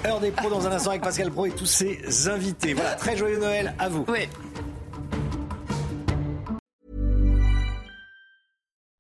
[0.06, 2.72] Heure des pros dans un instant avec Pascal Pro et tous ses invités.
[2.72, 4.06] Voilà, très joyeux Noël à vous.
[4.08, 4.20] Oui.